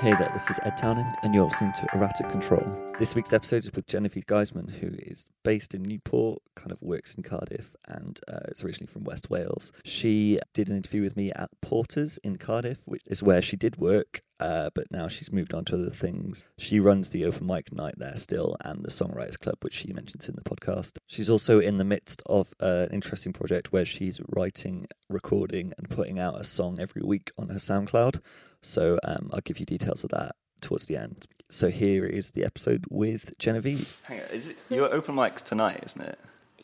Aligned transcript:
Hey 0.00 0.14
there, 0.14 0.30
this 0.32 0.48
is 0.48 0.58
Ed 0.62 0.78
Townend, 0.78 1.14
and 1.22 1.34
you're 1.34 1.44
listening 1.44 1.74
to 1.74 1.86
Erratic 1.92 2.30
Control. 2.30 2.66
This 2.98 3.14
week's 3.14 3.34
episode 3.34 3.66
is 3.66 3.72
with 3.74 3.86
Genevieve 3.86 4.24
Geisman, 4.24 4.70
who 4.70 4.92
is 4.96 5.26
based 5.42 5.74
in 5.74 5.82
Newport, 5.82 6.40
kind 6.56 6.72
of 6.72 6.80
works 6.80 7.14
in 7.16 7.22
Cardiff, 7.22 7.76
and 7.86 8.18
uh, 8.26 8.38
is 8.48 8.64
originally 8.64 8.90
from 8.90 9.04
West 9.04 9.28
Wales. 9.28 9.72
She 9.84 10.40
did 10.54 10.70
an 10.70 10.76
interview 10.78 11.02
with 11.02 11.18
me 11.18 11.32
at 11.36 11.50
Porter's 11.60 12.18
in 12.24 12.36
Cardiff, 12.36 12.78
which 12.86 13.02
is 13.04 13.22
where 13.22 13.42
she 13.42 13.58
did 13.58 13.76
work, 13.76 14.22
uh, 14.40 14.70
but 14.74 14.90
now 14.90 15.06
she's 15.06 15.30
moved 15.30 15.54
on 15.54 15.64
to 15.66 15.76
other 15.76 15.90
things. 15.90 16.44
She 16.58 16.80
runs 16.80 17.10
the 17.10 17.24
open 17.24 17.46
mic 17.46 17.72
night 17.72 17.94
there 17.96 18.16
still, 18.16 18.56
and 18.64 18.82
the 18.82 18.90
Songwriters 18.90 19.38
Club, 19.38 19.56
which 19.60 19.74
she 19.74 19.92
mentions 19.92 20.28
in 20.28 20.34
the 20.34 20.42
podcast. 20.42 20.96
She's 21.06 21.30
also 21.30 21.60
in 21.60 21.78
the 21.78 21.84
midst 21.84 22.22
of 22.26 22.52
uh, 22.60 22.86
an 22.88 22.94
interesting 22.94 23.32
project 23.32 23.72
where 23.72 23.84
she's 23.84 24.20
writing, 24.28 24.86
recording, 25.08 25.72
and 25.78 25.88
putting 25.88 26.18
out 26.18 26.40
a 26.40 26.44
song 26.44 26.78
every 26.80 27.02
week 27.02 27.30
on 27.38 27.50
her 27.50 27.58
SoundCloud. 27.58 28.20
So 28.62 28.98
um, 29.04 29.30
I'll 29.32 29.40
give 29.40 29.60
you 29.60 29.66
details 29.66 30.04
of 30.04 30.10
that 30.10 30.36
towards 30.60 30.86
the 30.86 30.96
end. 30.96 31.26
So 31.50 31.68
here 31.68 32.04
is 32.06 32.32
the 32.32 32.44
episode 32.44 32.84
with 32.90 33.36
Genevieve. 33.38 34.00
Hang 34.04 34.20
on, 34.20 34.26
is 34.26 34.48
it 34.48 34.56
your 34.68 34.92
open 34.92 35.14
mics 35.14 35.42
tonight, 35.42 35.82
isn't 35.84 36.02
it? 36.02 36.18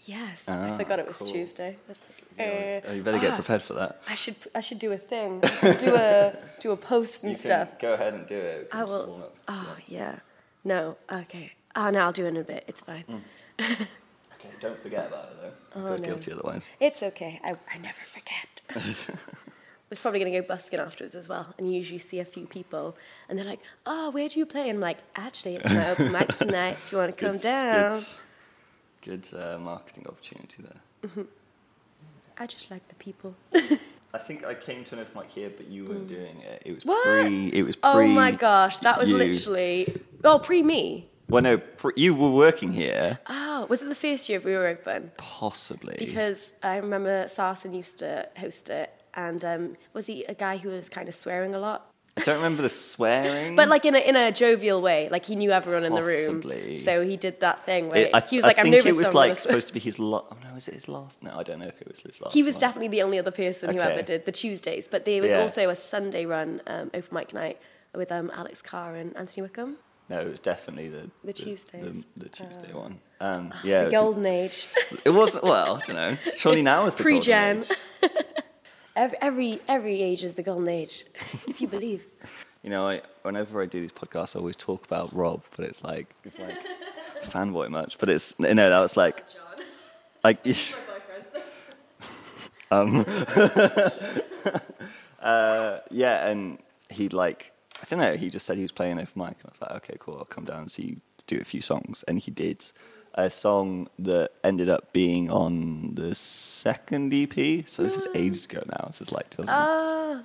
Yes, 0.07 0.45
Ah, 0.49 0.75
I 0.75 0.79
forgot 0.79 0.99
it 1.01 1.07
was 1.09 1.19
cool. 1.19 1.31
Tuesday. 1.33 1.77
That's 1.87 2.01
Oh, 2.39 2.43
uh, 2.91 2.93
you 2.93 3.03
better 3.03 3.19
get 3.19 3.33
ah, 3.33 3.37
prepared 3.37 3.63
for 3.63 3.73
that. 3.75 4.01
I 4.09 4.15
should 4.15 4.37
I 4.55 4.61
should 4.61 4.79
do 4.79 4.93
a 4.93 4.99
thing. 4.99 5.41
Do 5.85 5.95
a 5.95 6.37
do 6.61 6.71
a 6.73 6.77
post 6.77 7.25
and 7.25 7.33
You 7.33 7.39
can 7.39 7.47
stuff. 7.47 7.79
go 7.81 7.95
ahead 7.95 8.13
and 8.15 8.27
do 8.27 8.37
it. 8.37 8.69
I 8.73 8.85
will. 8.85 9.31
Oh 9.49 9.77
yeah. 9.89 10.17
No. 10.63 10.97
Okay. 11.11 11.53
Oh 11.75 11.89
no, 11.91 12.01
I'll 12.01 12.13
do 12.13 12.25
it 12.27 12.29
in 12.29 12.37
a 12.37 12.45
bit. 12.45 12.65
It's 12.69 12.81
fine. 12.83 13.05
Okay, 14.39 14.51
don't 14.61 14.79
forget 14.83 15.07
about 15.09 15.25
it 15.31 15.37
though. 15.41 15.53
Oh, 15.81 15.85
I 15.87 15.89
feel 15.97 15.99
no. 15.99 16.09
guilty 16.09 16.33
otherwise. 16.33 16.65
It's 16.79 17.03
okay. 17.03 17.41
I 17.43 17.51
I 17.75 17.79
never 17.79 18.03
forget. 18.17 18.49
I 19.89 19.89
was 19.91 19.99
probably 20.01 20.21
going 20.21 20.33
to 20.33 20.41
go 20.41 20.47
busking 20.47 20.79
afterwards 20.79 21.15
as 21.15 21.29
well, 21.29 21.55
and 21.57 21.69
you 21.71 21.77
usually 21.79 21.99
see 22.01 22.19
a 22.21 22.25
few 22.25 22.47
people, 22.47 22.97
and 23.29 23.39
they're 23.39 23.47
like, 23.47 23.61
"Oh, 23.87 24.11
where 24.11 24.29
do 24.29 24.39
you 24.39 24.45
play?" 24.45 24.69
And 24.69 24.77
I'm 24.79 24.81
like, 24.81 24.99
"Actually, 25.15 25.55
it's 25.57 25.73
my 25.73 25.91
open 25.91 26.13
mic 26.13 26.37
tonight. 26.37 26.77
If 26.85 26.93
you 26.93 26.99
want 26.99 27.17
to 27.17 27.25
come 27.25 27.37
Good- 27.37 27.43
down." 27.43 27.93
Good, 27.93 28.05
good 29.07 29.29
uh, 29.39 29.59
marketing 29.59 30.07
opportunity 30.09 30.63
there. 30.63 31.25
I 32.39 32.47
just 32.47 32.71
like 32.71 32.87
the 32.89 32.95
people. 32.97 33.35
I 34.15 34.19
think 34.19 34.45
I 34.45 34.55
came 34.55 34.85
to 34.87 34.95
an 34.95 35.01
open 35.01 35.21
mic 35.23 35.31
here, 35.31 35.51
but 35.57 35.69
you 35.69 35.85
weren't 35.87 36.09
doing 36.09 36.41
it. 36.41 36.63
It 36.65 36.75
was 36.75 36.85
Mm. 36.85 36.89
What? 36.89 37.05
pre. 37.05 37.49
It 37.49 37.63
was 37.63 37.77
pre. 37.77 37.91
Oh 37.91 38.07
my 38.07 38.31
gosh, 38.31 38.79
that 38.81 38.99
was 38.99 39.09
you. 39.09 39.17
literally 39.17 40.01
oh 40.25 40.39
pre 40.39 40.63
me. 40.63 41.09
Well, 41.29 41.43
no, 41.43 41.59
pre, 41.59 41.93
you 41.97 42.15
were 42.15 42.31
working 42.31 42.71
here, 42.73 43.19
Oh, 43.27 43.67
was 43.69 43.83
it 43.83 43.89
the 43.89 43.97
first 43.97 44.29
year 44.29 44.39
we 44.39 44.53
were 44.55 44.69
open? 44.69 45.11
possibly. 45.17 45.97
Because 45.99 46.53
I 46.63 46.77
remember 46.77 47.27
Sarson 47.27 47.73
used 47.75 47.99
to 47.99 48.29
host 48.37 48.71
it, 48.71 48.91
and 49.15 49.45
um, 49.45 49.77
was 49.93 50.07
he 50.07 50.23
a 50.25 50.35
guy 50.35 50.57
who 50.57 50.69
was 50.69 50.89
kind 50.89 51.09
of 51.09 51.17
swearing 51.17 51.53
a 51.55 51.59
lot? 51.59 51.91
I 52.19 52.23
don't 52.23 52.37
remember 52.37 52.63
the 52.63 52.71
swearing. 52.71 53.57
But 53.57 53.69
like 53.69 53.85
in 53.85 53.95
a 53.95 53.99
in 53.99 54.17
a 54.17 54.33
jovial 54.33 54.81
way, 54.81 55.09
like 55.11 55.27
he 55.27 55.37
knew 55.37 55.51
everyone 55.53 55.85
in 55.85 55.95
the 55.95 56.03
room, 56.03 56.43
so 56.83 57.03
he 57.05 57.17
did 57.17 57.41
that 57.41 57.65
thing 57.67 57.89
where 57.89 58.07
It- 58.07 58.11
I, 58.15 58.21
he 58.21 58.37
was 58.37 58.45
I 58.45 58.49
like, 58.49 58.59
"I'm 58.59 58.65
think 58.65 58.77
nervous." 58.77 58.93
it 58.95 58.97
was 58.97 59.07
so 59.07 59.11
I'm 59.11 59.15
gonna 59.15 59.29
like 59.29 59.41
swear." 59.41 59.53
supposed 59.53 59.69
to 59.69 59.75
be 59.75 59.81
his 59.81 59.99
last. 59.99 60.27
Oh, 60.33 60.37
no, 60.51 60.57
is 60.57 60.69
it 60.69 60.75
his 60.75 60.89
last? 60.89 61.23
No, 61.23 61.37
I 61.39 61.43
don't 61.43 61.59
know 61.59 61.67
if 61.67 61.81
it 61.81 61.89
was 61.89 62.01
his 62.01 62.21
last. 62.23 62.33
He 62.33 62.43
was 62.43 62.55
one. 62.55 62.61
definitely 62.61 62.89
the 62.89 63.03
only 63.03 63.19
other 63.19 63.31
person 63.31 63.75
who 63.75 63.81
ever 63.81 64.03
did 64.03 64.25
the 64.25 64.33
Tuesdays, 64.33 64.89
but 64.89 65.05
there 65.05 65.21
was 65.21 65.33
Yeah. 65.33 65.41
also 65.41 65.69
a 65.69 65.75
Sunday 65.77 66.25
run 66.25 66.63
um, 66.67 66.91
open 66.95 67.09
mic 67.13 67.35
night 67.35 67.59
with 67.95 68.11
um, 68.11 68.31
Alex 68.35 68.63
Carr 68.63 68.95
and 68.95 69.15
Anthony 69.17 69.43
Wickham. 69.43 69.77
No, 70.09 70.21
it 70.21 70.31
was 70.31 70.41
definitely 70.41 70.89
the 70.89 71.11
The 71.25 71.33
Tuesdays. 71.35 71.83
the, 71.85 72.05
the 72.17 72.29
Tuesday 72.31 72.73
one. 72.73 73.01
Um, 73.21 73.53
yeah, 73.65 73.85
the 73.85 73.91
golden 73.91 74.25
age, 74.25 74.69
it 75.05 75.11
wasn't. 75.11 75.45
Well, 75.45 75.77
I 75.77 75.81
don't 75.87 75.97
know. 75.97 76.17
Surely 76.37 76.63
now 76.63 76.87
is 76.87 76.95
the 76.97 77.03
pre-gen. 77.03 77.67
Age. 78.97 79.03
every, 79.03 79.19
every 79.21 79.61
every 79.69 80.03
age 80.03 80.25
is 80.25 80.35
the 80.35 80.43
golden 80.43 80.69
age, 80.69 81.05
if 81.47 81.61
you 81.61 81.69
believe. 81.69 82.05
You 82.63 82.71
know, 82.71 82.89
I, 82.89 83.03
whenever 83.23 83.63
I 83.63 83.67
do 83.67 83.81
these 83.81 83.93
podcasts, 83.93 84.35
I 84.35 84.41
always 84.41 84.57
talk 84.57 84.85
about 84.85 85.15
Rob, 85.15 85.43
but 85.57 85.67
it's 85.67 85.85
like 85.85 86.15
it's 86.25 86.39
like 86.39 86.57
fanboy 87.23 87.71
much. 87.71 87.99
But 87.99 88.11
it's 88.11 88.39
no, 88.39 88.55
that 88.55 88.81
was 88.81 88.97
like 88.97 89.25
like 90.25 90.45
um 92.71 93.05
uh, 95.21 95.79
yeah, 95.91 96.29
and 96.29 96.59
he'd 96.91 97.13
like 97.13 97.53
I 97.81 97.85
don't 97.87 97.99
know. 97.99 98.17
He 98.17 98.31
just 98.31 98.47
said 98.47 98.57
he 98.57 98.63
was 98.63 98.73
playing 98.73 98.99
open 98.99 99.13
mic, 99.15 99.37
and 99.43 99.47
I 99.47 99.51
was 99.51 99.61
like, 99.61 99.71
okay, 99.83 99.97
cool. 99.99 100.17
I'll 100.19 100.25
come 100.25 100.45
down 100.45 100.63
and 100.63 100.71
see 100.71 100.83
you 100.83 101.01
do 101.27 101.39
a 101.41 101.45
few 101.45 101.61
songs, 101.61 102.05
and 102.09 102.19
he 102.19 102.31
did 102.31 102.65
a 103.17 103.31
song 103.31 103.89
that 103.99 104.31
ended 104.45 104.69
up 104.69 104.93
being 104.93 105.31
on 105.31 105.95
the 105.95 106.15
second 106.15 107.13
EP. 107.15 107.65
So 107.67 107.83
this 107.83 107.97
is 107.97 108.09
ages 108.15 108.45
ago 108.45 108.63
now. 108.69 108.87
This 108.89 109.01
is 109.01 109.13
like 109.13 109.31
2000. 109.31 109.49
Ah, 109.55 110.23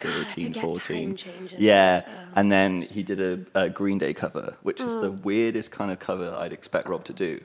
God, 0.00 0.10
I 0.10 0.24
13, 0.24 0.46
forget 0.54 0.62
14. 0.62 1.18
Yeah, 1.58 2.02
Oh. 2.06 2.10
and 2.36 2.50
then 2.50 2.82
he 2.82 3.02
did 3.02 3.20
a, 3.20 3.40
a 3.64 3.68
Green 3.68 3.98
Day 3.98 4.14
cover, 4.14 4.54
which 4.62 4.80
is 4.80 4.94
Mm. 4.94 5.00
the 5.02 5.10
weirdest 5.12 5.70
kind 5.70 5.90
of 5.92 5.98
cover 5.98 6.34
I'd 6.38 6.52
expect 6.54 6.88
Rob 6.88 7.04
to 7.04 7.12
do. 7.12 7.38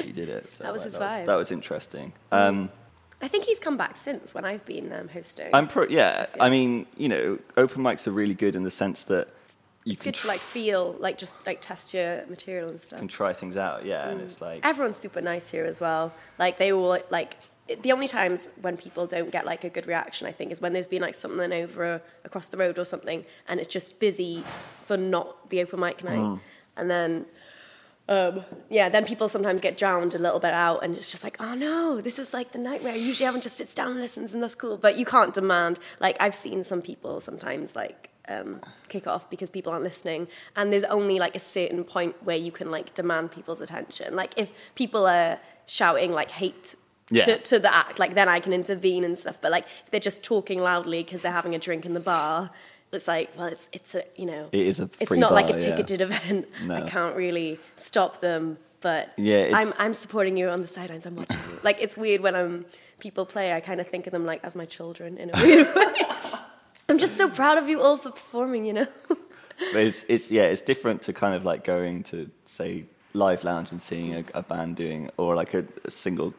he 0.00 0.12
did 0.12 0.30
it. 0.30 0.50
So 0.50 0.64
That 0.64 0.72
was 0.72 0.80
like, 0.82 0.90
his 0.92 0.98
that 0.98 1.10
vibe. 1.10 1.22
Mm. 1.22 1.26
that 1.26 1.36
was 1.36 1.50
interesting. 1.50 2.12
Um, 2.32 2.70
I 3.22 3.28
think 3.28 3.44
he's 3.44 3.58
come 3.58 3.76
back 3.76 3.98
since 3.98 4.32
when 4.32 4.46
I've 4.46 4.64
been 4.64 4.90
um, 4.94 5.08
hosting. 5.08 5.50
I'm 5.54 5.68
pro- 5.68 5.88
yeah. 5.88 6.24
feel- 6.24 6.42
I 6.42 6.48
mean, 6.48 6.86
you 6.96 7.10
know, 7.10 7.38
open 7.58 7.82
mics 7.82 8.06
are 8.06 8.12
really 8.12 8.32
good 8.32 8.56
in 8.56 8.62
the 8.64 8.70
sense 8.70 9.04
that 9.04 9.28
you 9.84 9.92
it's 9.92 10.02
good 10.02 10.14
to 10.14 10.26
like 10.28 10.40
feel, 10.40 10.94
like 10.98 11.16
just 11.18 11.46
like 11.46 11.60
test 11.60 11.94
your 11.94 12.24
material 12.28 12.68
and 12.68 12.80
stuff. 12.80 12.98
can 12.98 13.08
try 13.08 13.32
things 13.32 13.56
out. 13.56 13.84
Yeah, 13.84 14.06
Mm. 14.06 14.12
and 14.12 14.20
it's 14.20 14.40
like 14.40 14.64
Everyone's 14.64 14.96
super 14.98 15.20
nice 15.20 15.50
here 15.50 15.64
as 15.64 15.80
well. 15.80 16.12
Like 16.38 16.58
they 16.58 16.72
all 16.72 16.98
like 17.10 17.36
the 17.82 17.92
only 17.92 18.08
times 18.08 18.48
when 18.62 18.76
people 18.76 19.06
don't 19.06 19.30
get 19.30 19.46
like 19.46 19.62
a 19.64 19.70
good 19.70 19.86
reaction, 19.86 20.26
I 20.26 20.32
think, 20.32 20.50
is 20.52 20.60
when 20.60 20.72
there's 20.72 20.88
been 20.88 21.02
like 21.02 21.14
something 21.14 21.52
over 21.52 22.02
across 22.24 22.48
the 22.48 22.56
road 22.56 22.78
or 22.78 22.84
something, 22.84 23.24
and 23.48 23.60
it's 23.60 23.68
just 23.68 24.00
busy 24.00 24.44
for 24.86 24.96
not 24.96 25.48
the 25.50 25.60
open 25.62 25.80
mic 25.80 26.02
night, 26.04 26.18
Mm. 26.18 26.40
and 26.76 26.90
then. 26.90 27.26
Um, 28.08 28.44
yeah, 28.68 28.88
then 28.88 29.04
people 29.04 29.28
sometimes 29.28 29.60
get 29.60 29.76
drowned 29.78 30.14
a 30.16 30.18
little 30.18 30.40
bit 30.40 30.52
out, 30.52 30.82
and 30.82 30.96
it's 30.96 31.12
just 31.12 31.22
like, 31.22 31.36
oh 31.38 31.54
no, 31.54 32.00
this 32.00 32.18
is 32.18 32.34
like 32.34 32.50
the 32.50 32.58
nightmare. 32.58 32.96
Usually, 32.96 33.24
everyone 33.24 33.40
just 33.42 33.56
sits 33.56 33.72
down 33.72 33.92
and 33.92 34.00
listens, 34.00 34.34
and 34.34 34.42
that's 34.42 34.56
cool. 34.56 34.76
But 34.76 34.98
you 34.98 35.04
can't 35.04 35.32
demand. 35.32 35.78
Like 36.00 36.16
I've 36.18 36.34
seen 36.34 36.64
some 36.64 36.82
people 36.82 37.20
sometimes 37.20 37.76
like 37.76 38.10
um, 38.30 38.60
kick 38.88 39.06
off 39.06 39.28
because 39.30 39.50
people 39.50 39.72
aren't 39.72 39.84
listening, 39.84 40.28
and 40.56 40.72
there's 40.72 40.84
only 40.84 41.18
like 41.18 41.34
a 41.36 41.40
certain 41.40 41.84
point 41.84 42.14
where 42.24 42.36
you 42.36 42.52
can 42.52 42.70
like 42.70 42.94
demand 42.94 43.32
people's 43.32 43.60
attention. 43.60 44.14
Like 44.16 44.32
if 44.36 44.52
people 44.74 45.06
are 45.06 45.38
shouting 45.66 46.12
like 46.12 46.30
hate. 46.30 46.74
Yeah. 47.12 47.24
To, 47.24 47.38
to 47.38 47.58
the 47.58 47.74
act, 47.74 47.98
like 47.98 48.14
then 48.14 48.28
I 48.28 48.38
can 48.38 48.52
intervene 48.52 49.02
and 49.02 49.18
stuff. 49.18 49.38
But 49.40 49.50
like 49.50 49.64
if 49.84 49.90
they're 49.90 49.98
just 49.98 50.22
talking 50.22 50.62
loudly 50.62 51.02
because 51.02 51.22
they're 51.22 51.32
having 51.32 51.56
a 51.56 51.58
drink 51.58 51.84
in 51.84 51.92
the 51.92 51.98
bar, 51.98 52.50
it's 52.92 53.08
like, 53.08 53.30
well, 53.36 53.48
it's 53.48 53.68
it's 53.72 53.96
a 53.96 54.04
you 54.14 54.26
know, 54.26 54.48
It 54.52 54.64
is 54.66 54.78
a 54.78 54.88
it's 55.00 55.10
not 55.10 55.32
like 55.32 55.48
bar, 55.48 55.56
a 55.56 55.60
yeah. 55.60 55.70
ticketed 55.70 56.00
event. 56.02 56.46
I 56.70 56.82
can't 56.88 57.16
really 57.16 57.58
stop 57.74 58.20
them, 58.20 58.58
but 58.80 59.12
Yeah, 59.16 59.50
I'm 59.52 59.72
I'm 59.78 59.92
supporting 59.94 60.36
you 60.36 60.48
on 60.50 60.60
the 60.60 60.68
sidelines. 60.68 61.04
I'm 61.04 61.16
watching 61.16 61.36
you. 61.50 61.58
Like 61.64 61.78
it's 61.80 61.96
weird 61.96 62.20
when 62.20 62.36
um 62.36 62.64
people 63.00 63.26
play. 63.26 63.52
I 63.54 63.60
kind 63.60 63.80
of 63.80 63.88
think 63.88 64.06
of 64.06 64.12
them 64.12 64.24
like 64.24 64.44
as 64.44 64.54
my 64.54 64.66
children 64.66 65.18
in 65.18 65.30
a 65.34 65.42
weird 65.42 65.66
way. 65.74 65.94
I'm 66.90 66.98
just 66.98 67.16
so 67.16 67.28
proud 67.30 67.56
of 67.58 67.68
you 67.68 67.80
all 67.80 67.96
for 67.96 68.10
performing. 68.10 68.64
You 68.66 68.72
know. 68.74 68.86
But 69.72 69.82
it's, 69.82 70.04
it's 70.08 70.30
yeah, 70.30 70.44
it's 70.44 70.62
different 70.62 71.02
to 71.02 71.12
kind 71.12 71.34
of 71.34 71.44
like 71.44 71.64
going 71.64 72.02
to 72.04 72.30
say 72.46 72.84
live 73.12 73.44
lounge 73.44 73.70
and 73.72 73.80
seeing 73.80 74.14
a, 74.14 74.24
a 74.34 74.42
band 74.42 74.76
doing 74.76 75.10
or 75.18 75.34
like 75.34 75.52
a, 75.54 75.64
a 75.84 75.90
single 75.90 76.32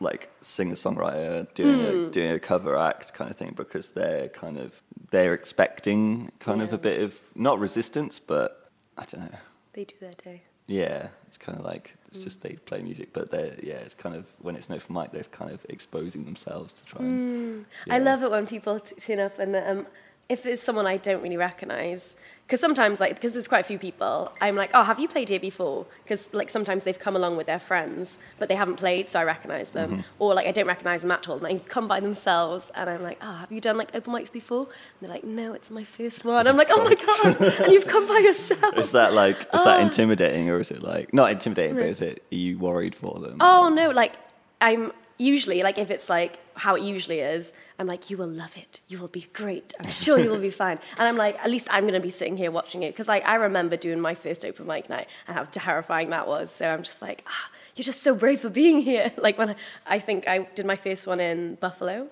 like 0.00 0.30
singer 0.42 0.74
songwriter 0.76 1.52
doing 1.54 1.78
Hmm. 1.80 2.06
a, 2.06 2.10
doing 2.10 2.30
a 2.30 2.38
cover 2.38 2.78
act 2.78 3.12
kind 3.14 3.30
of 3.32 3.36
thing 3.36 3.52
because 3.56 3.90
they're 3.90 4.28
kind 4.28 4.56
of 4.58 4.80
they're 5.10 5.34
expecting 5.34 6.30
kind 6.38 6.62
of 6.62 6.72
a 6.72 6.78
bit 6.78 7.02
of 7.02 7.18
not 7.34 7.58
resistance 7.58 8.20
but 8.20 8.70
I 8.96 9.04
don't 9.06 9.22
know 9.32 9.38
they 9.72 9.84
do 9.84 9.96
their 10.00 10.12
day. 10.12 10.42
yeah 10.68 11.08
it's 11.26 11.36
kind 11.38 11.58
of 11.58 11.64
like 11.64 11.94
Hmm. 11.98 12.08
it's 12.10 12.22
just 12.24 12.42
they 12.44 12.54
play 12.70 12.80
music 12.80 13.08
but 13.12 13.30
they're 13.32 13.54
yeah 13.60 13.80
it's 13.86 13.94
kind 13.96 14.14
of 14.14 14.24
when 14.40 14.54
it's 14.54 14.70
no 14.70 14.78
for 14.78 14.92
mic 14.92 15.10
they're 15.10 15.24
kind 15.24 15.50
of 15.50 15.66
exposing 15.68 16.24
themselves 16.26 16.72
to 16.74 16.84
try 16.84 17.00
and 17.04 17.66
I 17.90 17.96
yeah. 17.98 18.04
love 18.04 18.22
it 18.22 18.30
when 18.30 18.46
people 18.46 18.78
turn 18.78 19.18
up 19.18 19.38
and 19.40 19.56
um, 19.56 19.86
if 20.28 20.42
there's 20.42 20.60
someone 20.60 20.86
I 20.86 20.98
don't 20.98 21.22
really 21.22 21.38
recognize, 21.38 22.14
because 22.46 22.60
sometimes 22.60 23.00
like 23.00 23.14
because 23.14 23.32
there's 23.32 23.48
quite 23.48 23.60
a 23.60 23.64
few 23.64 23.78
people, 23.78 24.30
I'm 24.42 24.56
like, 24.56 24.70
oh, 24.74 24.82
have 24.82 24.98
you 24.98 25.08
played 25.08 25.30
here 25.30 25.40
before? 25.40 25.86
Because 26.04 26.32
like 26.34 26.50
sometimes 26.50 26.84
they've 26.84 26.98
come 26.98 27.16
along 27.16 27.36
with 27.38 27.46
their 27.46 27.58
friends, 27.58 28.18
but 28.38 28.48
they 28.50 28.54
haven't 28.54 28.76
played, 28.76 29.08
so 29.08 29.20
I 29.20 29.24
recognize 29.24 29.70
them, 29.70 29.90
Mm-hmm. 29.90 30.00
or 30.18 30.34
like 30.34 30.46
I 30.46 30.52
don't 30.52 30.66
recognize 30.66 31.00
them 31.02 31.10
at 31.12 31.26
all, 31.28 31.36
and 31.38 31.46
they 31.46 31.58
come 31.64 31.88
by 31.88 32.00
themselves, 32.00 32.70
and 32.74 32.90
I'm 32.90 33.02
like, 33.02 33.18
oh, 33.22 33.32
have 33.36 33.50
you 33.50 33.60
done 33.62 33.78
like 33.78 33.94
open 33.94 34.12
mics 34.12 34.30
before? 34.32 34.64
And 34.64 34.70
they're 35.00 35.10
like, 35.10 35.24
no, 35.24 35.54
it's 35.54 35.70
my 35.70 35.84
first 35.84 36.24
one. 36.26 36.46
I'm 36.46 36.56
like, 36.58 36.68
oh 36.70 36.84
my 36.84 36.94
god, 36.94 37.60
and 37.62 37.72
you've 37.72 37.86
come 37.86 38.06
by 38.06 38.18
yourself. 38.18 38.76
is 38.76 38.92
that 38.92 39.14
like 39.14 39.38
is 39.40 39.46
Oh. 39.54 39.64
that 39.64 39.80
intimidating 39.80 40.50
or 40.50 40.60
is 40.60 40.70
it 40.70 40.82
like 40.82 41.14
not 41.14 41.30
intimidating 41.30 41.76
but 41.76 41.86
is 41.86 42.02
it 42.02 42.22
are 42.30 42.36
you 42.36 42.58
worried 42.58 42.94
for 42.94 43.18
them 43.18 43.38
Oh 43.40 43.70
no, 43.70 43.90
like 43.90 44.12
I'm 44.60 44.92
usually 45.18 45.62
like 45.62 45.78
if 45.78 45.90
it's 45.90 46.08
like 46.08 46.38
how 46.54 46.74
it 46.74 46.82
usually 46.82 47.20
is, 47.20 47.52
I'm 47.78 47.86
like, 47.86 48.10
you 48.10 48.16
will 48.16 48.28
love 48.28 48.56
it. 48.56 48.80
You 48.88 48.98
will 48.98 49.08
be 49.08 49.26
great. 49.32 49.74
I'm 49.78 49.88
sure 49.88 50.18
you 50.18 50.30
will 50.30 50.38
be 50.38 50.50
fine. 50.50 50.78
And 50.96 51.06
I'm 51.06 51.16
like, 51.16 51.38
at 51.44 51.50
least 51.50 51.68
I'm 51.70 51.82
going 51.84 51.94
to 51.94 52.00
be 52.00 52.10
sitting 52.10 52.36
here 52.36 52.50
watching 52.50 52.82
it 52.82 52.92
because 52.92 53.06
like 53.08 53.24
I 53.26 53.36
remember 53.36 53.76
doing 53.76 54.00
my 54.00 54.14
first 54.14 54.44
open 54.44 54.66
mic 54.66 54.88
night 54.88 55.08
and 55.26 55.36
how 55.36 55.44
terrifying 55.44 56.10
that 56.10 56.26
was. 56.26 56.50
So 56.50 56.68
I'm 56.68 56.82
just 56.82 57.00
like, 57.02 57.24
ah, 57.28 57.50
you're 57.76 57.84
just 57.84 58.02
so 58.02 58.14
brave 58.14 58.40
for 58.40 58.50
being 58.50 58.80
here. 58.80 59.12
Like 59.18 59.36
when 59.36 59.50
I, 59.50 59.56
I 59.86 59.98
think 59.98 60.26
I 60.26 60.48
did 60.54 60.64
my 60.64 60.76
first 60.76 61.06
one 61.06 61.20
in 61.20 61.56
Buffalo. 61.56 62.08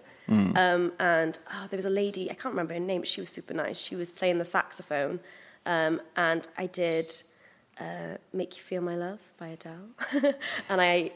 Um, 0.56 0.92
and 0.98 1.38
oh, 1.54 1.66
there 1.70 1.76
was 1.76 1.84
a 1.86 1.90
lady, 1.90 2.28
I 2.30 2.34
can't 2.34 2.52
remember 2.52 2.74
her 2.74 2.80
name, 2.80 3.02
but 3.02 3.08
she 3.08 3.20
was 3.20 3.30
super 3.30 3.54
nice. 3.54 3.78
She 3.78 3.94
was 3.94 4.10
playing 4.10 4.38
the 4.38 4.44
saxophone. 4.44 5.20
Um, 5.64 6.00
and 6.16 6.46
I 6.56 6.66
did 6.66 7.12
uh, 7.80 8.16
"Make 8.32 8.56
You 8.56 8.62
Feel 8.62 8.82
My 8.82 8.96
Love" 8.96 9.20
by 9.38 9.48
Adele, 9.48 9.88
and 10.68 10.80
I 10.80 11.12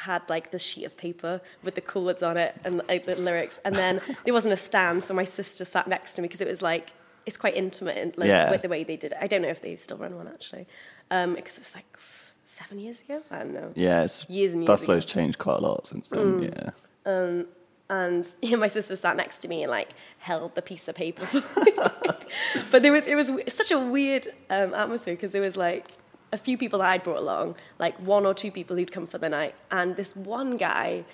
had 0.00 0.22
like 0.28 0.50
the 0.50 0.58
sheet 0.58 0.84
of 0.84 0.96
paper 0.96 1.40
with 1.62 1.74
the 1.74 1.80
chords 1.80 2.22
on 2.22 2.36
it 2.36 2.54
and 2.64 2.80
like, 2.88 3.04
the 3.06 3.16
lyrics, 3.16 3.58
and 3.64 3.74
then 3.74 4.00
there 4.24 4.34
wasn't 4.34 4.52
a 4.52 4.56
stand, 4.56 5.04
so 5.04 5.14
my 5.14 5.24
sister 5.24 5.64
sat 5.64 5.86
next 5.88 6.14
to 6.14 6.22
me 6.22 6.28
because 6.28 6.40
it 6.40 6.48
was 6.48 6.62
like 6.62 6.92
it's 7.26 7.36
quite 7.36 7.54
intimate 7.56 7.98
and 7.98 8.16
like, 8.16 8.28
Yeah. 8.28 8.50
with 8.50 8.62
the 8.62 8.68
way 8.70 8.84
they 8.84 8.96
did 8.96 9.12
it. 9.12 9.18
I 9.20 9.26
don't 9.26 9.42
know 9.42 9.48
if 9.48 9.60
they 9.60 9.76
still 9.76 9.98
run 9.98 10.16
one 10.16 10.28
actually, 10.28 10.66
because 11.10 11.58
it 11.58 11.64
was 11.64 11.74
like 11.74 11.84
seven 12.46 12.78
years 12.78 13.00
ago. 13.00 13.22
I 13.30 13.38
don't 13.40 13.52
know. 13.54 13.72
Yeah, 13.74 14.04
it's, 14.04 14.24
Years 14.30 14.54
and 14.54 14.62
years 14.62 14.66
Buffalo's 14.66 15.04
ago. 15.04 15.12
changed 15.12 15.38
quite 15.38 15.58
a 15.58 15.60
lot 15.60 15.86
since 15.86 16.08
then. 16.08 16.40
Mm. 16.40 16.72
Yeah. 17.06 17.42
and 17.90 18.28
yeah, 18.42 18.56
my 18.56 18.68
sister 18.68 18.96
sat 18.96 19.16
next 19.16 19.40
to 19.40 19.48
me 19.48 19.62
and 19.62 19.70
like 19.70 19.90
held 20.18 20.54
the 20.54 20.62
piece 20.62 20.88
of 20.88 20.94
paper. 20.94 21.26
but 22.70 22.82
there 22.82 22.92
was 22.92 23.06
it 23.06 23.14
was 23.14 23.30
such 23.48 23.70
a 23.70 23.78
weird 23.78 24.28
um, 24.50 24.72
atmosphere 24.74 25.14
because 25.14 25.32
there 25.32 25.42
was 25.42 25.56
like 25.56 25.86
a 26.32 26.38
few 26.38 26.58
people 26.58 26.78
that 26.80 26.88
I'd 26.90 27.02
brought 27.02 27.18
along, 27.18 27.56
like 27.78 27.96
one 27.98 28.26
or 28.26 28.34
two 28.34 28.50
people 28.50 28.76
who'd 28.76 28.92
come 28.92 29.06
for 29.06 29.18
the 29.18 29.28
night, 29.28 29.54
and 29.70 29.96
this 29.96 30.14
one 30.14 30.56
guy 30.56 31.04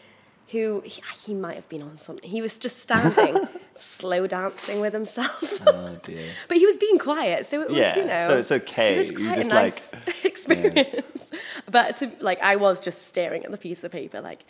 who 0.48 0.82
he, 0.84 1.02
he 1.24 1.34
might 1.34 1.54
have 1.56 1.68
been 1.70 1.82
on 1.82 1.96
something. 1.98 2.28
He 2.28 2.42
was 2.42 2.58
just 2.58 2.78
standing, 2.78 3.48
slow 3.76 4.26
dancing 4.26 4.80
with 4.80 4.92
himself. 4.92 5.62
Oh 5.66 5.98
dear. 6.02 6.22
But 6.48 6.58
he 6.58 6.66
was 6.66 6.76
being 6.78 6.98
quiet, 6.98 7.46
so 7.46 7.62
it 7.62 7.68
was, 7.70 7.78
Yeah, 7.78 7.96
you 7.96 8.04
know. 8.04 8.26
so 8.28 8.36
it's 8.38 8.52
okay. 8.52 8.94
It 8.94 8.98
was 8.98 9.10
You 9.12 9.16
quite 9.26 9.36
just, 9.36 9.50
a 9.50 9.54
nice 9.54 9.90
experience. 10.24 11.30
But 11.70 11.96
to, 11.96 12.10
like, 12.20 12.40
I 12.42 12.56
was 12.56 12.80
just 12.80 13.06
staring 13.08 13.44
at 13.44 13.50
the 13.50 13.56
piece 13.56 13.82
of 13.84 13.90
paper, 13.92 14.20
like, 14.20 14.40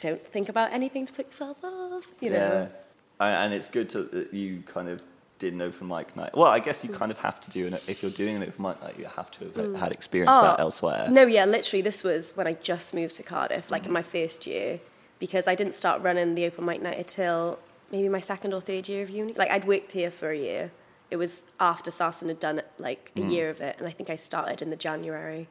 don't 0.00 0.24
think 0.24 0.48
about 0.48 0.72
anything 0.72 1.04
to 1.06 1.12
put 1.12 1.26
yourself 1.26 1.58
off, 1.64 2.06
you 2.20 2.30
know. 2.30 2.36
Yeah, 2.36 2.68
I- 3.18 3.44
and 3.44 3.52
it's 3.52 3.68
good 3.68 3.90
to 3.90 4.02
that 4.04 4.32
you 4.32 4.62
kind 4.66 4.88
of 4.88 5.02
did 5.40 5.54
an 5.54 5.62
open 5.62 5.88
mic 5.88 6.14
night. 6.14 6.36
Well, 6.36 6.46
I 6.46 6.60
guess 6.60 6.84
you 6.84 6.90
hmm. 6.90 6.96
kind 6.96 7.10
of 7.10 7.18
have 7.18 7.40
to 7.40 7.50
do 7.50 7.66
an 7.66 7.74
if 7.88 8.02
you're 8.02 8.12
doing 8.12 8.36
an 8.36 8.42
open 8.42 8.62
mic 8.62 8.80
night, 8.80 8.96
you 8.96 9.06
have 9.06 9.30
to 9.32 9.46
have 9.46 9.56
had 9.56 9.88
hmm. 9.88 9.92
experience 9.92 10.30
Oh, 10.32 10.42
that 10.42 10.60
elsewhere. 10.60 11.08
No, 11.10 11.26
yeah, 11.26 11.44
literally, 11.46 11.82
this 11.82 12.04
was 12.04 12.36
when 12.36 12.46
I 12.46 12.52
just 12.52 12.94
moved 12.94 13.16
to 13.16 13.24
Cardiff, 13.24 13.70
like 13.70 13.82
in 13.82 13.88
hmm. 13.88 13.94
my 13.94 14.02
first 14.02 14.46
year, 14.46 14.78
because 15.18 15.48
I 15.48 15.56
didn't 15.56 15.74
start 15.74 16.02
running 16.02 16.36
the 16.36 16.46
open 16.46 16.64
mic 16.64 16.80
night 16.80 16.98
until 16.98 17.58
maybe 17.90 18.08
my 18.08 18.20
second 18.20 18.52
or 18.52 18.60
third 18.60 18.88
year 18.88 19.02
of 19.02 19.10
uni. 19.10 19.32
Like, 19.32 19.50
I'd 19.50 19.66
worked 19.66 19.92
here 19.92 20.12
for 20.12 20.30
a 20.30 20.38
year. 20.38 20.70
It 21.10 21.16
was 21.16 21.42
after 21.58 21.90
Sarson 21.90 22.28
had 22.28 22.38
done 22.38 22.60
it 22.60 22.70
like 22.78 23.10
a 23.16 23.20
year 23.20 23.50
of 23.50 23.60
it, 23.60 23.76
and 23.78 23.88
I 23.88 23.90
think 23.90 24.10
I 24.10 24.16
started 24.16 24.62
in 24.62 24.70
the 24.70 24.76
January 24.76 25.48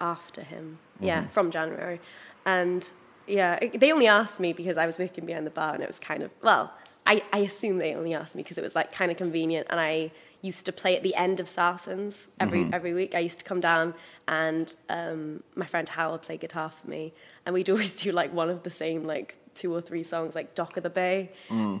after 0.00 0.42
him. 0.42 0.78
Yeah, 0.98 1.20
mm-hmm. 1.20 1.30
from 1.30 1.52
January. 1.52 2.00
And 2.44 2.90
yeah, 3.28 3.60
they 3.74 3.92
only 3.92 4.08
asked 4.08 4.40
me 4.40 4.52
because 4.52 4.76
I 4.76 4.86
was 4.86 4.98
working 4.98 5.24
behind 5.24 5.46
the 5.46 5.50
bar, 5.50 5.74
and 5.74 5.84
it 5.84 5.86
was 5.86 6.00
kind 6.00 6.24
of, 6.24 6.32
well, 6.42 6.72
I, 7.08 7.22
I 7.32 7.38
assume 7.38 7.78
they 7.78 7.94
only 7.94 8.12
asked 8.12 8.34
me 8.36 8.42
because 8.42 8.58
it 8.58 8.62
was 8.62 8.74
like 8.74 8.92
kind 8.92 9.10
of 9.10 9.16
convenient, 9.16 9.66
and 9.70 9.80
I 9.80 10.12
used 10.42 10.66
to 10.66 10.72
play 10.72 10.94
at 10.94 11.02
the 11.02 11.14
end 11.14 11.40
of 11.40 11.46
Sarsons 11.46 12.26
every 12.38 12.60
every 12.72 12.92
week. 12.92 13.14
I 13.14 13.20
used 13.20 13.38
to 13.38 13.44
come 13.46 13.60
down, 13.60 13.94
and 14.28 14.74
um, 14.90 15.42
my 15.56 15.64
friend 15.64 15.88
Howard 15.88 16.22
played 16.22 16.40
guitar 16.40 16.68
for 16.70 16.88
me, 16.88 17.14
and 17.46 17.54
we'd 17.54 17.70
always 17.74 17.96
do 17.96 18.12
like 18.12 18.32
one 18.34 18.50
of 18.50 18.62
the 18.62 18.70
same 18.70 19.04
like 19.04 19.36
two 19.54 19.74
or 19.74 19.80
three 19.80 20.02
songs, 20.04 20.34
like 20.34 20.54
Dock 20.54 20.76
of 20.76 20.82
the 20.82 20.90
Bay. 20.90 21.30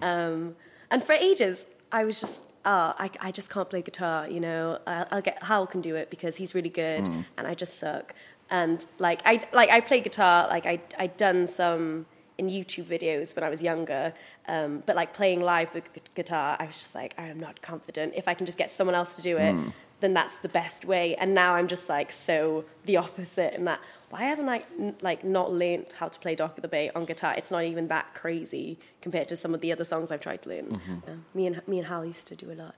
Um, 0.02 0.56
and 0.90 1.02
for 1.02 1.12
ages, 1.12 1.66
I 1.92 2.04
was 2.04 2.18
just, 2.18 2.40
oh, 2.64 2.94
I, 2.98 3.10
I 3.20 3.30
just 3.30 3.50
can't 3.50 3.68
play 3.68 3.82
guitar, 3.82 4.26
you 4.28 4.40
know. 4.40 4.78
I'll, 4.86 5.06
I'll 5.10 5.22
get 5.22 5.42
Hal 5.42 5.66
can 5.66 5.82
do 5.82 5.94
it 5.94 6.08
because 6.08 6.36
he's 6.36 6.54
really 6.54 6.70
good, 6.70 7.06
and 7.36 7.46
I 7.46 7.52
just 7.54 7.78
suck. 7.78 8.14
And 8.50 8.82
like 8.98 9.20
I 9.26 9.40
like 9.52 9.68
I 9.68 9.80
play 9.80 10.00
guitar, 10.00 10.48
like 10.48 10.64
I 10.64 10.80
I'd 10.98 11.18
done 11.18 11.46
some 11.46 12.06
in 12.38 12.48
YouTube 12.48 12.84
videos 12.84 13.34
when 13.34 13.42
I 13.44 13.48
was 13.50 13.60
younger, 13.62 14.14
um, 14.46 14.82
but 14.86 14.94
like 14.96 15.12
playing 15.12 15.40
live 15.42 15.74
with 15.74 15.92
the 15.92 16.00
guitar, 16.14 16.56
I 16.58 16.66
was 16.66 16.76
just 16.76 16.94
like 16.94 17.14
I 17.18 17.26
am 17.26 17.40
not 17.40 17.60
confident. 17.60 18.14
If 18.16 18.28
I 18.28 18.34
can 18.34 18.46
just 18.46 18.56
get 18.58 18.70
someone 18.70 18.94
else 18.94 19.16
to 19.16 19.22
do 19.22 19.36
it, 19.36 19.54
then 20.00 20.14
that's 20.14 20.36
the 20.38 20.48
best 20.48 20.84
way. 20.84 21.16
And 21.16 21.34
now 21.34 21.54
I'm 21.54 21.66
just 21.66 21.88
like 21.88 22.12
so 22.12 22.64
the 22.84 22.96
opposite 22.96 23.54
in 23.54 23.64
that. 23.64 23.80
Why 24.10 24.22
haven't 24.22 24.48
I 24.48 24.62
n- 24.78 24.94
like 25.02 25.24
not 25.24 25.52
learnt 25.52 25.92
how 25.94 26.08
to 26.08 26.18
play 26.20 26.34
Dock 26.36 26.56
of 26.56 26.62
the 26.62 26.68
Bay 26.68 26.90
on 26.94 27.04
guitar? 27.04 27.34
It's 27.36 27.50
not 27.50 27.64
even 27.64 27.88
that 27.88 28.14
crazy 28.14 28.78
compared 29.02 29.28
to 29.28 29.36
some 29.36 29.52
of 29.54 29.60
the 29.60 29.72
other 29.72 29.84
songs 29.84 30.10
I've 30.12 30.20
tried 30.20 30.42
to 30.42 30.48
learn. 30.50 30.80
Um, 31.08 31.24
me 31.34 31.46
and 31.48 31.60
me 31.66 31.78
and 31.78 31.88
Hal 31.88 32.04
used 32.06 32.28
to 32.28 32.36
do 32.36 32.52
a 32.52 32.54
lot 32.54 32.76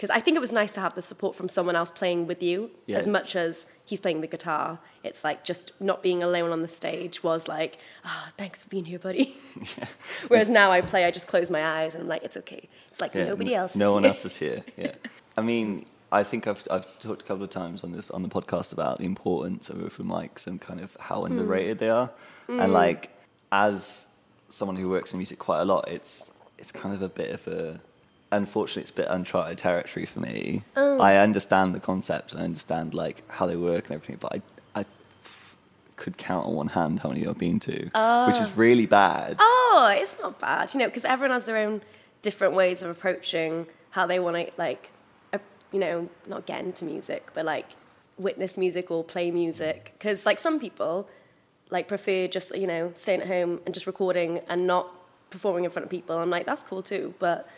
because 0.00 0.08
I 0.18 0.20
think 0.20 0.34
it 0.34 0.40
was 0.40 0.50
nice 0.50 0.72
to 0.76 0.80
have 0.80 0.94
the 0.94 1.02
support 1.02 1.36
from 1.36 1.46
someone 1.50 1.76
else 1.76 1.90
playing 1.90 2.26
with 2.26 2.42
you 2.42 2.70
Yeah. 2.86 2.96
as 2.96 3.06
much 3.06 3.36
as 3.36 3.66
he's 3.84 4.00
playing 4.00 4.22
the 4.22 4.26
guitar. 4.26 4.78
It's 5.04 5.22
like 5.22 5.44
just 5.44 5.72
not 5.78 6.02
being 6.02 6.22
alone 6.22 6.52
on 6.52 6.62
the 6.62 6.68
stage 6.68 7.22
was 7.22 7.48
like, 7.48 7.76
ah, 8.06 8.32
thanks 8.38 8.62
for 8.62 8.68
being 8.70 8.86
here, 8.86 8.98
buddy. 8.98 9.36
Whereas 10.28 10.48
now 10.48 10.70
I 10.70 10.80
play, 10.80 11.04
I 11.04 11.10
just 11.10 11.26
close 11.26 11.50
my 11.50 11.62
eyes 11.62 11.94
and 11.94 12.02
I'm 12.04 12.08
like, 12.08 12.22
it's 12.22 12.38
okay. 12.38 12.66
It's 12.90 13.00
like 13.02 13.14
Yeah, 13.14 13.24
nobody 13.26 13.54
else. 13.54 13.76
No 13.76 13.92
one 13.92 14.04
here. 14.04 14.08
else 14.08 14.24
is 14.24 14.36
here. 14.38 14.64
Yeah. 14.78 14.94
I 15.36 15.42
mean, 15.42 15.84
I 16.12 16.22
think 16.22 16.46
I've 16.46 16.66
I've 16.70 16.86
talked 17.00 17.20
a 17.22 17.24
couple 17.26 17.44
of 17.44 17.50
times 17.50 17.84
on 17.84 17.92
this 17.92 18.10
on 18.10 18.22
the 18.22 18.28
podcast 18.30 18.72
about 18.72 18.98
the 18.98 19.04
importance 19.04 19.68
of 19.68 19.82
open 19.84 20.06
mics 20.06 20.46
and 20.46 20.60
kind 20.60 20.80
of 20.80 20.96
how 20.98 21.18
Hmm. 21.26 21.32
underrated 21.32 21.78
they 21.78 21.90
are. 21.90 22.10
And 22.48 22.72
like 22.72 23.10
as 23.52 24.08
someone 24.48 24.76
who 24.76 24.88
works 24.88 25.12
in 25.12 25.18
music 25.18 25.38
quite 25.38 25.60
a 25.60 25.64
lot, 25.66 25.88
it's 25.88 26.30
it's 26.58 26.72
kind 26.72 26.94
of 26.94 27.02
a 27.02 27.08
bit 27.08 27.30
of 27.30 27.46
a 27.48 27.80
unfortunately 28.32 28.82
it's 28.82 28.90
a 28.90 28.94
bit 28.94 29.08
uncharted 29.10 29.58
territory 29.58 30.06
for 30.06 30.20
me. 30.20 30.62
Oh. 30.76 30.98
I 31.00 31.16
understand 31.16 31.74
the 31.74 31.80
concept 31.80 32.32
and 32.32 32.40
I 32.40 32.44
understand 32.44 32.94
like 32.94 33.28
how 33.30 33.46
they 33.46 33.56
work 33.56 33.86
and 33.86 33.92
everything, 33.94 34.18
but 34.20 34.32
I 34.34 34.42
I 34.80 34.84
f- 35.24 35.56
could 35.96 36.16
count 36.16 36.46
on 36.46 36.54
one 36.54 36.68
hand 36.68 37.00
how 37.00 37.08
many 37.08 37.26
I've 37.26 37.38
been 37.38 37.60
to, 37.60 37.72
which 38.26 38.40
is 38.40 38.56
really 38.56 38.86
bad. 38.86 39.36
Oh, 39.38 39.92
it's 39.96 40.18
not 40.20 40.38
bad, 40.38 40.72
you 40.74 40.80
know, 40.80 40.86
because 40.86 41.04
everyone 41.04 41.34
has 41.34 41.44
their 41.44 41.56
own 41.56 41.82
different 42.22 42.54
ways 42.54 42.82
of 42.82 42.90
approaching 42.90 43.66
how 43.90 44.06
they 44.06 44.20
want 44.20 44.36
to, 44.36 44.52
like, 44.56 44.90
uh, 45.32 45.38
you 45.72 45.80
know, 45.80 46.08
not 46.26 46.46
get 46.46 46.60
into 46.60 46.84
music, 46.84 47.30
but 47.34 47.44
like 47.44 47.66
witness 48.18 48.56
music 48.58 48.90
or 48.90 49.02
play 49.02 49.30
music. 49.30 49.94
Because, 49.98 50.26
like, 50.26 50.38
some 50.38 50.60
people, 50.60 51.08
like, 51.70 51.88
prefer 51.88 52.28
just, 52.28 52.54
you 52.54 52.66
know, 52.66 52.92
staying 52.94 53.22
at 53.22 53.26
home 53.26 53.60
and 53.64 53.74
just 53.74 53.86
recording 53.86 54.40
and 54.48 54.66
not 54.66 54.88
performing 55.30 55.64
in 55.64 55.70
front 55.70 55.84
of 55.84 55.90
people. 55.90 56.18
I'm 56.18 56.30
like, 56.30 56.46
that's 56.46 56.62
cool 56.62 56.82
too. 56.82 57.14
But 57.18 57.48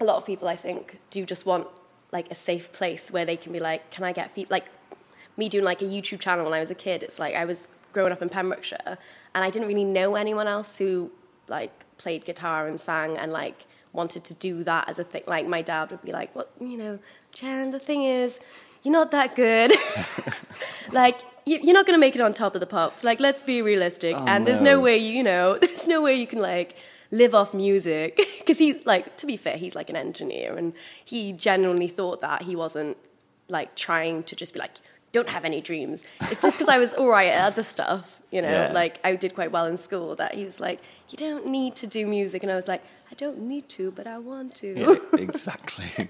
a 0.00 0.04
lot 0.04 0.16
of 0.16 0.26
people, 0.26 0.48
I 0.48 0.56
think, 0.56 0.98
do 1.10 1.24
just 1.24 1.46
want, 1.46 1.66
like, 2.12 2.30
a 2.30 2.34
safe 2.34 2.72
place 2.72 3.10
where 3.10 3.24
they 3.24 3.36
can 3.36 3.52
be 3.52 3.60
like, 3.60 3.90
can 3.90 4.04
I 4.04 4.12
get 4.12 4.30
feet? 4.30 4.50
Like, 4.50 4.66
me 5.36 5.48
doing 5.48 5.64
like 5.64 5.82
a 5.82 5.84
YouTube 5.84 6.20
channel 6.20 6.44
when 6.44 6.54
I 6.54 6.60
was 6.60 6.70
a 6.70 6.74
kid, 6.74 7.02
it's 7.02 7.18
like 7.18 7.34
I 7.34 7.44
was 7.44 7.68
growing 7.92 8.12
up 8.12 8.22
in 8.22 8.28
Pembrokeshire 8.28 8.98
and 9.34 9.44
I 9.44 9.50
didn't 9.50 9.68
really 9.68 9.84
know 9.84 10.14
anyone 10.14 10.46
else 10.46 10.78
who 10.78 11.10
like 11.48 11.72
played 11.98 12.24
guitar 12.24 12.66
and 12.66 12.80
sang 12.80 13.16
and 13.16 13.32
like 13.32 13.66
wanted 13.92 14.24
to 14.24 14.34
do 14.34 14.64
that 14.64 14.88
as 14.88 14.98
a 14.98 15.04
thing. 15.04 15.22
Like 15.26 15.46
my 15.46 15.62
dad 15.62 15.90
would 15.90 16.02
be 16.02 16.12
like, 16.12 16.34
"Well, 16.34 16.48
you 16.60 16.76
know, 16.76 16.98
Jan, 17.32 17.70
the 17.70 17.78
thing 17.78 18.02
is, 18.02 18.40
you're 18.82 18.92
not 18.92 19.10
that 19.12 19.34
good. 19.34 19.72
like 20.92 21.20
you, 21.46 21.58
you're 21.62 21.74
not 21.74 21.86
going 21.86 21.96
to 21.96 22.00
make 22.00 22.14
it 22.14 22.20
on 22.20 22.32
top 22.32 22.54
of 22.54 22.60
the 22.60 22.66
pops. 22.66 23.04
Like 23.04 23.20
let's 23.20 23.42
be 23.42 23.62
realistic. 23.62 24.16
Oh, 24.16 24.24
and 24.26 24.46
there's 24.46 24.60
no 24.60 24.76
no. 24.76 24.80
way 24.80 24.96
you, 24.96 25.12
you 25.14 25.22
know, 25.22 25.58
there's 25.60 25.86
no 25.86 26.02
way 26.02 26.14
you 26.14 26.26
can 26.26 26.40
like 26.40 26.76
live 27.20 27.34
off 27.40 27.50
music 27.54 28.10
because 28.40 28.58
he 28.58 28.68
like 28.84 29.04
to 29.20 29.26
be 29.26 29.36
fair, 29.36 29.56
he's 29.64 29.74
like 29.80 29.88
an 29.94 29.96
engineer 29.96 30.56
and 30.60 30.72
he 31.12 31.20
genuinely 31.32 31.88
thought 31.98 32.20
that 32.20 32.42
he 32.48 32.54
wasn't 32.64 32.96
like 33.48 33.70
trying 33.86 34.22
to 34.24 34.34
just 34.36 34.52
be 34.54 34.58
like 34.60 34.72
don't 35.12 35.28
have 35.28 35.44
any 35.44 35.60
dreams. 35.60 36.02
It's 36.22 36.42
just 36.42 36.56
because 36.56 36.68
I 36.76 36.78
was 36.84 36.92
all 36.94 37.06
right 37.18 37.30
at 37.38 37.44
other 37.52 37.62
stuff, 37.62 38.20
you 38.32 38.42
know, 38.42 38.50
Yeah. 38.50 38.72
like 38.72 38.98
I 39.04 39.14
did 39.14 39.32
quite 39.38 39.52
well 39.52 39.66
in 39.72 39.76
school 39.78 40.16
that 40.16 40.34
he 40.34 40.44
was 40.44 40.58
like, 40.58 40.80
you 41.10 41.16
don't 41.16 41.46
need 41.46 41.72
to 41.82 41.86
do 41.86 42.04
music. 42.18 42.42
And 42.42 42.50
I 42.50 42.56
was 42.56 42.66
like, 42.66 42.82
I 43.12 43.14
don't 43.14 43.38
need 43.42 43.68
to, 43.76 43.92
but 43.92 44.08
I 44.08 44.18
want 44.18 44.56
to. 44.56 44.68
Yeah, 44.76 44.96
exactly. 45.28 46.08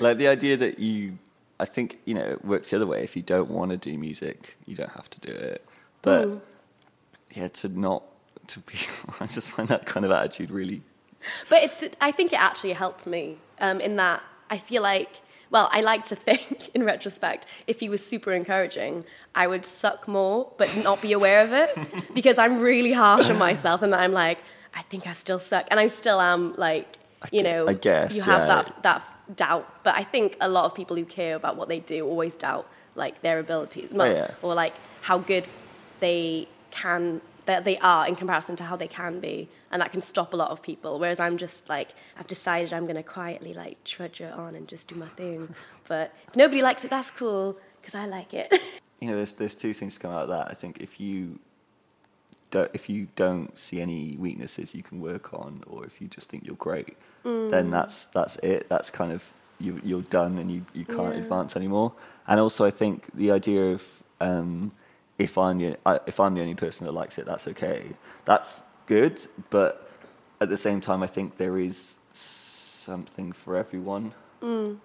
like 0.00 0.18
the 0.18 0.28
idea 0.28 0.56
that 0.58 0.78
you, 0.78 1.18
I 1.58 1.64
think 1.64 1.98
you 2.04 2.14
know, 2.14 2.26
it 2.36 2.44
works 2.44 2.70
the 2.70 2.76
other 2.76 2.86
way. 2.86 3.02
If 3.02 3.16
you 3.16 3.22
don't 3.22 3.50
want 3.50 3.72
to 3.72 3.76
do 3.76 3.98
music, 3.98 4.56
you 4.66 4.76
don't 4.76 4.92
have 4.92 5.10
to 5.10 5.18
do 5.20 5.32
it. 5.32 5.64
But 6.02 6.28
Mm. 6.28 6.40
yeah, 7.34 7.48
to 7.48 7.68
not 7.68 8.04
to 8.48 8.60
be, 8.60 8.74
I 9.20 9.26
just 9.26 9.48
find 9.48 9.68
that 9.68 9.86
kind 9.86 10.04
of 10.04 10.12
attitude 10.12 10.50
really. 10.50 10.82
But 11.48 11.82
it, 11.82 11.96
I 12.00 12.12
think 12.12 12.32
it 12.32 12.40
actually 12.40 12.72
helped 12.72 13.06
me 13.06 13.38
um, 13.58 13.80
in 13.80 13.96
that 13.96 14.22
I 14.50 14.58
feel 14.58 14.82
like, 14.82 15.20
well, 15.50 15.68
I 15.72 15.80
like 15.80 16.04
to 16.06 16.16
think 16.28 16.68
in 16.74 16.84
retrospect, 16.84 17.46
if 17.66 17.80
he 17.80 17.88
was 17.88 18.04
super 18.04 18.32
encouraging, 18.32 19.04
I 19.34 19.46
would 19.46 19.64
suck 19.64 20.06
more 20.06 20.50
but 20.58 20.74
not 20.76 21.00
be 21.00 21.12
aware 21.12 21.40
of 21.42 21.52
it 21.52 21.70
because 22.14 22.38
I'm 22.38 22.60
really 22.60 22.92
harsh 22.92 23.28
on 23.30 23.38
myself 23.38 23.82
and 23.82 23.94
I'm 23.94 24.12
like, 24.12 24.38
I 24.74 24.82
think 24.82 25.06
I 25.06 25.12
still 25.12 25.38
suck. 25.38 25.66
And 25.70 25.78
I 25.78 25.86
still 25.86 26.20
am 26.20 26.54
like, 26.56 26.98
you 27.32 27.42
know, 27.42 27.68
I 27.68 27.74
guess, 27.74 28.14
you 28.14 28.22
have 28.22 28.40
yeah. 28.40 28.62
that, 28.62 28.82
that 28.82 29.36
doubt. 29.36 29.82
But 29.84 29.94
I 29.94 30.02
think 30.04 30.36
a 30.40 30.48
lot 30.48 30.66
of 30.66 30.74
people 30.74 30.96
who 30.96 31.04
care 31.04 31.36
about 31.36 31.56
what 31.56 31.68
they 31.68 31.80
do 31.80 32.06
always 32.06 32.36
doubt 32.36 32.68
like 32.96 33.22
their 33.22 33.38
abilities 33.38 33.88
well, 33.90 34.06
Oh, 34.06 34.14
yeah. 34.14 34.30
or 34.42 34.54
like 34.54 34.74
how 35.02 35.18
good 35.18 35.48
they 36.00 36.48
can 36.70 37.20
that 37.46 37.64
they 37.64 37.76
are 37.78 38.06
in 38.08 38.14
comparison 38.16 38.56
to 38.56 38.64
how 38.64 38.76
they 38.76 38.88
can 38.88 39.20
be 39.20 39.48
and 39.70 39.80
that 39.82 39.90
can 39.92 40.00
stop 40.02 40.32
a 40.32 40.36
lot 40.36 40.50
of 40.50 40.62
people 40.62 40.98
whereas 40.98 41.20
i'm 41.20 41.36
just 41.36 41.68
like 41.68 41.94
i've 42.18 42.26
decided 42.26 42.72
i'm 42.72 42.84
going 42.84 42.96
to 42.96 43.02
quietly 43.02 43.52
like 43.54 43.82
trudge 43.84 44.20
it 44.20 44.32
on 44.32 44.54
and 44.54 44.66
just 44.68 44.88
do 44.88 44.94
my 44.94 45.06
thing 45.08 45.54
but 45.88 46.12
if 46.28 46.36
nobody 46.36 46.62
likes 46.62 46.84
it 46.84 46.90
that's 46.90 47.10
cool 47.10 47.56
because 47.80 47.94
i 47.94 48.06
like 48.06 48.32
it 48.34 48.52
You 49.00 49.10
know, 49.10 49.16
there's 49.16 49.34
there's 49.34 49.54
two 49.54 49.74
things 49.74 49.94
to 49.94 50.00
come 50.00 50.12
out 50.12 50.22
of 50.22 50.28
that. 50.30 50.46
I 50.50 50.54
think 50.54 50.80
if 50.80 50.98
you 50.98 51.38
don't 52.50 52.70
if 52.72 52.88
you 52.88 53.08
don't 53.16 53.56
see 53.58 53.80
any 53.82 54.16
weaknesses 54.18 54.74
you 54.74 54.82
can 54.82 55.00
work 55.00 55.34
on, 55.34 55.62
or 55.66 55.84
if 55.84 56.00
you 56.00 56.08
just 56.08 56.30
think 56.30 56.44
you're 56.46 56.56
great, 56.56 56.96
Mm. 57.24 57.50
then 57.50 57.70
that's 57.70 58.06
that's 58.08 58.36
it. 58.38 58.68
That's 58.70 58.90
kind 58.90 59.12
of 59.12 59.32
you, 59.58 59.78
you're 59.84 60.02
done 60.02 60.38
and 60.38 60.50
you, 60.50 60.64
you 60.72 60.84
can't 60.84 61.14
Yeah. 61.14 61.22
advance 61.22 61.54
anymore. 61.56 61.92
And 62.26 62.40
also, 62.40 62.64
I 62.64 62.70
think 62.70 63.08
the 63.14 63.30
idea 63.30 63.72
of 63.72 63.82
um, 64.20 64.72
if 65.18 65.38
I'm 65.38 65.58
the, 65.58 65.78
if 66.06 66.18
I'm 66.20 66.34
the 66.34 66.40
only 66.40 66.54
person 66.54 66.86
that 66.86 66.92
likes 66.92 67.18
it, 67.18 67.26
that's 67.26 67.46
okay. 67.48 67.84
That's 68.24 68.62
good, 68.86 69.24
but 69.50 69.90
at 70.40 70.48
the 70.48 70.56
same 70.56 70.80
time, 70.80 71.02
I 71.02 71.06
think 71.06 71.36
there 71.38 71.58
is 71.58 71.98
something 72.12 73.32
for 73.32 73.56
everyone. 73.56 74.12
Mm. 74.42 74.78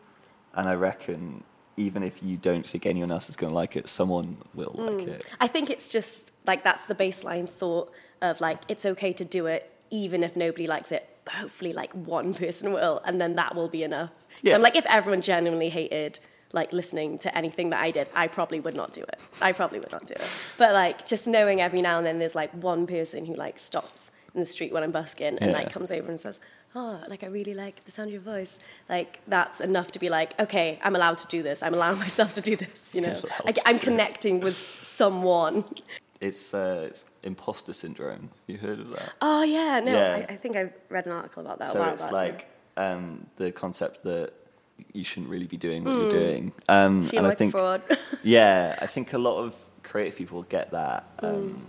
And 0.53 0.69
I 0.69 0.73
reckon 0.75 1.43
even 1.77 2.03
if 2.03 2.21
you 2.21 2.37
don't 2.37 2.67
think 2.67 2.85
anyone 2.85 3.11
else 3.11 3.29
is 3.29 3.35
going 3.35 3.49
to 3.51 3.55
like 3.55 3.75
it, 3.75 3.87
someone 3.87 4.37
will 4.53 4.75
Mm. 4.77 4.99
like 4.99 5.07
it. 5.07 5.25
I 5.39 5.47
think 5.47 5.69
it's 5.69 5.87
just 5.87 6.31
like 6.45 6.63
that's 6.63 6.85
the 6.85 6.95
baseline 6.95 7.49
thought 7.49 7.91
of 8.21 8.41
like 8.41 8.59
it's 8.67 8.85
okay 8.85 9.13
to 9.13 9.25
do 9.25 9.45
it 9.45 9.71
even 9.89 10.23
if 10.23 10.35
nobody 10.35 10.67
likes 10.67 10.91
it. 10.91 11.07
But 11.25 11.35
hopefully, 11.35 11.73
like 11.73 11.91
one 11.93 12.33
person 12.43 12.71
will, 12.73 13.01
and 13.05 13.19
then 13.19 13.35
that 13.35 13.55
will 13.55 13.69
be 13.69 13.83
enough. 13.83 14.11
So 14.45 14.53
I'm 14.53 14.61
like, 14.61 14.75
if 14.75 14.85
everyone 14.87 15.21
genuinely 15.21 15.69
hated 15.69 16.19
like 16.51 16.73
listening 16.73 17.17
to 17.19 17.37
anything 17.37 17.69
that 17.71 17.79
I 17.79 17.91
did, 17.91 18.07
I 18.15 18.27
probably 18.27 18.59
would 18.59 18.75
not 18.75 18.93
do 18.93 19.01
it. 19.01 19.19
I 19.41 19.51
probably 19.51 19.79
would 19.79 19.91
not 19.91 20.05
do 20.05 20.13
it. 20.15 20.21
But 20.57 20.73
like 20.73 21.05
just 21.05 21.27
knowing 21.27 21.61
every 21.61 21.81
now 21.81 21.97
and 21.97 22.05
then 22.05 22.19
there's 22.19 22.35
like 22.35 22.51
one 22.53 22.87
person 22.87 23.25
who 23.25 23.35
like 23.35 23.59
stops 23.59 24.11
in 24.33 24.39
the 24.39 24.45
street 24.45 24.71
when 24.73 24.83
I'm 24.83 24.91
busking 24.91 25.37
and 25.39 25.51
like 25.51 25.71
comes 25.71 25.91
over 25.91 26.09
and 26.09 26.19
says, 26.19 26.39
"Oh, 26.75 27.01
like 27.07 27.23
I 27.23 27.27
really 27.27 27.53
like 27.55 27.83
the 27.85 27.91
sound 27.91 28.09
of 28.09 28.13
your 28.13 28.21
voice." 28.21 28.59
Like 28.87 29.19
that's 29.27 29.59
enough 29.59 29.91
to 29.91 29.99
be 29.99 30.09
like, 30.09 30.39
okay, 30.39 30.79
I'm 30.83 30.95
allowed 30.95 31.17
to 31.17 31.27
do 31.27 31.41
this. 31.43 31.61
I'm 31.63 31.73
allowing 31.73 31.99
myself 32.07 32.33
to 32.33 32.41
do 32.41 32.55
this. 32.55 32.93
You 32.93 33.01
know, 33.01 33.19
like 33.45 33.57
I'm 33.65 33.77
connecting 33.79 34.39
with 34.39 34.55
someone. 34.57 35.63
It's, 36.21 36.53
uh, 36.53 36.87
it's 36.89 37.05
imposter 37.23 37.71
syndrome. 37.71 38.29
You 38.45 38.57
heard 38.57 38.79
of 38.79 38.91
that? 38.91 39.13
Oh 39.21 39.43
yeah, 39.43 39.79
no, 39.79 39.93
Yeah. 39.93 40.25
I, 40.29 40.33
I 40.33 40.35
think 40.35 40.57
I've 40.57 40.73
read 40.89 41.05
an 41.05 41.13
article 41.13 41.41
about 41.43 41.59
that. 41.59 41.69
a 41.69 41.71
so 41.71 41.79
while 41.79 41.93
it's 41.93 42.11
like 42.11 42.47
um, 42.75 43.25
the 43.37 43.51
concept 43.53 44.03
that 44.03 44.33
you 44.93 45.03
shouldn't 45.03 45.29
really 45.29 45.47
be 45.47 45.57
doing 45.57 45.83
what 45.83 45.93
you're 45.93 46.09
doing. 46.09 46.51
Um, 46.67 47.03
feel 47.07 47.19
and 47.19 47.27
like 47.27 47.35
I 47.35 47.37
think, 47.37 47.51
fraud. 47.51 47.81
yeah, 48.23 48.77
I 48.81 48.87
think 48.87 49.13
a 49.13 49.17
lot 49.17 49.43
of 49.43 49.55
creative 49.83 50.15
people 50.15 50.43
get 50.43 50.71
that. 50.71 51.17
Mm. 51.19 51.29
Um, 51.29 51.61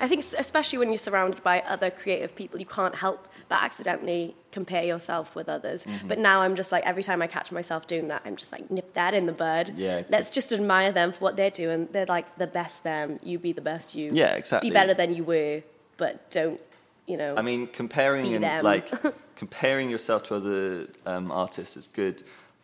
I 0.00 0.08
think, 0.08 0.24
especially 0.36 0.78
when 0.78 0.88
you're 0.88 0.98
surrounded 0.98 1.42
by 1.42 1.60
other 1.60 1.90
creative 1.90 2.34
people, 2.34 2.58
you 2.58 2.66
can't 2.66 2.94
help 2.94 3.28
but 3.48 3.62
accidentally 3.62 4.34
compare 4.50 4.82
yourself 4.82 5.34
with 5.34 5.48
others. 5.48 5.84
Mm-hmm. 5.84 6.08
But 6.08 6.18
now 6.18 6.40
I'm 6.40 6.56
just 6.56 6.72
like, 6.72 6.84
every 6.84 7.02
time 7.02 7.20
I 7.20 7.26
catch 7.26 7.52
myself 7.52 7.86
doing 7.86 8.08
that, 8.08 8.22
I'm 8.24 8.36
just 8.36 8.50
like, 8.50 8.70
nip 8.70 8.94
that 8.94 9.12
in 9.12 9.26
the 9.26 9.32
bud. 9.32 9.74
Yeah, 9.76 10.02
Let's 10.08 10.30
just 10.30 10.52
admire 10.52 10.90
them 10.90 11.12
for 11.12 11.18
what 11.18 11.36
they're 11.36 11.50
doing. 11.50 11.88
They're 11.92 12.06
like 12.06 12.38
the 12.38 12.46
best 12.46 12.82
them. 12.82 13.20
You 13.22 13.38
be 13.38 13.52
the 13.52 13.60
best 13.60 13.94
you. 13.94 14.10
Yeah, 14.12 14.34
exactly. 14.34 14.70
Be 14.70 14.74
better 14.74 14.94
than 14.94 15.14
you 15.14 15.22
were, 15.22 15.62
but 15.98 16.30
don't, 16.30 16.60
you 17.06 17.16
know. 17.16 17.36
I 17.36 17.42
mean, 17.42 17.66
comparing 17.66 18.34
and 18.34 18.42
them. 18.42 18.64
like 18.64 18.90
comparing 19.36 19.90
yourself 19.90 20.22
to 20.24 20.36
other 20.36 20.88
um, 21.04 21.30
artists 21.30 21.76
is 21.76 21.88
good 21.88 22.22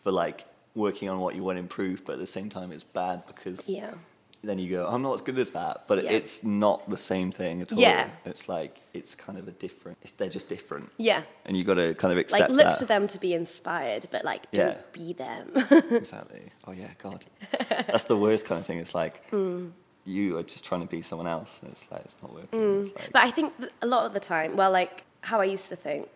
for 0.09 0.13
like 0.13 0.47
working 0.75 1.09
on 1.11 1.19
what 1.21 1.35
you 1.35 1.43
want 1.45 1.57
to 1.57 1.61
improve, 1.61 2.03
but 2.07 2.15
at 2.15 2.19
the 2.19 2.27
same 2.27 2.49
time, 2.49 2.73
it's 2.73 2.85
bad 2.85 3.27
because 3.27 3.69
yeah. 3.69 3.91
then 4.43 4.59
you 4.59 4.71
go, 4.71 4.87
I'm 4.87 5.03
not 5.03 5.13
as 5.15 5.21
good 5.21 5.39
as 5.39 5.53
that. 5.53 5.85
But 5.87 6.05
Yeah. 6.05 6.13
it's 6.13 6.43
not 6.45 6.89
the 6.89 6.97
same 6.97 7.31
thing 7.31 7.61
at 7.61 7.73
all. 7.73 7.79
Yeah. 7.79 8.09
It's 8.25 8.49
like 8.49 8.75
it's 8.95 9.15
kind 9.15 9.39
of 9.39 9.47
a 9.49 9.51
different. 9.51 9.99
It's, 10.03 10.13
they're 10.13 10.31
just 10.31 10.49
different, 10.49 10.91
Yeah. 10.97 11.23
and 11.45 11.57
you 11.59 11.65
got 11.65 11.75
to 11.75 11.95
kind 11.95 12.13
of 12.13 12.17
Like, 12.17 12.25
accept 12.27 12.51
look 12.51 12.65
that. 12.65 12.79
to 12.79 12.87
them 12.87 13.07
to 13.09 13.19
be 13.19 13.35
inspired, 13.35 14.07
but 14.11 14.25
like, 14.25 14.51
don't 14.53 14.81
be 14.95 15.13
them. 15.13 15.45
exactly. 15.91 16.45
Oh 16.67 16.73
yeah, 16.73 16.93
God, 17.03 17.27
that's 17.69 18.05
the 18.05 18.17
worst 18.17 18.47
kind 18.47 18.59
of 18.61 18.65
thing. 18.67 18.79
It's 18.79 18.95
like 18.95 19.29
Hmm. 19.31 19.69
you 20.07 20.39
are 20.39 20.43
just 20.55 20.65
trying 20.65 20.81
to 20.81 20.87
be 20.97 21.03
someone 21.03 21.27
else. 21.37 21.61
And 21.61 21.71
it's 21.73 21.85
like 21.93 22.03
it's 22.07 22.17
not 22.23 22.33
working. 22.33 22.81
It's 22.83 22.95
like, 22.97 23.13
But 23.13 23.23
I 23.29 23.31
think 23.31 23.53
a 23.83 23.87
lot 23.87 24.07
of 24.07 24.13
the 24.15 24.21
time, 24.21 24.57
well, 24.57 24.71
like 24.71 25.05
how 25.23 25.39
I 25.41 25.45
used 25.57 25.69
to 25.69 25.77
think, 25.77 26.09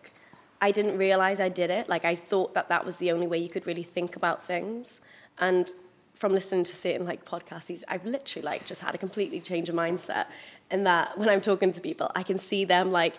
I 0.63 0.71
didn't 0.71 0.97
realize 0.97 1.41
I 1.41 1.49
did 1.49 1.69
it. 1.69 1.89
Like 1.89 2.05
I 2.05 2.15
thought 2.15 2.53
that 2.53 2.69
that 2.69 2.85
was 2.85 2.95
the 2.95 3.11
only 3.11 3.27
way 3.27 3.37
you 3.37 3.49
could 3.49 3.67
really 3.67 3.83
think 3.83 4.15
about 4.15 4.45
things. 4.45 5.01
And 5.37 5.69
from 6.13 6.31
listening 6.31 6.63
to 6.63 6.73
certain 6.73 7.05
like 7.05 7.25
podcasts, 7.25 7.83
I've 7.89 8.05
literally 8.05 8.45
like 8.45 8.65
just 8.65 8.79
had 8.79 8.95
a 8.95 8.97
completely 8.97 9.41
change 9.41 9.67
of 9.67 9.75
mindset. 9.75 10.27
And 10.71 10.87
that 10.87 11.17
when 11.17 11.27
I'm 11.27 11.41
talking 11.41 11.73
to 11.73 11.81
people, 11.81 12.09
I 12.15 12.23
can 12.23 12.37
see 12.37 12.63
them 12.63 12.93
like 12.93 13.15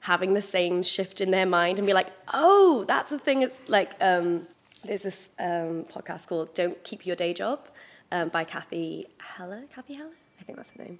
having 0.00 0.34
the 0.34 0.42
same 0.42 0.82
shift 0.82 1.20
in 1.20 1.30
their 1.30 1.46
mind 1.46 1.78
and 1.78 1.86
be 1.86 1.92
like, 1.92 2.10
oh, 2.34 2.84
that's 2.88 3.10
the 3.10 3.20
thing. 3.20 3.42
It's 3.42 3.58
like 3.68 3.92
um, 4.00 4.48
there's 4.82 5.02
this 5.02 5.28
um, 5.38 5.84
podcast 5.84 6.26
called 6.26 6.52
"Don't 6.52 6.82
Keep 6.82 7.06
Your 7.06 7.14
Day 7.14 7.32
Job" 7.32 7.68
um, 8.10 8.28
by 8.30 8.42
Cathy 8.42 9.06
Heller. 9.18 9.62
Cathy 9.72 9.94
Heller, 9.94 10.18
I 10.40 10.42
think 10.42 10.56
that's 10.56 10.72
her 10.72 10.82
name. 10.82 10.98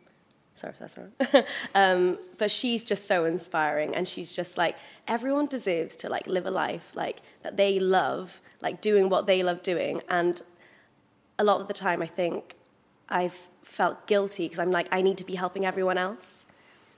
Sorry 0.59 0.73
if 0.73 0.79
that's 0.79 0.97
wrong. 0.99 1.45
um, 1.75 2.19
but 2.37 2.51
she's 2.51 2.85
just 2.85 3.07
so 3.07 3.25
inspiring, 3.25 3.95
and 3.95 4.07
she's 4.09 4.33
just 4.33 4.59
like 4.59 4.77
everyone 5.07 5.47
deserves 5.47 5.97
to 5.97 6.09
like 6.09 6.27
live 6.27 6.47
a 6.47 6.51
life 6.51 6.91
like 6.95 7.19
that 7.43 7.57
they 7.57 7.79
love, 7.81 8.41
like 8.61 8.81
doing 8.81 9.09
what 9.09 9.27
they 9.27 9.43
love 9.43 9.63
doing. 9.63 10.03
And 10.09 10.43
a 11.39 11.45
lot 11.45 11.61
of 11.61 11.69
the 11.69 11.75
time, 11.75 12.03
I 12.03 12.07
think 12.07 12.55
I've 13.09 13.49
felt 13.63 14.07
guilty 14.07 14.45
because 14.47 14.59
I'm 14.59 14.71
like 14.73 14.89
I 14.91 15.03
need 15.03 15.19
to 15.19 15.25
be 15.25 15.37
helping 15.37 15.65
everyone 15.65 15.99
else. 15.99 16.47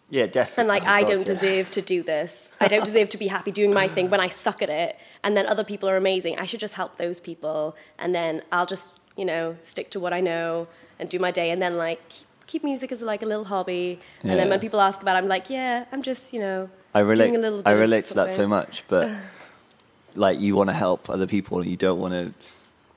yeah, 0.08 0.26
definitely. 0.26 0.60
And 0.62 0.68
like, 0.68 0.82
Oh, 0.84 0.88
I 0.98 1.00
God, 1.02 1.08
don't 1.10 1.20
yeah. 1.20 1.34
deserve 1.34 1.70
to 1.72 1.82
do 1.82 2.02
this. 2.02 2.50
I 2.60 2.68
don't 2.68 2.84
deserve 2.84 3.08
to 3.10 3.18
be 3.18 3.26
happy 3.28 3.52
doing 3.52 3.72
my 3.74 3.86
thing 3.88 4.08
when 4.08 4.20
I 4.20 4.28
suck 4.28 4.62
at 4.62 4.70
it. 4.70 4.96
And 5.22 5.36
then 5.36 5.46
other 5.46 5.64
people 5.64 5.88
are 5.88 5.96
amazing. 5.96 6.38
I 6.38 6.46
should 6.46 6.60
just 6.60 6.74
help 6.74 6.96
those 6.96 7.20
people. 7.20 7.76
And 7.98 8.14
then 8.14 8.42
I'll 8.50 8.66
just, 8.66 8.98
you 9.16 9.24
know, 9.24 9.56
stick 9.62 9.90
to 9.90 10.00
what 10.00 10.12
I 10.12 10.20
know 10.20 10.66
and 10.98 11.08
do 11.10 11.18
my 11.18 11.30
day. 11.30 11.50
And 11.50 11.60
then 11.62 11.76
like 11.76 12.02
keep, 12.50 12.62
music 12.64 12.90
as 12.92 13.00
like 13.02 13.22
a 13.22 13.26
little 13.26 13.44
hobby. 13.54 13.98
And 14.22 14.38
then 14.38 14.48
when 14.50 14.60
people 14.60 14.80
ask 14.80 15.00
about 15.02 15.14
it, 15.16 15.18
I'm 15.20 15.28
like, 15.28 15.48
yeah, 15.50 15.84
I'm 15.92 16.02
just, 16.02 16.32
you 16.34 16.40
know, 16.40 16.68
I 16.94 17.00
relate. 17.00 17.26
doing 17.28 17.36
a 17.36 17.38
little 17.44 17.58
bit 17.62 17.68
I 17.70 17.72
relate 17.72 18.04
to 18.06 18.14
that 18.14 18.30
so 18.30 18.46
much, 18.48 18.84
but 18.88 19.10
like 20.14 20.40
you 20.40 20.56
want 20.56 20.68
to 20.70 20.74
help 20.74 21.08
other 21.08 21.26
people, 21.26 21.60
and 21.60 21.70
you 21.70 21.76
don't 21.76 22.00
want 22.00 22.14
to 22.14 22.32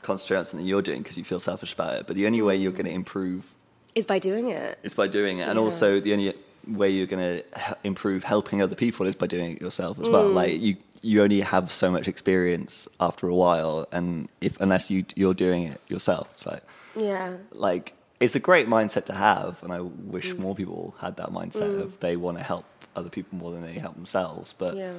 concentrate 0.02 0.38
on 0.38 0.46
something 0.46 0.68
you're 0.68 0.82
doing 0.82 1.02
because 1.02 1.18
you 1.18 1.24
feel 1.24 1.40
selfish 1.40 1.74
about 1.74 1.94
it. 1.96 2.08
But 2.08 2.16
the 2.16 2.26
only 2.26 2.42
way 2.42 2.56
you're 2.56 2.72
going 2.72 2.86
to 2.86 2.92
improve 3.04 3.54
Is 3.96 4.06
by 4.08 4.20
doing 4.20 4.50
it. 4.50 4.80
is 4.84 4.94
by 4.94 5.08
doing 5.08 5.38
it, 5.40 5.48
and 5.48 5.58
Yeah. 5.58 5.64
also 5.64 6.00
the 6.00 6.14
only 6.14 6.34
way 6.68 6.90
you're 6.90 7.06
going 7.16 7.24
to 7.42 7.44
improve 7.84 8.24
helping 8.24 8.62
other 8.62 8.76
people 8.76 9.06
is 9.06 9.16
by 9.16 9.28
doing 9.28 9.52
it 9.56 9.62
yourself 9.62 10.00
as 10.00 10.10
well. 10.10 10.30
Mm. 10.30 10.34
Like 10.34 10.62
you, 10.62 10.78
you 11.02 11.22
only 11.22 11.42
have 11.42 11.72
so 11.72 11.92
much 11.92 12.08
experience 12.08 12.88
after 13.00 13.28
a 13.28 13.36
while, 13.36 13.86
and 13.92 14.28
if 14.42 14.60
unless 14.60 14.90
you 14.90 15.06
you're 15.16 15.34
doing 15.34 15.64
it 15.66 15.82
yourself, 15.90 16.32
it's 16.34 16.46
like 16.46 16.64
Yeah. 16.96 17.36
like 17.52 17.94
it's 18.24 18.36
a 18.36 18.40
great 18.40 18.68
mindset 18.68 19.06
to 19.06 19.14
have, 19.14 19.62
and 19.64 19.72
I 19.74 19.82
wish 19.82 20.28
Mm. 20.34 20.40
more 20.40 20.56
people 20.56 20.96
had 21.00 21.14
that 21.18 21.30
mindset 21.40 21.72
of 21.82 22.00
they 22.00 22.16
want 22.16 22.38
to 22.38 22.44
help 22.44 22.66
other 22.96 23.10
people 23.10 23.38
more 23.38 23.52
than 23.52 23.62
they 23.68 23.74
help 23.74 23.96
themselves. 23.96 24.54
But 24.58 24.76
Yeah. 24.76 24.94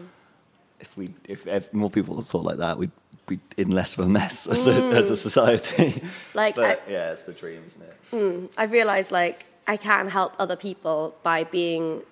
if 0.81 0.97
we 0.99 1.05
if, 1.35 1.47
if 1.47 1.73
more 1.73 1.91
people 1.91 2.21
thought 2.23 2.45
like 2.45 2.59
that, 2.59 2.79
we'd 2.79 2.91
be 3.27 3.39
in 3.57 3.71
less 3.71 3.91
of 3.97 4.01
a 4.05 4.09
mess 4.09 4.47
as 4.47 4.67
a, 4.67 4.75
as 5.01 5.09
a 5.11 5.17
society. 5.17 5.91
Mm. 5.93 6.05
Like, 6.35 6.55
but 6.57 6.81
I- 6.87 6.91
yeah, 6.97 7.13
it's 7.13 7.23
the 7.23 7.33
dream, 7.33 7.63
isn't 7.67 7.83
it? 7.91 8.51
I've 8.59 8.73
realized 8.73 9.11
like 9.11 9.47
I 9.67 9.77
can 9.79 10.09
help 10.09 10.33
other 10.39 10.57
people 10.57 11.17
by 11.23 11.45
being 11.45 12.03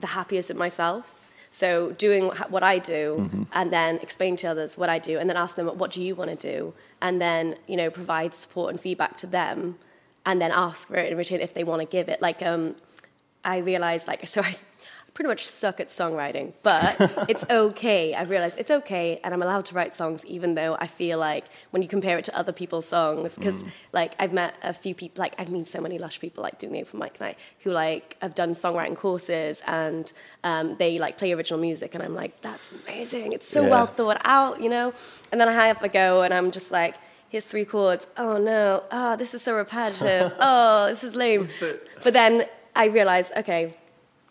the 0.00 0.06
happiest 0.18 0.48
of 0.50 0.56
myself. 0.56 1.04
So 1.50 1.92
doing 1.92 2.24
what 2.54 2.64
I 2.64 2.76
do, 2.96 3.46
and 3.52 3.66
then 3.72 3.98
explain 4.06 4.34
to 4.38 4.46
others 4.48 4.76
what 4.80 4.88
I 4.88 4.98
do, 4.98 5.14
and 5.20 5.26
then 5.30 5.36
ask 5.36 5.54
them 5.54 5.66
what 5.82 5.90
do 5.92 6.00
you 6.02 6.12
want 6.20 6.30
to 6.36 6.40
do, 6.54 6.74
and 7.00 7.20
then 7.20 7.44
you 7.70 7.76
know 7.80 7.90
provide 7.90 8.34
support 8.34 8.70
and 8.72 8.80
feedback 8.80 9.16
to 9.18 9.26
them, 9.38 9.78
and 10.26 10.40
then 10.40 10.50
ask 10.52 10.88
for 10.88 10.96
it 10.96 11.10
in 11.10 11.18
return 11.18 11.40
if 11.40 11.54
they 11.54 11.64
want 11.64 11.80
to 11.80 11.86
give 11.86 12.08
it. 12.08 12.20
Like 12.22 12.42
um, 12.42 12.76
I 13.44 13.58
realized 13.58 14.06
like 14.06 14.26
so 14.34 14.40
I 14.42 14.54
pretty 15.12 15.28
much 15.28 15.46
suck 15.46 15.78
at 15.78 15.88
songwriting, 15.90 16.52
but 16.64 16.96
it's 17.28 17.44
okay. 17.48 18.14
I 18.14 18.22
realized 18.24 18.58
it's 18.58 18.70
okay, 18.70 19.20
and 19.22 19.32
I'm 19.32 19.42
allowed 19.42 19.64
to 19.66 19.74
write 19.76 19.94
songs, 19.94 20.26
even 20.26 20.56
though 20.56 20.76
I 20.80 20.88
feel 20.88 21.18
like 21.20 21.44
when 21.70 21.82
you 21.82 21.88
compare 21.88 22.18
it 22.18 22.24
to 22.24 22.36
other 22.36 22.50
people's 22.50 22.86
songs, 22.88 23.36
because 23.36 23.62
like 23.92 24.16
I've 24.18 24.32
met 24.32 24.54
a 24.64 24.72
few 24.72 24.92
people, 24.92 25.20
like 25.22 25.36
I've 25.38 25.50
met 25.52 25.68
so 25.68 25.80
many 25.80 25.98
lush 25.98 26.18
people, 26.18 26.42
like 26.42 26.58
doing 26.58 26.72
the 26.72 26.80
open 26.80 26.98
mic 26.98 27.20
night, 27.20 27.38
who 27.60 27.70
like 27.70 28.16
have 28.22 28.34
done 28.34 28.54
songwriting 28.54 28.96
courses 28.96 29.62
and 29.68 30.12
um, 30.42 30.74
they 30.78 30.98
like 30.98 31.16
play 31.16 31.30
original 31.32 31.60
music, 31.60 31.94
and 31.94 32.02
I'm 32.02 32.14
like, 32.16 32.40
that's 32.40 32.72
amazing. 32.84 33.34
It's 33.34 33.46
so 33.48 33.62
Yeah. 33.62 33.68
well 33.70 33.86
thought 33.86 34.20
out, 34.24 34.60
you 34.60 34.68
know. 34.68 34.92
And 35.30 35.40
then 35.40 35.48
I 35.48 35.52
have 35.68 35.80
a 35.84 35.88
go, 35.88 36.22
and 36.22 36.34
I'm 36.34 36.50
just 36.50 36.72
like. 36.72 36.96
Here's 37.34 37.44
three 37.44 37.64
chords. 37.64 38.06
Oh 38.16 38.38
no. 38.38 38.84
Oh, 38.92 39.16
this 39.16 39.34
is 39.34 39.42
so 39.42 39.56
repetitive. 39.56 40.32
oh, 40.38 40.86
this 40.86 41.02
is 41.02 41.16
lame. 41.16 41.48
But 42.04 42.12
then 42.12 42.46
I 42.76 42.84
realized, 42.84 43.32
okay, 43.36 43.74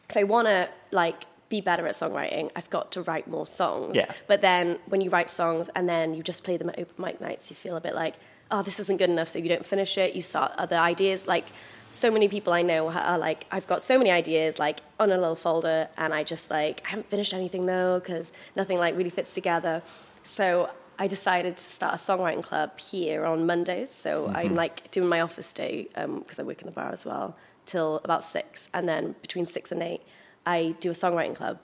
if 0.10 0.16
I 0.16 0.24
want 0.24 0.48
to 0.48 0.70
like 0.92 1.26
be 1.50 1.60
better 1.60 1.86
at 1.86 1.98
songwriting, 1.98 2.50
I've 2.56 2.70
got 2.70 2.94
to 2.94 3.02
write 3.02 3.28
more 3.28 3.46
songs. 3.46 3.98
Yeah. 3.98 4.10
But 4.26 4.40
then 4.40 4.80
when 4.86 5.02
you 5.02 5.10
write 5.10 5.30
songs 5.30 5.70
and 5.76 5.90
then 5.90 6.14
you 6.14 6.24
just 6.24 6.46
play 6.46 6.56
them 6.56 6.70
at 6.70 6.80
open 6.80 6.96
mic 6.98 7.20
nights, 7.20 7.50
you 7.50 7.58
feel 7.58 7.76
a 7.76 7.82
bit 7.82 7.94
like, 7.94 8.16
oh, 8.50 8.64
this 8.64 8.80
isn't 8.80 8.96
good 8.96 9.10
enough. 9.10 9.28
So 9.28 9.38
you 9.38 9.50
don't 9.50 9.66
finish 9.66 9.98
it. 9.98 10.16
You 10.16 10.22
start 10.22 10.54
other 10.58 10.78
ideas. 10.78 11.28
Like 11.28 11.48
so 11.92 12.10
many 12.10 12.30
people 12.30 12.54
I 12.54 12.62
know 12.62 12.90
are 12.90 13.18
like, 13.18 13.46
I've 13.52 13.68
got 13.68 13.84
so 13.84 13.98
many 13.98 14.12
ideas 14.12 14.60
like 14.60 14.80
on 14.98 15.12
a 15.12 15.18
little 15.18 15.36
folder, 15.36 15.90
and 15.98 16.14
I 16.14 16.24
just 16.24 16.50
like 16.50 16.82
I 16.86 16.92
haven't 16.92 17.10
finished 17.10 17.34
anything 17.34 17.66
though 17.66 18.00
because 18.00 18.32
nothing 18.56 18.78
like 18.78 18.96
really 18.96 19.10
fits 19.10 19.34
together. 19.34 19.82
So 20.24 20.70
I 21.00 21.08
decided 21.08 21.58
to 21.58 21.64
start 21.64 21.96
a 21.96 21.98
songwriting 21.98 22.44
club 22.44 22.80
here 22.80 23.26
on 23.26 23.46
Mondays. 23.46 23.92
So 23.92 24.32
I'm 24.34 24.56
like 24.56 24.92
doing 24.92 25.10
my 25.10 25.22
office 25.22 25.54
day 25.54 25.88
because 25.94 26.40
I 26.40 26.44
work 26.44 26.62
in 26.62 26.68
the 26.68 26.72
bar 26.72 26.92
as 26.92 27.06
well 27.06 27.36
till 27.66 28.02
about 28.04 28.24
six, 28.24 28.70
and 28.74 28.88
then 28.88 29.16
between 29.22 29.46
six 29.46 29.72
and 29.72 29.82
eight, 29.82 30.02
I 30.46 30.76
do 30.82 30.92
a 30.92 30.94
songwriting 30.94 31.36
club, 31.36 31.60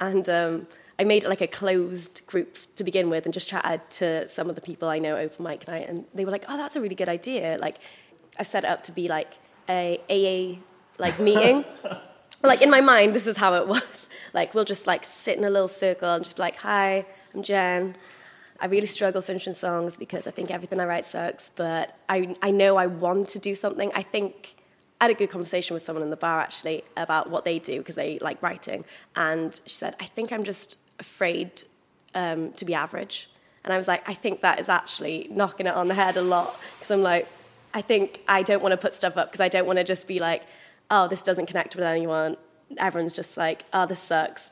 and 0.00 0.26
um, 0.28 0.66
I 0.98 1.02
I 1.02 1.04
made 1.04 1.24
it 1.24 1.28
like 1.28 1.40
a 1.40 1.48
closed 1.48 2.24
group 2.28 2.56
to 2.76 2.84
begin 2.84 3.10
with 3.10 3.24
and 3.24 3.34
just 3.34 3.48
chatted 3.48 3.80
to 3.90 4.28
some 4.28 4.48
of 4.48 4.54
the 4.54 4.60
people 4.60 4.88
I 4.88 5.00
know 5.00 5.16
open 5.16 5.44
mic 5.44 5.66
night 5.66 5.88
and 5.88 6.04
they 6.14 6.24
were 6.24 6.30
like, 6.30 6.44
oh, 6.48 6.56
that's 6.56 6.76
a 6.76 6.80
really 6.80 6.94
good 6.94 7.08
idea. 7.08 7.58
Like 7.60 7.78
I 8.38 8.44
set 8.44 8.62
it 8.62 8.68
up 8.68 8.84
to 8.84 8.92
be 8.92 9.08
like 9.08 9.32
a 9.68 9.98
AA 10.08 10.60
like 10.98 11.18
meeting. 11.28 11.64
like 12.44 12.62
in 12.62 12.70
my 12.70 12.80
mind, 12.80 13.16
this 13.16 13.26
is 13.26 13.36
how 13.36 13.54
it 13.54 13.66
was. 13.74 14.06
Like 14.32 14.54
we'll 14.54 14.64
just 14.64 14.86
like 14.86 15.04
sit 15.04 15.36
in 15.36 15.42
a 15.42 15.50
little 15.50 15.66
circle 15.66 16.08
and 16.08 16.22
just 16.22 16.36
be 16.36 16.42
like, 16.42 16.54
hi, 16.54 17.04
I'm 17.34 17.42
Jen. 17.42 17.96
I 18.62 18.66
really 18.66 18.86
struggle 18.86 19.22
finishing 19.22 19.54
songs 19.54 19.96
because 19.96 20.28
I 20.28 20.30
think 20.30 20.52
everything 20.52 20.78
I 20.78 20.86
write 20.86 21.04
sucks, 21.04 21.48
but 21.48 21.96
I, 22.08 22.36
I 22.40 22.52
know 22.52 22.76
I 22.76 22.86
want 22.86 23.28
to 23.30 23.40
do 23.40 23.56
something. 23.56 23.90
I 23.92 24.02
think 24.02 24.54
I 25.00 25.06
had 25.06 25.10
a 25.10 25.14
good 25.14 25.30
conversation 25.30 25.74
with 25.74 25.82
someone 25.82 26.04
in 26.04 26.10
the 26.10 26.16
bar 26.16 26.38
actually 26.38 26.84
about 26.96 27.28
what 27.28 27.44
they 27.44 27.58
do 27.58 27.78
because 27.78 27.96
they 27.96 28.20
like 28.20 28.40
writing. 28.40 28.84
And 29.16 29.60
she 29.66 29.74
said, 29.74 29.96
I 29.98 30.04
think 30.04 30.30
I'm 30.32 30.44
just 30.44 30.78
afraid 31.00 31.64
um, 32.14 32.52
to 32.52 32.64
be 32.64 32.72
average. 32.72 33.28
And 33.64 33.72
I 33.72 33.78
was 33.78 33.88
like, 33.88 34.08
I 34.08 34.14
think 34.14 34.42
that 34.42 34.60
is 34.60 34.68
actually 34.68 35.26
knocking 35.28 35.66
it 35.66 35.74
on 35.74 35.88
the 35.88 35.94
head 35.94 36.16
a 36.16 36.22
lot 36.22 36.56
because 36.78 36.92
I'm 36.92 37.02
like, 37.02 37.26
I 37.74 37.82
think 37.82 38.22
I 38.28 38.44
don't 38.44 38.62
want 38.62 38.74
to 38.74 38.76
put 38.76 38.94
stuff 38.94 39.16
up 39.16 39.28
because 39.28 39.40
I 39.40 39.48
don't 39.48 39.66
want 39.66 39.80
to 39.80 39.84
just 39.84 40.06
be 40.06 40.20
like, 40.20 40.44
oh, 40.88 41.08
this 41.08 41.24
doesn't 41.24 41.46
connect 41.46 41.74
with 41.74 41.84
anyone. 41.84 42.36
Everyone's 42.78 43.12
just 43.12 43.36
like, 43.36 43.64
oh, 43.72 43.86
this 43.86 43.98
sucks. 43.98 44.50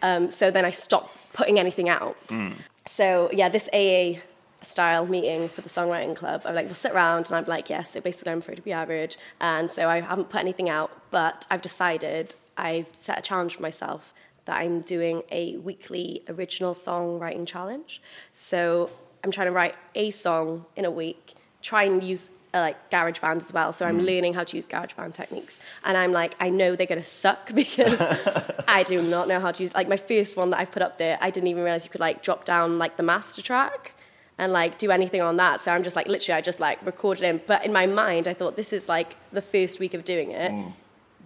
Um, 0.00 0.30
so 0.30 0.52
then 0.52 0.64
I 0.64 0.70
stopped 0.70 1.16
putting 1.32 1.58
anything 1.58 1.88
out. 1.88 2.16
Mm. 2.28 2.52
So 2.98 3.30
yeah, 3.32 3.48
this 3.48 3.68
AA 3.72 4.18
style 4.60 5.06
meeting 5.06 5.48
for 5.48 5.60
the 5.60 5.68
songwriting 5.68 6.16
club, 6.16 6.42
I'm 6.44 6.56
like, 6.56 6.66
we'll 6.66 6.74
sit 6.74 6.90
around 6.90 7.26
and 7.26 7.36
I'm 7.36 7.44
like, 7.44 7.70
yes, 7.70 7.92
so 7.92 8.00
basically 8.00 8.32
I'm 8.32 8.38
afraid 8.38 8.56
to 8.56 8.62
be 8.62 8.72
average. 8.72 9.16
And 9.40 9.70
so 9.70 9.88
I 9.88 10.00
haven't 10.00 10.30
put 10.30 10.40
anything 10.40 10.68
out, 10.68 10.90
but 11.12 11.46
I've 11.48 11.62
decided 11.62 12.34
I've 12.56 12.88
set 12.92 13.16
a 13.16 13.22
challenge 13.22 13.54
for 13.54 13.62
myself 13.62 14.12
that 14.46 14.56
I'm 14.56 14.80
doing 14.80 15.22
a 15.30 15.58
weekly 15.58 16.24
original 16.28 16.74
songwriting 16.74 17.46
challenge. 17.46 18.02
So 18.32 18.90
I'm 19.22 19.30
trying 19.30 19.46
to 19.46 19.52
write 19.52 19.76
a 19.94 20.10
song 20.10 20.66
in 20.74 20.84
a 20.84 20.90
week, 20.90 21.34
try 21.62 21.84
and 21.84 22.02
use 22.02 22.32
uh, 22.54 22.60
like 22.60 22.90
GarageBand 22.90 23.36
as 23.36 23.52
well. 23.52 23.72
So 23.72 23.86
I'm 23.86 24.00
mm. 24.00 24.06
learning 24.06 24.34
how 24.34 24.44
to 24.44 24.56
use 24.56 24.66
GarageBand 24.66 25.14
techniques. 25.14 25.58
And 25.84 25.96
I'm 25.96 26.12
like, 26.12 26.34
I 26.40 26.50
know 26.50 26.76
they're 26.76 26.86
going 26.86 27.00
to 27.00 27.06
suck 27.06 27.52
because 27.54 28.00
I 28.68 28.82
do 28.82 29.02
not 29.02 29.28
know 29.28 29.40
how 29.40 29.52
to 29.52 29.62
use, 29.62 29.74
like 29.74 29.88
my 29.88 29.96
first 29.96 30.36
one 30.36 30.50
that 30.50 30.58
I 30.58 30.64
put 30.64 30.82
up 30.82 30.98
there, 30.98 31.18
I 31.20 31.30
didn't 31.30 31.48
even 31.48 31.62
realize 31.62 31.84
you 31.84 31.90
could 31.90 32.00
like 32.00 32.22
drop 32.22 32.44
down 32.44 32.78
like 32.78 32.96
the 32.96 33.02
master 33.02 33.42
track 33.42 33.92
and 34.38 34.52
like 34.52 34.78
do 34.78 34.90
anything 34.90 35.20
on 35.20 35.36
that. 35.36 35.60
So 35.60 35.72
I'm 35.72 35.82
just 35.82 35.96
like, 35.96 36.06
literally, 36.06 36.38
I 36.38 36.40
just 36.40 36.60
like 36.60 36.84
recorded 36.84 37.24
in. 37.24 37.40
But 37.46 37.64
in 37.64 37.72
my 37.72 37.86
mind, 37.86 38.28
I 38.28 38.34
thought 38.34 38.56
this 38.56 38.72
is 38.72 38.88
like 38.88 39.16
the 39.32 39.42
first 39.42 39.80
week 39.80 39.94
of 39.94 40.04
doing 40.04 40.30
it. 40.30 40.52
Mm. 40.52 40.72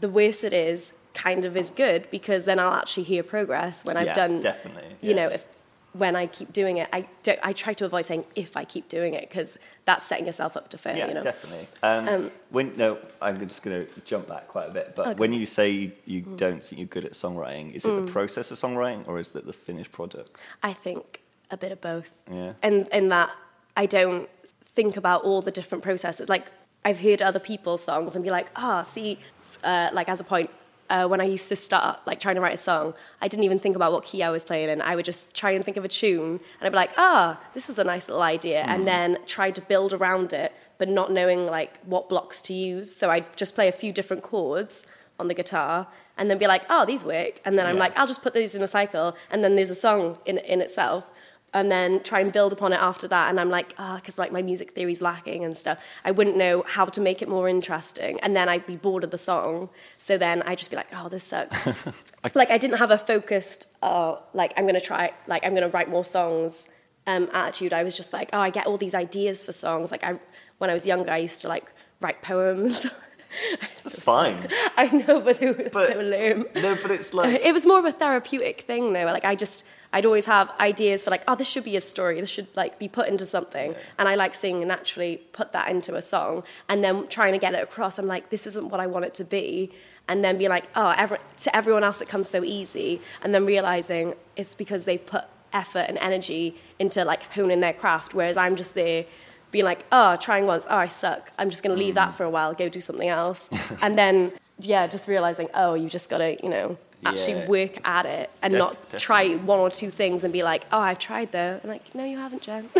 The 0.00 0.08
worse 0.08 0.42
it 0.42 0.52
is, 0.52 0.92
kind 1.14 1.44
of 1.44 1.56
is 1.56 1.70
good 1.70 2.10
because 2.10 2.44
then 2.44 2.58
I'll 2.58 2.72
actually 2.72 3.04
hear 3.04 3.22
progress 3.22 3.84
when 3.84 3.96
I've 3.96 4.06
yeah, 4.06 4.14
done, 4.14 4.40
definitely. 4.40 4.96
Yeah. 5.00 5.08
You 5.08 5.14
know, 5.14 5.28
if 5.28 5.46
when 5.92 6.16
I 6.16 6.26
keep 6.26 6.52
doing 6.52 6.78
it, 6.78 6.88
I 6.92 7.06
don't, 7.22 7.38
I 7.42 7.52
try 7.52 7.74
to 7.74 7.84
avoid 7.84 8.06
saying 8.06 8.24
if 8.34 8.56
I 8.56 8.64
keep 8.64 8.88
doing 8.88 9.14
it 9.14 9.28
because 9.28 9.58
that's 9.84 10.06
setting 10.06 10.26
yourself 10.26 10.56
up 10.56 10.68
to 10.70 10.78
fail. 10.78 10.96
Yeah, 10.96 11.08
you 11.08 11.14
know? 11.14 11.22
definitely. 11.22 11.66
Um, 11.82 12.08
um, 12.08 12.30
when 12.50 12.76
no, 12.76 12.98
I'm 13.20 13.46
just 13.46 13.62
going 13.62 13.86
to 13.86 14.00
jump 14.04 14.28
back 14.28 14.48
quite 14.48 14.70
a 14.70 14.72
bit. 14.72 14.94
But 14.96 15.06
okay. 15.08 15.18
when 15.18 15.32
you 15.32 15.44
say 15.44 15.70
you, 15.70 15.92
you 16.06 16.22
mm. 16.22 16.36
don't 16.36 16.64
think 16.64 16.78
you're 16.78 16.88
good 16.88 17.04
at 17.04 17.12
songwriting, 17.12 17.74
is 17.74 17.84
it 17.84 17.88
mm. 17.88 18.06
the 18.06 18.12
process 18.12 18.50
of 18.50 18.58
songwriting 18.58 19.06
or 19.06 19.18
is 19.18 19.34
it 19.34 19.46
the 19.46 19.52
finished 19.52 19.92
product? 19.92 20.36
I 20.62 20.72
think 20.72 21.20
a 21.50 21.56
bit 21.56 21.72
of 21.72 21.80
both. 21.80 22.10
Yeah. 22.30 22.54
And 22.62 22.88
in 22.88 23.10
that 23.10 23.30
I 23.76 23.86
don't 23.86 24.28
think 24.74 24.96
about 24.96 25.22
all 25.24 25.42
the 25.42 25.50
different 25.50 25.84
processes. 25.84 26.28
Like 26.28 26.50
I've 26.84 27.00
heard 27.00 27.22
other 27.22 27.38
people's 27.38 27.84
songs 27.84 28.14
and 28.14 28.24
be 28.24 28.30
like, 28.30 28.48
ah, 28.56 28.80
oh, 28.80 28.82
see, 28.82 29.18
uh, 29.62 29.90
like 29.92 30.08
as 30.08 30.20
a 30.20 30.24
point, 30.24 30.50
uh, 30.92 31.08
when 31.08 31.22
I 31.22 31.24
used 31.24 31.48
to 31.48 31.56
start 31.56 32.00
like 32.06 32.20
trying 32.20 32.34
to 32.34 32.42
write 32.42 32.52
a 32.52 32.64
song, 32.70 32.92
I 33.22 33.26
didn't 33.26 33.44
even 33.44 33.58
think 33.58 33.76
about 33.76 33.92
what 33.92 34.04
key 34.04 34.22
I 34.22 34.28
was 34.28 34.44
playing 34.44 34.68
in. 34.68 34.82
I 34.82 34.94
would 34.94 35.06
just 35.06 35.34
try 35.34 35.52
and 35.52 35.64
think 35.64 35.78
of 35.78 35.84
a 35.86 35.88
tune, 35.88 36.32
and 36.32 36.62
I'd 36.62 36.68
be 36.68 36.76
like, 36.76 36.92
"Ah, 36.98 37.40
oh, 37.40 37.46
this 37.54 37.70
is 37.70 37.78
a 37.78 37.84
nice 37.84 38.08
little 38.08 38.22
idea," 38.22 38.62
mm. 38.62 38.68
and 38.68 38.86
then 38.86 39.18
try 39.26 39.50
to 39.50 39.60
build 39.62 39.94
around 39.94 40.34
it, 40.34 40.52
but 40.76 40.90
not 40.90 41.10
knowing 41.10 41.46
like 41.46 41.78
what 41.84 42.10
blocks 42.10 42.42
to 42.42 42.52
use. 42.52 42.94
So 42.94 43.10
I'd 43.10 43.26
just 43.36 43.54
play 43.54 43.68
a 43.68 43.72
few 43.72 43.90
different 43.90 44.22
chords 44.22 44.84
on 45.18 45.28
the 45.28 45.34
guitar, 45.34 45.86
and 46.18 46.28
then 46.28 46.36
be 46.36 46.46
like, 46.46 46.64
"Oh, 46.68 46.84
these 46.84 47.04
work," 47.04 47.40
and 47.46 47.58
then 47.58 47.64
I'm 47.66 47.78
like, 47.78 47.96
"I'll 47.98 48.10
just 48.14 48.22
put 48.22 48.34
these 48.34 48.54
in 48.54 48.62
a 48.62 48.68
cycle," 48.68 49.16
and 49.30 49.42
then 49.42 49.56
there's 49.56 49.70
a 49.70 49.80
song 49.86 50.18
in 50.26 50.36
in 50.36 50.60
itself 50.60 51.10
and 51.54 51.70
then 51.70 52.02
try 52.02 52.20
and 52.20 52.32
build 52.32 52.52
upon 52.52 52.72
it 52.72 52.80
after 52.80 53.06
that. 53.08 53.28
And 53.28 53.38
I'm 53.38 53.50
like, 53.50 53.74
ah, 53.78 53.94
oh, 53.94 53.96
because 53.96 54.18
like 54.18 54.32
my 54.32 54.42
music 54.42 54.72
theory's 54.72 55.02
lacking 55.02 55.44
and 55.44 55.56
stuff. 55.56 55.78
I 56.04 56.10
wouldn't 56.10 56.36
know 56.36 56.64
how 56.66 56.86
to 56.86 57.00
make 57.00 57.22
it 57.22 57.28
more 57.28 57.48
interesting, 57.48 58.18
and 58.20 58.34
then 58.34 58.48
I'd 58.48 58.66
be 58.66 58.76
bored 58.76 59.04
of 59.04 59.10
the 59.10 59.18
song. 59.18 59.68
So 59.98 60.18
then 60.18 60.42
I'd 60.42 60.58
just 60.58 60.70
be 60.70 60.76
like, 60.76 60.88
oh, 60.94 61.08
this 61.08 61.24
sucks. 61.24 61.56
like 62.34 62.50
I 62.50 62.58
didn't 62.58 62.78
have 62.78 62.90
a 62.90 62.98
focused, 62.98 63.68
oh, 63.82 64.22
like 64.32 64.52
I'm 64.56 64.66
gonna 64.66 64.80
try, 64.80 65.12
like 65.26 65.44
I'm 65.44 65.54
gonna 65.54 65.68
write 65.68 65.88
more 65.88 66.04
songs. 66.04 66.68
Um, 67.04 67.28
attitude. 67.32 67.72
I 67.72 67.82
was 67.82 67.96
just 67.96 68.12
like, 68.12 68.30
oh, 68.32 68.38
I 68.38 68.50
get 68.50 68.68
all 68.68 68.78
these 68.78 68.94
ideas 68.94 69.42
for 69.42 69.50
songs. 69.50 69.90
Like 69.90 70.04
I, 70.04 70.20
when 70.58 70.70
I 70.70 70.72
was 70.72 70.86
younger, 70.86 71.10
I 71.10 71.16
used 71.16 71.40
to 71.42 71.48
like 71.48 71.72
write 72.00 72.22
poems. 72.22 72.86
That's 73.60 74.00
fine. 74.00 74.46
I 74.76 74.88
know, 74.88 75.20
but 75.20 75.38
they 75.38 75.46
were 75.46 75.70
but, 75.72 75.92
so 75.92 76.00
lame. 76.00 76.44
No, 76.56 76.76
but 76.80 76.90
it's 76.90 77.14
like 77.14 77.40
it 77.42 77.52
was 77.52 77.66
more 77.66 77.78
of 77.78 77.84
a 77.84 77.92
therapeutic 77.92 78.62
thing, 78.62 78.92
though. 78.92 79.04
Like 79.04 79.24
I 79.24 79.34
just 79.34 79.64
I'd 79.92 80.06
always 80.06 80.26
have 80.26 80.50
ideas 80.58 81.02
for 81.02 81.10
like, 81.10 81.22
oh, 81.28 81.34
this 81.34 81.48
should 81.48 81.64
be 81.64 81.76
a 81.76 81.80
story. 81.80 82.20
This 82.20 82.30
should 82.30 82.48
like 82.56 82.78
be 82.78 82.88
put 82.88 83.08
into 83.08 83.26
something. 83.26 83.72
Yeah. 83.72 83.78
And 83.98 84.08
I 84.08 84.14
like 84.14 84.34
seeing 84.34 84.66
naturally 84.66 85.18
put 85.32 85.52
that 85.52 85.68
into 85.68 85.94
a 85.96 86.02
song 86.02 86.44
and 86.68 86.82
then 86.82 87.08
trying 87.08 87.32
to 87.32 87.38
get 87.38 87.54
it 87.54 87.62
across. 87.62 87.98
I'm 87.98 88.06
like, 88.06 88.30
this 88.30 88.46
isn't 88.46 88.70
what 88.70 88.80
I 88.80 88.86
want 88.86 89.04
it 89.04 89.14
to 89.14 89.24
be. 89.24 89.70
And 90.08 90.24
then 90.24 90.38
be 90.38 90.48
like, 90.48 90.64
oh, 90.74 90.94
every, 90.96 91.18
to 91.42 91.54
everyone 91.54 91.84
else 91.84 92.00
it 92.00 92.08
comes 92.08 92.28
so 92.28 92.42
easy. 92.42 93.00
And 93.22 93.34
then 93.34 93.44
realizing 93.44 94.14
it's 94.34 94.54
because 94.54 94.84
they 94.86 94.98
put 94.98 95.24
effort 95.52 95.84
and 95.88 95.98
energy 95.98 96.56
into 96.78 97.04
like 97.04 97.22
honing 97.34 97.60
their 97.60 97.74
craft. 97.74 98.14
Whereas 98.14 98.36
I'm 98.38 98.56
just 98.56 98.74
there 98.74 99.04
being 99.52 99.64
like, 99.64 99.84
oh, 99.92 100.16
trying 100.16 100.46
once, 100.46 100.66
oh, 100.68 100.76
I 100.76 100.88
suck. 100.88 101.30
I'm 101.38 101.50
just 101.50 101.62
going 101.62 101.76
to 101.76 101.80
leave 101.80 101.92
mm. 101.92 101.96
that 101.96 102.16
for 102.16 102.24
a 102.24 102.30
while, 102.30 102.54
go 102.54 102.68
do 102.68 102.80
something 102.80 103.08
else. 103.08 103.48
and 103.82 103.96
then, 103.96 104.32
yeah, 104.58 104.88
just 104.88 105.06
realizing, 105.06 105.48
oh, 105.54 105.74
you 105.74 105.88
just 105.88 106.10
got 106.10 106.18
to, 106.18 106.42
you 106.42 106.48
know, 106.48 106.78
actually 107.04 107.34
yeah. 107.34 107.46
work 107.46 107.86
at 107.86 108.06
it 108.06 108.30
and 108.42 108.52
Def- 108.52 108.58
not 108.58 108.72
definitely. 108.74 109.00
try 109.00 109.34
one 109.36 109.58
or 109.58 109.70
two 109.70 109.90
things 109.90 110.24
and 110.24 110.32
be 110.32 110.42
like, 110.42 110.64
oh, 110.72 110.78
I've 110.78 110.98
tried 110.98 111.32
though. 111.32 111.58
And 111.62 111.64
like, 111.64 111.94
no, 111.94 112.04
you 112.04 112.18
haven't, 112.18 112.42
Jen. 112.42 112.70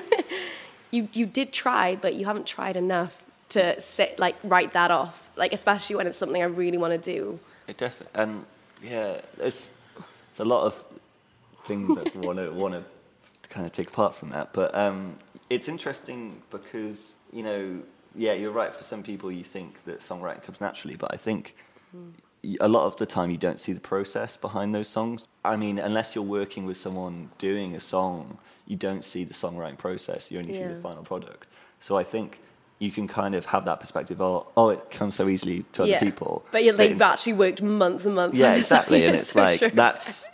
you 0.90 1.08
you 1.12 1.26
did 1.26 1.52
try, 1.52 1.96
but 1.96 2.14
you 2.14 2.26
haven't 2.26 2.46
tried 2.46 2.76
enough 2.76 3.22
to 3.50 3.80
sit 3.80 4.18
like 4.18 4.36
write 4.44 4.72
that 4.74 4.90
off. 4.90 5.30
Like 5.36 5.52
especially 5.52 5.96
when 5.96 6.06
it's 6.06 6.18
something 6.18 6.40
I 6.40 6.46
really 6.46 6.78
want 6.78 6.92
to 6.92 6.98
do. 7.12 7.40
It 7.66 7.78
definitely 7.78 8.20
and 8.20 8.44
yeah, 8.82 9.20
there's, 9.36 9.70
there's 9.96 10.40
a 10.40 10.44
lot 10.44 10.66
of 10.66 10.84
things 11.64 11.96
that 11.96 12.14
want 12.16 12.38
to 12.38 12.50
want 12.50 12.74
to 12.74 12.84
kind 13.48 13.66
of 13.66 13.72
take 13.72 13.88
apart 13.88 14.14
from 14.14 14.30
that. 14.30 14.52
But 14.52 14.74
um, 14.74 15.16
it's 15.52 15.68
interesting 15.68 16.42
because 16.50 17.16
you 17.32 17.42
know, 17.42 17.82
yeah, 18.14 18.32
you're 18.32 18.52
right. 18.52 18.74
For 18.74 18.84
some 18.84 19.02
people, 19.02 19.30
you 19.30 19.44
think 19.44 19.84
that 19.84 20.00
songwriting 20.00 20.42
comes 20.42 20.60
naturally, 20.60 20.96
but 20.96 21.12
I 21.12 21.16
think. 21.16 21.56
Mm 21.96 22.12
a 22.60 22.68
lot 22.68 22.86
of 22.86 22.96
the 22.96 23.06
time 23.06 23.30
you 23.30 23.36
don't 23.36 23.60
see 23.60 23.72
the 23.72 23.80
process 23.80 24.36
behind 24.36 24.74
those 24.74 24.88
songs. 24.88 25.28
I 25.44 25.56
mean, 25.56 25.78
unless 25.78 26.14
you're 26.14 26.24
working 26.24 26.66
with 26.66 26.76
someone 26.76 27.30
doing 27.38 27.74
a 27.74 27.80
song, 27.80 28.38
you 28.66 28.76
don't 28.76 29.04
see 29.04 29.24
the 29.24 29.34
songwriting 29.34 29.78
process. 29.78 30.30
You 30.30 30.38
only 30.38 30.54
yeah. 30.54 30.68
see 30.68 30.74
the 30.74 30.80
final 30.80 31.04
product. 31.04 31.46
So 31.80 31.96
I 31.96 32.04
think 32.04 32.40
you 32.78 32.90
can 32.90 33.06
kind 33.06 33.34
of 33.34 33.46
have 33.46 33.64
that 33.66 33.78
perspective. 33.78 34.20
Oh, 34.20 34.46
oh, 34.56 34.70
it 34.70 34.90
comes 34.90 35.14
so 35.14 35.28
easily 35.28 35.64
to 35.72 35.86
yeah. 35.86 35.96
other 35.96 36.06
people. 36.06 36.44
But 36.50 36.64
you, 36.64 36.72
they've 36.72 37.00
actually 37.00 37.34
worked 37.34 37.62
months 37.62 38.06
and 38.06 38.16
months. 38.16 38.36
Yeah, 38.36 38.54
exactly. 38.54 39.04
and 39.06 39.14
it's 39.14 39.34
like 39.44 39.60
that's 39.72 40.26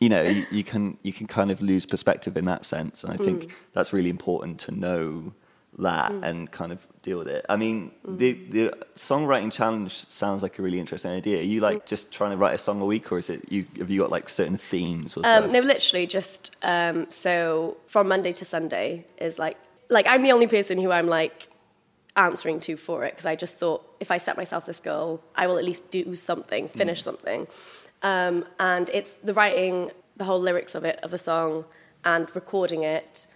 you 0.00 0.08
know 0.08 0.22
you, 0.22 0.46
you, 0.50 0.64
can 0.64 0.96
you 1.02 1.12
can 1.12 1.26
kind 1.26 1.50
of 1.50 1.60
lose 1.60 1.86
perspective 1.86 2.36
in 2.36 2.44
that 2.46 2.64
sense. 2.64 3.04
And 3.04 3.12
I 3.12 3.16
think 3.16 3.44
mm. 3.44 3.50
that's 3.72 3.92
really 3.92 4.10
important 4.10 4.58
to 4.60 4.72
know 4.72 5.32
that 5.78 6.10
mm. 6.10 6.24
and 6.24 6.50
kind 6.50 6.72
of 6.72 6.86
deal 7.02 7.18
with 7.18 7.28
it. 7.28 7.44
I 7.48 7.56
mean, 7.56 7.92
mm. 8.06 8.18
the 8.18 8.32
the 8.50 8.74
songwriting 8.96 9.52
challenge 9.52 10.08
sounds 10.08 10.42
like 10.42 10.58
a 10.58 10.62
really 10.62 10.80
interesting 10.80 11.10
idea. 11.10 11.38
Are 11.38 11.42
you 11.42 11.60
like 11.60 11.86
just 11.86 12.12
trying 12.12 12.30
to 12.30 12.36
write 12.36 12.54
a 12.54 12.58
song 12.58 12.80
a 12.80 12.84
week, 12.84 13.10
or 13.12 13.18
is 13.18 13.30
it 13.30 13.50
you? 13.50 13.66
Have 13.78 13.90
you 13.90 14.00
got 14.00 14.10
like 14.10 14.28
certain 14.28 14.56
themes 14.56 15.16
or 15.16 15.26
um, 15.26 15.52
No, 15.52 15.60
literally 15.60 16.06
just 16.06 16.54
um, 16.62 17.10
so 17.10 17.76
from 17.86 18.08
Monday 18.08 18.32
to 18.34 18.44
Sunday 18.44 19.06
is 19.18 19.38
like 19.38 19.56
like 19.90 20.06
I'm 20.06 20.22
the 20.22 20.32
only 20.32 20.46
person 20.46 20.78
who 20.78 20.90
I'm 20.90 21.08
like 21.08 21.48
answering 22.16 22.58
to 22.58 22.76
for 22.76 23.04
it 23.04 23.12
because 23.12 23.26
I 23.26 23.36
just 23.36 23.58
thought 23.58 23.84
if 24.00 24.10
I 24.10 24.18
set 24.18 24.36
myself 24.36 24.66
this 24.66 24.80
goal, 24.80 25.22
I 25.34 25.46
will 25.46 25.58
at 25.58 25.64
least 25.64 25.90
do 25.90 26.14
something, 26.14 26.68
finish 26.68 27.00
mm. 27.00 27.04
something, 27.04 27.46
um, 28.02 28.44
and 28.58 28.88
it's 28.90 29.14
the 29.14 29.34
writing, 29.34 29.90
the 30.16 30.24
whole 30.24 30.40
lyrics 30.40 30.74
of 30.74 30.84
it 30.84 30.98
of 31.02 31.12
a 31.12 31.18
song, 31.18 31.64
and 32.04 32.34
recording 32.34 32.82
it 32.82 33.26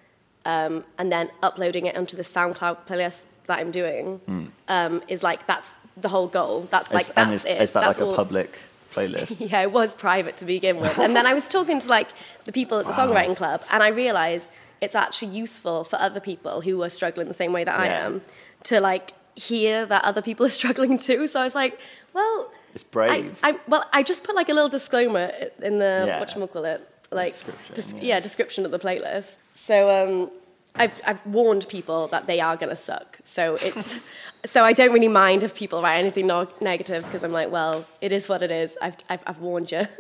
um, 0.45 0.85
and 0.99 1.13
then 1.13 1.31
uploading 1.43 1.87
it 1.87 1.97
onto 1.97 2.17
the 2.17 2.23
SoundCloud 2.23 2.87
playlist 2.87 3.23
that 3.47 3.59
I'm 3.59 3.71
doing 3.71 4.21
mm. 4.29 4.49
um, 4.69 5.03
is 5.09 5.23
like 5.23 5.47
that's 5.47 5.69
the 5.97 6.09
whole 6.09 6.29
goal. 6.29 6.69
That's 6.71 6.93
like 6.93 7.09
is, 7.09 7.15
that's 7.15 7.31
is, 7.33 7.45
it. 7.45 7.63
Is 7.63 7.73
that 7.73 7.81
that's 7.83 7.99
like 7.99 8.07
all... 8.07 8.15
a 8.15 8.17
public 8.17 8.59
playlist? 8.93 9.37
yeah, 9.51 9.63
it 9.63 9.73
was 9.73 9.95
private 9.95 10.37
to 10.39 10.45
begin 10.45 10.79
with, 10.79 10.99
and 10.99 11.15
then 11.15 11.27
I 11.27 11.35
was 11.35 11.49
talking 11.49 11.81
to 11.81 11.89
like 11.89 12.09
the 12.45 12.53
people 12.53 12.79
at 12.79 12.87
the 12.87 12.93
wow. 12.93 13.09
songwriting 13.09 13.37
club, 13.37 13.63
and 13.71 13.83
I 13.83 13.89
realised 13.89 14.51
it's 14.81 14.95
actually 14.95 15.33
useful 15.33 15.85
for 15.85 15.97
other 15.97 16.21
people 16.21 16.61
who 16.61 16.83
are 16.83 16.89
struggling 16.89 17.29
the 17.29 17.35
same 17.35 17.53
way 17.53 17.65
that 17.65 17.79
yeah. 17.79 17.85
I 17.85 18.07
am 18.07 18.23
to 18.65 18.81
like 18.81 19.13
hear 19.37 19.87
that 19.87 20.05
other 20.05 20.23
people 20.23 20.47
are 20.47 20.51
struggling 20.61 20.99
too. 20.99 21.27
So 21.27 21.41
I 21.41 21.45
was 21.45 21.55
like, 21.55 21.79
well. 22.13 22.51
It's 22.75 22.83
brave. 22.83 23.39
I, 23.43 23.51
I, 23.51 23.59
well, 23.69 23.85
I 23.93 24.03
just 24.03 24.25
put 24.25 24.35
like 24.35 24.49
a 24.49 24.55
little 24.55 24.69
disclaimer 24.69 25.31
in 25.63 25.79
the 25.79 26.05
yeah. 26.07 26.21
what 26.21 26.53
call 26.53 26.65
it 26.65 26.89
like 27.11 27.33
Description, 27.33 27.75
des- 27.75 27.97
yeah. 28.07 28.15
yeah, 28.15 28.21
description 28.21 28.65
of 28.65 28.71
the 28.71 28.79
playlist. 28.79 29.37
So 29.55 29.91
um, 29.91 30.31
I've 30.75 31.01
I've 31.07 31.25
warned 31.27 31.69
people 31.69 32.09
that 32.09 32.27
they 32.27 32.41
are 32.41 32.57
gonna 32.57 32.77
suck. 32.77 33.19
So 33.25 33.57
it's 33.61 33.97
so 34.47 34.65
I 34.65 34.73
don't 34.73 34.93
really 34.93 35.09
mind 35.09 35.43
if 35.43 35.55
people 35.55 35.83
write 35.83 35.99
anything 35.99 36.27
no- 36.27 36.49
negative 36.61 37.05
because 37.05 37.23
I'm 37.23 37.33
like, 37.33 37.51
well, 37.51 37.87
it 38.01 38.13
is 38.13 38.29
what 38.29 38.43
it 38.43 38.51
is. 38.51 38.77
I've 38.81 38.97
I've, 39.09 39.23
I've 39.27 39.39
warned 39.39 39.71
you. 39.73 39.87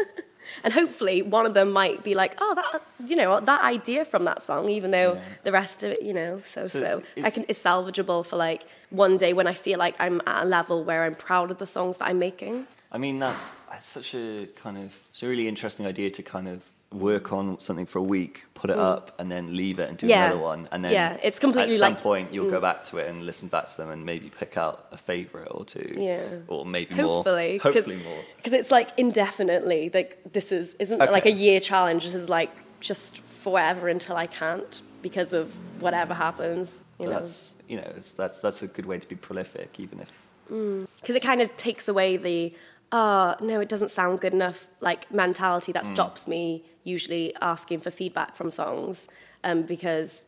And 0.64 0.72
hopefully, 0.72 1.22
one 1.22 1.46
of 1.46 1.54
them 1.54 1.70
might 1.72 2.02
be 2.04 2.14
like, 2.14 2.36
"Oh, 2.40 2.54
that 2.54 2.82
you 3.08 3.16
know 3.16 3.40
that 3.40 3.62
idea 3.62 4.04
from 4.04 4.24
that 4.24 4.42
song," 4.42 4.68
even 4.68 4.90
though 4.90 5.14
Yeah. 5.14 5.20
the 5.44 5.52
rest 5.52 5.82
of 5.84 5.92
it, 5.92 6.02
you 6.02 6.12
know, 6.12 6.42
so 6.46 6.64
So 6.66 6.80
so, 6.80 7.02
it's- 7.16 7.24
I 7.26 7.30
can 7.30 7.44
it's 7.48 7.62
salvageable 7.62 8.24
for 8.26 8.36
like 8.36 8.62
one 8.90 9.16
day 9.16 9.32
when 9.32 9.46
I 9.46 9.54
feel 9.54 9.78
like 9.78 9.94
I'm 9.98 10.20
at 10.26 10.42
a 10.44 10.46
level 10.46 10.84
where 10.84 11.04
I'm 11.04 11.14
proud 11.14 11.50
of 11.50 11.58
the 11.58 11.66
songs 11.66 11.96
that 11.98 12.08
I'm 12.08 12.18
making. 12.18 12.66
I 12.94 12.98
mean, 12.98 13.18
that's, 13.18 13.54
that's 13.70 13.88
such 13.88 14.14
a 14.14 14.46
kind 14.54 14.76
of, 14.76 14.94
it's 15.10 15.22
a 15.22 15.26
really 15.28 15.48
interesting 15.48 15.86
idea 15.86 16.10
to 16.10 16.22
kind 16.22 16.46
of 16.46 16.60
work 16.94 17.32
on 17.32 17.58
something 17.60 17.86
for 17.86 17.98
a 17.98 18.02
week, 18.02 18.44
put 18.54 18.70
it 18.70 18.78
up, 18.78 19.14
and 19.18 19.30
then 19.30 19.56
leave 19.56 19.78
it 19.78 19.88
and 19.88 19.98
do 19.98 20.06
Mm. 20.06 20.10
Yeah. 20.10 20.26
another 20.26 20.40
one. 20.42 20.68
And 20.72 20.84
then 20.84 20.92
Yeah, 20.92 21.16
it's 21.22 21.38
completely 21.38 21.74
at 21.74 21.80
some 21.80 21.92
like- 21.92 21.98
mm. 21.98 22.02
point 22.02 22.32
you'll 22.32 22.50
go 22.50 22.60
back 22.60 22.84
to 22.84 22.98
it 22.98 23.08
and 23.08 23.24
listen 23.26 23.48
back 23.48 23.66
to 23.70 23.76
them 23.76 23.90
and 23.90 24.04
maybe 24.04 24.30
pick 24.30 24.56
out 24.56 24.86
a 24.92 24.96
favourite 24.96 25.48
or 25.50 25.64
two. 25.64 25.94
Yeah. 25.96 26.20
Or 26.48 26.64
maybe 26.66 26.94
Hopefully, 26.94 27.60
more. 27.62 27.72
Hopefully 27.72 27.96
more. 27.96 28.24
because 28.36 28.52
it's 28.52 28.70
like 28.70 28.90
indefinitely. 28.96 29.90
Like 29.92 30.18
this 30.32 30.52
is 30.52 30.74
isn't 30.78 31.00
Okay. 31.00 31.10
like 31.10 31.26
a 31.26 31.30
year 31.32 31.60
challenge. 31.60 32.04
This 32.04 32.14
is 32.14 32.28
like 32.28 32.50
just 32.80 33.18
forever 33.18 33.88
until 33.88 34.16
I 34.16 34.26
can't 34.26 34.80
because 35.02 35.32
of 35.32 35.54
whatever 35.80 36.14
happens. 36.14 36.78
You 36.98 37.06
know, 37.06 37.14
that's, 37.14 37.56
you 37.68 37.76
know, 37.78 37.90
it's, 37.96 38.12
that's, 38.12 38.38
that's 38.40 38.62
a 38.62 38.68
good 38.68 38.86
way 38.86 38.98
to 38.98 39.08
be 39.08 39.16
prolific, 39.16 39.80
even 39.80 39.98
if 40.00 40.10
because 40.48 41.16
it 41.16 41.22
kind 41.22 41.40
of 41.40 41.56
takes 41.56 41.88
away 41.88 42.16
the 42.16 42.52
oh 42.92 43.34
no 43.40 43.60
it 43.60 43.68
doesn't 43.68 43.90
sound 43.90 44.20
good 44.20 44.32
enough 44.34 44.66
like 44.80 45.10
mentality 45.12 45.72
Mm. 45.72 45.74
that 45.74 45.86
stops 45.86 46.28
me 46.28 46.64
usually 46.84 47.34
asking 47.40 47.80
for 47.80 47.90
feedback 47.90 48.36
from 48.36 48.50
songs 48.50 49.08
um, 49.44 49.62
because 49.62 50.24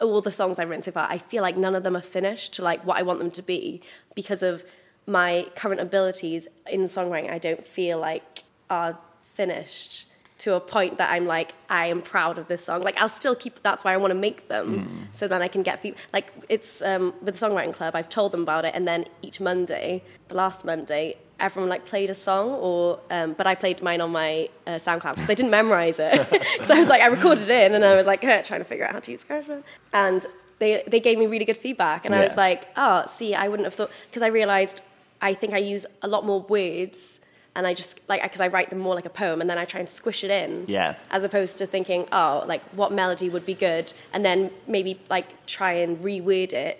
all 0.00 0.20
the 0.20 0.32
songs 0.32 0.58
I've 0.58 0.68
written 0.68 0.82
so 0.82 0.90
far 0.92 1.06
I 1.10 1.18
feel 1.18 1.42
like 1.42 1.56
none 1.56 1.74
of 1.74 1.82
them 1.82 1.96
are 1.96 2.02
finished 2.02 2.54
to 2.54 2.62
like 2.62 2.84
what 2.84 2.96
I 2.98 3.02
want 3.02 3.18
them 3.20 3.30
to 3.32 3.42
be 3.42 3.80
because 4.14 4.42
of 4.42 4.64
my 5.06 5.46
current 5.56 5.80
abilities 5.80 6.48
in 6.70 6.82
songwriting 6.84 7.30
I 7.30 7.38
don't 7.38 7.66
feel 7.66 7.98
like 7.98 8.42
are 8.68 8.98
finished 9.34 10.06
to 10.40 10.54
a 10.54 10.60
point 10.60 10.98
that 10.98 11.12
I'm 11.12 11.26
like, 11.26 11.52
I 11.68 11.86
am 11.86 12.00
proud 12.02 12.38
of 12.38 12.48
this 12.48 12.64
song. 12.64 12.82
Like, 12.82 12.96
I'll 12.96 13.08
still 13.08 13.34
keep. 13.34 13.62
That's 13.62 13.84
why 13.84 13.92
I 13.92 13.96
want 13.98 14.12
to 14.12 14.18
make 14.18 14.48
them, 14.48 15.08
so 15.12 15.28
then 15.28 15.42
I 15.42 15.48
can 15.48 15.62
get 15.62 15.80
feedback. 15.80 16.02
Like, 16.12 16.32
it's 16.48 16.82
um, 16.82 17.14
with 17.22 17.38
the 17.38 17.46
songwriting 17.46 17.74
club. 17.74 17.94
I've 17.94 18.08
told 18.08 18.32
them 18.32 18.42
about 18.42 18.64
it, 18.64 18.74
and 18.74 18.86
then 18.88 19.04
each 19.22 19.40
Monday, 19.40 20.02
the 20.28 20.34
last 20.34 20.64
Monday, 20.64 21.16
everyone 21.38 21.68
like 21.68 21.84
played 21.86 22.10
a 22.10 22.14
song, 22.14 22.50
or 22.50 23.00
um, 23.10 23.34
but 23.34 23.46
I 23.46 23.54
played 23.54 23.82
mine 23.82 24.00
on 24.00 24.12
my 24.12 24.48
uh, 24.66 24.72
SoundCloud 24.72 25.14
because 25.16 25.30
I 25.30 25.34
didn't 25.34 25.50
memorize 25.50 25.98
it. 25.98 26.14
so 26.66 26.74
I 26.74 26.78
was 26.78 26.88
like, 26.88 27.02
I 27.02 27.06
recorded 27.06 27.50
it 27.50 27.66
in, 27.66 27.74
and 27.74 27.84
I 27.84 27.96
was 27.96 28.06
like 28.06 28.20
trying 28.22 28.44
to 28.44 28.64
figure 28.64 28.86
out 28.86 28.92
how 28.92 29.00
to 29.00 29.10
use 29.10 29.24
GarageBand, 29.24 29.62
and 29.92 30.26
they 30.58 30.82
they 30.86 31.00
gave 31.00 31.18
me 31.18 31.26
really 31.26 31.44
good 31.44 31.56
feedback, 31.56 32.06
and 32.06 32.14
I 32.14 32.24
was 32.24 32.36
like, 32.36 32.68
oh, 32.76 33.04
see, 33.08 33.34
I 33.34 33.48
wouldn't 33.48 33.66
have 33.66 33.74
thought 33.74 33.90
because 34.08 34.22
I 34.22 34.28
realized 34.28 34.80
I 35.20 35.34
think 35.34 35.52
I 35.52 35.58
use 35.58 35.84
a 36.02 36.08
lot 36.08 36.24
more 36.24 36.40
words. 36.40 37.20
And 37.56 37.66
I 37.66 37.74
just 37.74 38.00
like 38.08 38.22
because 38.22 38.40
I 38.40 38.46
write 38.48 38.70
them 38.70 38.78
more 38.78 38.94
like 38.94 39.06
a 39.06 39.10
poem, 39.10 39.40
and 39.40 39.50
then 39.50 39.58
I 39.58 39.64
try 39.64 39.80
and 39.80 39.88
squish 39.88 40.22
it 40.22 40.30
in 40.30 40.66
Yeah. 40.68 40.94
as 41.10 41.24
opposed 41.24 41.58
to 41.58 41.66
thinking, 41.66 42.06
oh, 42.12 42.44
like 42.46 42.62
what 42.70 42.92
melody 42.92 43.28
would 43.28 43.44
be 43.44 43.54
good, 43.54 43.92
and 44.12 44.24
then 44.24 44.50
maybe 44.68 45.00
like 45.10 45.46
try 45.46 45.72
and 45.72 45.98
reword 45.98 46.52
it 46.52 46.78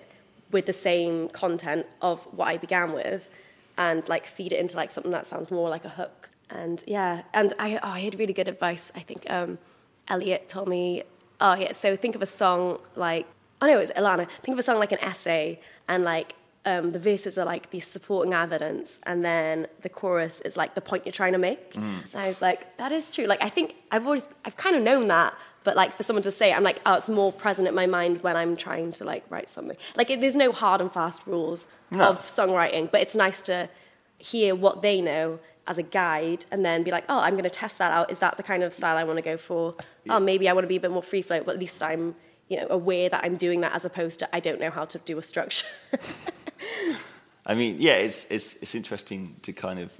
with 0.52 0.66
the 0.66 0.72
same 0.72 1.28
content 1.30 1.86
of 2.00 2.22
what 2.36 2.46
I 2.48 2.56
began 2.56 2.92
with, 2.92 3.28
and 3.76 4.08
like 4.08 4.26
feed 4.26 4.52
it 4.52 4.60
into 4.60 4.76
like 4.76 4.90
something 4.92 5.12
that 5.12 5.26
sounds 5.26 5.50
more 5.50 5.68
like 5.68 5.84
a 5.84 5.88
hook. 5.90 6.30
And 6.48 6.82
yeah, 6.86 7.22
and 7.34 7.52
I 7.58 7.76
oh, 7.76 7.80
I 7.82 8.00
had 8.00 8.18
really 8.18 8.32
good 8.32 8.48
advice. 8.48 8.92
I 8.94 9.00
think 9.00 9.28
um, 9.28 9.58
Elliot 10.08 10.48
told 10.48 10.68
me, 10.68 11.02
oh 11.40 11.54
yeah, 11.54 11.72
so 11.72 11.96
think 11.96 12.14
of 12.14 12.22
a 12.22 12.26
song 12.26 12.78
like 12.94 13.26
oh 13.60 13.66
no, 13.66 13.78
it's 13.78 13.90
Ilana. 13.92 14.28
Think 14.42 14.54
of 14.54 14.58
a 14.58 14.62
song 14.62 14.78
like 14.78 14.92
an 14.92 15.00
essay, 15.00 15.60
and 15.88 16.04
like 16.04 16.34
um, 16.64 16.92
the 16.92 16.98
verses 16.98 17.38
are 17.38 17.44
like 17.44 17.70
the 17.70 17.80
supporting 17.80 18.34
evidence, 18.34 19.00
and 19.04 19.24
then 19.24 19.66
the 19.82 19.88
chorus 19.88 20.40
is 20.42 20.56
like 20.56 20.74
the 20.74 20.80
point 20.80 21.06
you're 21.06 21.12
trying 21.12 21.32
to 21.32 21.38
make. 21.38 21.74
And 21.74 22.04
I 22.14 22.28
was 22.28 22.42
like, 22.42 22.76
that 22.76 22.92
is 22.92 23.10
true. 23.14 23.24
Like 23.26 23.42
I 23.42 23.48
think 23.48 23.76
I've 23.90 24.04
always, 24.04 24.28
I've 24.44 24.56
kind 24.56 24.76
of 24.76 24.82
known 24.82 25.08
that, 25.08 25.32
but 25.64 25.74
like 25.76 25.94
for 25.94 26.02
someone 26.02 26.22
to 26.22 26.30
say, 26.30 26.50
it, 26.52 26.56
I'm 26.56 26.62
like, 26.62 26.80
oh, 26.84 26.94
it's 26.94 27.08
more 27.08 27.32
present 27.32 27.66
in 27.68 27.74
my 27.74 27.86
mind 27.86 28.22
when 28.22 28.36
I'm 28.36 28.56
trying 28.56 28.92
to 28.92 29.04
like 29.04 29.24
write 29.30 29.48
something. 29.48 29.76
Like 29.96 30.10
it, 30.10 30.20
there's 30.20 30.36
no 30.36 30.52
hard 30.52 30.80
and 30.80 30.92
fast 30.92 31.26
rules 31.26 31.66
No. 31.90 32.04
of 32.10 32.26
songwriting, 32.26 32.90
but 32.90 33.00
it's 33.00 33.14
nice 33.14 33.40
to 33.42 33.68
hear 34.18 34.54
what 34.54 34.82
they 34.82 35.00
know 35.00 35.38
as 35.66 35.78
a 35.78 35.82
guide 35.82 36.44
and 36.50 36.64
then 36.64 36.82
be 36.82 36.90
like, 36.90 37.04
oh, 37.08 37.20
I'm 37.20 37.34
going 37.34 37.44
to 37.44 37.50
test 37.50 37.78
that 37.78 37.92
out. 37.92 38.10
Is 38.10 38.18
that 38.18 38.36
the 38.36 38.42
kind 38.42 38.62
of 38.62 38.72
style 38.74 38.96
I 38.96 39.04
want 39.04 39.16
to 39.18 39.22
go 39.22 39.36
for? 39.36 39.76
Oh, 40.08 40.18
maybe 40.20 40.48
I 40.48 40.52
want 40.52 40.64
to 40.64 40.68
be 40.68 40.76
a 40.76 40.80
bit 40.80 40.90
more 40.90 41.02
free 41.02 41.22
flow, 41.22 41.42
but 41.42 41.54
at 41.54 41.60
least 41.60 41.82
I'm, 41.82 42.16
you 42.48 42.56
know, 42.58 42.66
aware 42.70 43.08
that 43.08 43.22
I'm 43.24 43.36
doing 43.36 43.60
that 43.60 43.72
as 43.74 43.84
opposed 43.84 44.18
to 44.18 44.34
I 44.34 44.40
don't 44.40 44.60
know 44.60 44.70
how 44.70 44.84
to 44.86 44.98
do 44.98 45.16
a 45.18 45.22
structure. 45.22 45.66
I 47.46 47.54
mean, 47.54 47.76
yeah, 47.78 47.94
it's 47.94 48.26
it's 48.30 48.54
it's 48.56 48.74
interesting 48.74 49.34
to 49.42 49.52
kind 49.52 49.78
of 49.78 49.98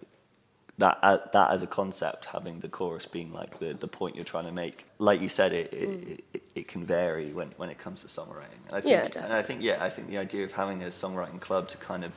that 0.79 0.99
uh, 1.03 1.18
that 1.33 1.51
as 1.51 1.62
a 1.62 1.66
concept, 1.66 2.27
having 2.27 2.61
the 2.61 2.68
chorus 2.68 3.07
being 3.07 3.33
like 3.33 3.59
the, 3.59 3.75
the 3.75 3.88
point 3.88 4.16
you're 4.16 4.25
trying 4.25 4.44
to 4.46 4.53
make. 4.53 4.85
Like 4.99 5.20
you 5.20 5.29
said, 5.29 5.53
it 5.53 5.73
it, 5.73 6.25
it, 6.35 6.42
it 6.55 6.68
can 6.68 6.85
vary 6.85 7.31
when, 7.33 7.49
when 7.57 7.70
it 7.70 7.79
comes 7.79 8.03
to 8.03 8.09
songwriting. 8.09 8.61
And 8.66 8.77
I 8.77 8.81
think, 8.81 9.14
Yeah, 9.14 9.25
and. 9.25 9.33
I 9.33 9.42
think 9.42 9.62
yeah, 9.62 9.83
I 9.83 9.90
think 9.90 10.09
the 10.09 10.18
idea 10.18 10.44
of 10.44 10.53
having 10.53 10.83
a 10.83 10.87
songwriting 10.87 11.40
club 11.40 11.68
to 11.68 11.77
kind 11.79 12.05
of 12.05 12.12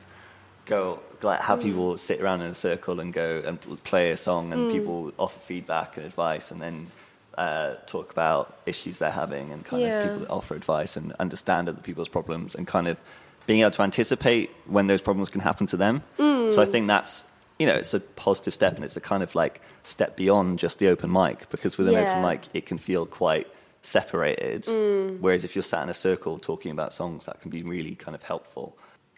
go 0.66 1.00
like 1.22 1.40
have 1.42 1.60
people 1.60 1.96
sit 1.98 2.20
around 2.20 2.40
in 2.40 2.50
a 2.50 2.54
circle 2.54 3.00
and 3.00 3.12
go 3.12 3.42
and 3.44 3.60
play 3.84 4.10
a 4.12 4.16
song 4.16 4.52
and 4.52 4.70
people 4.70 5.12
offer 5.18 5.38
feedback 5.40 5.96
and 5.98 6.06
advice 6.06 6.50
and 6.50 6.60
then 6.60 6.86
uh, 7.36 7.74
talk 7.86 8.10
about 8.12 8.58
issues 8.64 8.98
they're 8.98 9.10
having 9.10 9.50
and 9.52 9.64
kind 9.64 9.82
Yeah. 9.82 9.88
of 9.96 10.02
people 10.02 10.20
that 10.20 10.30
offer 10.30 10.54
advice 10.54 10.96
and 10.96 11.12
understand 11.20 11.68
other 11.68 11.82
people's 11.82 12.08
problems 12.08 12.54
and 12.54 12.66
kind 12.66 12.88
of 12.88 12.98
being 13.46 13.60
able 13.60 13.70
to 13.72 13.82
anticipate 13.82 14.50
when 14.66 14.86
those 14.86 15.02
problems 15.02 15.30
can 15.30 15.40
happen 15.40 15.66
to 15.66 15.76
them. 15.76 16.02
So 16.16 16.62
I 16.62 16.64
mm. 16.64 16.68
think 16.68 16.86
that's 16.86 17.24
you 17.58 17.66
know 17.66 17.74
it's 17.74 17.94
a 17.94 18.00
positive 18.00 18.54
step 18.54 18.74
and 18.76 18.84
it's 18.84 18.96
a 18.96 19.00
kind 19.00 19.22
of 19.22 19.34
like 19.34 19.60
step 19.84 20.16
beyond 20.16 20.58
just 20.58 20.78
the 20.78 20.88
open 20.88 21.12
mic 21.12 21.48
because 21.50 21.78
with 21.78 21.88
an 21.88 21.94
open 21.96 22.22
mic 22.22 22.42
it 22.52 22.66
can 22.66 22.78
feel 22.78 23.06
quite 23.06 23.46
separated. 23.82 24.64
Mm. 24.64 25.20
Whereas 25.20 25.44
if 25.44 25.54
you're 25.54 25.62
sat 25.62 25.82
in 25.82 25.88
a 25.88 25.94
circle 25.94 26.38
talking 26.38 26.72
about 26.72 26.92
songs, 26.92 27.26
that 27.26 27.40
can 27.40 27.50
be 27.50 27.62
really 27.62 27.94
kind 27.94 28.14
of 28.14 28.22
helpful. 28.22 28.76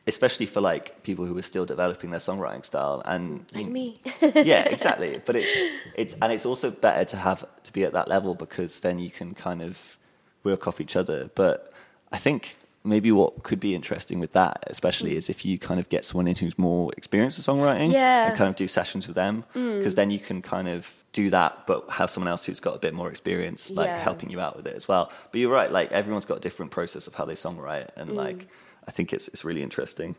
Especially 0.09 0.47
for 0.47 0.61
like 0.61 1.03
people 1.03 1.25
who 1.25 1.37
are 1.37 1.43
still 1.43 1.67
developing 1.67 2.11
their 2.11 2.21
songwriting 2.21 2.65
style 2.65 3.03
and 3.07 3.45
like 3.53 3.67
me. 3.67 4.01
yeah, 4.23 4.63
exactly. 4.65 5.21
But 5.25 5.37
it's 5.37 5.51
it's 5.97 6.15
and 6.23 6.33
it's 6.33 6.47
also 6.47 6.71
better 6.71 7.05
to 7.07 7.17
have 7.17 7.45
to 7.65 7.73
be 7.73 7.85
at 7.85 7.93
that 7.93 8.07
level 8.07 8.35
because 8.35 8.81
then 8.81 9.01
you 9.01 9.11
can 9.11 9.35
kind 9.35 9.63
of 9.63 9.99
work 10.45 10.69
off 10.69 10.81
each 10.81 10.95
other. 10.95 11.31
But 11.35 11.73
I 12.13 12.19
think 12.19 12.57
maybe 12.87 13.13
what 13.13 13.43
could 13.43 13.61
be 13.61 13.75
interesting 13.75 14.21
with 14.21 14.33
that, 14.33 14.65
especially, 14.69 15.17
is 15.17 15.29
if 15.29 15.45
you 15.45 15.59
kind 15.59 15.81
of 15.81 15.89
get 15.89 16.05
someone 16.05 16.29
in 16.29 16.37
who's 16.37 16.57
more 16.59 16.93
experienced 16.97 17.39
with 17.39 17.47
songwriting 17.47 17.93
Yeah. 17.93 18.29
and 18.29 18.37
kind 18.37 18.49
of 18.49 18.57
do 18.57 18.69
sessions 18.69 19.07
with 19.07 19.17
them, 19.17 19.45
mm. 19.55 19.79
because 19.79 19.95
then 19.97 20.11
you 20.11 20.19
can 20.19 20.41
kind 20.43 20.69
of 20.69 21.03
do 21.13 21.29
that, 21.31 21.67
but 21.67 21.89
have 21.91 22.11
someone 22.11 22.29
else 22.29 22.45
who's 22.47 22.61
got 22.61 22.77
a 22.77 22.79
bit 22.79 22.95
more 22.95 23.09
experience, 23.11 23.71
like 23.71 23.87
Yeah. 23.89 23.99
helping 23.99 24.31
you 24.31 24.41
out 24.41 24.57
with 24.57 24.67
it 24.67 24.77
as 24.77 24.87
well. 24.89 25.11
But 25.33 25.41
you're 25.41 25.53
right, 25.53 25.71
like 25.71 25.93
everyone's 25.93 26.27
got 26.27 26.39
a 26.39 26.41
different 26.41 26.71
process 26.73 27.07
of 27.07 27.15
how 27.15 27.25
they 27.25 27.35
songwrite, 27.35 27.91
and 27.97 28.11
mm. 28.11 28.15
like 28.15 28.47
I 28.89 28.93
think 28.93 29.13
it's 29.13 29.27
it's 29.29 29.45
really 29.45 29.63
interesting. 29.63 30.15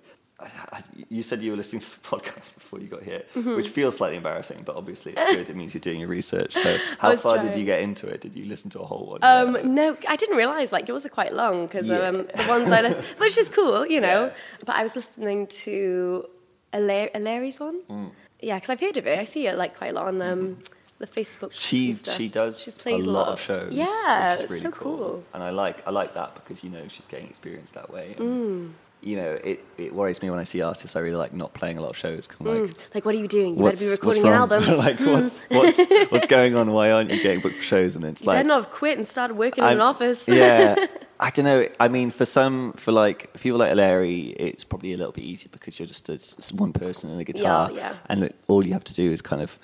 You 1.09 1.23
said 1.23 1.41
you 1.41 1.51
were 1.51 1.57
listening 1.57 1.81
to 1.81 1.89
the 1.89 2.07
podcast 2.15 2.53
before 2.53 2.79
you 2.79 2.87
got 2.87 3.01
here, 3.03 3.23
Mm-hmm. 3.35 3.55
which 3.55 3.69
feels 3.69 3.95
slightly 3.97 4.17
embarrassing, 4.17 4.61
but 4.65 4.75
obviously 4.75 5.13
it's 5.13 5.23
good. 5.35 5.49
it 5.49 5.55
means 5.55 5.73
you're 5.73 5.81
doing 5.81 5.99
your 5.99 6.09
research. 6.09 6.53
So, 6.53 6.77
how 6.99 7.15
far 7.15 7.39
did 7.39 7.55
you 7.55 7.65
get 7.65 7.81
into 7.81 8.07
it? 8.07 8.21
Did 8.21 8.35
you 8.35 8.45
listen 8.45 8.69
to 8.71 8.79
a 8.81 8.85
whole 8.85 9.05
one? 9.07 9.19
Um, 9.23 9.55
Yeah. 9.55 9.61
no, 9.63 9.97
I 10.07 10.15
didn't 10.15 10.37
realize 10.37 10.71
like 10.71 10.87
yours 10.87 11.05
are 11.05 11.09
quite 11.09 11.33
long 11.33 11.65
because 11.65 11.87
Yeah. 11.87 11.99
um, 12.07 12.17
the 12.35 12.45
ones 12.47 12.71
I 12.71 12.81
listened, 12.81 13.05
which 13.17 13.37
is 13.37 13.49
cool, 13.49 13.85
you 13.87 13.99
know. 14.01 14.25
Yeah. 14.25 14.33
But 14.65 14.75
I 14.75 14.83
was 14.83 14.95
listening 14.95 15.47
to 15.65 16.25
Alar- 16.73 17.11
Alari's 17.13 17.59
one. 17.59 17.81
Mm. 17.89 18.11
Yeah, 18.39 18.55
because 18.57 18.69
I've 18.69 18.79
heard 18.79 18.97
of 18.97 19.07
it. 19.07 19.17
I 19.17 19.23
see 19.23 19.47
it 19.47 19.55
like 19.57 19.75
quite 19.77 19.91
a 19.91 19.93
lot 19.93 20.07
on 20.07 20.21
um, 20.21 20.59
the 20.99 21.07
Facebook. 21.07 21.49
Mm-hmm. 21.51 21.67
She 21.69 21.91
and 21.91 22.05
she 22.07 22.27
does 22.27 22.59
She 22.61 22.71
plays 22.71 23.05
a 23.05 23.09
lot, 23.09 23.29
of 23.29 23.39
shows. 23.41 23.73
Yeah, 23.73 24.35
which 24.35 24.43
is 24.43 24.49
really 24.51 24.61
so 24.61 24.71
cool. 24.71 25.23
and 25.33 25.41
I 25.41 25.49
like 25.49 25.87
I 25.87 25.91
like 25.91 26.13
that 26.13 26.35
because 26.35 26.63
you 26.63 26.69
know 26.69 26.83
she's 26.89 27.07
getting 27.07 27.27
experience 27.27 27.71
that 27.71 27.89
way. 27.91 28.15
Mm. 28.19 28.73
You 29.01 29.15
know, 29.17 29.31
it, 29.43 29.63
it 29.77 29.93
worries 29.93 30.21
me 30.23 30.29
when 30.31 30.39
I 30.39 30.43
see 30.43 30.61
artists 30.61 30.95
I 30.95 31.01
really 31.01 31.15
like 31.15 31.31
not 31.31 31.53
playing 31.53 31.77
a 31.77 31.81
lot 31.81 31.91
of 31.91 31.97
shows. 31.97 32.25
'cause 32.27 32.37
I'm 32.39 32.47
like, 32.63 32.95
Like, 32.95 33.05
what 33.05 33.13
are 33.13 33.17
you 33.19 33.27
doing? 33.27 33.55
You 33.55 33.63
better 33.63 33.77
be 33.85 33.91
recording 33.91 34.25
an 34.25 34.33
album. 34.33 34.63
like, 34.77 34.99
what's, 34.99 35.45
what's, 35.49 35.79
what's 36.11 36.25
going 36.25 36.55
on? 36.55 36.71
Why 36.71 36.91
aren't 36.91 37.11
you 37.11 37.21
getting 37.21 37.39
booked 37.41 37.57
for 37.57 37.63
shows? 37.63 37.95
And 37.95 38.03
it's 38.03 38.23
you 38.23 38.27
like, 38.27 38.37
better 38.39 38.47
not 38.47 38.63
have 38.63 38.71
quit 38.71 38.97
and 38.97 39.07
started 39.07 39.37
working 39.37 39.63
in 39.63 39.67
I'm- 39.69 39.77
an 39.77 39.81
office. 39.81 40.27
yeah, 40.27 40.75
I 41.19 41.29
don't 41.29 41.45
know. 41.45 41.67
I 41.79 41.87
mean, 41.89 42.09
for 42.09 42.25
some, 42.25 42.73
for 42.73 42.91
like 42.91 43.31
people 43.39 43.59
like 43.59 43.75
Larry, 43.75 44.29
it's 44.31 44.63
probably 44.63 44.93
a 44.93 44.97
little 44.97 45.13
bit 45.13 45.23
easier 45.23 45.49
because 45.51 45.79
you're 45.79 45.87
just 45.87 46.09
a, 46.09 46.55
one 46.55 46.73
person 46.73 47.11
and 47.11 47.19
a 47.21 47.23
guitar, 47.23 47.69
yeah. 47.71 47.93
and 48.09 48.33
all 48.47 48.65
you 48.65 48.73
have 48.73 48.83
to 48.85 48.93
do 48.95 49.11
is 49.11 49.21
kind 49.21 49.41
of 49.43 49.59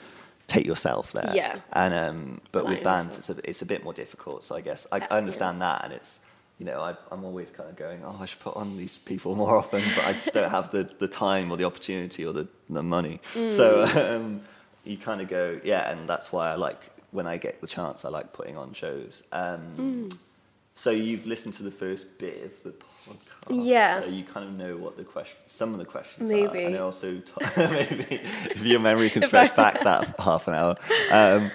take 0.46 0.66
yourself 0.68 1.12
there. 1.12 1.32
Yeah. 1.34 1.58
And 1.74 1.94
um, 1.94 2.42
but 2.52 2.68
with 2.68 2.84
bands, 2.84 3.18
it's 3.18 3.30
a 3.32 3.36
it's 3.50 3.62
a 3.64 3.66
bit 3.66 3.84
more 3.84 3.94
difficult. 3.94 4.44
So 4.44 4.56
I 4.56 4.62
guess 4.62 4.86
I, 4.92 5.00
Uh, 5.00 5.08
I 5.10 5.18
understand 5.18 5.60
that, 5.64 5.84
and 5.86 5.94
it's. 5.94 6.20
You 6.60 6.66
know, 6.68 6.82
I, 6.82 6.96
I'm 7.12 7.24
always 7.26 7.50
kind 7.50 7.70
of 7.70 7.76
going, 7.76 8.04
oh, 8.06 8.16
I 8.22 8.26
should 8.26 8.40
put 8.40 8.56
on 8.56 8.78
these 8.78 8.96
people 8.98 9.36
more 9.36 9.58
often, 9.58 9.82
but 9.96 10.06
I 10.06 10.14
just 10.14 10.34
don't 10.34 10.52
have 10.52 10.72
the, 10.72 10.84
the 11.00 11.08
time 11.08 11.52
or 11.52 11.58
the 11.58 11.66
opportunity 11.66 12.26
or 12.26 12.32
the, 12.32 12.48
the 12.70 12.84
money. 12.84 13.20
Mm. 13.34 13.50
So 13.50 13.84
um, 14.16 14.42
you 14.84 14.98
kind 14.98 15.20
of 15.22 15.28
go, 15.28 15.60
yeah, 15.64 15.90
and 15.90 16.08
that's 16.08 16.32
why 16.32 16.52
I 16.52 16.56
like 16.56 16.80
when 17.12 17.28
I 17.28 17.38
get 17.38 17.60
the 17.62 17.68
chance, 17.68 18.06
I 18.06 18.10
like 18.10 18.34
putting 18.34 18.58
on 18.58 18.74
shows. 18.74 19.24
Um, 19.32 19.62
Mm. 19.78 20.18
So 20.76 20.90
you've 20.90 21.28
listened 21.28 21.54
to 21.56 21.64
the 21.64 21.70
first 21.70 22.18
bit 22.18 22.44
of 22.46 22.64
the 22.64 22.72
podcast, 22.72 23.64
Yeah. 23.66 24.00
So 24.00 24.08
you 24.08 24.24
kind 24.24 24.48
of 24.48 24.54
know 24.56 24.76
what 24.78 24.98
the 24.98 25.04
question, 25.04 25.38
some 25.46 25.72
of 25.74 25.78
the 25.80 25.86
questions 25.86 26.32
are, 26.32 26.34
Maybe. 26.34 26.64
and 26.64 26.78
also 26.78 27.20
t- 27.20 27.32
maybe 27.58 28.20
if 28.50 28.64
your 28.66 28.80
memory 28.80 29.12
can 29.12 29.22
stretch 29.22 29.56
back 29.56 29.80
that 29.84 30.20
half 30.20 30.48
an 30.48 30.56
hour. 30.56 30.76
Um, 31.12 31.52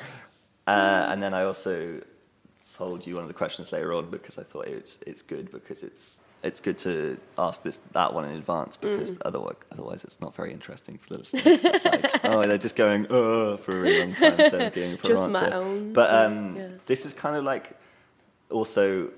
uh, 0.69 1.07
and 1.11 1.21
then 1.21 1.35
I 1.35 1.43
also 1.45 2.01
told 2.79 3.07
you 3.07 3.15
one 3.19 3.25
of 3.27 3.29
the 3.29 3.35
questions 3.43 3.73
later 3.77 3.93
on 3.99 4.05
because 4.17 4.37
I 4.39 4.45
thought 4.51 4.67
it's 4.79 4.93
it's 5.11 5.23
good 5.23 5.47
because 5.51 5.83
it's 5.89 6.21
it's 6.49 6.61
good 6.67 6.79
to 6.87 7.19
ask 7.37 7.57
this 7.63 7.79
that 7.99 8.11
one 8.17 8.25
in 8.31 8.35
advance 8.43 8.77
because 8.77 9.11
Mm. 9.19 9.23
otherwise 9.29 9.57
otherwise 9.73 10.01
it's 10.07 10.21
not 10.25 10.33
very 10.41 10.53
interesting 10.59 10.95
for 11.03 11.09
the 11.15 11.19
listeners. 11.19 11.45
It's 11.65 11.85
like 11.85 12.05
oh 12.33 12.47
they're 12.47 12.65
just 12.69 12.77
going 12.77 13.03
uh 13.07 13.57
for 13.65 13.73
a 13.79 13.81
really 13.83 14.01
long 14.05 14.15
time 14.15 14.35
instead 14.41 14.63
of 14.67 14.73
getting 14.77 14.95
a 14.95 14.97
proper 14.97 15.15
Just 15.15 15.31
my 15.31 15.51
own, 15.63 15.93
But 15.99 16.09
um, 16.21 16.57
yeah. 16.57 16.69
this 16.87 17.01
is 17.07 17.13
kind 17.25 17.35
of 17.37 17.45
like 17.53 17.67
also. 18.51 19.11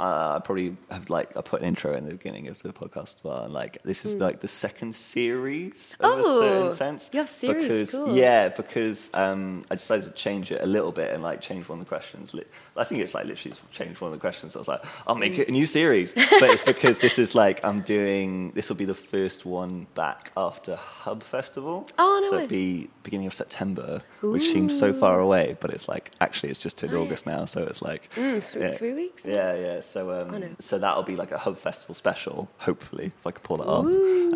Uh, 0.00 0.36
I 0.36 0.38
probably 0.46 0.76
have 0.90 1.10
like 1.10 1.36
I 1.36 1.42
put 1.42 1.60
an 1.60 1.68
intro 1.68 1.92
in 1.94 2.04
the 2.06 2.12
beginning 2.12 2.48
of 2.48 2.60
the 2.62 2.72
podcast 2.72 3.16
as 3.18 3.24
well. 3.24 3.44
And 3.44 3.52
like 3.52 3.82
this 3.82 4.04
is 4.06 4.16
like 4.16 4.40
the 4.40 4.48
second 4.48 4.94
series 4.96 5.94
of 6.00 6.18
a. 6.18 6.22
Oh, 6.24 6.40
certain 6.40 6.70
sense. 6.70 7.10
you 7.12 7.18
have 7.20 7.28
series, 7.28 7.64
because 7.68 7.90
cool. 7.92 8.16
yeah, 8.16 8.48
because 8.48 9.10
um, 9.14 9.62
I 9.70 9.74
decided 9.74 10.04
to 10.06 10.12
change 10.12 10.50
it 10.52 10.60
a 10.62 10.66
little 10.66 10.92
bit 10.92 11.12
and 11.12 11.22
like 11.22 11.40
change 11.40 11.68
one 11.68 11.78
of 11.80 11.84
the 11.84 11.88
questions. 11.88 12.34
I 12.76 12.84
think 12.84 13.02
it's 13.02 13.14
like 13.14 13.26
literally 13.26 13.54
changed 13.72 14.00
one 14.00 14.08
of 14.12 14.14
the 14.14 14.20
questions. 14.20 14.56
I 14.56 14.58
was 14.60 14.68
like, 14.68 14.82
I'll 15.06 15.14
make 15.16 15.34
Mm. 15.34 15.38
it 15.40 15.48
a 15.48 15.52
new 15.52 15.66
series, 15.66 16.12
but 16.40 16.48
it's 16.54 16.64
because 16.64 17.00
this 17.00 17.18
is 17.18 17.34
like 17.34 17.62
I'm 17.64 17.82
doing. 17.82 18.52
This 18.52 18.68
will 18.70 18.76
be 18.76 18.86
the 18.86 18.94
first 18.94 19.44
one 19.44 19.86
back 19.94 20.32
after 20.36 20.76
Hub 20.76 21.22
Festival. 21.22 21.86
Oh, 21.98 22.20
no 22.22 22.30
So 22.30 22.36
it'd 22.38 22.48
be 22.48 22.88
beginning 23.02 23.26
of 23.26 23.34
September, 23.34 24.02
which 24.22 24.44
seems 24.50 24.78
so 24.78 24.92
far 24.92 25.20
away, 25.20 25.56
but 25.60 25.70
it's 25.74 25.88
like 25.88 26.10
actually 26.20 26.50
it's 26.50 26.58
just 26.58 26.82
in 26.82 26.94
August 26.94 27.26
now, 27.26 27.44
so 27.44 27.62
it's 27.64 27.82
like 27.82 28.10
Mm, 28.14 28.42
three- 28.42 28.72
three 28.72 28.94
weeks 28.94 29.24
now? 29.24 29.34
Yeah, 29.34 29.54
yeah. 29.54 29.80
So 29.90 30.12
um, 30.22 30.56
so 30.60 30.78
that'll 30.78 31.02
be 31.02 31.16
like 31.16 31.32
a 31.32 31.38
Hub 31.38 31.58
Festival 31.58 31.94
special, 31.94 32.48
hopefully, 32.58 33.06
if 33.06 33.26
I 33.26 33.32
can 33.32 33.42
pull 33.42 33.56
that 33.58 33.66
off. 33.66 33.86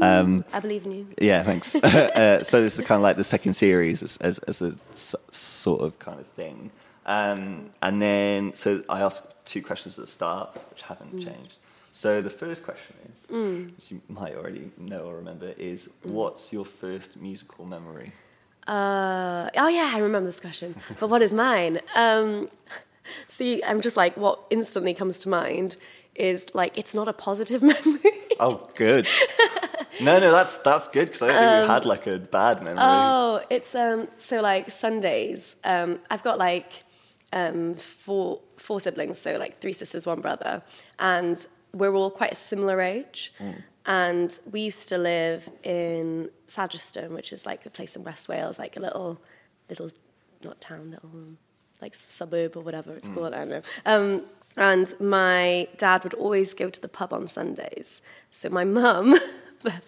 Um, 0.03 0.45
I 0.53 0.59
believe 0.61 0.85
in 0.87 0.93
you. 0.93 1.07
yeah, 1.21 1.43
thanks. 1.45 1.75
uh, 1.85 2.43
so 2.43 2.61
this 2.61 2.79
is 2.79 2.85
kind 2.85 2.99
of 2.99 3.03
like 3.03 3.17
the 3.17 3.25
second 3.25 3.55
series 3.55 4.03
as, 4.03 4.17
as, 4.19 4.38
as 4.40 4.61
a 4.62 4.75
s- 4.90 5.14
sort 5.31 5.81
of 5.83 5.97
kind 6.01 6.19
of 6.19 6.27
thing. 6.27 6.71
Um, 7.07 7.71
and 7.83 8.03
then, 8.03 8.53
so 8.57 8.83
I 8.88 9.01
asked 9.03 9.27
two 9.45 9.62
questions 9.62 9.97
at 9.99 10.05
the 10.07 10.11
start, 10.11 10.59
which 10.71 10.83
haven't 10.83 11.21
changed. 11.21 11.59
So 11.93 12.21
the 12.21 12.31
first 12.31 12.64
question 12.64 12.97
is, 13.12 13.27
which 13.77 13.93
you 13.93 14.01
might 14.09 14.35
already 14.35 14.73
know 14.79 15.03
or 15.05 15.14
remember, 15.17 15.53
is 15.57 15.88
what's 16.03 16.53
your 16.53 16.64
first 16.64 17.17
musical 17.17 17.64
memory? 17.64 18.12
Uh, 18.67 19.49
oh 19.57 19.69
yeah, 19.69 19.93
I 19.95 19.99
remember 19.99 20.27
this 20.27 20.40
question. 20.40 20.75
But 20.99 21.09
what 21.11 21.23
is 21.23 21.33
mine? 21.33 21.81
Um, 21.95 22.49
see, 23.29 23.62
I'm 23.62 23.81
just 23.81 23.97
like 23.97 24.17
what 24.17 24.40
instantly 24.51 24.95
comes 24.95 25.21
to 25.21 25.29
mind 25.29 25.77
is 26.14 26.47
like 26.55 26.77
it's 26.79 26.95
not 26.95 27.09
a 27.09 27.12
positive 27.12 27.62
memory. 27.73 28.12
Oh, 28.40 28.69
good. 28.77 29.07
no, 30.01 30.19
no, 30.19 30.31
that's 30.31 30.59
that's 30.59 30.88
good 30.88 31.07
because 31.07 31.23
I 31.23 31.29
don't 31.29 31.37
think 31.37 31.69
you 31.69 31.73
had 31.75 31.87
like 31.87 32.07
a 32.07 32.19
bad 32.19 32.62
memory. 32.62 32.83
Oh, 32.83 33.40
it's 33.51 33.75
um 33.75 34.09
so 34.19 34.40
like 34.40 34.71
Sundays. 34.71 35.57
Um, 35.64 36.01
I've 36.11 36.23
got 36.23 36.38
like 36.38 36.83
um 37.33 37.75
four 37.75 38.40
four 38.57 38.81
siblings, 38.81 39.19
so 39.19 39.37
like 39.37 39.61
three 39.61 39.73
sisters, 39.73 40.07
one 40.07 40.21
brother, 40.21 40.62
and 40.99 41.45
we're 41.73 41.95
all 41.95 42.11
quite 42.11 42.33
a 42.33 42.37
similar 42.37 42.81
age. 42.81 43.33
And 43.87 44.38
we 44.51 44.62
used 44.62 44.88
to 44.88 44.97
live 44.97 45.47
in 45.62 46.31
Sageston, 46.49 47.11
which 47.11 47.35
is 47.35 47.45
like 47.45 47.67
a 47.67 47.71
place 47.71 47.97
in 47.97 48.03
West 48.03 48.29
Wales, 48.31 48.59
like 48.59 48.77
a 48.79 48.81
little 48.81 49.21
little 49.69 49.90
not 50.43 50.61
town, 50.61 50.93
little 50.93 51.37
like 51.81 51.95
suburb 51.95 52.57
or 52.57 52.61
whatever 52.61 52.95
it's 52.95 53.09
called. 53.09 53.35
I 53.35 53.45
don't 53.45 53.51
know. 53.51 53.63
Um, 53.85 54.23
and 54.57 54.95
my 55.01 55.69
dad 55.77 56.05
would 56.05 56.15
always 56.15 56.55
go 56.55 56.71
to 56.71 56.81
the 56.81 56.89
pub 56.89 57.13
on 57.13 57.29
Sundays. 57.29 58.03
So 58.31 58.49
my 58.49 58.65
mum, 58.65 59.19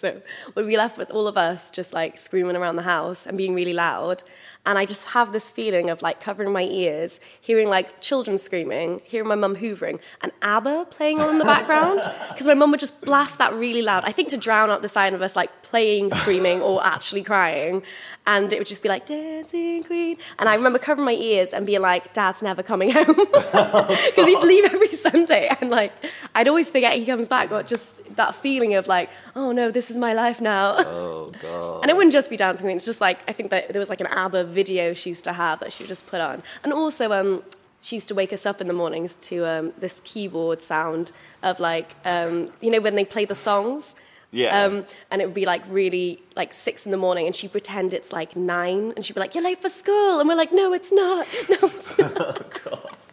her, 0.03 0.22
would 0.55 0.66
be 0.66 0.77
left 0.77 0.99
with 0.99 1.11
all 1.11 1.29
of 1.29 1.37
us 1.37 1.70
just 1.70 1.92
like 1.92 2.18
screaming 2.18 2.57
around 2.57 2.77
the 2.77 2.83
house 2.83 3.27
and 3.27 3.38
being 3.38 3.55
really 3.55 3.72
loud. 3.72 4.25
And 4.66 4.76
I 4.79 4.85
just 4.85 5.07
have 5.09 5.33
this 5.33 5.50
feeling 5.50 5.88
of 5.88 6.02
like 6.02 6.20
covering 6.20 6.52
my 6.52 6.64
ears, 6.64 7.20
hearing 7.40 7.68
like 7.68 8.00
children 8.00 8.37
screaming, 8.37 9.00
hearing 9.05 9.29
my 9.29 9.37
mum 9.37 9.57
hoovering, 9.57 10.00
and 10.20 10.33
ABBA 10.42 10.88
playing 10.90 11.20
on 11.20 11.31
in 11.31 11.38
the 11.38 11.44
background. 11.57 12.00
Because 12.29 12.46
my 12.48 12.55
mum 12.55 12.72
would 12.72 12.81
just 12.81 13.00
blast 13.00 13.38
that 13.38 13.55
really 13.55 13.81
loud. 13.81 14.02
I 14.05 14.12
think 14.12 14.29
to 14.31 14.37
drown 14.37 14.70
out 14.70 14.83
the 14.83 14.88
sound 14.88 15.14
of 15.14 15.22
us 15.22 15.37
like 15.37 15.62
playing, 15.62 16.12
screaming, 16.12 16.61
or 16.61 16.85
actually 16.85 17.22
crying. 17.22 17.83
And 18.26 18.52
it 18.52 18.59
would 18.59 18.66
just 18.66 18.83
be 18.83 18.88
like, 18.88 19.07
Dancing 19.07 19.85
Queen. 19.85 20.16
And 20.38 20.48
I 20.48 20.57
remember 20.57 20.81
covering 20.81 21.07
my 21.07 21.12
ears 21.12 21.52
and 21.52 21.64
being 21.64 21.81
like, 21.81 22.12
Dad's 22.12 22.42
never 22.42 22.62
coming 22.62 22.90
home. 22.90 23.07
Because 23.46 24.26
he'd 24.26 24.42
leave 24.42 24.64
every 24.64 24.88
Sunday. 24.88 25.48
And 25.61 25.70
like, 25.70 25.92
I'd 26.35 26.48
always 26.48 26.70
forget 26.70 26.94
he 26.94 27.07
comes 27.07 27.29
back, 27.29 27.50
but 27.50 27.66
just 27.66 28.00
that 28.16 28.35
feeling 28.35 28.74
of 28.74 28.87
like, 28.88 29.11
oh 29.35 29.52
no, 29.52 29.70
this 29.70 29.90
is 29.90 29.96
my 29.96 30.12
life 30.12 30.40
now. 30.40 30.74
Oh 30.79 31.33
god. 31.40 31.81
And 31.87 31.90
it 31.90 31.96
wouldn't 31.96 32.12
just 32.12 32.31
be 32.31 32.37
dancing 32.37 32.64
queen. 32.64 32.76
It's 32.76 32.85
just 32.85 33.00
like 33.00 33.20
I 33.29 33.33
think 33.33 33.50
that 33.50 33.68
there 33.68 33.79
was 33.79 33.88
like 33.88 34.00
an 34.00 34.09
ABBA 34.09 34.44
video 34.62 34.85
she 35.01 35.11
used 35.14 35.25
to 35.31 35.35
have 35.45 35.57
that 35.61 35.71
she 35.73 35.83
would 35.83 35.92
just 35.97 36.07
put 36.12 36.21
on, 36.21 36.42
and 36.64 36.73
also 36.73 37.05
um, 37.19 37.42
she 37.81 37.97
used 37.97 38.09
to 38.09 38.16
wake 38.21 38.33
us 38.33 38.45
up 38.51 38.61
in 38.62 38.66
the 38.73 38.79
mornings 38.83 39.12
to 39.29 39.37
um, 39.53 39.73
this 39.79 40.01
keyboard 40.11 40.61
sound 40.73 41.12
of 41.42 41.61
like 41.61 41.88
um, 42.05 42.51
you 42.61 42.71
know 42.73 42.81
when 42.87 42.97
they 42.97 43.05
play 43.05 43.25
the 43.25 43.40
songs. 43.49 43.95
Yeah. 44.33 44.64
Um, 44.64 44.85
and 45.11 45.23
it 45.23 45.27
would 45.27 45.40
be 45.42 45.47
like 45.47 45.62
really 45.71 46.21
like 46.40 46.53
six 46.53 46.85
in 46.85 46.90
the 46.90 47.03
morning, 47.07 47.27
and 47.27 47.35
she'd 47.35 47.53
pretend 47.53 47.95
it's 47.95 48.12
like 48.12 48.35
nine, 48.37 48.92
and 48.95 49.01
she'd 49.05 49.14
be 49.14 49.21
like, 49.21 49.35
"You're 49.35 49.45
late 49.51 49.62
for 49.62 49.71
school," 49.71 50.19
and 50.21 50.29
we're 50.29 50.40
like, 50.45 50.53
"No, 50.53 50.75
it's 50.79 50.92
not. 50.92 51.27
No, 51.49 51.59
it's 51.62 51.99
not." 51.99 52.42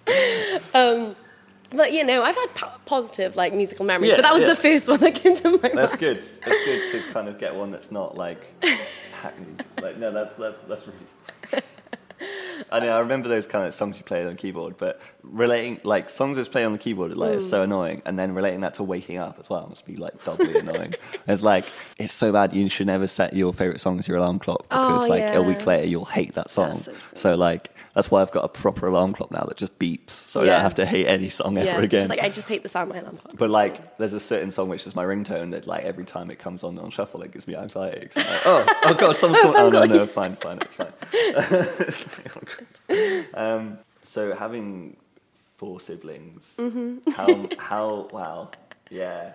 Um, 0.81 1.15
but 1.73 1.91
you 1.93 2.03
know, 2.03 2.23
I've 2.23 2.35
had 2.35 2.53
po- 2.55 2.71
positive 2.85 3.35
like 3.35 3.53
musical 3.53 3.85
memories, 3.85 4.09
Yeah, 4.11 4.17
but 4.17 4.21
that 4.23 4.33
was 4.33 4.41
yeah. 4.43 4.47
the 4.49 4.55
first 4.55 4.87
one 4.87 4.99
that 5.01 5.15
came 5.15 5.35
to 5.35 5.51
my 5.51 5.57
mind. 5.63 5.77
That's 5.77 5.95
good. 5.95 6.17
That's 6.17 6.65
good 6.65 6.91
to 6.91 7.11
kind 7.11 7.27
of 7.27 7.37
get 7.37 7.55
one 7.55 7.71
that's 7.71 7.91
not 7.91 8.15
like 8.17 8.47
hackneyed. 9.21 9.63
Like 9.81 9.97
no, 9.97 10.11
that's 10.11 10.35
that's 10.37 10.57
that's 10.59 10.87
really. 10.87 11.63
I 12.71 12.79
mean, 12.79 12.89
I 12.89 12.99
remember 12.99 13.27
those 13.27 13.47
kind 13.47 13.65
of 13.65 13.73
songs 13.73 13.97
you 13.97 14.03
play 14.03 14.23
on 14.23 14.31
the 14.31 14.35
keyboard, 14.35 14.77
but 14.77 14.99
relating 15.23 15.79
like 15.83 16.09
songs 16.09 16.37
that's 16.37 16.49
played 16.49 16.65
on 16.65 16.71
the 16.71 16.77
keyboard 16.77 17.15
like 17.17 17.35
is 17.35 17.49
so 17.49 17.61
mm. 17.61 17.65
annoying, 17.65 18.01
and 18.05 18.17
then 18.17 18.33
relating 18.33 18.61
that 18.61 18.75
to 18.75 18.83
waking 18.83 19.17
up 19.17 19.39
as 19.39 19.49
well 19.49 19.67
must 19.67 19.85
be 19.85 19.95
like 19.95 20.23
doubly 20.23 20.57
annoying. 20.57 20.93
It's 21.25 21.41
like 21.41 21.63
it's 21.97 22.13
so 22.13 22.31
bad. 22.31 22.53
You 22.53 22.67
should 22.67 22.87
never 22.87 23.07
set 23.07 23.33
your 23.33 23.53
favorite 23.53 23.79
song 23.79 23.97
as 23.99 24.07
your 24.07 24.17
alarm 24.17 24.39
clock 24.39 24.65
oh, 24.71 24.87
because 24.87 25.05
Oh, 25.05 25.09
like 25.09 25.35
a 25.35 25.41
week 25.41 25.65
later 25.65 25.87
you'll 25.87 26.05
hate 26.05 26.33
that 26.33 26.49
song. 26.49 26.75
So 26.79 26.93
so 27.13 27.35
like 27.35 27.69
that's 27.93 28.09
why 28.09 28.21
I've 28.21 28.31
got 28.31 28.43
a 28.43 28.47
proper 28.47 28.87
alarm 28.87 29.13
clock 29.13 29.29
now 29.29 29.43
that 29.47 29.55
just 29.55 29.77
beeps, 29.77 30.09
so 30.09 30.41
I 30.41 30.45
don't 30.45 30.61
have 30.61 30.75
to 30.75 30.85
hate 30.85 31.05
any 31.05 31.29
song 31.29 31.57
ever 31.57 31.81
again. 31.81 32.01
just 32.01 32.09
like 32.09 32.21
I 32.21 32.29
just 32.29 32.47
hate 32.47 32.63
the 32.63 32.69
sound 32.69 32.89
of 32.89 32.95
my 32.95 33.01
alarm 33.01 33.17
clock. 33.17 33.35
But 33.37 33.51
like, 33.51 33.97
there's 33.97 34.13
a 34.13 34.19
certain 34.19 34.49
song 34.51 34.67
which 34.69 34.87
is 34.87 34.95
my 34.95 35.03
ringtone 35.03 35.51
that 35.51 35.67
like 35.67 35.83
every 35.83 36.03
time 36.03 36.31
it 36.31 36.39
comes 36.39 36.63
on 36.63 36.79
on 36.79 36.89
shuffle, 36.89 37.21
it 37.21 37.31
gives 37.31 37.47
me 37.47 37.55
anxiety. 37.55 38.09
Like, 38.15 38.41
oh, 38.45 38.65
oh 38.85 38.93
god, 38.95 39.17
someone's 39.17 39.43
calling. 39.43 39.55
Oh 39.57 39.69
no, 39.69 39.85
no, 39.85 40.07
fine, 40.07 40.35
fine, 40.35 40.57
it's 40.59 40.73
fine. 40.73 40.93
It's 41.13 42.17
like, 42.17 42.35
oh. 42.35 42.42
um, 43.33 43.77
so 44.03 44.33
having 44.33 44.97
four 45.57 45.79
siblings, 45.79 46.55
Mm-hmm. 46.57 47.11
how 47.11 47.47
how 47.57 48.07
wow, 48.11 48.51
yeah. 48.89 49.33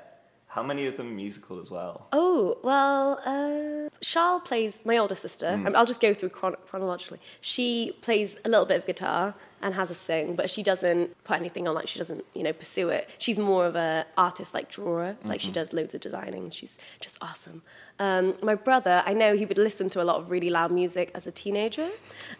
How 0.58 0.64
many 0.64 0.86
of 0.86 0.96
them 0.96 1.14
musical 1.14 1.60
as 1.64 1.70
well? 1.70 2.08
Oh, 2.12 2.58
well, 2.64 3.20
uh, 3.24 3.88
Charles 4.00 4.42
plays, 4.44 4.74
my 4.84 4.96
older 5.02 5.14
sister, 5.14 5.46
Mm. 5.46 5.62
Mean, 5.64 5.76
I'll 5.76 5.86
just 5.86 6.00
go 6.00 6.12
through 6.12 6.30
chron- 6.38 6.56
chronologically. 6.68 7.20
She 7.40 7.68
plays 8.06 8.28
a 8.44 8.48
little 8.48 8.66
bit 8.66 8.76
of 8.80 8.84
guitar 8.90 9.34
and 9.62 9.74
has 9.74 9.88
a 9.88 9.94
sing, 9.94 10.34
but 10.34 10.50
she 10.50 10.62
doesn't 10.64 11.04
put 11.22 11.36
anything 11.42 11.68
on, 11.68 11.74
like, 11.76 11.86
she 11.92 11.98
doesn't, 12.02 12.24
you 12.34 12.42
know, 12.42 12.52
pursue 12.52 12.88
it. 12.88 13.08
She's 13.18 13.38
more 13.38 13.66
of 13.66 13.76
a 13.76 14.04
artist, 14.26 14.52
like, 14.52 14.68
drawer. 14.68 15.16
Like, 15.24 15.38
Mm-hmm. 15.40 15.46
she 15.46 15.52
does 15.52 15.72
loads 15.72 15.94
of 15.94 16.00
designing. 16.00 16.50
She's 16.50 16.76
just 17.00 17.16
awesome. 17.22 17.62
Um, 18.00 18.34
my 18.50 18.56
brother, 18.56 18.96
I 19.06 19.12
know 19.14 19.36
he 19.36 19.46
would 19.46 19.58
listen 19.68 19.88
to 19.90 20.02
a 20.02 20.06
lot 20.10 20.16
of 20.20 20.24
really 20.34 20.50
loud 20.50 20.72
music 20.72 21.06
as 21.14 21.24
a 21.28 21.32
teenager. 21.42 21.88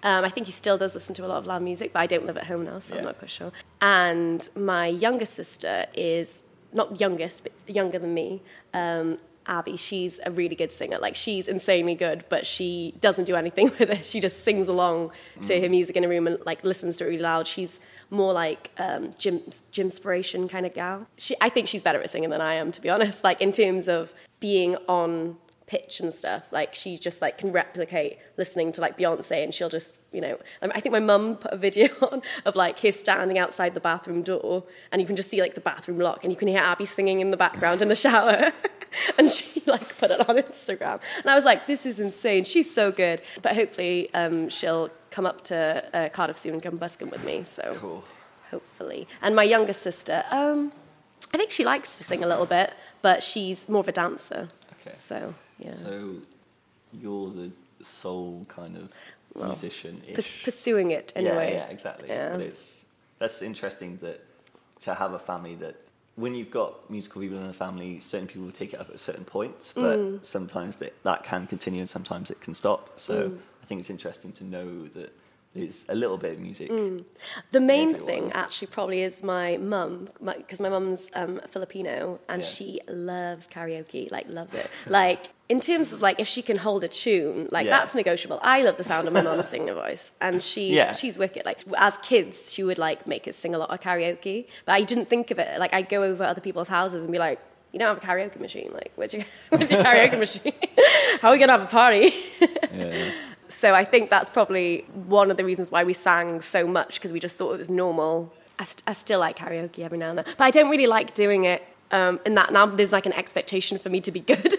Um, 0.08 0.24
I 0.24 0.30
think 0.34 0.46
he 0.46 0.52
still 0.52 0.76
does 0.76 0.92
listen 0.98 1.14
to 1.18 1.24
a 1.24 1.28
lot 1.32 1.38
of 1.38 1.46
loud 1.46 1.62
music, 1.62 1.92
but 1.92 2.00
I 2.00 2.08
don't 2.12 2.26
live 2.26 2.36
at 2.42 2.46
home 2.52 2.64
now, 2.64 2.78
so 2.80 2.96
I'm 2.96 3.04
not 3.04 3.18
quite 3.18 3.30
sure. 3.30 3.52
And 3.80 4.40
my 4.56 4.86
younger 4.88 5.24
sister 5.40 5.86
is 5.94 6.42
not 6.72 7.00
youngest, 7.00 7.42
but 7.42 7.52
younger 7.66 7.98
than 7.98 8.14
me. 8.14 8.42
Um, 8.74 9.18
Abby, 9.48 9.78
she's 9.78 10.20
a 10.24 10.30
really 10.30 10.54
good 10.54 10.70
singer. 10.70 10.98
Like 10.98 11.16
she's 11.16 11.48
insanely 11.48 11.94
good, 11.94 12.24
but 12.28 12.46
she 12.46 12.94
doesn't 13.00 13.24
do 13.24 13.34
anything 13.34 13.66
with 13.78 13.90
it. 13.90 14.04
She 14.04 14.20
just 14.20 14.44
sings 14.44 14.68
along 14.68 15.10
to 15.44 15.60
her 15.60 15.68
music 15.68 15.96
in 15.96 16.04
a 16.04 16.08
room 16.08 16.26
and 16.26 16.38
like 16.44 16.62
listens 16.62 16.98
to 16.98 17.04
it 17.04 17.08
really 17.08 17.22
loud. 17.22 17.46
She's 17.46 17.80
more 18.10 18.32
like 18.32 18.70
um, 18.78 19.14
gym 19.18 19.42
inspiration 19.76 20.48
kind 20.48 20.66
of 20.66 20.74
gal. 20.74 21.06
She, 21.16 21.34
I 21.40 21.48
think 21.48 21.66
she's 21.66 21.82
better 21.82 22.00
at 22.00 22.10
singing 22.10 22.30
than 22.30 22.42
I 22.42 22.54
am, 22.54 22.70
to 22.72 22.80
be 22.80 22.90
honest. 22.90 23.24
Like 23.24 23.40
in 23.40 23.52
terms 23.52 23.88
of 23.88 24.12
being 24.38 24.76
on 24.86 25.36
pitch 25.68 26.00
and 26.00 26.12
stuff. 26.12 26.42
Like 26.50 26.74
she 26.74 26.98
just 26.98 27.22
like 27.22 27.38
can 27.38 27.52
replicate 27.52 28.18
listening 28.36 28.72
to 28.72 28.80
like 28.80 28.98
Beyonce, 28.98 29.44
and 29.44 29.54
she'll 29.54 29.68
just 29.68 29.96
you 30.12 30.20
know. 30.20 30.38
um, 30.62 30.72
I 30.74 30.80
think 30.80 30.92
my 30.92 31.00
mum 31.00 31.36
put 31.36 31.52
a 31.52 31.56
video 31.56 31.88
on 32.10 32.22
of 32.44 32.56
like 32.56 32.80
her 32.80 32.90
standing 32.90 33.38
outside 33.38 33.74
the 33.74 33.80
bathroom 33.80 34.22
door, 34.22 34.64
and 34.90 35.00
you 35.00 35.06
can 35.06 35.14
just 35.14 35.30
see 35.30 35.40
like 35.40 35.54
the 35.54 35.60
bathroom 35.60 35.98
lock, 35.98 36.24
and 36.24 36.32
you 36.32 36.36
can 36.36 36.48
hear 36.48 36.58
Abby 36.58 36.86
singing 36.86 37.20
in 37.20 37.30
the 37.30 37.36
background 37.36 37.82
in 37.82 37.88
the 37.88 37.94
shower. 37.94 38.52
and 39.18 39.30
she 39.30 39.62
like 39.66 39.96
put 39.98 40.10
it 40.10 40.28
on 40.28 40.36
Instagram, 40.36 41.00
and 41.18 41.26
I 41.30 41.34
was 41.36 41.44
like, 41.44 41.66
"This 41.66 41.84
is 41.86 42.00
insane. 42.00 42.44
She's 42.44 42.74
so 42.74 42.90
good." 42.90 43.20
But 43.42 43.54
hopefully, 43.54 44.12
um, 44.14 44.48
she'll 44.48 44.90
come 45.10 45.26
up 45.26 45.44
to 45.44 45.84
uh, 45.94 46.08
Cardiff 46.08 46.38
soon 46.38 46.54
and 46.54 46.62
come 46.62 46.76
busking 46.76 47.10
with 47.10 47.24
me. 47.24 47.44
So 47.50 47.76
Cool. 47.78 48.04
hopefully. 48.50 49.06
And 49.22 49.36
my 49.36 49.42
younger 49.44 49.72
sister, 49.72 50.24
um, 50.30 50.72
I 51.34 51.36
think 51.36 51.50
she 51.50 51.64
likes 51.64 51.98
to 51.98 52.04
sing 52.04 52.24
a 52.24 52.26
little 52.26 52.46
bit, 52.46 52.72
but 53.02 53.22
she's 53.22 53.68
more 53.68 53.80
of 53.80 53.88
a 53.88 53.92
dancer. 53.92 54.48
Okay. 54.80 54.96
So 54.96 55.34
yeah, 55.58 55.74
So 55.74 56.14
you're 56.92 57.30
the 57.30 57.50
sole 57.82 58.44
kind 58.48 58.76
of 58.76 58.90
musician 59.34 60.02
Purs- 60.14 60.18
ish. 60.18 60.44
pursuing 60.44 60.90
it 60.90 61.12
in 61.16 61.24
yeah, 61.24 61.32
a 61.32 61.36
way. 61.36 61.52
Yeah, 61.54 61.66
exactly. 61.66 62.08
Yeah. 62.08 62.32
But 62.32 62.40
it's 62.42 62.86
that's 63.18 63.42
interesting 63.42 63.98
that 63.98 64.24
to 64.80 64.94
have 64.94 65.12
a 65.12 65.18
family 65.18 65.54
that 65.56 65.76
when 66.16 66.34
you've 66.34 66.50
got 66.50 66.88
musical 66.90 67.22
people 67.22 67.38
in 67.38 67.46
the 67.46 67.52
family, 67.52 68.00
certain 68.00 68.26
people 68.26 68.42
will 68.44 68.52
take 68.52 68.72
it 68.74 68.80
up 68.80 68.90
at 68.90 68.98
certain 68.98 69.24
points, 69.24 69.72
but 69.72 69.98
Mm. 69.98 70.24
sometimes 70.24 70.76
that, 70.76 70.92
that 71.04 71.22
can 71.24 71.46
continue 71.46 71.80
and 71.80 71.88
sometimes 71.90 72.30
it 72.30 72.40
can 72.40 72.54
stop. 72.54 72.98
So 72.98 73.14
Mm. 73.30 73.38
I 73.62 73.66
think 73.66 73.80
it's 73.80 73.90
interesting 73.90 74.32
to 74.32 74.44
know 74.44 74.88
that 74.88 75.12
there's 75.58 75.84
a 75.88 75.94
little 75.94 76.16
bit 76.18 76.32
of 76.34 76.38
music. 76.40 76.70
Mm. 76.70 77.04
The 77.50 77.60
main 77.60 77.94
thing 78.06 78.32
actually 78.32 78.68
probably 78.68 79.02
is 79.02 79.22
my 79.22 79.56
mum, 79.58 80.08
because 80.36 80.60
my, 80.60 80.68
mum's 80.68 81.10
um, 81.14 81.40
Filipino 81.48 82.18
and 82.28 82.42
Yeah. 82.42 82.48
she 82.48 82.80
loves 82.88 83.46
karaoke, 83.46 84.10
like 84.10 84.26
loves 84.28 84.54
it. 84.54 84.70
like 84.86 85.28
in 85.48 85.60
terms 85.60 85.92
of 85.94 86.02
like 86.02 86.20
if 86.20 86.28
she 86.28 86.42
can 86.42 86.58
hold 86.58 86.84
a 86.84 86.88
tune, 86.88 87.48
like 87.50 87.66
Yeah. 87.66 87.78
that's 87.78 87.94
negotiable. 87.94 88.38
I 88.42 88.62
love 88.62 88.76
the 88.76 88.84
sound 88.84 89.06
of 89.08 89.14
my 89.14 89.22
mum 89.22 89.42
singing 89.42 89.70
a 89.70 89.74
voice, 89.74 90.12
and 90.20 90.42
she's 90.42 90.74
Yeah. 90.74 90.92
she's 90.92 91.18
wicked. 91.18 91.44
Like 91.44 91.60
as 91.76 91.96
kids, 91.98 92.52
she 92.52 92.62
would 92.62 92.78
like 92.78 93.06
make 93.06 93.26
us 93.26 93.36
sing 93.36 93.54
a 93.54 93.58
lot 93.58 93.70
of 93.70 93.80
karaoke, 93.80 94.46
but 94.66 94.72
I 94.72 94.82
didn't 94.82 95.06
think 95.06 95.30
of 95.30 95.38
it. 95.38 95.58
Like 95.58 95.72
I'd 95.74 95.88
go 95.88 96.02
over 96.02 96.24
other 96.24 96.40
people's 96.40 96.68
houses 96.68 97.04
and 97.04 97.12
be 97.12 97.18
like. 97.18 97.40
You 97.70 97.78
don't 97.78 97.94
have 97.94 98.02
a 98.02 98.06
karaoke 98.06 98.40
machine. 98.40 98.70
Like, 98.72 98.92
where's 98.96 99.12
your, 99.12 99.24
where's 99.50 99.70
your 99.70 99.82
karaoke 99.82 100.18
machine? 100.18 100.54
How 101.20 101.28
are 101.28 101.32
we 101.32 101.38
gonna 101.38 101.52
have 101.52 101.64
a 101.64 101.66
party? 101.66 102.14
Yeah. 102.74 103.10
So 103.48 103.74
I 103.74 103.84
think 103.84 104.10
that's 104.10 104.30
probably 104.30 104.80
one 105.06 105.30
of 105.30 105.36
the 105.36 105.44
reasons 105.44 105.70
why 105.70 105.84
we 105.84 105.92
sang 105.94 106.40
so 106.40 106.66
much 106.66 106.94
because 106.96 107.12
we 107.12 107.20
just 107.20 107.36
thought 107.36 107.52
it 107.54 107.58
was 107.58 107.70
normal. 107.70 108.32
I, 108.58 108.64
st- 108.64 108.82
I 108.86 108.92
still 108.92 109.20
like 109.20 109.36
karaoke 109.38 109.80
every 109.80 109.98
now 109.98 110.10
and 110.10 110.18
then, 110.18 110.24
but 110.36 110.44
I 110.44 110.50
don't 110.50 110.70
really 110.70 110.86
like 110.86 111.14
doing 111.14 111.44
it. 111.44 111.62
Um, 111.90 112.20
in 112.26 112.34
that 112.34 112.52
now 112.52 112.66
there's 112.66 112.92
like 112.92 113.06
an 113.06 113.14
expectation 113.14 113.78
for 113.78 113.88
me 113.88 114.00
to 114.00 114.12
be 114.12 114.20
good, 114.20 114.52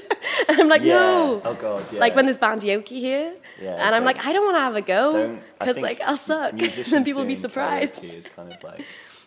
and 0.48 0.60
I'm 0.62 0.68
like, 0.68 0.82
Yeah. 0.82 0.94
no. 0.96 1.42
Oh, 1.46 1.54
God, 1.54 1.86
yeah. 1.94 2.00
Like 2.00 2.16
when 2.16 2.26
there's 2.26 2.40
bandioki 2.40 2.98
here, 3.00 3.36
Yeah, 3.62 3.76
and 3.76 3.94
I'm 3.94 4.04
like, 4.04 4.26
I 4.26 4.34
don't 4.34 4.46
want 4.46 4.56
to 4.56 4.62
have 4.62 4.76
a 4.76 4.82
go 4.82 5.38
because 5.60 5.78
like 5.78 6.02
I'll 6.02 6.18
suck, 6.18 6.52
and 6.54 6.62
then 6.62 7.04
people 7.06 7.22
will 7.22 7.28
be 7.28 7.36
surprised. 7.36 8.04
Is 8.04 8.26
kind 8.36 8.52
of 8.52 8.64
like 8.64 8.84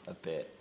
a 0.09 0.15
bit. 0.15 0.53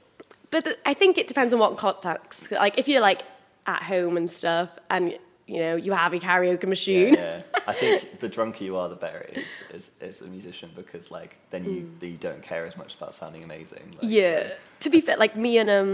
But 0.51 0.65
th- 0.65 0.77
I 0.85 0.93
think 0.93 1.17
it 1.17 1.27
depends 1.27 1.51
on 1.51 1.59
what 1.59 1.77
context. 1.77 2.51
Like 2.51 2.77
if 2.77 2.87
you're 2.87 3.01
like 3.01 3.23
at 3.65 3.81
home 3.83 4.17
and 4.17 4.31
stuff, 4.31 4.69
and 4.91 5.17
you 5.51 5.59
know 5.63 5.75
you 5.85 5.91
have 6.03 6.11
a 6.13 6.19
karaoke 6.27 6.67
machine. 6.75 7.13
Yeah, 7.13 7.41
yeah. 7.53 7.61
I 7.71 7.73
think 7.81 8.19
the 8.23 8.29
drunker 8.35 8.63
you 8.67 8.73
are, 8.79 8.87
the 8.95 9.01
better 9.05 9.21
it 9.29 9.37
is 9.43 9.51
as, 9.77 9.83
as 10.09 10.15
a 10.27 10.29
musician 10.37 10.69
because 10.81 11.05
like 11.17 11.31
then 11.51 11.61
you 11.71 11.77
you 12.11 12.17
don't 12.27 12.43
care 12.51 12.63
as 12.69 12.75
much 12.81 12.91
about 12.97 13.11
sounding 13.19 13.43
amazing. 13.49 13.85
Like, 13.97 14.03
Mm. 14.09 14.15
Yeah. 14.19 14.39
so- 14.47 14.53
To 14.85 14.89
be 14.95 14.99
fair, 15.05 15.17
like 15.25 15.33
me 15.45 15.51
and 15.61 15.69
um, 15.77 15.91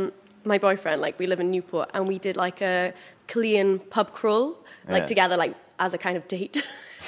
my 0.51 0.57
boyfriend, 0.67 0.97
like 1.05 1.15
we 1.21 1.25
live 1.31 1.41
in 1.45 1.49
Newport, 1.55 1.87
and 1.95 2.01
we 2.11 2.17
did 2.27 2.35
like 2.45 2.59
a 2.73 2.93
Chilean 3.29 3.69
pub 3.93 4.07
crawl, 4.17 4.47
like 4.87 5.01
Yeah. 5.03 5.13
together, 5.13 5.35
like 5.43 5.53
as 5.85 5.91
a 5.93 5.97
kind 6.05 6.15
of 6.19 6.23
date. 6.35 6.55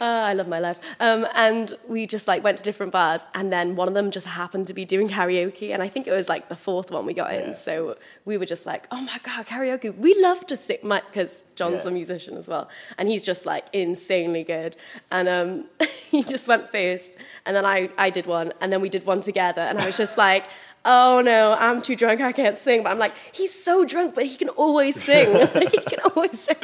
uh, 0.00 0.04
I 0.04 0.32
love 0.34 0.48
my 0.48 0.58
life. 0.60 0.78
Um, 1.00 1.26
and 1.34 1.72
we 1.88 2.06
just 2.06 2.26
like 2.28 2.42
went 2.44 2.58
to 2.58 2.64
different 2.64 2.92
bars, 2.92 3.20
and 3.34 3.52
then 3.52 3.76
one 3.76 3.88
of 3.88 3.94
them 3.94 4.10
just 4.10 4.26
happened 4.26 4.66
to 4.68 4.74
be 4.74 4.84
doing 4.84 5.08
karaoke, 5.08 5.72
and 5.72 5.82
I 5.82 5.88
think 5.88 6.06
it 6.06 6.12
was 6.12 6.28
like 6.28 6.48
the 6.48 6.56
fourth 6.56 6.90
one 6.90 7.06
we 7.06 7.14
got 7.14 7.32
Yeah. 7.32 7.48
in. 7.48 7.54
So 7.54 7.96
we 8.24 8.36
were 8.36 8.46
just 8.46 8.66
like, 8.66 8.86
oh 8.90 9.00
my 9.00 9.18
god, 9.22 9.46
karaoke! 9.46 9.96
We 9.96 10.14
love 10.20 10.46
to 10.46 10.56
sing, 10.56 10.78
because 10.82 11.42
John's 11.54 11.84
Yeah. 11.84 11.88
a 11.90 11.92
musician 11.92 12.36
as 12.36 12.46
well, 12.48 12.68
and 12.98 13.08
he's 13.08 13.24
just 13.24 13.46
like 13.46 13.66
insanely 13.72 14.44
good. 14.44 14.76
And 15.10 15.28
um, 15.28 15.64
he 16.10 16.22
just 16.22 16.46
went 16.48 16.70
first, 16.70 17.12
and 17.44 17.54
then 17.56 17.64
I 17.64 17.90
I 17.98 18.10
did 18.10 18.26
one, 18.26 18.52
and 18.60 18.72
then 18.72 18.80
we 18.80 18.88
did 18.88 19.06
one 19.06 19.20
together, 19.20 19.62
and 19.62 19.78
I 19.78 19.86
was 19.86 19.96
just 19.96 20.16
like. 20.18 20.44
Oh 20.88 21.20
no, 21.20 21.52
I'm 21.54 21.82
too 21.82 21.96
drunk, 21.96 22.20
I 22.20 22.30
can't 22.30 22.56
sing. 22.56 22.84
But 22.84 22.90
I'm 22.90 22.98
like, 23.00 23.12
he's 23.32 23.52
so 23.52 23.84
drunk, 23.84 24.14
but 24.14 24.24
he 24.24 24.36
can 24.36 24.50
always 24.50 24.94
sing. 25.02 25.32
like, 25.32 25.72
he 25.78 25.78
can 25.78 25.98
always 26.14 26.38
sing. 26.38 26.56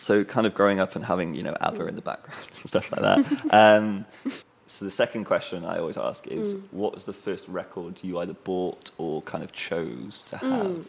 So 0.00 0.24
kind 0.24 0.46
of 0.46 0.54
growing 0.54 0.80
up 0.80 0.96
and 0.96 1.04
having 1.04 1.34
you 1.34 1.42
know 1.42 1.54
ABBA 1.60 1.86
in 1.86 1.94
the 1.96 2.00
background 2.12 2.40
and 2.60 2.68
stuff 2.68 2.90
like 2.92 3.02
that. 3.02 3.18
um, 3.62 4.04
so 4.66 4.84
the 4.84 4.90
second 4.90 5.24
question 5.24 5.64
I 5.64 5.78
always 5.78 5.96
ask 5.98 6.26
is, 6.28 6.54
Mm. 6.54 6.62
what 6.70 6.94
was 6.94 7.04
the 7.04 7.12
first 7.12 7.48
record 7.48 7.92
you 8.02 8.18
either 8.20 8.32
bought 8.32 8.90
or 8.98 9.20
kind 9.22 9.42
of 9.44 9.52
chose 9.52 10.22
to 10.30 10.36
Mm. 10.36 10.50
have? 10.76 10.86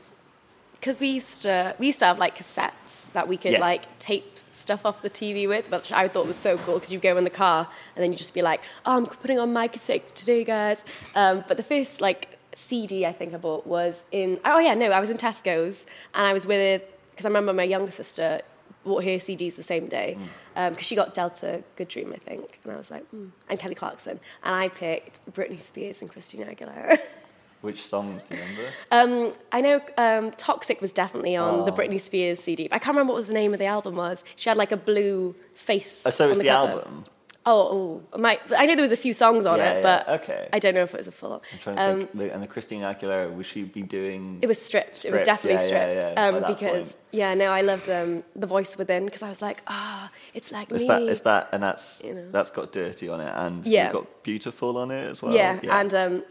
because 0.76 1.00
we 1.00 1.10
used 1.10 1.44
to 1.44 1.76
we 1.78 1.86
used 1.92 2.00
to 2.00 2.06
have 2.06 2.18
like 2.18 2.36
cassettes 2.36 2.94
that 3.14 3.28
we 3.28 3.38
could 3.38 3.52
Yeah. 3.52 3.60
like 3.60 3.84
tape 4.00 4.40
stuff 4.50 4.84
off 4.86 5.02
the 5.04 5.10
TV 5.12 5.48
with, 5.48 5.70
which 5.72 5.92
I 5.92 6.08
thought 6.08 6.26
was 6.26 6.38
so 6.38 6.58
cool 6.64 6.76
because 6.76 6.92
you 6.92 6.98
go 7.00 7.18
in 7.18 7.24
the 7.24 7.30
car 7.46 7.68
and 7.96 8.04
then 8.04 8.12
you 8.12 8.18
just 8.18 8.34
be 8.34 8.42
like, 8.42 8.62
"Oh, 8.86 8.98
I'm 8.98 9.06
putting 9.06 9.38
on 9.40 9.50
my 9.54 9.68
cassette 9.68 10.16
today, 10.16 10.44
guys." 10.44 10.84
Um, 11.14 11.44
but 11.48 11.58
the 11.58 11.64
first 11.74 12.02
like 12.02 12.22
CD 12.56 13.06
I 13.06 13.14
think 13.14 13.34
I 13.34 13.38
bought 13.38 13.66
was 13.68 14.02
in 14.12 14.40
oh 14.44 14.60
yeah 14.60 14.74
no 14.74 14.88
I 14.92 15.00
was 15.00 15.10
in 15.10 15.18
Tesco's 15.18 15.86
and 16.16 16.26
I 16.26 16.34
was 16.34 16.46
with 16.48 16.60
it 16.60 16.82
because 17.12 17.26
I 17.26 17.30
remember 17.30 17.54
my 17.54 17.64
younger 17.76 17.92
sister 17.92 18.42
bought 18.84 19.04
her 19.04 19.12
CDs 19.12 19.56
the 19.56 19.64
same 19.64 19.88
day 19.88 20.18
because 20.56 20.86
she 20.86 20.96
got 20.96 21.14
Delta 21.14 21.64
Goodrem 21.78 22.14
I 22.14 22.18
think 22.18 22.60
and 22.64 22.74
I 22.74 22.78
was 22.78 22.90
like 22.92 23.06
mm. 23.14 23.30
and 23.50 23.60
Kelly 23.60 23.76
Clarkson 23.76 24.20
and 24.44 24.56
I 24.56 24.70
picked 24.70 25.20
Britney 25.32 25.62
Spears 25.62 26.02
and 26.02 26.10
Christina 26.10 26.46
Aguilera. 26.46 27.00
Which 27.62 27.84
songs 27.86 28.24
do 28.24 28.36
you 28.36 28.42
remember? 28.42 28.64
Um, 28.90 29.34
I 29.52 29.62
know 29.62 29.82
um, 29.96 30.32
Toxic 30.32 30.82
was 30.82 30.92
definitely 30.92 31.36
on 31.36 31.66
the 31.66 31.72
Oh. 31.72 31.76
Britney 31.76 32.02
Spears 32.02 32.40
CD. 32.40 32.68
But 32.68 32.78
I 32.78 32.80
can't 32.80 32.96
remember 32.96 33.14
what 33.14 33.20
was 33.20 33.28
the 33.28 33.34
name 33.36 33.54
of 33.54 33.60
the 33.60 33.66
album 33.68 33.96
was. 33.96 34.24
She 34.36 34.50
had 34.50 34.58
like 34.58 34.72
a 34.72 34.78
blue 34.78 35.36
face. 35.54 36.02
Oh, 36.04 36.10
so 36.10 36.30
it's 36.30 36.40
the, 36.40 36.46
cover. 36.46 36.72
album. 36.72 37.06
Oh, 37.44 38.04
oh 38.14 38.18
my, 38.20 38.40
I 38.56 38.68
know 38.68 38.76
there 38.76 38.84
was 38.84 38.92
a 38.92 38.98
few 38.98 39.14
songs 39.14 39.48
on 39.48 39.58
Yeah, 39.58 39.72
it, 39.72 39.76
yeah, 39.78 39.82
but 40.06 40.22
okay. 40.22 40.48
I 40.54 40.60
don't 40.60 40.76
know 40.76 40.84
if 40.84 40.94
it 40.94 40.98
was 41.00 41.08
a 41.08 41.12
full. 41.12 41.34
I'm 41.52 41.60
trying 41.60 41.76
to 41.76 41.82
Um. 41.82 42.30
And 42.30 42.44
the 42.44 42.48
Christina 42.48 42.94
Aguilera, 42.94 43.34
would 43.34 43.48
she 43.48 43.64
be 43.64 43.82
doing? 43.82 44.38
it 44.44 44.48
was 44.48 44.62
stripped. 44.62 45.06
It 45.06 45.12
was 45.12 45.24
definitely 45.24 45.60
yeah, 45.68 45.68
stripped. 45.98 46.18
yeah, 46.18 46.28
um, 46.28 46.36
because 46.48 46.88
point. 46.90 46.96
yeah, 47.12 47.34
no, 47.34 47.46
I 47.48 47.62
loved 47.62 47.90
um, 47.90 48.24
the 48.36 48.46
voice 48.46 48.78
within 48.78 49.06
because 49.06 49.24
I 49.24 49.30
was 49.30 49.42
like, 49.42 49.62
ah, 49.68 50.12
it's 50.36 50.52
like 50.52 50.70
It's 50.72 50.84
me. 50.84 50.88
that, 50.90 51.02
it's 51.02 51.22
that, 51.22 51.50
and 51.52 51.64
that's 51.64 52.04
You 52.06 52.14
know. 52.14 52.30
that's 52.32 52.52
got 52.52 52.72
dirty 52.72 53.10
on 53.10 53.20
it, 53.22 53.34
and 53.36 53.66
Yeah. 53.66 53.86
you've 53.86 53.94
got 53.94 54.24
beautiful 54.24 54.78
on 54.78 54.92
it 54.92 55.10
as 55.10 55.24
well. 55.24 55.34
yeah, 55.34 55.60
and 55.68 55.94
um, 55.96 56.24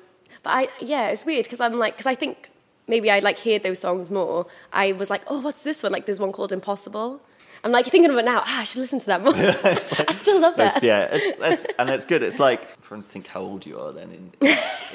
but 0.45 0.51
I 0.51 0.69
yeah, 0.81 1.09
it's 1.09 1.27
weird 1.27 1.45
because 1.45 1.59
I'm 1.61 1.75
like 1.75 1.95
because 1.95 2.07
I 2.07 2.15
think 2.15 2.51
maybe 2.87 3.11
I 3.11 3.19
like 3.19 3.41
heard 3.41 3.65
those 3.65 3.81
songs 3.81 4.13
more. 4.13 4.47
I 4.73 4.93
was 4.93 5.11
like, 5.11 5.23
oh, 5.27 5.41
what's 5.41 5.63
this 5.63 5.83
one? 5.83 5.91
Like, 5.91 6.07
there's 6.07 6.21
one 6.21 6.31
called 6.33 6.53
Impossible. 6.53 7.21
I'm 7.63 7.73
like 7.73 7.87
thinking 7.87 8.11
of 8.11 8.17
it 8.17 8.25
now. 8.25 8.43
Ah, 8.45 8.61
I 8.61 8.65
should 8.65 8.81
listen 8.81 8.99
to 9.01 9.07
that 9.07 9.23
more. 9.23 9.35
I 9.37 10.13
still 10.15 10.41
love 10.41 10.55
It's- 10.55 10.75
that. 10.75 10.83
yeah, 10.83 11.09
it's, 11.13 11.39
it's, 11.41 11.67
and 11.79 11.91
it's 11.91 12.05
good. 12.05 12.23
It's 12.23 12.39
like 12.39 12.63
I'm 12.63 12.83
trying 12.83 13.03
to 13.03 13.09
think 13.09 13.27
how 13.27 13.41
old 13.41 13.67
you 13.67 13.79
are 13.79 13.93
then 13.93 14.11
in 14.13 14.33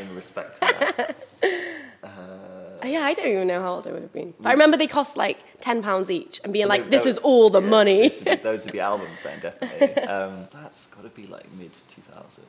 in 0.01 0.15
respect 0.15 0.55
to 0.55 0.61
that. 0.61 1.15
Uh, 2.03 2.85
Yeah, 2.87 3.01
I 3.03 3.13
don't 3.15 3.27
even 3.27 3.47
know 3.47 3.61
how 3.61 3.73
old 3.75 3.87
I 3.87 3.91
would 3.91 4.03
have 4.03 4.13
been. 4.13 4.33
But 4.39 4.49
I 4.49 4.51
remember 4.51 4.77
they 4.77 4.85
cost 4.87 5.17
like 5.17 5.39
ten 5.59 5.81
pounds 5.81 6.09
each, 6.11 6.39
and 6.43 6.53
being 6.53 6.65
So 6.65 6.69
like, 6.69 6.89
"This 6.91 7.03
that 7.03 7.09
is 7.09 7.17
all 7.19 7.49
the 7.49 7.61
yeah, 7.61 7.69
money." 7.69 8.09
those 8.43 8.67
are 8.67 8.71
the 8.71 8.81
albums 8.81 9.21
then, 9.23 9.39
definitely. 9.39 10.03
Um, 10.03 10.45
that's 10.53 10.85
got 10.87 11.01
to 11.03 11.09
be 11.09 11.23
like 11.25 11.51
mid 11.53 11.71
2000s. 11.73 12.39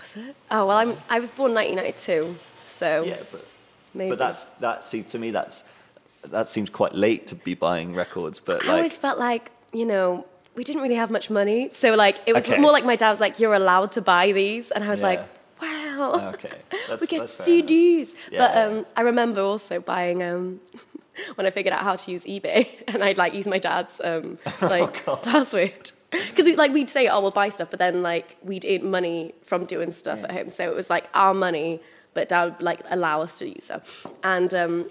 Was 0.00 0.16
it? 0.16 0.36
Oh 0.50 0.66
well, 0.66 0.76
I'm 0.76 0.96
I 1.08 1.18
was 1.18 1.30
born 1.30 1.54
1992, 1.54 2.36
so 2.64 3.04
Yeah, 3.06 3.16
but 3.32 3.46
maybe. 3.94 4.10
but 4.10 4.18
that's 4.18 4.44
that. 4.60 4.84
See, 4.84 5.02
to 5.04 5.18
me, 5.18 5.30
that's 5.30 5.64
that 6.24 6.48
seems 6.48 6.70
quite 6.70 6.94
late 6.94 7.26
to 7.28 7.34
be 7.34 7.54
buying 7.54 7.94
records. 7.94 8.40
But 8.40 8.64
I 8.66 8.76
always 8.76 8.96
felt 8.98 9.18
like 9.18 9.50
you 9.72 9.86
know 9.86 10.26
we 10.54 10.64
didn't 10.64 10.82
really 10.82 10.96
have 10.96 11.10
much 11.10 11.30
money, 11.30 11.70
so 11.72 11.94
like 11.94 12.20
it 12.26 12.34
was 12.34 12.48
Okay. 12.48 12.60
more 12.60 12.72
like 12.72 12.84
my 12.84 12.96
dad 12.96 13.10
was 13.10 13.20
like, 13.20 13.38
"You're 13.40 13.54
allowed 13.54 13.92
to 13.92 14.00
buy 14.02 14.32
these," 14.32 14.70
and 14.70 14.82
I 14.84 14.88
was 14.90 15.00
Yeah. 15.00 15.06
like, 15.06 15.20
"Wow." 15.62 16.30
okay, 16.34 16.58
that's, 16.88 17.00
we 17.00 17.06
get. 17.06 17.22
CDs. 17.22 18.14
Yeah, 18.30 18.38
but 18.38 18.54
yeah. 18.54 18.64
um, 18.78 18.86
I 18.96 19.02
remember 19.02 19.40
also 19.42 19.80
buying 19.80 20.22
um, 20.22 20.60
when 21.36 21.46
I 21.46 21.50
figured 21.50 21.72
out 21.72 21.82
how 21.82 21.96
to 21.96 22.10
use 22.10 22.24
eBay, 22.24 22.68
and 22.88 23.02
I'd 23.04 23.18
like 23.18 23.34
use 23.34 23.46
my 23.46 23.58
dad's 23.58 24.00
um, 24.02 24.38
like 24.62 25.02
Oh, 25.08 25.16
password 25.16 25.92
because 26.10 26.48
like 26.56 26.72
we'd 26.72 26.88
say, 26.88 27.06
"Oh, 27.08 27.20
we'll 27.20 27.30
buy 27.30 27.50
stuff," 27.50 27.70
but 27.70 27.78
then 27.78 28.02
like 28.02 28.36
we'd 28.42 28.64
earn 28.66 28.90
money 28.90 29.34
from 29.44 29.64
doing 29.66 29.92
stuff 29.92 30.24
at 30.24 30.32
home, 30.32 30.50
so 30.50 30.68
it 30.70 30.74
was 30.74 30.88
like 30.90 31.06
our 31.14 31.34
money, 31.34 31.80
but 32.14 32.28
dad 32.30 32.44
would 32.56 32.62
like 32.62 32.80
allow 32.90 33.20
us 33.22 33.38
to 33.38 33.48
use 33.48 33.64
stuff, 33.64 34.06
and 34.24 34.52
um, 34.54 34.90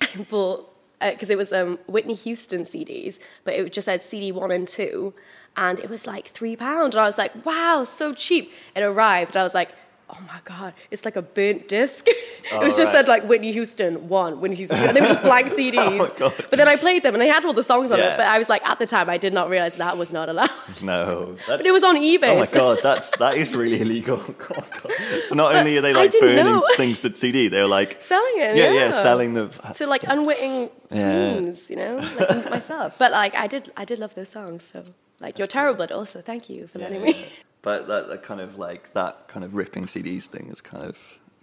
I 0.00 0.06
bought 0.28 0.66
because 1.00 1.30
it 1.30 1.38
was 1.38 1.52
um, 1.52 1.78
Whitney 1.86 2.14
Houston 2.14 2.64
CDs, 2.64 3.18
but 3.44 3.54
it 3.54 3.72
just 3.72 3.86
said 3.86 4.02
CD 4.02 4.32
one 4.32 4.50
and 4.50 4.68
two, 4.68 5.14
and 5.56 5.80
it 5.80 5.88
was 5.88 6.06
like 6.06 6.28
three 6.28 6.56
pounds. 6.56 6.94
And 6.94 7.02
I 7.02 7.06
was 7.06 7.16
like, 7.16 7.44
wow, 7.46 7.84
so 7.84 8.12
cheap. 8.12 8.52
It 8.74 8.82
arrived, 8.82 9.34
and 9.34 9.40
I 9.40 9.44
was 9.44 9.54
like, 9.54 9.70
oh 10.12 10.20
my 10.26 10.40
god, 10.44 10.74
it's 10.90 11.04
like 11.04 11.16
a 11.16 11.22
burnt 11.22 11.68
disc. 11.68 12.06
it 12.08 12.58
was 12.58 12.76
just 12.76 12.86
right. 12.86 12.92
said 12.92 13.08
like 13.08 13.24
Whitney 13.28 13.52
Houston 13.52 14.08
one, 14.08 14.40
Whitney 14.40 14.56
Houston 14.56 14.78
two, 14.78 14.86
and 14.86 14.96
they 14.96 15.00
were 15.00 15.06
just 15.08 15.22
blank 15.22 15.48
CDs. 15.58 16.00
Oh, 16.00 16.14
god. 16.18 16.34
but 16.50 16.56
then 16.58 16.68
I 16.68 16.76
played 16.76 17.02
them, 17.02 17.14
and 17.14 17.20
they 17.22 17.28
had 17.28 17.44
all 17.44 17.52
the 17.52 17.62
songs 17.62 17.90
on 17.90 17.98
Yeah. 17.98 18.14
it. 18.14 18.16
But 18.16 18.26
I 18.26 18.38
was 18.38 18.48
like, 18.48 18.64
at 18.66 18.78
the 18.78 18.86
time, 18.86 19.08
I 19.10 19.18
did 19.18 19.32
not 19.32 19.48
realize 19.50 19.76
that 19.76 19.96
was 19.98 20.12
not 20.12 20.28
allowed. 20.28 20.50
No, 20.82 21.36
But 21.46 21.64
it 21.66 21.72
was 21.72 21.82
on 21.84 21.96
eBay. 21.96 22.28
Oh 22.28 22.38
my 22.38 22.46
god, 22.46 22.78
that's 22.82 23.16
that 23.18 23.36
is 23.36 23.54
really 23.54 23.80
illegal. 23.80 24.20
Oh, 24.28 24.34
god. 24.38 24.92
So 25.26 25.34
not 25.34 25.54
only 25.54 25.76
are 25.78 25.80
they 25.82 25.92
like 25.92 26.12
burning 26.18 26.44
know. 26.44 26.64
things 26.76 26.98
to 27.00 27.14
CD, 27.14 27.48
they're 27.48 27.66
like 27.66 28.02
Selling 28.02 28.32
it, 28.36 28.56
yeah, 28.56 28.64
yeah, 28.64 28.72
yeah, 28.72 28.90
selling 28.90 29.34
the 29.34 29.48
to 29.76 29.86
like 29.86 30.04
unwitting 30.04 30.70
Yeah. 30.90 31.40
you 31.68 31.76
know, 31.76 31.96
like 32.18 32.50
myself. 32.50 32.96
But 32.98 33.12
like 33.12 33.34
I 33.34 33.46
did, 33.46 33.70
I 33.76 33.84
did 33.84 33.98
love 33.98 34.14
those 34.14 34.28
songs. 34.30 34.64
So 34.72 34.82
like 35.20 35.38
you're 35.38 35.48
terrible, 35.48 35.78
but 35.78 35.92
also 35.92 36.20
thank 36.22 36.48
you 36.48 36.66
for 36.66 36.78
letting 36.78 37.02
me. 37.02 37.26
But 37.62 37.88
that, 37.88 38.08
that 38.08 38.22
kind 38.22 38.40
of 38.40 38.58
like 38.58 38.92
that 38.94 39.28
kind 39.28 39.44
of 39.44 39.54
ripping 39.54 39.84
CDs 39.86 40.26
thing 40.26 40.48
is 40.50 40.60
kind 40.60 40.84
of 40.84 40.98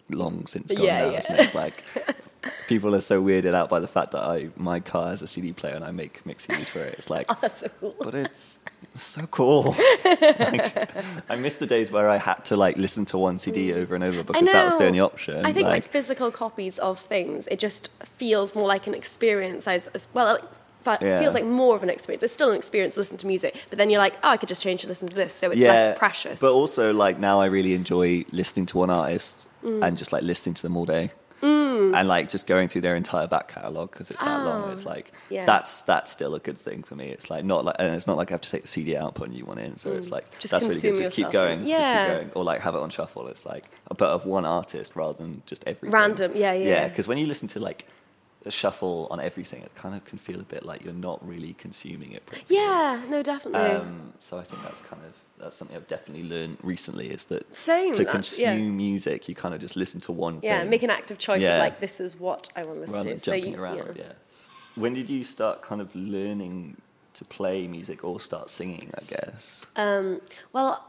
long 0.09 0.47
since 0.47 0.72
gone 0.72 0.84
Yeah, 0.86 0.99
now. 1.05 1.11
yeah. 1.11 1.18
Isn't 1.20 1.36
it? 1.36 1.39
It's 1.41 1.55
like 1.55 1.84
people 2.68 2.95
are 2.95 3.01
so 3.01 3.22
weirded 3.24 3.53
out 3.53 3.70
by 3.70 3.80
the 3.80 3.88
fact 3.88 4.11
that 4.11 4.24
I 4.24 4.49
my 4.55 4.80
car 4.80 5.09
has 5.09 5.22
a 5.22 5.28
CD 5.28 5.53
player 5.53 5.76
and 5.76 5.84
I 5.84 5.91
make 5.91 6.26
mix 6.26 6.47
CDs 6.47 6.68
for 6.68 6.80
it. 6.80 6.95
It's 6.97 7.09
like, 7.09 7.28
Oh, 7.30 7.38
that's 7.41 7.59
so 7.59 7.70
cool. 7.80 7.95
but 7.99 8.15
it's 8.15 8.59
so 8.95 9.28
cool. 9.28 9.76
like, 10.05 10.95
I 11.30 11.36
miss 11.36 11.57
the 11.57 11.68
days 11.68 11.91
where 11.91 12.09
I 12.09 12.18
had 12.18 12.45
to 12.45 12.55
like 12.55 12.78
listen 12.78 13.05
to 13.07 13.18
one 13.18 13.38
CD 13.38 13.74
over 13.74 13.93
and 13.95 14.03
over 14.03 14.24
Mm. 14.24 14.28
Because 14.28 14.51
that 14.51 14.65
was 14.65 14.78
the 14.78 14.86
only 14.88 14.99
option. 14.99 15.45
I 15.45 15.53
think 15.53 15.68
like, 15.68 15.84
physical 15.84 16.32
copies 16.32 16.80
of 16.80 16.99
things, 16.99 17.47
it 17.47 17.59
just 17.59 17.89
feels 18.03 18.55
more 18.55 18.68
like 18.68 18.88
an 18.88 18.93
experience 18.95 19.68
as, 19.68 19.88
as 19.93 20.07
well. 20.13 20.39
It 20.95 21.01
Yeah. 21.01 21.19
feels 21.19 21.33
like 21.33 21.45
more 21.45 21.75
of 21.75 21.83
an 21.83 21.89
experience. 21.89 22.23
It's 22.23 22.33
still 22.33 22.49
an 22.49 22.55
experience 22.57 22.95
to 22.95 22.99
listen 23.01 23.17
to 23.17 23.27
music, 23.27 23.55
but 23.69 23.77
then 23.77 23.89
you're 23.89 23.99
like, 23.99 24.15
oh, 24.23 24.29
I 24.29 24.38
could 24.38 24.49
just 24.49 24.61
change 24.61 24.81
to 24.81 24.88
listen 24.88 25.07
to 25.09 25.15
this, 25.15 25.33
so 25.33 25.51
it's 25.51 25.61
less 25.61 25.97
precious. 25.97 26.39
But 26.39 26.51
also, 26.53 26.93
like 26.93 27.19
now, 27.19 27.39
I 27.41 27.45
really 27.47 27.73
enjoy 27.73 28.25
listening 28.31 28.65
to 28.67 28.77
one 28.77 28.89
artist 28.89 29.47
Mm. 29.63 29.83
and 29.83 29.97
just 29.97 30.11
like 30.13 30.23
listening 30.23 30.53
to 30.55 30.61
them 30.61 30.77
all 30.77 30.85
day, 30.85 31.11
and 31.41 32.07
like 32.07 32.29
just 32.29 32.47
going 32.47 32.67
through 32.67 32.81
their 32.81 32.95
entire 32.95 33.27
back 33.27 33.47
catalog 33.49 33.91
because 33.91 34.09
it's 34.11 34.21
that 34.21 34.43
long. 34.43 34.65
Oh, 34.67 34.71
It's 34.71 34.85
like 34.85 35.11
yeah. 35.29 35.45
that's 35.45 35.81
that's 35.83 36.11
still 36.11 36.35
a 36.35 36.39
good 36.39 36.57
thing 36.57 36.83
for 36.83 36.95
me. 36.95 37.09
It's 37.09 37.29
like 37.29 37.43
not 37.45 37.65
like 37.65 37.75
and 37.79 37.95
it's 37.95 38.07
not 38.07 38.17
like 38.17 38.31
I 38.31 38.33
have 38.33 38.41
to 38.41 38.49
take 38.49 38.63
the 38.63 38.67
CD 38.67 38.95
out, 38.95 39.15
put 39.15 39.29
a 39.29 39.31
new 39.31 39.45
one 39.45 39.57
in. 39.57 39.77
So 39.77 39.93
it's 39.93 40.09
like 40.09 40.25
Mm. 40.31 40.39
Just 40.39 40.51
that's 40.51 40.63
really 40.63 40.75
good. 40.75 40.81
consume 40.89 41.03
Just 41.05 41.15
keep 41.15 41.25
yourself. 41.25 41.33
going, 41.33 41.59
just 41.59 41.69
Yeah. 41.69 42.05
keep 42.07 42.15
going, 42.17 42.31
or 42.35 42.43
like 42.43 42.61
have 42.61 42.75
it 42.75 42.79
on 42.79 42.89
shuffle. 42.89 43.27
It's 43.27 43.45
like 43.45 43.65
but 43.97 44.09
of 44.09 44.25
one 44.25 44.45
artist 44.45 44.95
rather 44.95 45.13
than 45.13 45.41
just 45.45 45.63
every 45.67 45.89
Random, 45.89 46.31
yeah, 46.35 46.53
yeah. 46.53 46.65
yeah. 46.69 46.88
Because 46.88 47.07
when 47.07 47.17
you 47.17 47.25
listen 47.27 47.47
to 47.49 47.59
like 47.59 47.85
a 48.47 48.51
shuffle 48.51 49.07
on 49.11 49.19
everything, 49.19 49.61
it 49.61 49.73
kind 49.75 49.93
of 49.95 50.03
can 50.05 50.17
feel 50.17 50.39
a 50.39 50.43
bit 50.43 50.65
like 50.65 50.83
you're 50.83 50.93
not 50.93 51.25
really 51.27 51.53
consuming 51.53 52.11
it. 52.13 52.25
properly. 52.25 52.45
yeah, 52.49 53.01
no, 53.09 53.21
definitely. 53.21 53.71
Um, 53.71 54.13
so 54.19 54.37
I 54.39 54.43
think 54.43 54.63
that's 54.63 54.81
kind 54.81 55.03
of 55.05 55.13
that's 55.39 55.55
something 55.55 55.77
I've 55.77 55.87
definitely 55.87 56.23
learned 56.27 56.57
recently 56.63 57.11
is 57.11 57.25
that 57.25 57.55
Same, 57.55 57.93
to 57.93 58.05
consume 58.05 58.57
yeah. 58.65 58.71
music, 58.71 59.29
you 59.29 59.35
kind 59.35 59.53
of 59.53 59.61
just 59.61 59.75
listen 59.75 60.01
to 60.01 60.11
one 60.11 60.39
yeah, 60.41 60.61
thing. 60.61 60.69
make 60.71 60.81
an 60.81 60.89
active 60.89 61.19
choice 61.19 61.43
Yeah. 61.43 61.57
of 61.57 61.59
like, 61.59 61.79
this 61.79 61.99
is 61.99 62.19
what 62.19 62.49
I 62.55 62.63
want 62.63 62.77
to 62.77 62.79
listen 62.81 62.95
rather 62.95 63.09
to. 63.09 63.15
than 63.15 63.23
So 63.23 63.33
you- 63.49 63.55
around. 63.61 63.97
Yeah. 63.97 64.13
When 64.75 64.93
did 64.93 65.11
you 65.11 65.23
start 65.23 65.61
kind 65.61 65.79
of 65.79 65.95
learning 65.95 66.77
to 67.13 67.25
play 67.25 67.67
music 67.67 68.03
or 68.03 68.19
start 68.19 68.49
singing? 68.49 68.89
I 68.97 69.03
guess. 69.03 69.63
Um, 69.75 70.21
well, 70.53 70.83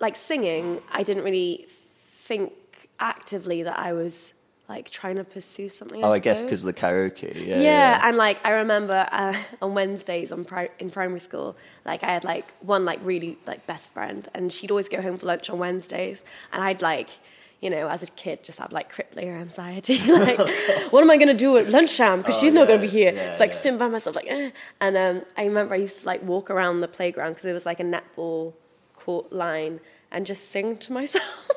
like 0.00 0.16
singing, 0.16 0.82
I 0.92 1.02
didn't 1.02 1.24
really 1.24 1.66
think 1.70 2.52
actively 3.00 3.62
that 3.62 3.78
I 3.78 3.94
was 3.94 4.33
like 4.68 4.88
trying 4.90 5.16
to 5.16 5.24
pursue 5.24 5.68
something. 5.68 6.02
oh, 6.02 6.10
I 6.10 6.18
guess 6.18 6.42
because 6.42 6.64
of 6.66 6.74
the 6.74 6.80
karaoke. 6.80 7.34
Yeah. 7.34 7.56
Yeah, 7.56 7.60
yeah. 7.62 8.00
and 8.08 8.16
like 8.16 8.38
I 8.44 8.50
remember 8.52 9.06
uh, 9.12 9.34
on 9.62 9.74
Wednesdays 9.74 10.32
on 10.32 10.44
pri- 10.44 10.70
in 10.78 10.90
primary 10.90 11.20
school, 11.20 11.56
like 11.84 12.02
I 12.02 12.06
had 12.06 12.24
like 12.24 12.46
one 12.60 12.84
like 12.84 13.00
really 13.02 13.36
like 13.46 13.66
best 13.66 13.90
friend, 13.90 14.26
and 14.34 14.52
she'd 14.52 14.70
always 14.70 14.88
go 14.88 15.02
home 15.02 15.18
for 15.18 15.26
lunch 15.26 15.50
on 15.50 15.58
Wednesdays, 15.58 16.22
and 16.52 16.62
I'd 16.62 16.82
like. 16.82 17.10
You 17.60 17.70
know, 17.70 17.88
as 17.88 18.02
a 18.02 18.06
kid, 18.08 18.44
just 18.44 18.58
have 18.58 18.72
like 18.72 18.90
crippling 18.90 19.30
anxiety. 19.30 19.96
like, 20.06 20.36
what 20.90 21.00
am 21.02 21.10
I 21.10 21.16
going 21.16 21.28
to 21.28 21.34
do 21.34 21.56
at 21.56 21.70
lunchtime? 21.70 22.18
Because 22.18 22.36
Oh, 22.36 22.40
she's 22.40 22.52
not 22.52 22.68
going 22.68 22.78
to 22.78 22.86
be 22.86 22.90
here. 22.92 23.10
yeah, 23.14 23.30
it's 23.30 23.40
like 23.40 23.52
yeah. 23.52 23.56
sitting 23.56 23.78
by 23.78 23.88
myself, 23.88 24.14
like, 24.16 24.26
eh. 24.28 24.50
and 24.82 24.96
um, 24.98 25.22
I 25.38 25.46
remember 25.46 25.72
I 25.72 25.78
used 25.78 26.00
to 26.00 26.06
like 26.06 26.22
walk 26.24 26.50
around 26.50 26.82
the 26.82 26.88
playground 26.88 27.30
because 27.30 27.46
it 27.46 27.54
was 27.54 27.64
like 27.64 27.80
a 27.80 27.84
netball 27.84 28.52
court 28.94 29.32
line 29.32 29.80
and 30.12 30.26
just 30.26 30.50
sing 30.50 30.76
to 30.76 30.92
myself. 30.92 31.48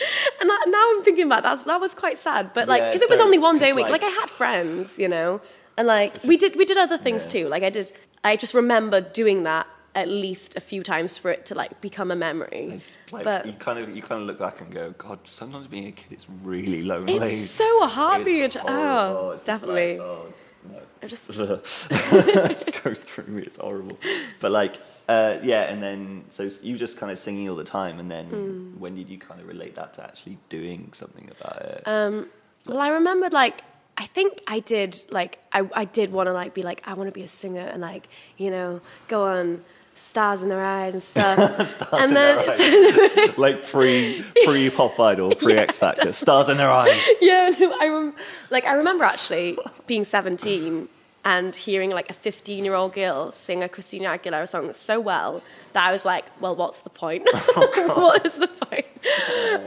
and 0.40 0.50
I, 0.52 0.58
now 0.66 0.84
I'm 0.96 1.02
thinking 1.02 1.26
about 1.26 1.42
that, 1.42 1.64
that 1.64 1.80
was 1.80 1.94
quite 1.94 2.18
sad. 2.18 2.52
But 2.54 2.68
like, 2.68 2.80
Yeah, 2.80 2.88
because 2.90 3.02
it 3.02 3.10
was 3.10 3.20
only 3.20 3.38
one 3.38 3.58
day 3.58 3.70
a 3.70 3.74
week. 3.74 3.84
like- 3.88 4.02
Like, 4.02 4.12
I 4.12 4.14
had 4.20 4.30
friends, 4.30 4.98
you 4.98 5.08
know, 5.08 5.40
and 5.76 5.86
like 5.86 6.22
we 6.24 6.36
did 6.36 6.56
we 6.56 6.64
did 6.64 6.76
other 6.76 6.98
things 6.98 7.22
yeah. 7.24 7.28
too. 7.28 7.48
Like 7.48 7.62
I 7.62 7.70
did, 7.70 7.92
I 8.24 8.36
just 8.36 8.54
remember 8.54 9.00
doing 9.00 9.44
that 9.44 9.66
at 9.98 10.08
least 10.08 10.56
a 10.56 10.60
few 10.60 10.82
times 10.82 11.18
for 11.18 11.30
it 11.30 11.44
to 11.46 11.54
like 11.54 11.80
become 11.80 12.10
a 12.10 12.16
memory. 12.16 12.78
Like 13.10 13.24
but 13.24 13.46
you 13.46 13.52
kind 13.54 13.78
of 13.78 13.94
you 13.96 14.02
kind 14.02 14.20
of 14.20 14.26
look 14.26 14.38
back 14.38 14.60
and 14.60 14.70
go, 14.72 14.92
God, 14.98 15.18
sometimes 15.24 15.66
being 15.66 15.88
a 15.88 15.92
kid 15.92 16.12
is 16.18 16.26
really 16.42 16.82
lonely. 16.82 17.14
it's 17.34 17.50
so 17.50 17.82
a 17.82 17.86
heartbeat. 17.86 18.44
It's 18.44 18.54
horrible. 18.56 19.18
Oh, 19.18 19.30
It's 19.32 19.44
just 19.44 19.62
definitely. 19.62 19.98
Like, 19.98 20.06
oh, 20.08 20.26
just, 20.30 20.64
no, 20.70 20.78
I 21.02 21.06
just, 21.06 21.30
it 21.90 22.58
just 22.58 22.82
goes 22.84 23.02
through 23.02 23.26
me. 23.26 23.42
It's 23.42 23.56
horrible. 23.56 23.98
But 24.40 24.50
like, 24.52 24.76
uh, 25.08 25.38
yeah, 25.42 25.62
and 25.62 25.82
then 25.82 26.24
so 26.30 26.48
you 26.62 26.76
just 26.76 26.98
kind 26.98 27.10
of 27.12 27.18
singing 27.18 27.48
all 27.50 27.56
the 27.56 27.64
time, 27.64 27.98
and 27.98 28.08
then 28.08 28.26
Mm. 28.30 28.78
when 28.78 28.94
did 28.94 29.08
you 29.08 29.18
kind 29.18 29.40
of 29.40 29.46
relate 29.48 29.74
that 29.76 29.94
to 29.94 30.02
actually 30.04 30.38
doing 30.48 30.92
something 30.92 31.30
about 31.40 31.62
it? 31.62 31.82
Um, 31.86 32.28
well, 32.66 32.80
I 32.80 32.88
remembered 32.90 33.32
like 33.32 33.62
I 33.96 34.06
think 34.06 34.40
I 34.46 34.60
did 34.60 35.02
like 35.10 35.38
I, 35.52 35.68
I 35.74 35.84
did 35.84 36.12
want 36.12 36.26
to 36.28 36.32
like 36.32 36.52
be 36.54 36.62
like 36.62 36.82
I 36.86 36.94
want 36.94 37.08
to 37.08 37.12
be 37.12 37.22
a 37.22 37.28
singer 37.28 37.66
and 37.72 37.80
like 37.80 38.06
you 38.36 38.50
know 38.50 38.80
go 39.08 39.22
on 39.24 39.64
stars 39.98 40.42
in 40.42 40.48
their 40.48 40.64
eyes 40.64 40.94
and 40.94 41.02
stuff. 41.02 41.92
and 41.92 42.08
in 42.08 42.14
then 42.14 42.46
their 42.46 43.28
like 43.36 43.66
pre 43.66 44.24
pre 44.44 44.70
pop 44.70 44.98
idol, 44.98 45.34
pre 45.34 45.54
X 45.68 45.76
Factor, 45.76 46.12
stars 46.12 46.48
in 46.48 46.56
their 46.56 46.70
eyes. 46.70 46.98
yeah, 47.20 47.50
no, 47.58 47.76
I 47.80 47.88
rem- 47.88 48.14
like 48.50 48.66
I 48.66 48.72
remember 48.74 49.04
actually 49.04 49.58
being 49.86 50.04
17 50.04 50.88
and 51.24 51.54
hearing 51.54 51.90
like 51.90 52.08
a 52.10 52.14
15 52.14 52.64
year 52.64 52.74
old 52.74 52.94
girl 52.94 53.32
sing 53.32 53.62
a 53.62 53.68
Christina 53.68 54.08
Aguilera 54.16 54.48
song 54.48 54.72
so 54.72 55.00
well 55.00 55.42
that 55.72 55.84
I 55.86 55.92
was 55.92 56.04
like, 56.04 56.24
well, 56.40 56.56
what's 56.56 56.80
the 56.80 56.90
point? 56.90 57.24
what 57.54 58.24
is 58.24 58.36
the 58.36 58.46
point? 58.48 58.86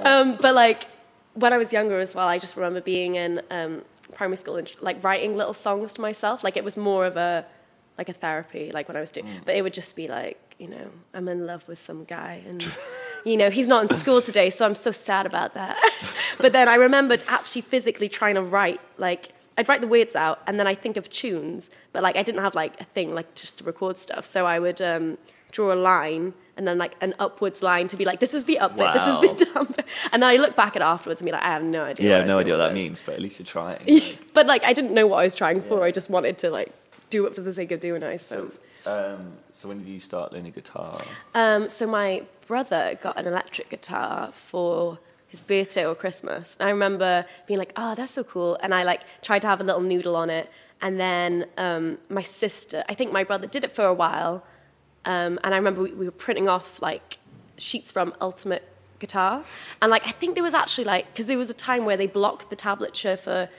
Um, 0.05 0.37
but 0.41 0.55
like 0.55 0.87
when 1.33 1.53
I 1.53 1.57
was 1.57 1.71
younger 1.71 1.99
as 1.99 2.15
well, 2.15 2.27
I 2.27 2.39
just 2.39 2.55
remember 2.55 2.81
being 2.81 3.15
in 3.15 3.41
um, 3.51 3.83
primary 4.13 4.37
school 4.37 4.57
and 4.57 4.73
like 4.81 5.03
writing 5.03 5.35
little 5.37 5.53
songs 5.53 5.93
to 5.95 6.01
myself. 6.01 6.43
Like 6.43 6.57
it 6.57 6.63
was 6.63 6.77
more 6.77 7.05
of 7.05 7.15
a 7.17 7.45
like 8.01 8.09
a 8.09 8.13
therapy, 8.13 8.71
like 8.73 8.87
when 8.87 8.97
I 8.97 9.01
was 9.01 9.11
doing, 9.11 9.27
but 9.45 9.53
it 9.55 9.61
would 9.61 9.73
just 9.73 9.95
be 9.95 10.07
like, 10.07 10.39
you 10.57 10.67
know, 10.67 10.87
I'm 11.13 11.27
in 11.27 11.45
love 11.45 11.67
with 11.67 11.79
some 11.79 12.03
guy 12.03 12.43
and. 12.47 12.65
You 13.23 13.37
know, 13.37 13.51
he's 13.51 13.67
not 13.67 13.83
in 13.83 13.95
school 13.99 14.19
today, 14.19 14.49
so 14.49 14.65
I'm 14.65 14.73
so 14.73 14.89
sad 14.89 15.27
about 15.27 15.53
that. 15.53 15.77
but 16.39 16.53
then 16.53 16.67
I 16.67 16.73
remembered 16.73 17.21
actually 17.27 17.61
physically 17.61 18.09
trying 18.09 18.33
to 18.33 18.41
write, 18.41 18.81
like, 18.97 19.29
I'd 19.59 19.69
write 19.69 19.81
the 19.81 19.87
words 19.87 20.15
out 20.15 20.41
and 20.47 20.59
then 20.59 20.65
I 20.65 20.73
think 20.73 20.97
of 20.97 21.07
tunes, 21.07 21.69
but 21.93 22.01
like 22.01 22.15
I 22.15 22.23
didn't 22.23 22.41
have 22.41 22.55
like 22.55 22.81
a 22.81 22.83
thing 22.83 23.13
like 23.13 23.35
just 23.35 23.59
to 23.59 23.63
record 23.63 23.99
stuff. 23.99 24.25
So 24.25 24.47
I 24.47 24.57
would 24.57 24.81
um, 24.81 25.19
draw 25.51 25.71
a 25.71 25.75
line 25.75 26.33
and 26.57 26.67
then 26.67 26.79
like 26.79 26.95
an 27.01 27.13
upwards 27.19 27.61
line 27.61 27.87
to 27.89 27.95
be 27.95 28.05
like, 28.05 28.19
this 28.19 28.33
is 28.33 28.45
the 28.45 28.57
up 28.57 28.75
bit, 28.75 28.91
this 28.93 29.07
is 29.07 29.21
the 29.21 29.45
down 29.45 29.65
bit. 29.65 29.85
And 30.11 30.23
then 30.23 30.29
I 30.31 30.37
look 30.37 30.55
back 30.55 30.75
at 30.75 30.81
it 30.81 30.85
afterwards 30.85 31.21
and 31.21 31.27
be 31.27 31.31
like, 31.31 31.43
I 31.43 31.49
have 31.49 31.63
no 31.63 31.83
idea. 31.83 32.09
Yeah, 32.09 32.15
I 32.15 32.19
what 32.19 32.19
have 32.21 32.27
no 32.27 32.39
idea 32.39 32.53
what 32.53 32.69
that 32.69 32.73
means, 32.73 33.03
but 33.05 33.15
at 33.15 33.21
least 33.21 33.37
you're 33.37 33.45
trying. 33.45 33.85
like. 33.85 34.33
but 34.33 34.47
like 34.47 34.63
I 34.63 34.73
didn't 34.73 34.93
know 34.93 35.05
what 35.05 35.17
I 35.17 35.23
was 35.23 35.35
trying 35.35 35.61
for. 35.61 35.83
I 35.83 35.91
just 35.91 36.09
wanted 36.09 36.39
to 36.39 36.49
like 36.49 36.73
do 37.11 37.27
it 37.27 37.35
for 37.35 37.41
the 37.41 37.53
sake 37.53 37.71
of 37.71 37.79
doing 37.79 38.01
it, 38.01 38.07
I 38.07 38.17
suppose. 38.17 38.57
Um, 38.85 39.33
so 39.53 39.67
when 39.67 39.77
did 39.77 39.87
you 39.87 39.99
start 39.99 40.33
learning 40.33 40.53
guitar? 40.53 40.99
Um, 41.35 41.69
so 41.69 41.85
my 41.85 42.23
brother 42.47 42.97
got 43.03 43.17
an 43.19 43.27
electric 43.27 43.69
guitar 43.69 44.31
for 44.33 44.97
his 45.27 45.39
birthday 45.39 45.85
or 45.85 45.93
Christmas. 45.93 46.57
And 46.59 46.67
I 46.67 46.71
remember 46.71 47.25
being 47.47 47.59
like, 47.59 47.73
"Oh, 47.77 47.93
that's 47.93 48.13
so 48.13 48.23
cool!" 48.23 48.57
And 48.63 48.73
I 48.73 48.83
like 48.83 49.01
tried 49.21 49.43
to 49.43 49.47
have 49.47 49.61
a 49.61 49.63
little 49.63 49.81
noodle 49.81 50.15
on 50.15 50.31
it. 50.31 50.49
And 50.81 50.99
then 50.99 51.45
um, 51.57 51.99
my 52.09 52.23
sister, 52.23 52.83
I 52.89 52.95
think 52.95 53.11
my 53.11 53.23
brother 53.23 53.45
did 53.45 53.63
it 53.63 53.71
for 53.71 53.85
a 53.85 53.93
while. 53.93 54.43
Um, 55.05 55.39
and 55.43 55.53
I 55.53 55.57
remember 55.57 55.83
we, 55.83 55.91
we 55.93 56.05
were 56.05 56.11
printing 56.11 56.47
off 56.49 56.81
like 56.81 57.19
sheets 57.57 57.91
from 57.91 58.13
Ultimate 58.19 58.67
Guitar, 58.99 59.43
and 59.81 59.91
like 59.91 60.07
I 60.07 60.11
think 60.11 60.35
there 60.35 60.43
was 60.43 60.53
actually 60.53 60.85
like 60.85 61.07
because 61.11 61.27
there 61.27 61.37
was 61.37 61.49
a 61.49 61.55
time 61.55 61.85
where 61.85 61.97
they 61.97 62.07
blocked 62.07 62.49
the 62.49 62.55
tablature 62.55 63.17
for 63.17 63.49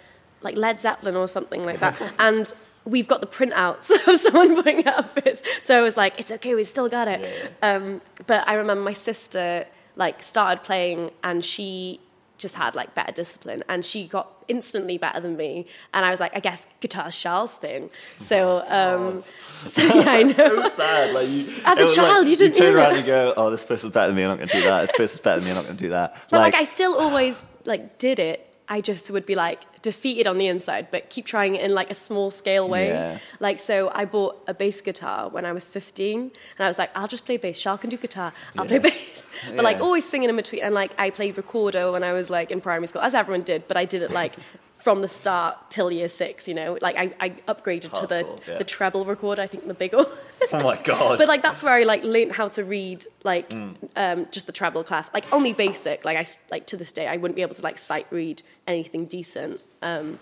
like 0.41 0.57
Led 0.57 0.81
Zeppelin 0.81 1.17
or 1.17 1.29
something 1.29 1.65
like 1.65 1.79
that, 1.81 2.01
and 2.19 2.53
we've 2.85 3.09
got 3.09 3.21
the 3.21 3.27
printouts 3.27 3.91
of 4.09 4.21
someone 4.21 4.55
putting 4.57 4.81
it 4.81 4.87
up. 4.87 5.19
So 5.63 5.79
I 5.79 5.83
was 5.83 5.97
like, 5.97 6.19
it's 6.19 6.31
okay, 6.31 6.55
we 6.55 6.65
still 6.65 6.89
got 6.89 7.09
it. 7.09 7.53
Um, 7.63 8.01
but 8.27 8.47
I 8.49 8.55
remember 8.55 8.83
my 8.83 8.93
sister 8.93 9.67
like 9.97 10.23
started 10.23 10.63
playing, 10.65 11.11
and 11.23 11.45
she 11.45 12.01
just 12.39 12.55
had 12.57 12.75
like 12.75 12.95
better 12.95 13.13
discipline, 13.13 13.63
and 13.69 13.85
she 13.85 14.07
got 14.09 14.29
instantly 14.49 14.99
better 14.99 15.21
than 15.21 15.37
me. 15.37 15.67
And 15.95 16.05
I 16.05 16.11
was 16.11 16.19
like, 16.19 16.35
I 16.37 16.41
guess 16.41 16.67
guitar's 16.81 17.17
Charles' 17.17 17.55
thing. 17.55 17.91
So, 18.17 18.65
um, 18.67 19.21
so 19.69 19.83
yeah, 19.83 20.05
I 20.11 20.23
know. 20.25 20.33
so 20.35 20.69
sad. 20.71 21.15
Like 21.15 21.29
you, 21.29 21.47
As 21.65 21.79
a 21.79 21.95
child, 21.95 22.27
you 22.29 22.37
didn't 22.37 22.57
You 22.57 22.63
turn 22.63 22.77
around 22.77 22.97
and 22.97 23.07
go, 23.07 23.35
"Oh, 23.37 23.51
this 23.51 23.65
person's 23.65 23.93
better 23.93 24.09
than 24.09 24.17
me. 24.17 24.23
I'm 24.23 24.31
not 24.31 24.39
going 24.39 24.49
to 24.49 24.57
do 24.57 24.63
that. 24.65 24.81
This 24.81 24.93
person's 24.93 25.21
better 25.21 25.41
than 25.41 25.47
me. 25.47 25.51
I'm 25.53 25.57
not 25.57 25.65
going 25.67 25.77
to 25.77 25.85
do 25.85 25.91
that." 25.91 26.17
But 26.31 26.39
like, 26.39 26.55
I 26.55 26.65
still 26.65 26.97
always 26.99 27.45
like 27.65 27.99
did 27.99 28.19
it. 28.19 28.49
I 28.69 28.81
just 28.81 29.11
would 29.11 29.27
be 29.27 29.35
like 29.35 29.61
defeated 29.83 30.27
on 30.27 30.39
the 30.39 30.47
inside, 30.47 30.89
but 30.91 31.11
keep 31.11 31.27
trying 31.27 31.57
it 31.57 31.63
in 31.63 31.75
like 31.75 31.91
a 31.91 31.95
small 31.95 32.31
scale 32.31 32.69
way. 32.69 32.89
Yeah. 32.89 33.19
Like 33.41 33.61
so, 33.61 33.91
I 33.95 34.05
bought 34.05 34.43
a 34.47 34.55
bass 34.55 34.81
guitar 34.81 35.29
when 35.29 35.45
I 35.45 35.53
was 35.53 35.69
15, 35.69 36.21
and 36.21 36.33
I 36.59 36.67
was 36.69 36.79
like, 36.79 36.91
I'll 36.95 37.09
just 37.09 37.25
play 37.25 37.37
bass. 37.37 37.61
Charles 37.61 37.81
can 37.81 37.91
do 37.91 37.97
guitar. 37.97 38.33
I'll 38.57 38.67
play 38.67 38.79
bass. 38.79 39.27
But 39.55 39.65
like 39.65 39.81
always 39.81 40.09
singing 40.09 40.29
in 40.29 40.37
between, 40.37 40.63
and 40.63 40.75
like 40.75 40.93
I 40.99 41.11
played 41.11 41.37
recorder 41.37 41.91
when 41.93 42.05
I 42.05 42.13
was 42.13 42.31
like 42.31 42.51
in 42.51 42.61
primary 42.61 42.87
school, 42.87 43.03
as 43.03 43.15
everyone 43.15 43.43
did. 43.43 43.67
But 43.67 43.77
I 43.77 43.85
did 43.85 44.03
it 44.03 44.11
like 44.11 44.35
from 44.83 45.01
the 45.01 45.07
start 45.07 45.71
till 45.71 45.93
year 45.93 46.09
six. 46.09 46.49
You 46.49 46.55
know, 46.55 46.77
like 46.83 46.97
I, 46.97 47.15
I 47.21 47.31
upgraded 47.47 47.93
to 48.01 48.07
the 48.07 48.27
yeah. 48.49 48.59
the 48.59 48.65
treble 48.65 49.05
recorder. 49.05 49.41
I 49.41 49.47
think 49.47 49.69
the 49.69 49.75
big 49.75 49.95
one. 49.95 50.07
oh 50.53 50.63
my 50.63 50.77
god. 50.83 51.19
But 51.19 51.29
like 51.29 51.41
that's 51.43 51.63
where 51.63 51.73
I 51.73 51.85
like 51.85 52.03
learned 52.03 52.33
how 52.33 52.49
to 52.49 52.65
read 52.65 53.05
like 53.23 53.51
Mm. 53.51 53.77
um, 53.97 54.27
just 54.31 54.47
the 54.47 54.53
treble 54.53 54.83
clef, 54.83 55.09
like 55.15 55.27
only 55.33 55.53
basic. 55.53 56.05
Like 56.05 56.17
I 56.17 56.27
like 56.51 56.67
to 56.67 56.77
this 56.77 56.91
day 56.91 57.07
I 57.07 57.17
wouldn't 57.17 57.37
be 57.37 57.43
able 57.43 57.55
to 57.55 57.63
like 57.63 57.79
sight 57.79 58.07
read 58.11 58.43
anything 58.67 59.07
decent. 59.07 59.61
Um, 59.83 60.19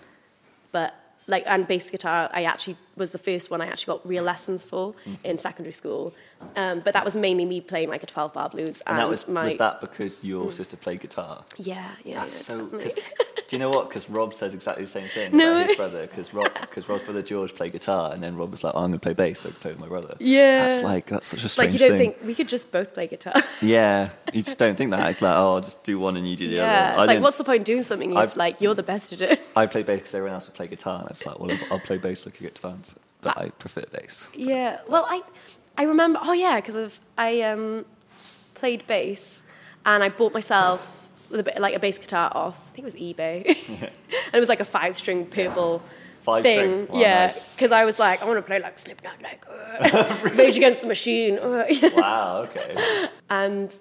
but 0.71 0.93
like 1.27 1.43
and 1.47 1.67
bass 1.67 1.89
guitar 1.89 2.29
I 2.33 2.43
actually 2.43 2.77
was 2.95 3.11
the 3.11 3.17
first 3.17 3.49
one 3.49 3.61
I 3.61 3.67
actually 3.67 3.93
got 3.93 4.07
real 4.07 4.23
lessons 4.23 4.65
for 4.65 4.93
Mm-hmm. 5.05 5.25
in 5.25 5.37
secondary 5.37 5.73
school 5.73 6.13
um, 6.55 6.79
but 6.81 6.93
that 6.93 7.05
was 7.05 7.15
mainly 7.15 7.45
me 7.45 7.61
playing 7.61 7.89
like 7.89 8.03
a 8.03 8.05
12 8.07 8.33
bar 8.33 8.49
blues 8.49 8.81
And 8.87 8.97
that 8.97 9.07
was 9.07 9.27
my 9.27 9.45
was 9.45 9.57
that 9.57 9.79
because 9.79 10.23
your 10.23 10.51
sister 10.51 10.75
played 10.77 10.99
guitar? 11.01 11.43
yeah 11.57 11.91
yeah, 12.03 12.19
That's 12.21 12.49
yeah, 12.49 12.55
so. 12.55 12.67
do 13.47 13.55
you 13.55 13.59
know 13.59 13.69
what? 13.69 13.89
Because 13.89 14.09
Rob 14.09 14.33
says 14.33 14.53
exactly 14.53 14.83
the 14.85 14.89
same 14.89 15.07
thing 15.09 15.35
No 15.35 15.53
about 15.57 15.67
his 15.67 15.75
brother. 15.75 16.01
Because 16.07 16.33
Rob, 16.33 16.49
because 16.61 16.87
Rob's 16.89 17.03
brother 17.03 17.21
George 17.21 17.53
played 17.53 17.73
guitar, 17.73 18.11
and 18.13 18.23
then 18.23 18.35
Rob 18.37 18.49
was 18.51 18.63
like, 18.63 18.73
oh, 18.75 18.79
"I'm 18.83 18.91
going 18.91 18.99
to 18.99 18.99
play 18.99 19.13
bass, 19.13 19.41
so 19.41 19.49
I 19.49 19.51
can 19.51 19.61
play 19.61 19.71
with 19.71 19.79
my 19.79 19.87
brother." 19.87 20.15
Yeah. 20.19 20.67
That's 20.67 20.83
like 20.83 21.05
that's 21.07 21.27
such 21.27 21.43
a 21.43 21.45
It's 21.45 21.57
like 21.57 21.69
strange 21.69 21.81
you 21.81 21.87
don't 21.89 21.97
thing. 21.97 22.11
think 22.13 22.25
we 22.25 22.33
could 22.33 22.47
just 22.49 22.71
both 22.71 22.93
play 22.93 23.07
guitar 23.07 23.33
Yeah, 23.61 24.09
you 24.33 24.41
just 24.41 24.57
don't 24.57 24.77
think 24.77 24.91
that. 24.91 25.09
It's 25.09 25.21
like, 25.21 25.35
oh, 25.37 25.55
I'll 25.55 25.61
just 25.61 25.83
do 25.83 25.99
one 25.99 26.15
and 26.17 26.27
you 26.29 26.35
do 26.37 26.47
the 26.49 26.55
yeah 26.55 26.63
other. 26.63 26.91
it's 26.91 26.99
I 27.01 27.13
like 27.13 27.21
what's 27.23 27.37
the 27.37 27.43
point 27.43 27.57
in 27.59 27.63
doing 27.63 27.83
something 27.83 28.11
if 28.11 28.17
I've- 28.17 28.37
like 28.39 28.61
you're 28.61 28.75
the 28.75 28.83
best 28.83 29.11
at 29.13 29.21
it 29.21 29.41
I 29.55 29.65
play 29.65 29.83
bass 29.83 29.99
because 29.99 30.15
everyone 30.15 30.35
else 30.35 30.47
will 30.47 30.55
play 30.55 30.67
guitar, 30.67 31.01
and 31.01 31.11
it's 31.11 31.25
like, 31.25 31.37
well, 31.39 31.55
I'll 31.71 31.79
play 31.79 31.97
bass 31.97 32.25
like 32.25 32.39
a 32.39 32.43
good 32.43 32.57
fans, 32.57 32.90
but 33.21 33.37
I 33.37 33.49
prefer 33.49 33.83
bass. 33.91 34.27
Yeah. 34.33 34.79
Well, 34.87 35.05
I 35.07 35.21
I 35.77 35.83
remember. 35.83 36.19
Oh 36.21 36.33
yeah, 36.33 36.59
because 36.59 36.99
I 37.17 37.41
um 37.41 37.85
played 38.53 38.85
bass 38.87 39.43
and 39.85 40.03
I 40.03 40.09
bought 40.09 40.33
myself 40.33 41.09
with 41.29 41.39
a 41.39 41.43
bit 41.43 41.59
like 41.59 41.75
a 41.75 41.79
bass 41.79 41.97
guitar 41.97 42.31
off. 42.33 42.57
I 42.69 42.75
think 42.75 42.87
it 42.87 42.93
was 42.93 43.01
eBay, 43.01 43.45
and 44.25 44.33
it 44.33 44.39
was 44.39 44.49
like 44.49 44.59
a 44.59 44.65
five 44.65 44.97
string 44.97 45.25
purple. 45.25 45.81
Five 46.21 46.43
thing, 46.43 46.59
string? 46.85 46.87
Wow, 46.87 46.99
yeah, 46.99 47.19
nice. 47.21 47.55
because 47.55 47.71
I 47.71 47.83
was 47.83 47.97
like, 47.97 48.21
I 48.21 48.25
want 48.25 48.37
to 48.37 48.43
play 48.43 48.59
like 48.59 48.77
Slipknot, 48.77 49.23
like 49.23 49.43
uh, 49.49 50.29
Rage 50.35 50.55
Against 50.55 50.81
the 50.81 50.87
Machine, 50.87 51.39
uh, 51.39 51.65
Wow. 51.95 52.41
Okay. 52.43 53.07
and 53.31 53.73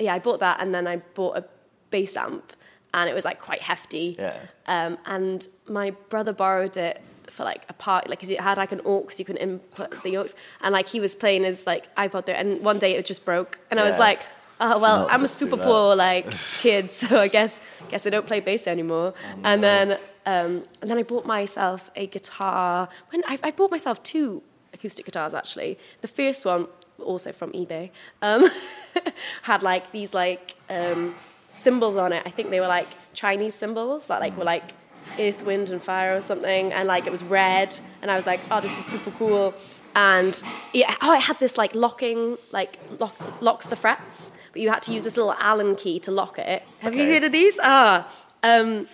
yeah, 0.00 0.12
I 0.12 0.18
bought 0.18 0.40
that, 0.40 0.60
and 0.60 0.74
then 0.74 0.88
I 0.88 0.96
bought 0.96 1.36
a 1.36 1.44
bass 1.90 2.16
amp, 2.16 2.52
and 2.92 3.08
it 3.08 3.14
was 3.14 3.24
like 3.24 3.38
quite 3.38 3.60
hefty. 3.60 4.16
Yeah. 4.18 4.36
Um, 4.66 4.98
and 5.06 5.46
my 5.68 5.90
brother 6.08 6.32
borrowed 6.32 6.76
it 6.76 7.00
for 7.30 7.44
like 7.44 7.64
a 7.68 7.72
part, 7.72 8.08
like 8.08 8.20
'cause 8.20 8.30
it 8.30 8.40
had 8.40 8.56
like 8.58 8.72
an 8.72 8.80
aux, 8.84 9.08
you 9.16 9.24
can 9.24 9.36
input 9.36 10.02
the 10.02 10.16
aux, 10.18 10.26
and 10.62 10.72
like 10.72 10.88
he 10.88 11.00
was 11.00 11.14
playing 11.14 11.44
his 11.44 11.66
like 11.66 11.94
iPod 11.96 12.26
there, 12.26 12.36
and 12.36 12.62
one 12.62 12.78
day 12.78 12.94
it 12.96 13.04
just 13.06 13.24
broke, 13.24 13.58
and 13.70 13.78
I 13.80 13.84
was 13.88 13.98
like, 13.98 14.20
oh 14.60 14.78
well, 14.80 15.06
I'm 15.10 15.24
a 15.24 15.28
super 15.28 15.56
poor 15.56 15.94
like 16.06 16.30
kid, 16.60 16.90
so 16.90 17.18
I 17.18 17.28
guess 17.28 17.60
guess 17.90 18.06
I 18.06 18.10
don't 18.10 18.26
play 18.26 18.40
bass 18.40 18.66
anymore. 18.66 19.14
Oh, 19.16 19.40
And 19.44 19.62
then 19.62 19.92
um, 20.26 20.64
and 20.80 20.90
then 20.90 20.98
I 20.98 21.02
bought 21.02 21.26
myself 21.26 21.90
a 21.96 22.06
guitar. 22.06 22.88
When 23.10 23.22
I, 23.26 23.38
I 23.42 23.50
bought 23.50 23.70
myself 23.70 24.02
two 24.02 24.42
acoustic 24.72 25.04
guitars 25.04 25.34
actually. 25.34 25.78
The 26.00 26.08
first 26.08 26.44
one 26.44 26.66
also 26.98 27.32
from 27.32 27.52
eBay 27.52 27.90
um, 28.22 28.48
had 29.42 29.62
like 29.62 29.90
these 29.92 30.14
like 30.14 30.54
um, 30.70 31.14
symbols 31.46 31.96
on 31.96 32.12
it. 32.12 32.22
I 32.24 32.30
think 32.30 32.50
they 32.50 32.60
were 32.60 32.68
like 32.68 32.88
Chinese 33.12 33.54
symbols 33.54 34.06
that 34.06 34.20
like 34.20 34.36
were 34.36 34.44
like 34.44 34.72
earth, 35.18 35.44
wind, 35.44 35.70
and 35.70 35.82
fire 35.82 36.16
or 36.16 36.20
something, 36.20 36.72
and 36.72 36.88
like 36.88 37.06
it 37.06 37.10
was 37.10 37.22
red. 37.24 37.78
And 38.02 38.10
I 38.10 38.16
was 38.16 38.26
like, 38.26 38.40
oh, 38.50 38.60
this 38.60 38.76
is 38.78 38.84
super 38.84 39.10
cool. 39.12 39.54
And 39.96 40.42
yeah, 40.72 40.94
oh, 41.02 41.14
it 41.14 41.20
had 41.22 41.38
this 41.38 41.56
like 41.56 41.74
locking, 41.74 42.36
like 42.52 42.78
lock, 42.98 43.14
locks 43.40 43.66
the 43.66 43.76
frets, 43.76 44.32
but 44.52 44.60
you 44.60 44.68
had 44.70 44.82
to 44.82 44.92
use 44.92 45.04
this 45.04 45.16
little 45.16 45.34
Allen 45.34 45.76
key 45.76 46.00
to 46.00 46.10
lock 46.10 46.38
it. 46.38 46.62
Have 46.80 46.94
you 46.94 47.04
heard 47.04 47.22
of 47.24 47.32
these? 47.32 47.58
Ah, 47.62 48.12
um, 48.42 48.88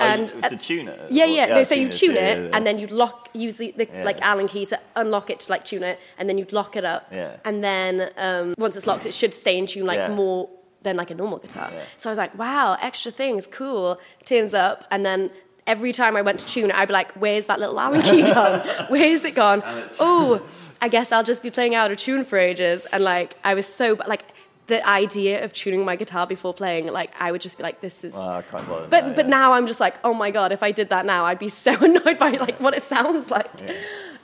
and 0.00 0.32
oh, 0.42 0.48
to 0.48 0.56
tune 0.56 0.88
it. 0.88 1.00
yeah, 1.10 1.24
Or- 1.24 1.26
yeah. 1.28 1.46
no, 1.46 1.62
so 1.62 1.74
you 1.74 1.88
tune 1.88 2.14
yeah, 2.16 2.26
it, 2.26 2.38
yeah, 2.38 2.44
yeah. 2.44 2.50
and 2.56 2.66
then 2.66 2.78
you'd 2.78 2.90
lock, 2.90 3.28
use 3.32 3.54
the, 3.54 3.70
the 3.76 3.86
Yeah. 3.90 4.04
like 4.04 4.20
Allen 4.20 4.48
key 4.48 4.66
to 4.66 4.78
unlock 4.96 5.30
it 5.30 5.40
to 5.40 5.50
like 5.52 5.64
tune 5.64 5.82
it, 5.84 5.98
and 6.18 6.28
then 6.28 6.36
you'd 6.36 6.52
lock 6.52 6.76
it 6.76 6.84
up. 6.84 7.06
Yeah. 7.12 7.36
And 7.44 7.62
then 7.64 8.10
um, 8.16 8.54
once 8.58 8.76
it's 8.76 8.86
locked, 8.86 9.06
it 9.06 9.14
should 9.14 9.32
stay 9.32 9.56
in 9.56 9.66
tune 9.66 9.86
like 9.86 9.98
Yeah. 9.98 10.08
more 10.08 10.50
than 10.88 10.96
like 10.96 11.10
a 11.10 11.14
normal 11.14 11.38
guitar. 11.38 11.70
Yeah. 11.72 11.82
So 11.98 12.08
I 12.08 12.12
was 12.12 12.18
like, 12.18 12.36
wow, 12.38 12.76
extra 12.80 13.12
things, 13.12 13.46
cool. 13.46 14.00
Turns 14.24 14.54
up, 14.54 14.84
and 14.90 15.04
then 15.06 15.30
every 15.66 15.92
time 15.92 16.16
I 16.16 16.22
went 16.22 16.40
to 16.40 16.46
tune 16.46 16.70
it, 16.70 16.76
I'd 16.76 16.88
be 16.88 16.94
like, 16.94 17.12
where's 17.12 17.46
that 17.46 17.60
little 17.60 17.78
Allen 17.78 18.02
key 18.02 18.22
gone? 18.34 18.60
Where 18.88 19.04
is 19.04 19.24
it 19.24 19.34
gone? 19.34 19.62
Oh, 20.00 20.40
I 20.80 20.88
guess 20.88 21.12
I'll 21.12 21.24
just 21.32 21.42
be 21.42 21.50
playing 21.50 21.74
out 21.74 21.90
of 21.90 21.98
tune 21.98 22.24
for 22.24 22.38
ages. 22.38 22.86
And 22.92 23.04
like, 23.04 23.34
I 23.44 23.54
was 23.54 23.66
so 23.66 23.96
like. 24.06 24.22
The 24.68 24.86
idea 24.86 25.42
of 25.46 25.54
tuning 25.54 25.82
my 25.86 25.96
guitar 25.96 26.26
before 26.26 26.52
playing, 26.52 26.88
like 26.92 27.10
I 27.18 27.32
would 27.32 27.40
just 27.40 27.56
be 27.56 27.62
like, 27.62 27.80
"This 27.80 28.04
is 28.04 28.12
Well, 28.12 28.28
I 28.28 28.42
can't 28.42 28.68
bother 28.68 28.86
but 28.90 29.06
now, 29.06 29.14
but 29.14 29.24
yeah. 29.24 29.30
now 29.30 29.52
I'm 29.54 29.66
just 29.66 29.80
like, 29.80 29.94
oh 30.04 30.12
my 30.12 30.30
god, 30.30 30.52
if 30.52 30.62
I 30.62 30.72
did 30.72 30.90
that 30.90 31.06
now, 31.06 31.24
I'd 31.24 31.38
be 31.38 31.48
so 31.48 31.72
annoyed 31.82 32.18
by 32.18 32.32
like 32.32 32.60
what 32.60 32.74
it 32.74 32.82
sounds 32.82 33.30
like. 33.36 33.50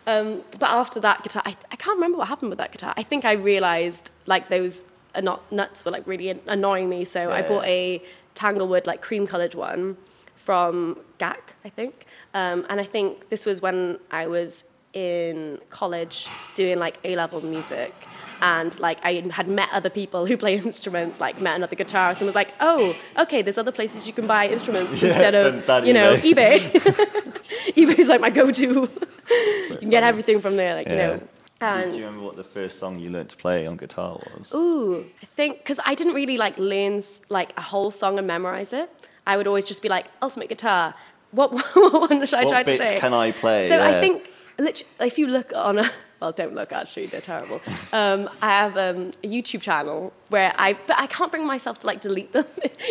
Um, 0.07 0.45
but 0.59 0.69
after 0.69 1.01
that 1.01 1.23
guitar, 1.23 1.43
I, 1.47 1.57
I 1.73 1.77
can't 1.77 1.97
remember 1.97 2.19
what 2.19 2.29
happened 2.29 2.51
with 2.51 2.59
that 2.59 2.73
guitar. 2.73 2.93
I 2.95 3.03
think 3.05 3.25
I 3.25 3.33
realized 3.33 4.11
like 4.27 4.51
those 4.51 4.83
nuts 5.23 5.85
were 5.85 5.91
like 5.91 6.07
really 6.07 6.31
annoying 6.47 6.89
me, 6.89 7.05
so 7.05 7.31
I 7.33 7.43
bought 7.43 7.65
a 7.65 8.03
Tanglewood 8.35 8.87
like 8.87 9.01
cream 9.01 9.27
colored 9.27 9.55
one 9.55 9.97
from 10.37 10.99
GAC, 11.19 11.39
I 11.65 11.71
think. 11.71 12.07
Um, 12.35 12.67
and 12.69 12.81
I 12.81 12.85
think 12.85 13.31
this 13.31 13.47
was 13.47 13.63
when 13.63 13.99
I 14.11 14.27
was 14.27 14.65
in 14.93 15.59
college 15.71 16.29
doing 16.55 16.79
like 16.79 16.99
A 17.05 17.17
level 17.17 17.41
music. 17.45 17.95
And 18.41 18.79
like 18.79 18.99
I 19.03 19.25
had 19.33 19.49
met 19.49 19.69
other 19.73 19.89
people 19.89 20.27
who 20.27 20.37
play 20.37 20.57
instruments, 20.65 21.21
like 21.21 21.41
met 21.41 21.57
another 21.57 21.77
guitarist, 21.77 22.19
and 22.19 22.27
was 22.27 22.35
like, 22.35 22.53
"Oh, 22.61 22.95
okay, 23.19 23.43
there's 23.43 23.59
other 23.59 23.73
places 23.73 24.07
you 24.07 24.13
can 24.13 24.27
buy 24.27 24.49
instruments 24.49 24.93
instead 25.03 25.35
of 25.35 25.87
you 25.87 25.95
know 25.95 26.17
eBay." 26.17 26.59
eBay. 26.59 27.41
eBay's 27.75 28.09
like 28.09 28.21
my 28.21 28.31
go-to. 28.31 28.91
you 29.71 29.77
can 29.79 29.89
get 29.89 30.03
everything 30.03 30.41
from 30.41 30.57
there, 30.57 30.75
like 30.75 30.89
you 30.89 30.97
know. 30.97 31.21
Do, 31.73 31.97
you 31.99 32.05
remember 32.05 32.25
what 32.25 32.37
the 32.37 32.45
first 32.45 32.79
song 32.79 32.99
you 32.99 33.11
learned 33.11 33.31
to 33.31 33.37
play 33.37 33.67
on 33.67 33.77
guitar 33.77 34.21
was? 34.37 34.53
Ooh, 34.55 35.05
I 35.23 35.27
think 35.27 35.59
because 35.59 35.81
I 35.85 35.95
didn't 35.95 36.15
really 36.15 36.37
like 36.37 36.59
learn 36.59 37.03
like 37.29 37.53
a 37.57 37.63
whole 37.63 37.91
song 37.91 38.19
and 38.19 38.27
memorize 38.27 38.73
it. 38.73 38.91
I 39.27 39.37
would 39.37 39.47
always 39.47 39.65
just 39.65 39.83
be 39.83 39.89
like, 39.89 40.07
ultimate 40.21 40.49
guitar. 40.49 40.95
What, 41.31 41.53
what 41.75 42.11
one 42.11 42.27
should 42.27 42.39
I 42.39 42.45
What 42.45 42.51
try 42.51 42.63
bits 42.63 42.83
today? 42.83 43.01
can 43.01 43.15
I 43.15 43.33
play? 43.33 43.69
So 43.69 43.77
Yeah. 43.77 43.89
I 43.89 44.01
think 44.01 44.29
if 45.01 45.19
you 45.19 45.27
look 45.27 45.53
on 45.55 45.79
a 45.79 45.91
well, 46.21 46.33
don't 46.33 46.55
look 46.55 46.73
actually, 46.73 47.07
they're 47.07 47.21
terrible. 47.21 47.61
Um, 47.93 48.29
I 48.43 48.49
have 48.49 48.77
um, 48.77 49.13
a 49.23 49.29
YouTube 49.29 49.61
channel 49.61 50.13
where 50.29 50.53
I 50.59 50.73
but 50.73 50.99
I 50.99 51.07
can't 51.07 51.31
bring 51.31 51.47
myself 51.47 51.79
to 51.81 51.87
like 51.87 52.01
delete 52.01 52.33
them, 52.33 52.47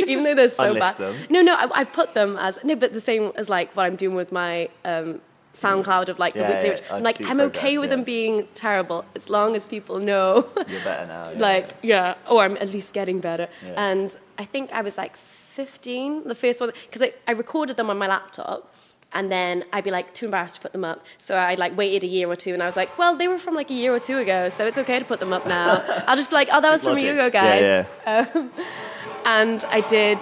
even 0.07 0.23
though 0.23 0.33
they're 0.35 0.49
so 0.49 0.73
bad. 0.73 0.95
them. 0.97 1.15
No, 1.29 1.41
no, 1.41 1.55
I, 1.55 1.81
I 1.81 1.83
put 1.83 2.13
them 2.13 2.37
as 2.37 2.57
no, 2.63 2.75
but 2.75 2.93
the 2.93 3.01
same 3.01 3.33
as 3.35 3.49
like 3.49 3.75
what 3.75 3.85
I'm 3.85 3.95
doing 3.97 4.15
with 4.15 4.31
my. 4.31 4.69
Um, 4.85 5.21
SoundCloud 5.53 6.09
of 6.09 6.17
like 6.19 6.33
Yeah, 6.35 6.47
the 6.47 6.53
weekly, 6.69 6.69
yeah, 6.87 6.95
I'm 6.95 7.03
like 7.03 7.21
I'm 7.21 7.39
okay 7.41 7.77
with 7.77 7.89
yeah. 7.89 7.95
them 7.95 8.03
being 8.03 8.47
terrible 8.55 9.05
as 9.15 9.29
long 9.29 9.55
as 9.55 9.65
people 9.65 9.99
know 9.99 10.47
You're 10.67 10.81
better 10.83 11.05
now. 11.05 11.29
Yeah. 11.33 11.39
like 11.39 11.69
yeah 11.83 12.15
or 12.29 12.43
i'm 12.43 12.57
at 12.57 12.69
least 12.69 12.91
getting 12.93 13.19
better 13.19 13.47
Yeah. 13.65 13.73
and 13.91 14.15
i 14.37 14.45
think 14.45 14.71
i 14.73 14.81
was 14.81 14.97
like 14.97 15.15
15 15.15 16.23
the 16.27 16.35
first 16.35 16.59
one 16.59 16.71
because 16.87 17.01
I, 17.03 17.13
I 17.27 17.33
recorded 17.33 17.77
them 17.77 17.89
on 17.91 17.97
my 17.99 18.07
laptop 18.07 18.73
and 19.13 19.31
then 19.31 19.63
i'd 19.73 19.83
be 19.83 19.91
like 19.91 20.11
too 20.15 20.25
embarrassed 20.25 20.55
to 20.55 20.61
put 20.61 20.71
them 20.71 20.83
up 20.83 21.05
so 21.19 21.35
i 21.35 21.53
like 21.53 21.77
waited 21.77 22.03
a 22.03 22.07
year 22.07 22.27
or 22.27 22.35
two 22.35 22.53
and 22.55 22.63
i 22.63 22.65
was 22.65 22.75
like 22.75 22.97
well 22.97 23.15
they 23.15 23.27
were 23.27 23.37
from 23.37 23.53
like 23.53 23.69
a 23.69 23.75
year 23.75 23.93
or 23.93 23.99
two 23.99 24.17
ago 24.17 24.49
so 24.49 24.65
it's 24.65 24.77
okay 24.79 24.97
to 24.97 25.05
put 25.05 25.19
them 25.19 25.31
up 25.31 25.45
now 25.47 25.83
i'll 26.07 26.15
just 26.15 26.31
be 26.31 26.35
like 26.35 26.49
oh 26.51 26.61
that 26.61 26.71
was 26.71 26.83
from 26.83 26.97
a 26.97 26.99
year 26.99 27.13
ago 27.13 27.29
guys 27.29 27.61
Yeah, 27.61 27.85
yeah. 28.07 28.25
Um, 28.35 28.51
and 29.25 29.63
I 29.65 29.81
did 29.81 30.19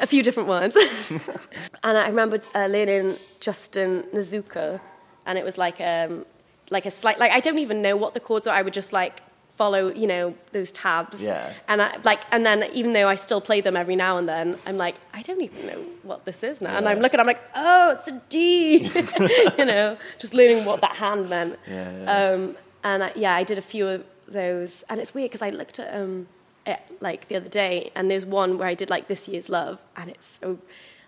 a 0.00 0.06
few 0.06 0.22
different 0.22 0.48
ones. 0.48 0.76
and 1.82 1.98
I 1.98 2.08
remember 2.08 2.40
uh, 2.54 2.66
learning 2.66 3.16
Justin 3.40 4.04
Nozuka, 4.14 4.80
and 5.26 5.38
it 5.38 5.44
was 5.44 5.58
like 5.58 5.80
um, 5.80 6.24
like 6.70 6.86
a 6.86 6.90
slight 6.90 7.18
like 7.18 7.32
I 7.32 7.40
don't 7.40 7.58
even 7.58 7.82
know 7.82 7.96
what 7.96 8.14
the 8.14 8.20
chords 8.20 8.46
are. 8.46 8.54
I 8.54 8.62
would 8.62 8.74
just 8.74 8.92
like 8.92 9.20
follow 9.54 9.92
you 9.92 10.06
know 10.06 10.34
those 10.52 10.72
tabs. 10.72 11.22
Yeah. 11.22 11.52
And 11.68 11.82
I 11.82 11.98
like 12.04 12.22
and 12.30 12.44
then 12.44 12.64
even 12.72 12.92
though 12.92 13.08
I 13.08 13.16
still 13.16 13.40
play 13.40 13.60
them 13.60 13.76
every 13.76 13.96
now 13.96 14.16
and 14.18 14.28
then, 14.28 14.58
I'm 14.66 14.76
like 14.76 14.96
I 15.12 15.22
don't 15.22 15.40
even 15.40 15.66
know 15.66 15.84
what 16.02 16.24
this 16.24 16.42
is 16.42 16.60
now. 16.60 16.76
And 16.76 16.88
I'm 16.88 17.00
looking, 17.00 17.20
I'm 17.20 17.26
like 17.26 17.42
oh 17.54 17.90
it's 17.92 18.08
a 18.08 18.20
D, 18.28 18.78
you 19.58 19.64
know, 19.64 19.96
just 20.18 20.34
learning 20.34 20.64
what 20.64 20.80
that 20.80 20.96
hand 20.96 21.28
meant. 21.28 21.58
Yeah, 21.68 22.02
yeah. 22.02 22.16
Um, 22.16 22.56
and 22.84 23.04
I, 23.04 23.12
yeah, 23.14 23.34
I 23.34 23.44
did 23.44 23.58
a 23.58 23.62
few 23.62 23.86
of 23.86 24.04
those, 24.26 24.82
and 24.88 25.00
it's 25.00 25.14
weird 25.14 25.30
because 25.30 25.42
I 25.42 25.50
looked 25.50 25.78
at 25.78 25.94
um, 25.94 26.26
it, 26.66 26.80
like 27.00 27.28
the 27.28 27.36
other 27.36 27.48
day, 27.48 27.90
and 27.94 28.10
there's 28.10 28.26
one 28.26 28.58
where 28.58 28.68
I 28.68 28.74
did 28.74 28.90
like 28.90 29.08
this 29.08 29.28
year's 29.28 29.48
love, 29.48 29.78
and 29.96 30.10
it's 30.10 30.38
so 30.40 30.58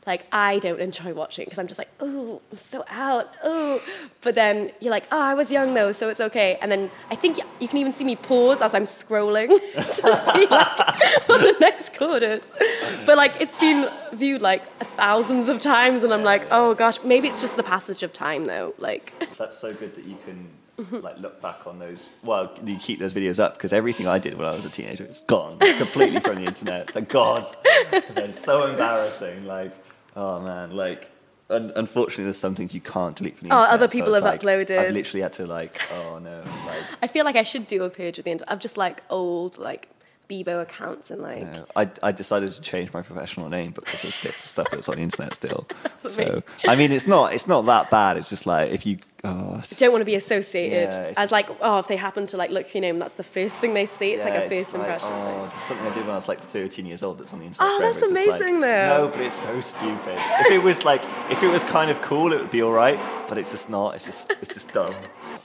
like 0.07 0.26
I 0.32 0.59
don't 0.59 0.80
enjoy 0.80 1.14
watching 1.14 1.44
because 1.44 1.59
I'm 1.59 1.66
just 1.66 1.78
like, 1.78 1.88
oh, 2.00 2.42
I'm 2.50 2.59
so 2.59 2.84
out, 2.88 3.32
oh. 3.42 3.82
But 4.20 4.34
then 4.34 4.70
you're 4.80 4.90
like, 4.90 5.07
oh, 5.11 5.18
I 5.18 5.34
was 5.34 5.50
young 5.50 5.74
though, 5.74 5.92
so 5.92 6.09
it's 6.09 6.20
okay. 6.20 6.59
And 6.61 6.70
then 6.70 6.90
I 7.11 7.16
think 7.16 7.38
you 7.61 7.68
can 7.68 7.78
even 7.78 7.92
see 7.92 8.05
me 8.05 8.16
pause 8.16 8.61
as 8.61 8.74
I'm 8.74 8.84
scrolling 8.84 9.48
to 9.74 9.92
see 9.92 10.46
like 10.46 10.78
what 11.28 11.40
the 11.40 11.57
next 11.61 11.94
chord 11.94 12.22
is. 12.22 12.42
But 13.07 13.16
like 13.16 13.40
it's 13.40 13.57
been 13.57 13.88
viewed 14.12 14.42
like 14.42 14.62
thousands 14.96 15.48
of 15.48 15.61
times, 15.61 16.02
and 16.02 16.12
I'm 16.12 16.24
like, 16.24 16.46
oh 16.50 16.74
gosh, 16.74 17.02
maybe 17.02 17.28
it's 17.28 17.40
just 17.40 17.57
the 17.57 17.62
passage 17.62 18.02
of 18.02 18.12
time 18.12 18.46
though, 18.46 18.74
like. 18.78 19.12
That's 19.38 19.59
so 19.59 19.72
good 19.72 19.94
that 19.94 20.05
you 20.05 20.16
can 20.24 20.48
like 20.90 21.18
look 21.18 21.40
back 21.40 21.66
on 21.66 21.78
those. 21.78 22.08
Well, 22.22 22.52
you 22.64 22.76
keep 22.78 22.98
those 22.98 23.12
videos 23.12 23.38
up 23.42 23.54
because 23.54 23.72
everything 23.72 24.06
I 24.06 24.18
did 24.18 24.36
when 24.36 24.46
I 24.46 24.50
was 24.54 24.64
a 24.64 24.70
teenager 24.70 25.04
is 25.04 25.20
gone 25.20 25.58
completely 25.58 26.20
from 26.20 26.36
the 26.36 26.44
internet. 26.46 26.90
Thank 26.90 27.08
God. 27.08 27.46
They're 28.14 28.32
so 28.32 28.66
embarrassing. 28.66 29.46
Like, 29.46 29.72
oh 30.16 30.40
man, 30.40 30.72
like. 30.76 31.10
Un- 31.50 31.72
unfortunately, 31.76 32.24
there's 32.24 32.38
some 32.38 32.54
things 32.54 32.72
you 32.74 32.80
can't 32.80 33.14
delete 33.14 33.36
from 33.36 33.48
the 33.48 33.54
Oh, 33.54 33.58
internet. 33.58 33.70
Oh, 33.70 33.74
other 33.74 33.88
people 33.88 34.14
it's 34.14 34.24
have 34.24 34.32
like, 34.32 34.40
uploaded. 34.40 34.78
I've 34.78 34.92
literally 34.92 35.20
had 35.20 35.34
to 35.34 35.46
like, 35.46 35.78
oh 35.92 36.18
no, 36.18 36.42
like 36.66 36.82
I 37.02 37.06
feel 37.06 37.26
like 37.26 37.36
I 37.36 37.42
should 37.42 37.66
do 37.66 37.84
a 37.84 37.90
page 37.90 38.16
of 38.18 38.24
the 38.24 38.30
internet 38.30 38.50
of 38.50 38.60
just 38.60 38.78
like 38.78 39.02
old 39.10 39.58
like 39.58 39.90
Bebo 40.28 40.62
accounts 40.62 41.10
and 41.10 41.20
like. 41.20 41.42
No, 41.42 41.66
I, 41.76 41.90
I 42.02 42.12
decided 42.12 42.52
to 42.52 42.60
change 42.60 42.92
my 42.92 43.02
professional 43.02 43.48
name 43.48 43.72
because 43.72 44.04
of 44.04 44.14
stuff, 44.14 44.46
stuff 44.46 44.70
that's 44.70 44.88
on 44.88 44.96
the 44.96 45.02
internet 45.02 45.34
still. 45.34 45.66
So 46.04 46.22
amazing. 46.22 46.42
I 46.68 46.76
mean, 46.76 46.92
it's 46.92 47.06
not 47.06 47.32
it's 47.32 47.48
not 47.48 47.64
that 47.64 47.90
bad. 47.90 48.18
It's 48.18 48.28
just 48.28 48.44
like 48.44 48.70
if 48.70 48.84
you 48.84 48.98
oh, 49.24 49.56
it's 49.60 49.70
Don't 49.78 49.90
want 49.90 50.02
to 50.02 50.06
be 50.06 50.16
associated 50.16 50.92
Yeah, 50.92 51.00
as 51.08 51.16
just- 51.16 51.32
like 51.32 51.48
oh 51.62 51.78
if 51.78 51.88
they 51.88 51.96
happen 51.96 52.26
to 52.26 52.36
like 52.36 52.50
look 52.50 52.74
your 52.74 52.82
name 52.82 52.98
that's 52.98 53.14
the 53.14 53.22
first 53.22 53.54
thing 53.54 53.72
they 53.72 53.86
see 53.86 54.12
it's 54.12 54.22
like 54.22 54.34
Yeah, 54.34 54.40
a 54.40 54.48
first 54.50 54.72
just 54.72 54.74
like, 54.74 54.82
impression 54.82 55.08
oh, 55.12 55.44
just 55.46 55.66
something 55.66 55.86
I 55.86 55.94
did 55.94 56.02
when 56.02 56.10
I 56.10 56.16
was 56.16 56.28
like 56.28 56.40
13 56.40 56.84
years 56.84 57.02
old. 57.02 57.18
That's 57.18 57.32
on 57.32 57.38
the 57.38 57.46
internet. 57.46 57.70
Oh, 57.72 57.78
forever. 57.78 57.92
that's 58.00 58.02
It's 58.02 58.12
just 58.12 58.28
like, 58.28 58.40
amazing, 58.42 58.60
though. 58.60 58.98
No, 58.98 59.08
but 59.08 59.20
it's 59.22 59.34
so 59.34 59.60
stupid. 59.62 60.18
if 60.40 60.50
it 60.52 60.62
was 60.62 60.84
like, 60.84 61.02
if 61.30 61.42
it 61.42 61.48
was 61.48 61.64
kind 61.64 61.90
of 61.90 62.02
cool, 62.02 62.34
it 62.34 62.40
would 62.40 62.50
be 62.50 62.60
all 62.60 62.72
right. 62.72 62.98
But 63.26 63.38
it's 63.38 63.50
just 63.50 63.70
not. 63.70 63.94
It's 63.94 64.04
just, 64.04 64.30
it's 64.42 64.52
just 64.52 64.70
dumb. 64.74 64.94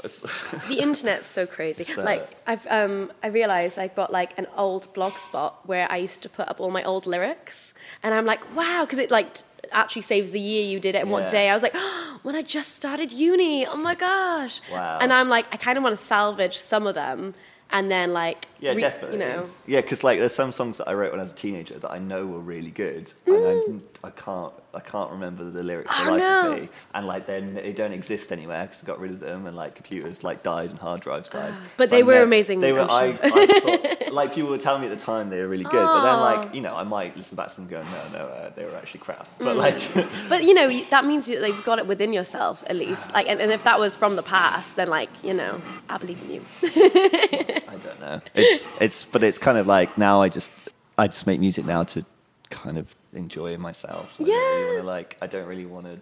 The 0.69 0.79
internet's 0.79 1.27
so 1.27 1.45
crazy. 1.45 1.81
It's, 1.83 1.97
uh, 1.97 2.03
like 2.03 2.29
I've 2.47 2.65
um 2.69 3.11
I 3.23 3.27
realized 3.27 3.77
I've 3.79 3.95
got 3.95 4.11
like 4.11 4.37
an 4.37 4.47
old 4.55 4.93
blog 4.93 5.13
spot 5.13 5.65
where 5.67 5.87
I 5.91 5.97
used 5.97 6.21
to 6.23 6.29
put 6.29 6.47
up 6.47 6.59
all 6.59 6.71
my 6.71 6.83
old 6.83 7.05
lyrics, 7.05 7.73
and 8.03 8.13
I'm 8.13 8.25
like, 8.25 8.41
wow, 8.55 8.85
because 8.85 8.99
it 8.99 9.11
like 9.11 9.37
actually 9.71 10.01
saves 10.01 10.31
the 10.31 10.39
year 10.39 10.63
you 10.65 10.79
did 10.79 10.95
it 10.95 10.99
and 10.99 11.09
Yeah. 11.09 11.13
what 11.17 11.29
day. 11.29 11.49
I 11.49 11.53
was 11.53 11.63
like, 11.63 11.73
oh, 11.75 12.19
when 12.23 12.35
I 12.35 12.41
just 12.41 12.75
started 12.75 13.11
uni. 13.11 13.65
Oh 13.67 13.75
my 13.77 13.95
gosh. 13.95 14.61
Wow. 14.71 14.99
And 15.01 15.11
I'm 15.13 15.29
like, 15.29 15.45
I 15.51 15.57
kind 15.57 15.77
of 15.77 15.83
want 15.83 15.97
to 15.97 16.03
salvage 16.03 16.57
some 16.57 16.87
of 16.87 16.95
them, 16.95 17.33
and 17.71 17.91
then 17.91 18.13
like 18.13 18.47
Yeah, 18.59 18.73
re- 18.73 18.79
definitely. 18.81 19.17
You 19.19 19.25
know. 19.25 19.49
Yeah, 19.67 19.81
because 19.81 20.03
like 20.03 20.17
there's 20.19 20.33
some 20.33 20.51
songs 20.51 20.77
that 20.77 20.87
I 20.87 20.93
wrote 20.93 21.11
when 21.11 21.19
I 21.19 21.23
was 21.23 21.33
a 21.33 21.35
teenager 21.35 21.77
that 21.79 21.91
I 21.91 21.99
know 21.99 22.25
were 22.25 22.39
really 22.39 22.71
good, 22.71 23.13
Mm. 23.27 23.65
and 23.67 23.81
I, 24.03 24.09
can't 24.11 24.53
I 24.73 24.79
can't 24.79 25.11
remember 25.11 25.43
the 25.49 25.61
lyrics 25.63 25.93
for 25.93 26.01
Oh, 26.07 26.11
life 26.11 26.19
no. 26.19 26.51
of 26.53 26.61
me. 26.61 26.69
And 26.93 27.05
like 27.07 27.25
then 27.25 27.53
they 27.55 27.73
don't 27.73 27.91
exist 27.91 28.31
anywhere 28.31 28.63
because 28.65 28.83
I 28.83 28.87
got 28.87 28.99
rid 28.99 29.11
of 29.11 29.19
them, 29.19 29.45
and 29.45 29.55
like 29.57 29.75
computers 29.75 30.23
like 30.23 30.41
died 30.43 30.69
and 30.69 30.79
hard 30.79 31.01
drives 31.01 31.27
died. 31.29 31.53
But 31.77 31.89
So 31.89 31.95
they 31.95 32.01
I 32.01 32.05
were 32.05 32.13
never- 32.13 32.23
amazing, 32.25 32.59
They 32.59 32.71
were. 32.73 32.87
I, 32.89 33.15
sure. 33.15 33.19
I 33.23 33.45
thought, 33.99 34.13
like 34.13 34.33
people 34.33 34.49
were 34.49 34.57
telling 34.57 34.81
me 34.81 34.87
at 34.87 34.97
the 34.97 35.03
time 35.03 35.29
they 35.29 35.39
were 35.41 35.47
really 35.47 35.63
good, 35.65 35.85
but 35.85 36.01
then 36.03 36.19
like 36.19 36.55
you 36.55 36.61
know 36.61 36.75
I 36.75 36.83
might 36.83 37.17
listen 37.17 37.35
back 37.35 37.49
to 37.49 37.55
them 37.57 37.67
going 37.67 37.85
no 37.91 38.19
no 38.19 38.25
uh, 38.27 38.49
they 38.55 38.65
were 38.65 38.75
actually 38.75 39.01
crap. 39.01 39.27
Mm. 39.39 39.45
But 39.45 39.57
like 39.57 40.07
But 40.29 40.43
you 40.43 40.53
know 40.53 40.69
that 40.91 41.05
means 41.05 41.25
that 41.25 41.41
they've 41.41 41.63
got 41.65 41.79
it 41.79 41.87
within 41.87 42.13
yourself 42.13 42.63
at 42.67 42.75
least. 42.75 43.13
Like, 43.13 43.27
and, 43.27 43.39
and 43.41 43.51
if 43.51 43.63
that 43.65 43.79
was 43.79 43.95
from 43.95 44.15
the 44.15 44.23
past, 44.23 44.75
then 44.75 44.89
like 44.89 45.09
you 45.23 45.33
know, 45.33 45.61
I 45.89 45.97
believe 45.97 46.21
in 46.23 46.29
you. 46.35 46.41
I 46.63 47.75
don't 47.83 47.99
know. 47.99 48.21
It's 48.33 48.71
it's 48.79 49.03
but 49.05 49.23
it's 49.23 49.37
kind 49.37 49.57
of 49.57 49.67
like 49.67 49.97
now 49.97 50.21
I 50.21 50.29
just 50.29 50.51
I 50.97 51.07
just 51.07 51.27
make 51.27 51.39
music 51.39 51.65
now 51.65 51.83
to 51.83 52.05
kind 52.49 52.77
of 52.77 52.95
enjoy 53.13 53.57
myself. 53.57 54.13
I 54.19 54.23
don't 54.23 54.27
really 54.29 54.61
Yeah. 54.61 54.75
wanna, 54.77 54.87
like 54.87 55.17
I 55.21 55.27
don't 55.27 55.47
really 55.47 55.65
want 55.65 55.85
to 55.91 55.99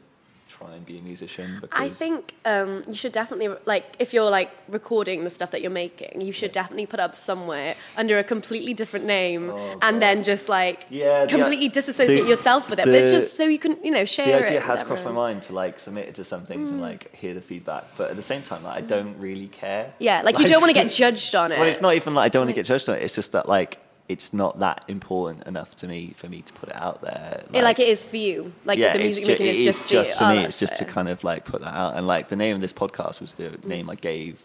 try 0.50 0.74
and 0.74 0.86
be 0.86 0.98
a 0.98 1.02
musician 1.02 1.58
because 1.60 1.78
I 1.78 1.90
think 1.90 2.34
um, 2.46 2.82
you 2.88 2.96
should 2.96 3.12
definitely 3.12 3.50
like 3.66 3.84
if 4.00 4.14
you're 4.14 4.30
like 4.30 4.50
recording 4.70 5.26
the 5.26 5.30
stuff 5.30 5.52
that 5.52 5.62
you're 5.62 5.70
making, 5.70 6.22
you 6.22 6.32
should 6.32 6.54
definitely 6.54 6.86
put 6.86 7.02
up 7.02 7.18
somewhere 7.18 7.76
under 7.98 8.18
a 8.18 8.24
completely 8.24 8.74
different 8.74 9.06
name, 9.06 9.50
Oh, 9.50 9.58
and 9.82 9.96
God. 9.98 10.02
then 10.02 10.24
just 10.24 10.48
like 10.48 10.86
Yeah, 10.90 11.26
the- 11.26 11.32
completely 11.36 11.68
disassociate 11.68 12.24
the- 12.24 12.30
yourself 12.30 12.70
with 12.70 12.80
it. 12.80 12.86
but 12.86 12.92
the- 12.94 13.08
just 13.10 13.36
so 13.36 13.44
you 13.44 13.60
can 13.60 13.78
you 13.84 13.92
know 13.92 14.06
share 14.06 14.26
the 14.26 14.36
idea 14.46 14.54
with 14.60 14.64
has 14.64 14.84
crossed 14.84 15.04
my 15.04 15.12
mind 15.12 15.42
to 15.44 15.54
like 15.54 15.80
submit 15.80 16.08
it 16.08 16.16
to 16.16 16.24
some 16.24 16.46
things 16.46 16.70
and 16.70 16.82
like 16.82 17.14
hear 17.14 17.34
the 17.34 17.42
feedback, 17.42 17.84
but 17.98 18.10
at 18.12 18.16
the 18.16 18.24
same 18.24 18.42
time, 18.42 18.64
like, 18.64 18.78
I 18.78 18.82
don't 18.82 19.20
really 19.20 19.48
care. 19.50 19.84
Mm. 19.84 19.94
Yeah, 20.00 20.22
like, 20.24 20.40
you 20.40 20.48
don't 20.48 20.62
want 20.62 20.74
to 20.74 20.82
get 20.82 20.90
judged 21.04 21.36
on 21.36 21.52
it. 21.52 21.60
Well, 21.60 21.68
it's 21.68 21.82
not 21.82 21.94
even 21.96 22.16
like 22.16 22.28
I 22.28 22.30
don't 22.30 22.44
want 22.44 22.52
to 22.52 22.56
get 22.56 22.66
judged 22.66 22.88
on 22.88 22.96
it. 22.96 23.04
It's 23.04 23.16
just 23.16 23.34
that 23.34 23.50
like 23.50 23.80
it's 24.10 24.32
not 24.34 24.60
that 24.60 24.84
important 24.88 25.46
enough 25.48 25.76
to 25.78 25.88
me 25.88 26.14
for 26.16 26.30
me 26.30 26.42
to 26.42 26.54
put 26.54 26.70
it 26.70 26.76
out 26.76 27.02
there. 27.02 27.44
Yeah, 27.52 27.62
like 27.62 27.80
it 27.80 27.88
is 27.90 28.06
for 28.06 28.18
you. 28.18 28.54
Like 28.66 28.80
yeah, 28.80 28.94
the 28.94 29.00
music 29.00 29.26
ju- 29.26 29.32
making 29.34 29.48
it 29.48 29.56
is 29.58 29.66
just 29.66 29.84
for 29.84 29.90
just 29.90 30.18
for 30.18 30.24
Oh, 30.26 30.30
me. 30.30 30.36
that's 30.38 30.48
It's 30.50 30.60
just 30.60 30.76
to 30.78 30.86
kind 30.86 31.10
of 31.10 31.24
like 31.24 31.44
put 31.46 31.62
that 31.62 31.74
out, 31.74 31.96
and 31.98 32.08
like 32.08 32.30
the 32.30 32.36
name 32.38 32.56
of 32.56 32.62
this 32.62 32.74
podcast 32.74 33.20
was 33.22 33.34
Mm. 33.34 33.62
the 33.62 33.68
name 33.68 33.90
I 33.90 33.96
gave 33.96 34.42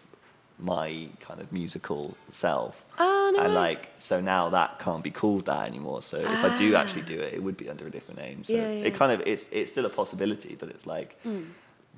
my 0.59 1.09
kind 1.21 1.41
of 1.41 1.53
musical 1.53 2.17
self. 2.31 2.85
Oh, 2.99 3.33
no 3.35 3.43
And 3.43 3.55
like 3.55 3.89
so 3.99 4.21
now 4.21 4.49
that 4.51 4.79
can't 4.79 5.03
be 5.03 5.11
called 5.11 5.47
that 5.47 5.67
anymore. 5.67 6.03
So 6.03 6.19
if 6.19 6.27
I 6.45 6.55
do 6.57 6.75
actually 6.77 7.03
do 7.03 7.19
it, 7.21 7.35
it 7.35 7.43
would 7.43 7.57
be 7.57 7.69
under 7.69 7.87
a 7.87 7.91
different 7.91 8.21
name. 8.21 8.45
So 8.45 8.55
Ah. 8.55 8.57
Yeah, 8.59 8.71
yeah. 8.73 8.85
it 8.87 8.95
kind 8.95 9.13
of 9.13 9.23
it's 9.27 9.49
it's 9.53 9.71
still 9.71 9.87
a 9.87 9.91
possibility, 9.91 10.57
but 10.59 10.69
it's 10.71 10.87
like. 10.87 11.17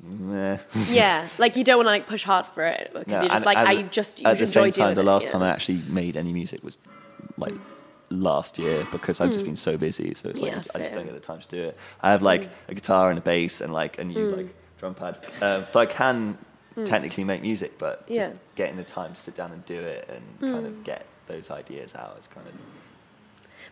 Meh. 0.03 0.59
yeah, 0.91 1.29
like 1.39 1.57
you 1.57 1.63
don't 1.65 1.77
want 1.77 1.87
to 1.87 1.91
like 1.93 2.07
push 2.07 2.25
hard 2.25 2.47
for 2.47 2.65
it 2.65 2.91
because 2.93 3.07
No, 3.09 3.21
you're 3.21 3.29
just 3.29 3.37
and 3.37 3.45
like 3.47 3.57
at 3.57 3.67
I 3.69 3.83
just 3.83 4.21
you 4.21 4.27
at 4.27 4.39
the 4.39 4.47
same 4.47 4.71
time, 4.73 4.95
the 4.95 5.01
it, 5.03 5.05
last 5.05 5.27
yeah. 5.27 5.31
time 5.33 5.43
I 5.43 5.51
actually 5.51 5.81
made 5.89 6.17
any 6.17 6.33
music 6.33 6.63
was 6.65 6.77
like 7.37 7.55
last 8.11 8.59
year 8.59 8.87
because 8.93 9.21
I've 9.21 9.33
just 9.33 9.45
been 9.45 9.57
so 9.57 9.77
busy. 9.77 10.15
So 10.15 10.29
it's 10.29 10.41
like 10.41 10.53
Hmm. 10.53 10.59
Yeah, 10.61 10.65
I 10.75 10.79
just 10.79 10.93
don't 10.95 11.05
get 11.07 11.15
the 11.15 11.21
time 11.21 11.41
to 11.41 11.49
do 11.49 11.63
it. 11.63 11.77
I 12.03 12.11
have 12.11 12.23
like 12.23 12.49
a 12.69 12.75
guitar 12.75 13.11
and 13.11 13.19
a 13.19 13.23
bass 13.23 13.61
and 13.61 13.73
like 13.73 13.99
a 13.99 14.05
new 14.05 14.31
Hmm. 14.31 14.37
like 14.37 14.55
drum 14.79 14.95
pad, 14.95 15.19
um, 15.41 15.65
so 15.67 15.81
I 15.81 15.87
can 15.87 16.37
technically 16.85 17.25
make 17.25 17.41
music, 17.43 17.79
but 17.79 18.07
just 18.07 18.19
Yeah. 18.19 18.29
Hmm. 18.31 18.37
getting 18.57 18.77
the 18.77 18.85
time 18.85 19.15
to 19.15 19.21
sit 19.21 19.35
down 19.37 19.53
and 19.53 19.65
do 19.65 19.79
it 19.79 20.09
and 20.13 20.53
kind 20.53 20.67
of 20.67 20.85
get 20.85 21.07
those 21.27 21.51
ideas 21.51 21.95
out 21.95 22.17
is 22.21 22.27
kind 22.29 22.47
of 22.47 22.53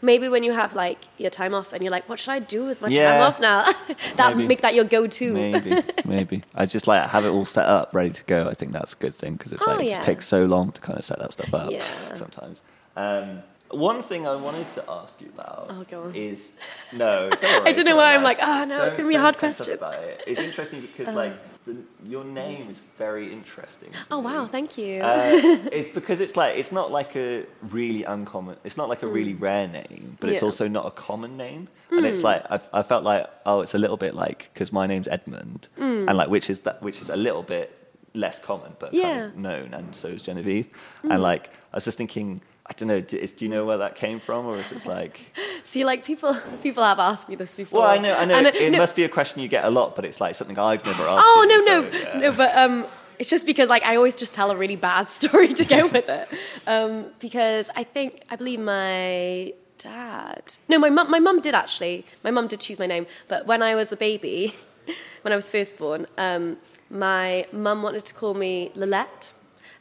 Maybe 0.01 0.29
when 0.29 0.43
you 0.43 0.53
have 0.53 0.75
like 0.75 0.99
your 1.19 1.29
time 1.31 1.55
off 1.55 1.73
and 1.73 1.83
you're 1.83 1.91
like, 1.91 2.09
what 2.09 2.19
should 2.19 2.31
I 2.31 2.39
do 2.39 2.65
with 2.65 2.81
my 2.81 2.89
time 2.89 3.21
off 3.21 3.39
now? 3.39 3.71
that 4.17 4.37
Maybe. 4.37 4.49
make 4.49 4.63
that 4.63 4.75
your 4.75 4.85
go-to. 4.85 5.33
maybe 5.35 5.73
maybe 6.07 6.43
I 6.55 6.65
just 6.67 6.87
like 6.87 7.09
have 7.11 7.25
it 7.27 7.29
all 7.29 7.45
set 7.45 7.67
up 7.67 7.93
ready 7.93 8.11
to 8.11 8.25
go. 8.25 8.49
I 8.49 8.55
think 8.55 8.73
that's 8.73 8.95
a 8.95 8.97
good 8.97 9.15
thing 9.15 9.35
because 9.35 9.53
it's 9.53 9.63
Oh, 9.67 9.73
like 9.73 9.85
it 9.87 9.91
just 9.91 10.03
takes 10.03 10.27
so 10.27 10.47
long 10.47 10.73
to 10.73 10.81
kind 10.81 10.99
of 10.99 11.05
set 11.05 11.19
that 11.19 11.33
stuff 11.35 11.53
up 11.53 11.71
Yeah. 11.71 11.85
sometimes. 12.15 12.63
Um, 12.97 13.43
one 13.73 14.03
thing 14.03 14.27
I 14.27 14.37
wanted 14.37 14.69
to 14.71 14.85
ask 14.89 15.21
you 15.21 15.29
about 15.35 15.67
Oh, 15.71 15.85
go 15.91 16.03
on. 16.05 16.15
is 16.15 16.53
no. 16.93 17.31
don't 17.41 17.43
worry, 17.43 17.69
I 17.69 17.73
don't 17.73 17.85
know 17.85 17.97
why 17.97 18.15
I'm 18.15 18.23
like, 18.23 18.39
oh, 18.41 18.65
no, 18.65 18.85
it's 18.85 18.97
gonna 18.97 19.09
be 19.09 19.15
a 19.15 19.21
hard 19.21 19.39
question. 19.39 19.73
About 19.75 19.95
it. 20.03 20.23
It's 20.27 20.41
interesting 20.41 20.81
because 20.89 21.15
like 21.15 21.35
the, 21.65 21.77
your 22.05 22.25
name 22.25 22.69
is 22.71 22.81
very 22.99 23.33
interesting. 23.33 23.91
Oh 24.11 24.21
me. 24.21 24.27
wow, 24.27 24.47
thank 24.47 24.77
you. 24.79 25.03
Uh, 25.03 25.21
it's 25.73 25.89
because 25.89 26.21
it's 26.21 26.37
like 26.37 26.57
it's 26.59 26.73
not 26.73 26.91
like 26.91 27.15
a 27.17 27.45
really 27.71 28.05
uncommon. 28.05 28.57
It's 28.65 28.77
not 28.77 28.89
like 28.89 29.03
a 29.03 29.07
really 29.07 29.35
rare 29.35 29.69
name, 29.69 30.17
but 30.21 30.29
it's 30.31 30.33
Hmm. 30.33 30.35
Yeah. 30.35 30.39
Hmm. 30.41 30.45
also 30.47 30.69
not 30.69 30.87
a 30.87 30.91
common 30.91 31.37
name. 31.37 31.69
And 31.91 32.07
it's 32.07 32.23
like 32.23 32.43
I, 32.51 32.59
I 32.73 32.83
felt 32.83 33.05
like 33.05 33.27
oh, 33.47 33.61
it's 33.61 33.75
a 33.75 33.79
little 33.79 33.97
bit 33.99 34.15
like 34.15 34.51
because 34.53 34.73
my 34.73 34.87
name's 34.87 35.09
Edmund, 35.09 35.69
Hmm. 35.77 36.09
and 36.09 36.17
like 36.17 36.29
which 36.29 36.49
is 36.51 36.61
that 36.61 36.83
which 36.83 37.01
is 37.01 37.09
a 37.11 37.17
little 37.17 37.43
bit 37.43 37.71
less 38.15 38.39
common, 38.41 38.73
but 38.79 38.93
Yeah. 38.93 39.03
kind 39.13 39.21
of 39.25 39.37
known, 39.37 39.75
and 39.75 39.95
so 39.95 40.09
is 40.09 40.23
Genevieve. 40.23 40.67
Hmm. 41.03 41.13
And 41.13 41.23
like 41.23 41.51
I 41.73 41.77
was 41.77 41.85
just 41.85 41.97
thinking. 41.99 42.41
I 42.73 42.75
don't 42.75 42.89
know. 42.89 43.01
Do, 43.03 43.19
is, 43.19 43.35
do 43.35 43.45
you 43.45 43.51
know 43.51 43.67
where 43.67 43.77
that 43.77 43.97
came 43.97 44.19
from, 44.19 44.47
or 44.47 44.57
is 44.57 44.73
it 44.73 44.87
like? 44.87 45.21
See, 45.65 45.85
like 45.85 46.07
people, 46.07 46.35
people 46.63 46.83
have 46.83 46.99
asked 46.99 47.29
me 47.29 47.35
this 47.35 47.55
before. 47.55 47.83
Well, 47.83 47.91
I 47.91 47.99
know, 47.99 48.17
I 48.17 48.25
know. 48.25 48.35
And, 48.35 48.47
uh, 48.47 48.51
it 48.55 48.73
no- 48.73 48.79
must 48.79 48.97
be 48.97 49.05
a 49.05 49.11
question 49.11 49.43
you 49.43 49.49
get 49.49 49.67
a 49.67 49.69
lot, 49.69 49.95
but 49.95 50.07
it's 50.07 50.23
like 50.23 50.35
something 50.35 50.59
I've 50.59 50.83
never 50.87 51.03
asked. 51.03 51.23
Oh 51.29 51.43
you, 51.43 51.49
no, 51.49 51.81
no, 51.83 51.99
yeah. 51.99 52.19
no. 52.19 52.33
But 52.33 52.57
um, 52.57 52.87
it's 53.19 53.29
just 53.29 53.45
because 53.45 53.69
like 53.69 53.83
I 53.83 53.97
always 53.97 54.17
just 54.17 54.35
tell 54.35 54.51
a 54.51 54.57
really 54.57 54.77
bad 54.77 55.11
story 55.19 55.53
to 55.53 55.67
go 55.67 55.87
with 55.87 56.09
it. 56.09 56.29
Um, 56.67 57.11
because 57.21 57.69
I 57.77 57.85
think 57.85 58.23
I 58.31 58.37
believe 58.37 58.61
my 58.61 59.53
dad. 59.77 60.55
No, 60.67 60.79
my 60.79 60.89
mum. 60.89 61.11
My 61.11 61.21
mum 61.21 61.43
did 61.43 61.55
actually. 61.55 62.07
My 62.25 62.31
mum 62.31 62.47
did 62.47 62.61
choose 62.61 62.79
my 62.79 62.87
name. 62.87 63.07
But 63.29 63.47
when 63.47 63.63
I 63.63 63.75
was 63.75 63.93
a 63.93 63.97
baby, 63.97 64.55
when 65.23 65.35
I 65.35 65.37
was 65.37 65.51
first 65.51 65.77
born, 65.77 66.07
um, 66.17 66.57
my 66.89 67.45
mum 67.53 67.83
wanted 67.83 68.07
to 68.07 68.15
call 68.15 68.33
me 68.33 68.73
Lilette, 68.75 69.35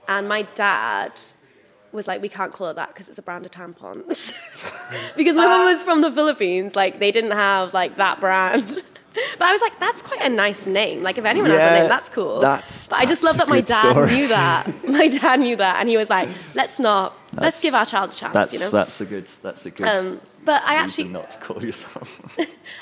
and 0.10 0.28
my 0.28 0.42
dad 0.42 1.22
was 1.92 2.08
like, 2.08 2.22
we 2.22 2.30
can't 2.30 2.54
call 2.54 2.70
it 2.70 2.76
that 2.76 2.90
because 2.90 3.10
it's 3.10 3.18
a 3.18 3.22
brand 3.22 3.46
of 3.46 3.52
tampons. 3.52 4.34
because 5.18 5.36
my 5.36 5.46
mum 5.46 5.66
was 5.66 5.84
from 5.84 6.02
the 6.02 6.12
Philippines, 6.12 6.76
like 6.76 7.00
they 7.00 7.12
didn't 7.12 7.32
have 7.32 7.74
like 7.74 7.98
that 7.98 8.20
brand. 8.20 8.84
But 9.38 9.50
I 9.50 9.52
was 9.52 9.60
like, 9.62 9.78
that's 9.78 10.02
quite 10.02 10.22
a 10.22 10.30
nice 10.30 10.66
name. 10.66 11.04
Like 11.04 11.18
if 11.18 11.26
anyone 11.26 11.50
has 11.50 11.60
a 11.60 11.64
Yeah, 11.64 11.80
name, 11.82 11.90
that's 11.90 12.08
cool. 12.08 12.40
that's- 12.40 12.88
but 12.88 12.98
I 13.00 13.06
just 13.06 13.22
that's 13.22 13.24
love 13.24 13.36
a 13.36 13.38
that 13.40 13.50
my 13.50 13.58
good 13.58 13.66
dad 13.66 13.92
story. 13.92 14.10
knew 14.14 14.28
that. 14.30 14.84
My 14.88 15.08
dad 15.10 15.42
knew 15.42 15.58
that, 15.58 15.82
and 15.82 15.90
he 15.90 15.98
was 15.98 16.10
like, 16.10 16.30
let's 16.56 16.80
not. 16.80 17.12
let's 17.34 17.36
That's- 17.60 17.62
give 17.62 17.74
our 17.74 17.86
child 17.86 18.12
a 18.12 18.16
chance. 18.16 18.34
That's 18.34 18.54
you 18.54 18.60
know. 18.62 18.70
that's 18.70 19.02
a 19.02 19.06
good 19.06 19.26
that's 19.44 19.66
a 19.66 19.72
good. 19.72 19.86
um, 19.86 20.22
but 20.46 20.64
I 20.64 20.82
reason 20.82 20.84
actually, 20.86 21.08
not 21.10 21.30
to 21.32 21.38
call 21.40 21.62
yourself. 21.62 22.22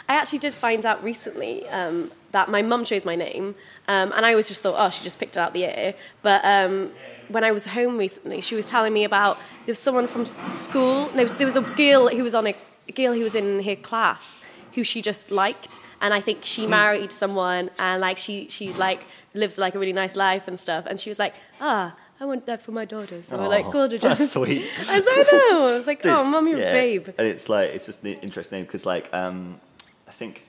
I 0.07 0.13
actually 0.13 0.37
did 0.37 0.53
find 0.53 0.85
out 0.85 1.03
recently 1.03 1.67
um, 1.69 2.11
that 2.31 2.47
my 2.47 2.61
mum 2.61 2.85
chose 2.85 3.05
my 3.05 3.15
name, 3.15 3.55
um, 3.87 4.11
and 4.15 4.23
I 4.23 4.29
always 4.29 4.47
just 4.47 4.61
thought, 4.61 4.75
oh, 4.77 4.91
she 4.91 5.03
just 5.03 5.17
picked 5.19 5.35
it 5.35 5.39
out 5.39 5.53
the 5.53 5.65
air. 5.65 5.95
But 6.21 6.45
um, 6.45 6.91
when 7.29 7.43
I 7.43 7.51
was 7.51 7.65
home 7.67 7.97
recently, 7.97 8.41
she 8.41 8.55
was 8.55 8.67
telling 8.69 8.93
me 8.93 9.03
about 9.03 9.37
there 9.65 9.71
was 9.71 9.79
someone 9.79 10.07
from 10.07 10.25
school. 10.47 11.07
There 11.09 11.23
was, 11.23 11.35
there 11.35 11.45
was 11.47 11.55
a 11.55 11.61
girl 11.61 12.07
who 12.09 12.23
was 12.23 12.35
on 12.35 12.47
a, 12.47 12.55
a 12.87 12.91
girl 12.91 13.13
who 13.13 13.23
was 13.23 13.35
in 13.35 13.63
her 13.63 13.75
class 13.75 14.41
who 14.73 14.83
she 14.83 15.01
just 15.01 15.31
liked, 15.31 15.79
and 16.01 16.13
I 16.13 16.21
think 16.21 16.39
she 16.43 16.67
married 16.67 17.11
someone, 17.11 17.69
and 17.79 18.01
like 18.01 18.17
she 18.17 18.47
she's 18.49 18.77
like 18.77 19.01
lives 19.33 19.57
like 19.57 19.75
a 19.75 19.79
really 19.79 19.93
nice 19.93 20.15
life 20.15 20.47
and 20.47 20.59
stuff. 20.59 20.85
And 20.87 20.99
she 20.99 21.09
was 21.09 21.19
like, 21.19 21.33
ah. 21.61 21.95
I 22.21 22.25
want 22.25 22.45
that 22.47 22.61
for 22.61 22.73
my 22.73 22.83
daughter, 22.83 23.23
so 23.23 23.39
I 23.39 23.47
like 23.47 23.65
Aw, 23.67 23.71
called 23.71 23.93
her. 23.93 23.97
that's 23.97 24.19
Jess. 24.19 24.31
sweet. 24.33 24.65
I 24.89 24.97
was 24.99 25.05
like, 25.05 25.31
know. 25.31 25.67
I 25.67 25.71
was 25.77 25.87
like, 25.87 26.01
oh, 26.05 26.17
This- 26.17 26.31
mum, 26.33 26.47
you're 26.49 26.59
yeah, 26.59 26.71
a 26.71 26.73
babe. 26.73 27.07
And 27.17 27.25
it's 27.25 27.47
like 27.47 27.69
it's 27.69 27.85
just 27.85 28.03
an 28.03 28.15
interesting 28.15 28.57
name 28.57 28.65
because 28.65 28.85
like 28.85 29.09
um, 29.13 29.57
I 30.05 30.11
think 30.11 30.43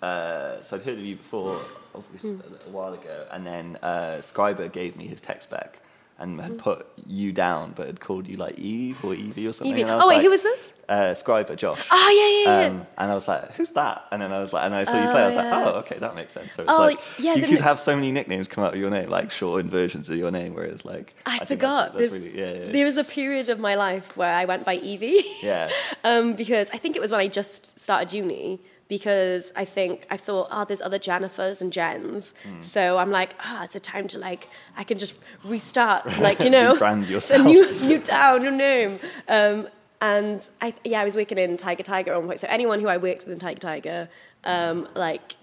uh, 0.00 0.60
so. 0.62 0.76
I'd 0.76 0.82
heard 0.82 0.98
of 0.98 1.04
you 1.04 1.16
before, 1.16 1.60
obviously 1.94 2.30
Hmm. 2.32 2.40
a 2.40 2.50
little 2.50 2.72
while 2.72 2.94
ago, 2.94 3.26
and 3.32 3.46
then 3.46 3.76
uh, 3.82 4.22
Scriber 4.22 4.72
gave 4.72 4.96
me 4.96 5.06
his 5.06 5.20
text 5.20 5.50
back, 5.50 5.79
and 6.20 6.40
had 6.40 6.58
put 6.58 6.86
you 7.06 7.32
down, 7.32 7.72
but 7.74 7.86
had 7.86 8.00
called 8.00 8.28
you 8.28 8.36
like 8.36 8.58
Eve 8.58 9.04
or 9.04 9.14
Evie 9.14 9.46
or 9.46 9.52
something. 9.52 9.72
Evie. 9.72 9.82
And 9.82 9.90
I 9.90 9.96
was 9.96 10.04
Oh 10.04 10.08
wait, 10.08 10.16
like, 10.16 10.24
who 10.24 10.30
was 10.30 10.42
this? 10.42 10.72
Uh, 10.88 11.14
Scriber 11.14 11.56
Josh. 11.56 11.86
Oh 11.90 12.42
yeah, 12.44 12.52
yeah, 12.52 12.60
yeah. 12.62 12.66
Um, 12.68 12.86
and 12.98 13.10
I 13.12 13.14
was 13.14 13.28
like, 13.28 13.52
"Who's 13.54 13.70
that?" 13.70 14.04
And 14.10 14.20
then 14.20 14.32
I 14.32 14.40
was 14.40 14.52
like, 14.52 14.64
and 14.66 14.74
I 14.74 14.84
saw 14.84 15.02
you 15.02 15.08
play. 15.10 15.22
I 15.22 15.26
was 15.26 15.36
like, 15.36 15.52
"Oh, 15.52 15.78
okay, 15.80 15.98
that 15.98 16.14
makes 16.16 16.32
sense." 16.32 16.54
So 16.54 16.62
it's 16.64 16.72
Oh, 16.72 16.78
like 16.78 16.98
yeah, 17.18 17.34
you 17.34 17.46
could 17.46 17.60
have 17.60 17.78
so 17.78 17.94
many 17.94 18.10
nicknames 18.10 18.48
come 18.48 18.64
out 18.64 18.74
of 18.74 18.80
your 18.80 18.90
name, 18.90 19.08
like 19.08 19.30
shortened 19.30 19.70
versions 19.70 20.08
of 20.10 20.16
your 20.16 20.30
name, 20.32 20.52
whereas 20.54 20.84
like 20.84 21.14
I, 21.26 21.38
think 21.38 21.48
forgot. 21.48 21.94
That's, 21.94 22.10
that's 22.10 22.22
really 22.22 22.38
yeah, 22.38 22.64
yeah. 22.64 22.72
There 22.72 22.86
was 22.86 22.96
a 22.96 23.04
period 23.04 23.48
of 23.48 23.60
my 23.60 23.76
life 23.76 24.16
where 24.16 24.32
I 24.32 24.46
went 24.46 24.64
by 24.64 24.74
Evie. 24.76 25.22
yeah. 25.42 25.70
um, 26.04 26.34
because 26.34 26.70
I 26.72 26.78
think 26.78 26.96
it 26.96 27.00
was 27.00 27.12
when 27.12 27.20
I 27.20 27.28
just 27.28 27.78
started 27.80 28.12
uni. 28.12 28.60
Because 28.90 29.52
I 29.54 29.64
think 29.64 30.04
I 30.10 30.16
thought, 30.16 30.48
oh, 30.50 30.64
there's 30.64 30.82
other 30.82 30.98
Jennifers 30.98 31.60
and 31.62 31.72
Jens, 31.72 32.34
Hmm. 32.42 32.60
so 32.60 32.98
I'm 32.98 33.12
like, 33.12 33.34
ah, 33.38 33.62
it's 33.62 33.76
a 33.76 33.80
time 33.80 34.08
to 34.08 34.18
like, 34.18 34.48
I 34.76 34.82
can 34.82 34.98
just 34.98 35.20
restart, 35.44 36.04
like 36.18 36.40
you 36.40 36.50
know, 36.50 36.74
Rebrand 36.74 37.04
a 37.08 37.12
yourself. 37.12 37.46
new 37.46 37.64
new 37.88 38.00
town, 38.00 38.42
new 38.42 38.50
name. 38.50 38.98
Um, 39.28 39.68
and 40.00 40.50
I, 40.60 40.74
yeah, 40.84 41.00
I 41.00 41.04
was 41.04 41.14
working 41.14 41.38
in 41.38 41.56
Tiger 41.56 41.84
Tiger 41.84 42.10
at 42.12 42.18
one 42.18 42.26
point. 42.26 42.40
So 42.40 42.48
anyone 42.50 42.80
who 42.80 42.88
I 42.88 42.96
worked 42.96 43.24
with 43.24 43.32
in 43.32 43.38
Tiger 43.38 43.60
Tiger, 43.60 44.08
um, 44.44 44.88
like 44.96 45.36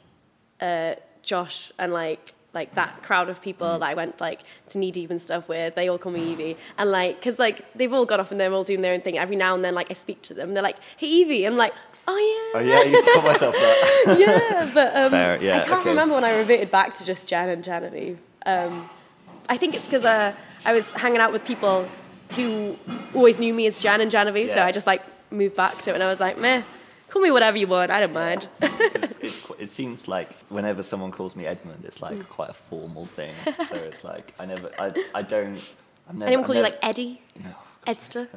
uh, 0.60 0.96
Josh 1.24 1.72
and 1.80 1.94
like 1.94 2.34
like 2.54 2.76
that 2.76 3.02
crowd 3.04 3.30
of 3.30 3.42
people 3.42 3.68
Mm. 3.68 3.80
that 3.80 3.86
I 3.90 3.94
went 3.94 4.20
like 4.20 4.42
to 4.70 4.78
knee 4.80 4.92
deep 4.92 5.10
and 5.10 5.22
stuff 5.22 5.48
with, 5.48 5.76
they 5.76 5.88
all 5.88 5.98
call 6.00 6.12
me 6.12 6.32
Evie. 6.34 6.58
And 6.78 6.90
like, 6.92 7.16
because 7.20 7.40
like 7.40 7.72
they've 7.76 7.94
all 7.94 8.06
gone 8.06 8.20
off 8.20 8.32
and 8.32 8.40
they're 8.42 8.52
all 8.52 8.64
doing 8.66 8.82
their 8.82 8.94
own 8.94 9.02
thing. 9.02 9.18
Every 9.18 9.36
now 9.38 9.56
and 9.56 9.64
then, 9.64 9.74
like 9.74 9.90
I 9.90 9.94
speak 9.94 10.22
to 10.24 10.34
them, 10.34 10.54
they're 10.54 10.64
like, 10.64 10.78
"Hey 10.98 11.08
Evie," 11.08 11.46
I'm 11.46 11.56
like, 11.56 11.74
"Oh 12.08 12.18
yeah. 12.18 12.60
Oh 12.60 12.64
yeah." 12.64 12.74
yeah, 12.74 12.80
I 12.80 12.84
used 12.84 13.04
to 13.06 13.12
call 13.14 13.24
myself 13.24 13.54
that. 13.56 14.18
yeah, 14.20 14.72
but 14.74 14.96
um, 14.96 15.12
Fair, 15.12 15.42
yeah, 15.44 15.58
I 15.62 15.66
can't 15.66 15.82
okay. 15.82 15.90
remember 15.90 16.16
when 16.16 16.24
I 16.24 16.38
reverted 16.38 16.72
back 16.72 16.96
to 16.98 17.06
just 17.06 17.28
Jan 17.28 17.50
and 17.50 17.64
Genevieve. 17.64 18.20
Um, 18.46 18.90
I 19.50 19.58
think 19.58 19.76
it's 19.76 19.86
because 19.86 20.06
uh, 20.06 20.34
I 20.66 20.74
was 20.74 20.92
hanging 20.94 21.20
out 21.22 21.32
with 21.34 21.46
people 21.46 21.88
who 22.36 22.76
always 23.16 23.40
knew 23.40 23.54
me 23.54 23.68
as 23.68 23.78
Jan 23.78 24.02
and 24.02 24.10
Genevieve, 24.12 24.50
so 24.50 24.62
I 24.62 24.72
just 24.72 24.88
like 24.88 25.02
moved 25.32 25.56
back 25.56 25.82
to 25.84 25.92
it, 25.92 25.94
and 25.94 26.04
I 26.04 26.08
was 26.08 26.20
like, 26.20 26.38
meh, 26.38 26.64
call 27.10 27.22
me 27.22 27.32
whatever 27.32 27.58
you 27.58 27.68
want, 27.68 27.90
I 27.92 28.00
don't 28.02 28.14
mind. 28.14 28.48
it's, 28.62 29.50
it 29.60 29.70
seems 29.70 30.08
like 30.08 30.34
whenever 30.50 30.84
someone 30.84 31.12
calls 31.12 31.36
me 31.36 31.46
Edmund, 31.46 31.84
it's 31.86 32.02
like 32.02 32.16
Mm. 32.18 32.28
quite 32.30 32.50
a 32.50 32.54
formal 32.54 33.06
thing. 33.06 33.34
so 33.68 33.76
it's 33.76 34.04
like 34.04 34.34
I 34.40 34.46
never, 34.46 34.70
I, 34.80 34.92
I 35.16 35.22
don't. 35.22 35.74
I'm 36.10 36.20
never, 36.20 36.28
Anyone 36.28 36.44
I'm 36.44 36.46
call 36.48 36.56
you 36.56 36.62
never- 36.64 36.76
like 36.76 36.80
Eddie, 36.90 37.22
No. 37.44 37.50
Edster? 37.86 38.28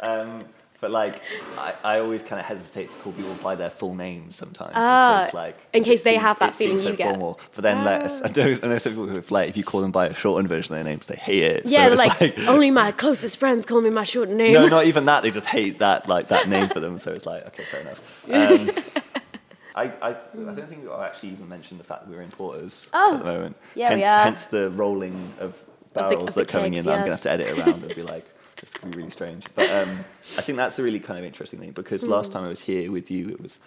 Um, 0.00 0.44
but 0.82 0.90
like, 0.90 1.22
I, 1.56 1.74
I 1.84 1.98
always 2.00 2.20
kind 2.22 2.38
of 2.40 2.44
hesitate 2.44 2.90
to 2.90 2.96
call 2.98 3.12
people 3.12 3.32
by 3.42 3.54
their 3.54 3.70
full 3.70 3.94
names 3.94 4.36
sometimes 4.36 4.72
Ah, 4.74 5.20
because 5.20 5.32
like 5.34 5.58
in 5.72 5.84
case 5.84 6.02
they 6.02 6.12
seems- 6.12 6.22
have 6.22 6.38
that 6.40 6.54
feeling 6.54 6.80
so 6.80 6.90
you 6.90 6.96
get. 6.96 7.08
Formal. 7.10 7.40
But 7.54 7.62
then 7.62 7.84
like, 7.84 8.02
I 8.02 8.32
know, 8.36 8.56
I 8.62 8.66
know 8.66 8.78
some 8.78 8.92
people 8.92 9.06
who 9.06 9.14
have 9.14 9.30
like 9.30 9.48
if 9.48 9.56
you 9.56 9.64
call 9.64 9.80
them 9.80 9.92
by 9.92 10.06
a 10.08 10.12
shortened 10.14 10.48
version 10.50 10.74
of 10.76 10.84
their 10.84 10.92
names, 10.92 11.06
they 11.06 11.16
hate 11.16 11.42
it. 11.44 11.62
Yeah, 11.64 11.88
so 11.88 11.96
they're 11.96 12.06
it's 12.06 12.38
like, 12.38 12.48
only 12.48 12.70
my 12.70 12.92
closest 12.92 13.38
friends 13.38 13.64
call 13.64 13.80
me 13.80 13.88
my 13.90 14.04
short 14.04 14.28
name. 14.28 14.52
no, 14.52 14.66
not 14.66 14.84
even 14.86 15.04
that. 15.06 15.22
They 15.22 15.30
just 15.30 15.46
hate 15.46 15.78
that 15.78 16.08
like 16.08 16.28
that 16.28 16.48
name 16.48 16.68
for 16.68 16.80
them. 16.80 16.98
So 16.98 17.12
it's 17.12 17.24
like, 17.26 17.46
okay, 17.46 17.62
fair 17.64 17.80
enough. 17.80 18.00
Um, 18.28 18.70
I, 19.74 19.84
I, 20.02 20.08
I 20.10 20.14
don't 20.34 20.68
think 20.68 20.86
I 20.90 21.06
actually 21.06 21.30
even 21.30 21.48
mentioned 21.48 21.80
the 21.80 21.84
fact 21.84 22.02
that 22.04 22.10
we're 22.10 22.20
in 22.20 22.30
Porters 22.30 22.90
Oh, 22.92 23.14
at 23.14 23.18
the 23.20 23.24
moment. 23.24 23.56
yeah, 23.74 23.88
hence, 23.88 23.98
we 24.00 24.04
are. 24.04 24.24
hence 24.24 24.46
the 24.46 24.70
rolling 24.70 25.32
of 25.40 25.62
barrels 25.94 26.22
of 26.28 26.34
the 26.34 26.40
that 26.42 26.48
are 26.48 26.52
coming 26.58 26.74
in. 26.74 26.84
that 26.84 26.92
I'm 26.98 27.06
going 27.06 27.06
to 27.06 27.12
have 27.12 27.20
to 27.22 27.30
edit 27.30 27.58
around 27.58 27.82
and 27.84 27.94
be 27.94 28.02
like, 28.02 28.26
this 28.62 28.72
could 28.72 28.90
be 28.92 28.96
really 28.96 29.10
strange. 29.10 29.44
But 29.54 29.68
um, 29.70 30.04
I 30.38 30.40
think 30.40 30.56
that's 30.56 30.78
a 30.78 30.82
really 30.82 31.00
kind 31.00 31.18
of 31.18 31.24
interesting 31.26 31.58
thing 31.60 31.72
because 31.72 32.04
last 32.04 32.28
Hmm. 32.28 32.32
time 32.34 32.44
I 32.44 32.48
was 32.48 32.60
here 32.60 32.90
with 32.90 33.10
you, 33.10 33.28
it 33.28 33.40
was 33.42 33.60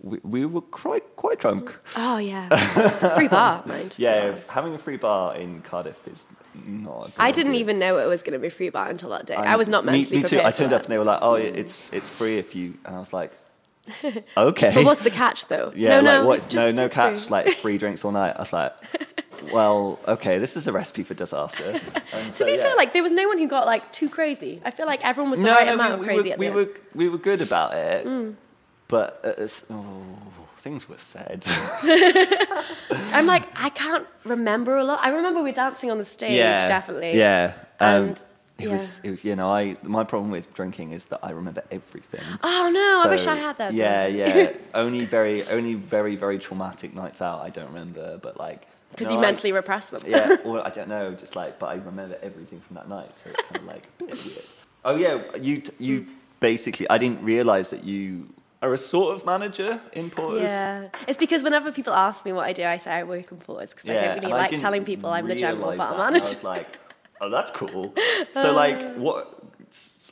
we, 0.00 0.18
we 0.22 0.46
were 0.46 0.60
quite 0.60 1.04
quite 1.16 1.38
drunk. 1.40 1.76
Oh, 1.96 2.18
yeah. 2.18 2.48
Free 3.16 3.28
bar, 3.28 3.62
mind. 3.66 3.94
Yeah, 3.98 4.36
having 4.48 4.74
a 4.74 4.78
free 4.78 4.96
bar 4.96 5.36
in 5.36 5.60
Cardiff 5.62 5.96
is 6.08 6.24
not. 6.66 7.00
A 7.00 7.04
good 7.06 7.12
I 7.18 7.30
didn't 7.32 7.50
idea. 7.52 7.60
even 7.62 7.78
know 7.78 7.98
it 7.98 8.06
was 8.06 8.22
going 8.22 8.32
to 8.34 8.38
be 8.38 8.48
free 8.48 8.70
bar 8.70 8.88
until 8.90 9.10
that 9.10 9.26
day. 9.26 9.34
I 9.34 9.44
I'm- 9.50 9.58
was 9.58 9.68
not 9.68 9.84
me, 9.84 9.92
mentally 9.92 10.18
me 10.18 10.22
too. 10.22 10.36
prepared 10.36 10.46
I 10.54 10.56
turned 10.56 10.72
up 10.72 10.82
and 10.82 10.90
they 10.92 10.98
were 10.98 11.04
like, 11.04 11.18
"Oh, 11.22 11.34
it's 11.34 11.88
it's 11.92 12.08
free 12.08 12.38
if 12.38 12.54
you," 12.54 12.74
and 12.84 12.94
I 12.94 12.98
was 13.00 13.12
like, 13.12 13.32
"Okay." 14.36 14.72
But 14.74 14.84
what's 14.84 15.02
the 15.02 15.10
catch, 15.10 15.46
though? 15.48 15.72
yeah, 15.76 15.88
no, 15.88 15.96
like 15.96 16.04
no, 16.20 16.26
what? 16.26 16.36
just, 16.42 16.54
no, 16.54 16.70
no 16.72 16.84
it's 16.84 16.94
catch. 16.94 17.18
free. 17.22 17.30
Like 17.30 17.48
free 17.56 17.78
drinks 17.78 18.04
all 18.04 18.12
night. 18.12 18.34
I 18.36 18.40
was 18.40 18.52
like, 18.52 18.72
"Well, 19.52 19.98
okay, 20.06 20.38
this 20.38 20.56
is 20.56 20.66
a 20.66 20.72
recipe 20.72 21.02
for 21.02 21.14
disaster." 21.14 21.64
And 22.12 22.28
To 22.28 22.34
so, 22.34 22.46
be 22.46 22.52
yeah. 22.52 22.62
fair, 22.62 22.76
like 22.76 22.92
there 22.92 23.02
was 23.02 23.12
no 23.12 23.28
one 23.28 23.38
who 23.38 23.48
got 23.48 23.66
like 23.66 23.90
too 23.92 24.08
crazy. 24.08 24.60
I 24.64 24.70
feel 24.70 24.86
like 24.86 25.04
everyone 25.04 25.30
was 25.30 25.40
the 25.40 25.46
no, 25.46 25.54
right 25.54 25.66
no, 25.66 25.74
amount 25.74 25.90
we, 25.90 25.94
of 25.94 26.00
we 26.00 26.06
crazy 26.06 26.28
were, 26.28 26.32
at 26.32 26.38
we 26.38 26.48
the 26.48 26.54
were 26.54 26.68
we 26.94 27.08
were 27.08 27.18
good 27.18 27.42
about 27.42 27.74
it, 27.74 28.34
but 28.88 29.20
uh, 29.24 29.48
oh, 29.74 30.02
things 30.56 30.88
were 30.88 30.98
said. 30.98 31.44
I'm 33.12 33.26
like, 33.26 33.44
I 33.54 33.70
can't 33.70 34.06
remember 34.24 34.76
a 34.76 34.84
lot. 34.84 35.00
I 35.02 35.10
remember 35.10 35.40
we 35.40 35.50
were 35.50 35.52
dancing 35.52 35.90
on 35.90 35.98
the 35.98 36.04
stage, 36.04 36.38
definitely. 36.38 37.16
Yeah. 37.16 37.54
Um, 37.80 38.04
And, 38.04 38.24
it 38.58 38.64
yeah. 38.66 38.72
was, 38.72 39.00
it 39.04 39.10
was, 39.12 39.24
you 39.24 39.36
know, 39.36 39.48
I 39.52 39.76
my 39.84 40.02
problem 40.02 40.32
with 40.32 40.52
drinking 40.52 40.90
is 40.90 41.06
that 41.06 41.20
I 41.22 41.30
remember 41.30 41.62
everything. 41.70 42.24
Oh 42.42 42.70
no, 42.72 43.02
I 43.04 43.08
wish 43.08 43.24
I 43.24 43.36
had 43.36 43.56
that. 43.58 43.72
Yeah, 43.72 44.08
yeah. 44.08 44.52
only 44.74 45.04
very, 45.04 45.46
only 45.46 45.74
very, 45.74 46.16
very 46.16 46.40
traumatic 46.40 46.92
nights 46.92 47.22
out. 47.22 47.40
I 47.40 47.50
don't 47.50 47.68
remember, 47.68 48.18
but 48.20 48.36
like 48.36 48.66
Because 48.90 49.08
no, 49.08 49.14
you 49.14 49.18
I- 49.18 49.22
mentally 49.22 49.52
repress 49.52 49.90
them. 49.90 50.02
yeah, 50.06 50.36
well, 50.44 50.62
I 50.62 50.70
don't 50.70 50.88
know, 50.88 51.14
just 51.14 51.36
like, 51.36 51.58
but 51.58 51.66
I 51.66 51.74
remember 51.74 52.18
everything 52.22 52.60
from 52.60 52.76
that 52.76 52.88
night, 52.88 53.14
so 53.14 53.30
it's 53.30 53.42
kind 53.42 53.56
of 53.56 53.64
like 53.64 53.84
a 54.00 54.04
bit 54.04 54.24
weird. 54.24 54.44
Oh 54.84 54.96
yeah, 54.96 55.36
you 55.36 55.62
you 55.78 56.06
basically, 56.40 56.88
I 56.88 56.98
didn't 56.98 57.22
realize 57.22 57.70
that 57.70 57.84
you 57.84 58.28
are 58.62 58.72
a 58.72 58.78
sort 58.78 59.14
of 59.14 59.24
manager 59.24 59.80
in 59.92 60.10
Porters. 60.10 60.42
Yeah, 60.42 60.88
it's 61.06 61.18
because 61.18 61.42
whenever 61.42 61.70
people 61.72 61.92
ask 61.92 62.24
me 62.24 62.32
what 62.32 62.46
I 62.46 62.52
do, 62.52 62.64
I 62.64 62.76
say 62.76 62.90
I 62.90 63.02
work 63.04 63.30
in 63.30 63.38
Porters 63.38 63.70
because 63.70 63.88
I 63.88 63.94
don't 63.94 64.16
really 64.16 64.32
like 64.32 64.50
telling 64.50 64.84
people 64.84 65.10
I'm 65.10 65.26
the 65.26 65.34
general 65.34 65.76
bar 65.76 65.96
manager. 65.96 66.26
I 66.26 66.28
was 66.30 66.44
like, 66.44 66.78
oh, 67.20 67.30
that's 67.30 67.50
cool. 67.50 67.94
So 68.34 68.52
like, 68.52 68.96
what? 68.96 69.34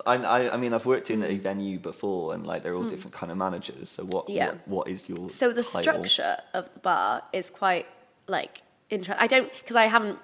I, 0.04 0.16
I, 0.16 0.54
I 0.54 0.56
mean, 0.58 0.74
I've 0.74 0.84
worked 0.84 1.10
in 1.10 1.22
a 1.22 1.38
venue 1.38 1.78
before, 1.78 2.34
and 2.34 2.46
like 2.46 2.62
they're 2.62 2.74
all 2.74 2.82
hmm. 2.82 2.88
different 2.88 3.14
kind 3.14 3.32
of 3.32 3.38
managers. 3.38 3.88
So 3.90 4.04
what? 4.04 4.28
Yeah. 4.28 4.48
What, 4.48 4.68
what 4.68 4.88
is 4.88 5.08
your 5.08 5.28
So 5.30 5.52
the 5.52 5.62
title? 5.62 5.80
structure 5.80 6.36
of 6.52 6.72
the 6.74 6.80
bar 6.80 7.22
is 7.32 7.50
quite 7.50 7.86
like 8.26 8.60
interesting. 8.90 9.22
I 9.22 9.26
don't 9.26 9.50
because 9.60 9.76
I 9.76 9.86
haven't. 9.86 10.18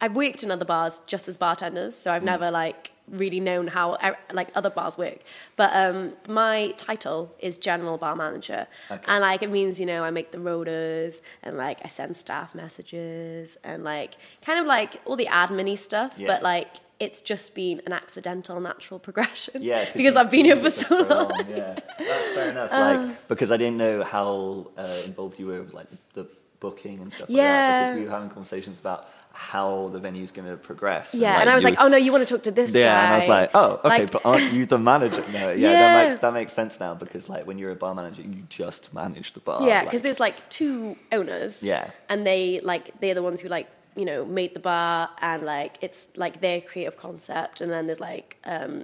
I've 0.00 0.14
worked 0.16 0.42
in 0.42 0.50
other 0.50 0.64
bars 0.64 1.00
just 1.06 1.28
as 1.28 1.36
bartenders, 1.36 1.94
so 1.96 2.12
I've 2.12 2.22
Mm. 2.22 2.26
never 2.26 2.50
like 2.50 2.90
really 3.08 3.38
known 3.38 3.66
how 3.68 3.96
like 4.32 4.48
other 4.54 4.70
bars 4.70 4.96
work. 4.98 5.18
But 5.56 5.70
um, 5.74 6.14
my 6.28 6.72
title 6.76 7.34
is 7.38 7.56
general 7.58 7.96
bar 7.98 8.16
manager, 8.16 8.66
Okay. 8.90 9.02
and 9.06 9.20
like 9.22 9.42
it 9.42 9.50
means 9.50 9.78
you 9.78 9.86
know 9.86 10.02
I 10.04 10.10
make 10.10 10.32
the 10.32 10.40
rotors 10.40 11.20
and 11.42 11.56
like 11.56 11.78
I 11.84 11.88
send 11.88 12.16
staff 12.16 12.54
messages 12.54 13.56
and 13.64 13.84
like 13.84 14.14
kind 14.44 14.58
of 14.58 14.66
like 14.66 15.00
all 15.04 15.16
the 15.16 15.26
adminy 15.26 15.78
stuff. 15.78 16.14
Yeah. 16.16 16.26
But 16.26 16.42
like 16.42 16.68
it's 17.00 17.20
just 17.20 17.54
been 17.54 17.80
an 17.86 17.92
accidental 17.92 18.60
natural 18.60 18.98
progression. 19.00 19.62
Yeah, 19.62 19.84
because 19.96 20.16
I've 20.16 20.30
been 20.30 20.44
here 20.44 20.56
for 20.56 20.70
so 20.70 21.02
long. 21.02 21.30
Yeah, 21.48 21.74
that's 21.98 22.28
fair 22.34 22.50
enough. 22.50 22.70
Uh. 22.72 22.80
like 23.06 23.28
because 23.28 23.50
I 23.52 23.56
didn't 23.56 23.76
know 23.78 24.02
how 24.02 24.70
uh, 24.76 24.96
involved 25.04 25.38
you 25.38 25.46
were 25.46 25.62
with 25.62 25.72
like 25.74 25.88
the 26.14 26.26
booking 26.64 26.96
and 27.02 27.08
stuff 27.12 27.28
like 27.28 27.36
Yeah. 27.36 27.52
that. 27.52 27.80
Because 27.84 27.98
we 28.00 28.04
were 28.06 28.10
having 28.18 28.30
conversations 28.38 28.76
about 28.84 29.00
how 29.36 29.88
the 29.94 29.98
venue's 30.06 30.30
going 30.36 30.48
to 30.48 30.56
progress. 30.70 31.08
Yeah, 31.14 31.40
and 31.40 31.50
I 31.50 31.54
was 31.58 31.64
like, 31.68 31.76
oh 31.82 31.88
no, 31.94 31.98
you 32.04 32.10
want 32.14 32.22
to 32.26 32.30
talk 32.34 32.44
to 32.44 32.52
this 32.60 32.70
Yeah, 32.72 32.94
guy? 32.94 33.02
and 33.04 33.14
I 33.14 33.18
was 33.22 33.28
like, 33.36 33.50
oh, 33.60 33.70
okay, 33.84 33.88
Like- 34.02 34.10
but 34.16 34.22
aren't 34.24 34.52
you 34.56 34.64
the 34.74 34.78
manager? 34.92 35.24
No, 35.38 35.44
yeah, 35.50 35.54
Yeah. 35.64 35.72
that 35.82 35.92
makes 36.04 36.16
that 36.24 36.32
makes 36.40 36.52
sense 36.60 36.74
now 36.84 36.92
because 37.04 37.24
like 37.34 37.44
when 37.48 37.56
you're 37.60 37.72
a 37.78 37.80
bar 37.84 37.94
manager, 38.00 38.22
you 38.22 38.42
just 38.62 38.82
manage 39.02 39.28
the 39.36 39.40
bar. 39.48 39.58
Yeah, 39.60 39.66
like- 39.66 39.84
because 39.86 40.02
there's 40.06 40.20
like 40.26 40.36
two 40.58 40.96
owners. 41.18 41.52
Yeah. 41.72 41.90
And 42.10 42.18
they 42.30 42.60
like 42.72 42.84
they're 43.00 43.18
the 43.20 43.26
ones 43.30 43.38
who 43.42 43.48
like 43.58 43.68
you 44.00 44.04
know 44.10 44.20
made 44.40 44.52
the 44.58 44.64
bar 44.72 44.96
and 45.30 45.40
like 45.54 45.72
it's 45.86 46.00
like 46.24 46.34
their 46.46 46.60
creative 46.70 46.96
concept, 47.06 47.60
and 47.62 47.68
then 47.74 47.82
there's 47.88 48.04
like 48.12 48.28
um, 48.54 48.74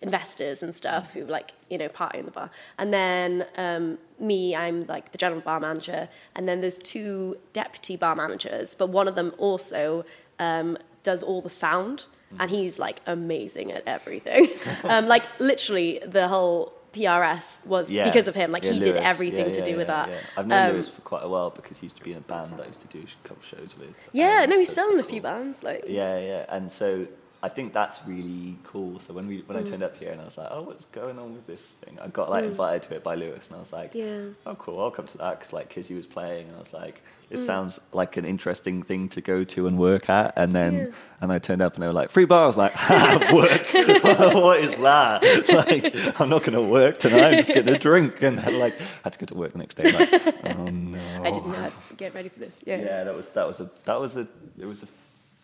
investors 0.00 0.62
and 0.62 0.74
stuff 0.74 1.12
who 1.12 1.24
like 1.26 1.52
you 1.68 1.78
know 1.78 1.88
party 1.88 2.18
in 2.18 2.24
the 2.24 2.30
bar, 2.30 2.50
and 2.78 2.92
then 2.92 3.46
um, 3.56 3.98
me, 4.18 4.54
I'm 4.56 4.86
like 4.86 5.12
the 5.12 5.18
general 5.18 5.40
bar 5.40 5.60
manager, 5.60 6.08
and 6.34 6.48
then 6.48 6.60
there's 6.60 6.78
two 6.78 7.36
deputy 7.52 7.96
bar 7.96 8.14
managers, 8.16 8.74
but 8.74 8.88
one 8.88 9.08
of 9.08 9.14
them 9.14 9.32
also 9.38 10.04
um, 10.38 10.78
does 11.02 11.22
all 11.22 11.40
the 11.42 11.50
sound. 11.50 12.06
And 12.40 12.50
he's 12.50 12.78
like 12.78 13.00
amazing 13.06 13.70
at 13.70 13.84
everything. 13.86 14.48
um, 14.84 15.06
like 15.06 15.22
literally, 15.38 16.00
the 16.04 16.26
whole 16.26 16.72
PRS 16.92 17.64
was 17.64 17.90
Yeah. 17.92 18.02
because 18.04 18.26
of 18.26 18.34
him. 18.34 18.50
Like 18.50 18.64
Yeah, 18.64 18.72
he 18.72 18.80
did 18.80 18.96
everything 18.96 19.46
Yeah, 19.50 19.52
to 19.54 19.64
do 19.64 19.76
with 19.76 19.86
that. 19.86 20.08
yeah. 20.08 20.16
I've 20.36 20.46
known 20.48 20.66
Um, 20.66 20.72
Lewis 20.72 20.88
for 20.88 21.00
quite 21.02 21.22
a 21.22 21.28
while 21.28 21.50
because 21.50 21.78
he 21.78 21.86
used 21.86 21.96
to 21.98 22.02
be 22.02 22.10
in 22.10 22.18
a 22.18 22.20
band 22.22 22.54
that 22.58 22.64
I 22.64 22.66
used 22.66 22.80
to 22.80 22.88
do 22.88 22.98
a 23.24 23.28
couple 23.28 23.44
shows 23.44 23.76
with. 23.78 23.96
Yeah, 24.12 24.40
Um, 24.42 24.50
no, 24.50 24.58
he's 24.58 24.70
still 24.72 24.90
in 24.92 24.98
a 24.98 25.04
few 25.04 25.22
bands. 25.22 25.62
Like, 25.62 25.84
Yeah, 25.86 26.18
yeah, 26.18 26.44
and 26.48 26.70
so 26.70 27.06
I 27.46 27.48
think 27.56 27.72
that's 27.80 27.98
really 28.12 28.58
cool. 28.70 28.98
So 29.04 29.14
when 29.14 29.26
we 29.30 29.36
when 29.48 29.56
I 29.56 29.62
Mm. 29.62 29.70
turned 29.70 29.84
up 29.88 29.96
here 29.96 30.10
and 30.10 30.20
I 30.20 30.24
was 30.30 30.36
like, 30.36 30.48
oh, 30.50 30.62
what's 30.68 30.84
going 31.00 31.16
on 31.22 31.28
with 31.36 31.46
this 31.46 31.64
thing? 31.82 31.94
I 32.04 32.08
got 32.08 32.26
like 32.34 32.44
invited 32.44 32.82
to 32.88 32.90
it 32.96 33.02
by 33.10 33.14
Lewis, 33.14 33.46
and 33.48 33.56
I 33.58 33.60
was 33.60 33.72
like, 33.80 33.90
Yeah. 33.94 34.22
oh, 34.48 34.56
cool, 34.56 34.76
I'll 34.82 34.90
come 34.98 35.06
to 35.14 35.18
that 35.18 35.32
because 35.38 35.52
like 35.58 35.68
Kizzy 35.74 35.94
was 35.94 36.08
playing, 36.16 36.44
and 36.48 36.56
I 36.56 36.58
was 36.66 36.72
like, 36.82 36.96
it 37.30 37.38
Mm. 37.38 37.46
sounds 37.50 37.72
like 38.00 38.16
an 38.16 38.24
interesting 38.24 38.82
thing 38.82 39.08
to 39.10 39.20
go 39.32 39.38
to 39.54 39.66
and 39.68 39.74
work 39.78 40.04
at. 40.20 40.28
And 40.36 40.50
then 40.58 40.72
Yeah. 40.74 40.86
and 41.22 41.28
I 41.36 41.38
turned 41.48 41.62
up 41.66 41.74
and 41.74 41.82
they 41.82 41.86
were 41.92 41.98
like, 42.02 42.10
free 42.16 42.24
bar. 42.32 42.44
I 42.44 42.46
was 42.52 42.56
like, 42.64 42.74
work? 43.40 43.66
what 44.46 44.58
is 44.66 44.74
that? 44.88 45.16
Like, 45.60 45.84
I'm 46.20 46.28
not 46.34 46.42
going 46.46 46.58
to 46.62 46.66
work 46.80 46.94
tonight. 46.98 47.30
I'm 47.30 47.38
just 47.44 47.54
going 47.54 47.66
to 47.74 47.78
drink. 47.88 48.22
And 48.22 48.38
then 48.38 48.54
like, 48.64 48.74
I 48.80 48.84
had 49.04 49.12
to 49.14 49.18
go 49.22 49.26
to 49.26 49.34
work 49.42 49.52
the 49.52 49.58
next 49.64 49.76
day. 49.80 49.88
Like, 49.98 50.10
oh 50.44 50.70
no. 50.70 50.98
I 51.26 51.30
how 51.62 51.68
to 51.68 51.94
get 51.96 52.10
ready 52.14 52.28
for 52.28 52.40
this. 52.40 52.56
Yeah. 52.70 52.80
Yeah, 52.88 53.04
that 53.06 53.14
was 53.20 53.30
that 53.38 53.46
was 53.46 53.58
a 53.60 53.70
that 53.88 53.98
was 54.00 54.16
a 54.16 54.26
it 54.58 54.66
was 54.72 54.82
a 54.82 54.88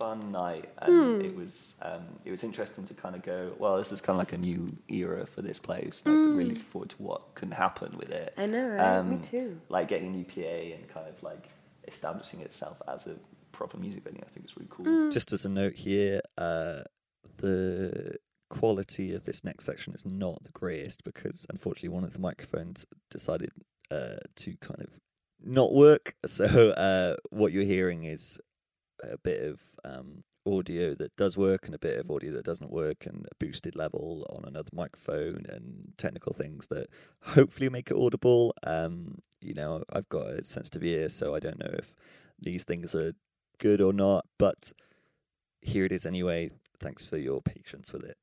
fun 0.03 0.33
night, 0.33 0.69
and 0.79 1.23
it 1.23 1.35
was 1.35 1.77
um, 1.83 2.05
it 2.25 2.31
was 2.31 2.43
interesting 2.43 2.85
to 2.87 2.95
kind 2.95 3.15
of 3.15 3.23
go. 3.23 3.53
Well, 3.59 3.77
this 3.77 3.93
is 3.93 4.01
kind 4.01 4.17
of 4.17 4.19
like 4.19 4.33
a 4.33 4.39
new 4.39 4.77
era 4.89 5.27
for 5.27 5.43
this 5.43 5.59
place. 5.59 6.03
Like, 6.05 6.15
Really 6.15 6.45
looking 6.45 6.63
forward 6.63 6.91
to 6.91 6.97
what 6.97 7.35
can 7.35 7.51
happen 7.51 7.97
with 7.97 8.11
it. 8.11 8.35
I 8.37 8.47
know, 8.47 8.69
right? 8.69 9.03
Me 9.03 9.19
too. 9.19 9.61
Like 9.69 9.89
getting 9.89 10.09
a 10.09 10.11
new 10.11 10.25
PA 10.25 10.77
and 10.77 10.89
kind 10.89 11.09
of 11.09 11.23
like 11.23 11.49
establishing 11.87 12.41
itself 12.41 12.81
as 12.89 13.07
a 13.07 13.15
proper 13.53 13.77
music 13.79 14.03
venue. 14.05 14.23
I 14.25 14.31
think 14.31 14.45
it's 14.47 14.57
really 14.57 14.69
cool. 14.71 14.87
Mm. 14.87 15.13
Just 15.13 15.33
as 15.33 15.45
a 15.45 15.49
note 15.49 15.75
here, 15.75 16.21
uh, 16.37 16.81
the 17.39 18.17
quality 18.51 19.15
of 19.15 19.25
this 19.25 19.45
next 19.45 19.65
section 19.65 19.95
is 19.95 20.05
not 20.05 20.43
the 20.43 20.51
greatest 20.51 21.05
because 21.05 21.47
unfortunately 21.49 21.89
one 21.89 22.05
of 22.05 22.13
the 22.13 22.19
microphones 22.19 22.85
decided 23.11 23.51
uh, 23.91 24.17
to 24.37 24.57
kind 24.57 24.81
of 24.81 24.89
not 25.43 25.73
work. 25.73 26.15
So 26.27 26.71
uh, 26.71 27.17
what 27.31 27.53
you're 27.53 27.65
hearing 27.65 28.05
is 28.05 28.41
a 29.03 29.19
bit 29.19 29.43
of 29.43 29.61
um, 29.85 30.23
audio 30.47 30.95
that 30.95 31.15
does 31.17 31.37
work 31.37 31.67
and 31.67 31.75
a 31.75 31.79
bit 31.79 31.99
of 31.99 32.11
audio 32.11 32.33
that 32.33 32.45
doesn't 32.45 32.71
work 32.71 33.07
and 33.07 33.27
a 33.31 33.35
boosted 33.45 33.77
level 33.77 34.27
on 34.31 34.45
another 34.45 34.71
microphone 34.73 35.45
and 35.49 35.93
technical 35.97 36.33
things 36.33 36.67
that 36.69 36.89
hopefully 37.23 37.69
make 37.69 37.91
it 37.91 37.97
audible. 37.97 38.55
Um, 38.65 39.19
you 39.41 39.55
know, 39.55 39.83
I've 39.93 40.09
got 40.09 40.27
a 40.27 40.45
sensitive 40.45 40.85
ear, 40.85 41.09
so 41.09 41.35
I 41.35 41.41
don't 41.41 41.59
know 41.59 41.71
if 41.73 41.95
these 42.41 42.65
things 42.65 42.95
are 42.95 43.13
good 43.59 43.81
or 43.81 43.93
not, 43.93 44.27
but 44.39 44.73
here 45.61 45.85
it 45.85 45.93
is 45.93 46.07
anyway. 46.07 46.51
Thanks 46.81 47.05
for 47.05 47.17
your 47.17 47.41
patience 47.41 47.93
with 47.93 48.05
it. 48.05 48.17